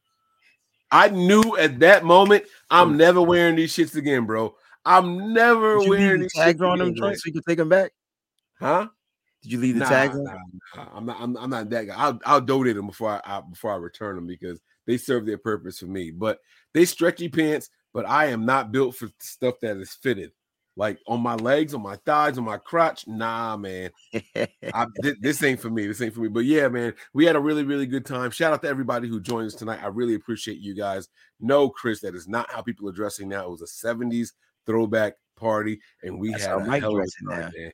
[0.90, 4.54] I knew at that moment I'm oh, never wearing these shits again, bro.
[4.86, 7.92] I'm never wearing these tags on them joints so you can take them back?
[8.58, 8.88] Huh?
[9.42, 10.24] Did you leave the Nah, tags on?
[10.24, 10.32] nah,
[10.76, 10.88] nah.
[10.94, 11.16] I'm not.
[11.20, 11.94] I'm, I'm not that guy.
[11.96, 15.38] I'll, I'll donate them before I, I before I return them because they serve their
[15.38, 16.10] purpose for me.
[16.10, 16.38] But
[16.72, 17.68] they stretchy pants.
[17.92, 20.32] But I am not built for stuff that is fitted.
[20.76, 23.06] like on my legs, on my thighs, on my crotch.
[23.06, 23.90] Nah, man.
[24.72, 25.86] I, thi- this ain't for me.
[25.86, 26.28] This ain't for me.
[26.28, 28.30] But yeah, man, we had a really, really good time.
[28.30, 29.82] Shout out to everybody who joined us tonight.
[29.82, 31.08] I really appreciate you guys.
[31.40, 33.44] No, Chris, that is not how people are dressing now.
[33.46, 34.32] It was a 70s
[34.66, 37.72] throwback party, and we That's had a hell of a time, man.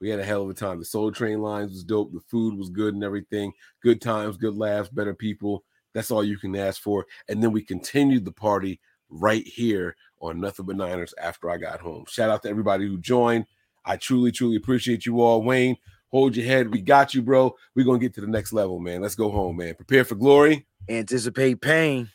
[0.00, 0.78] We had a hell of a time.
[0.78, 2.12] The Soul Train lines was dope.
[2.12, 3.52] The food was good and everything.
[3.82, 5.64] Good times, good laughs, better people.
[5.92, 7.04] That's all you can ask for.
[7.28, 11.80] And then we continued the party right here on Nothing But Niners after I got
[11.80, 12.04] home.
[12.08, 13.44] Shout out to everybody who joined.
[13.84, 15.42] I truly, truly appreciate you all.
[15.42, 15.76] Wayne,
[16.08, 16.72] hold your head.
[16.72, 17.54] We got you, bro.
[17.74, 19.00] We're going to get to the next level, man.
[19.02, 19.74] Let's go home, man.
[19.74, 22.08] Prepare for glory, Anticipate pain.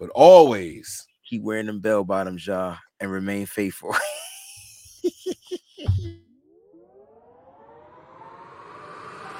[0.00, 3.94] but always Keep wearing them bell bottoms, y'all, and remain faithful.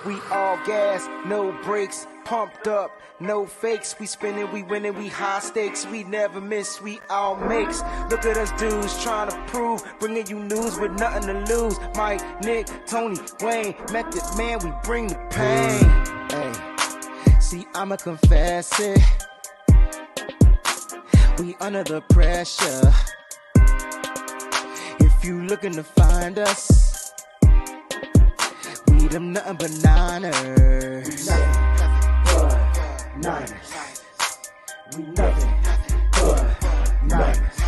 [0.07, 3.97] We all gas, no brakes, pumped up, no fakes.
[3.99, 5.87] We spinning, we winning, we high stakes.
[5.87, 7.81] We never miss, we all makes.
[8.11, 11.79] Look at us dudes trying to prove, bringing you news with nothing to lose.
[11.97, 15.89] Mike, Nick, Tony, Wayne, Method Man, we bring the pain.
[16.29, 19.01] Hey, see, I'ma confess it.
[21.39, 22.93] We under the pressure.
[25.25, 27.11] You looking to find us.
[28.89, 31.29] We them nothing but niners.
[33.17, 33.71] Niners.
[34.95, 35.55] We nothing
[36.13, 36.63] but
[37.05, 37.59] niners.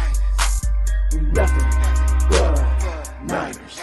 [1.12, 1.70] We nothing
[2.28, 2.59] but
[3.25, 3.81] niners.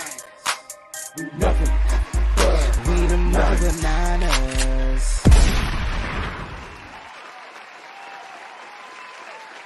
[1.18, 1.53] We nothing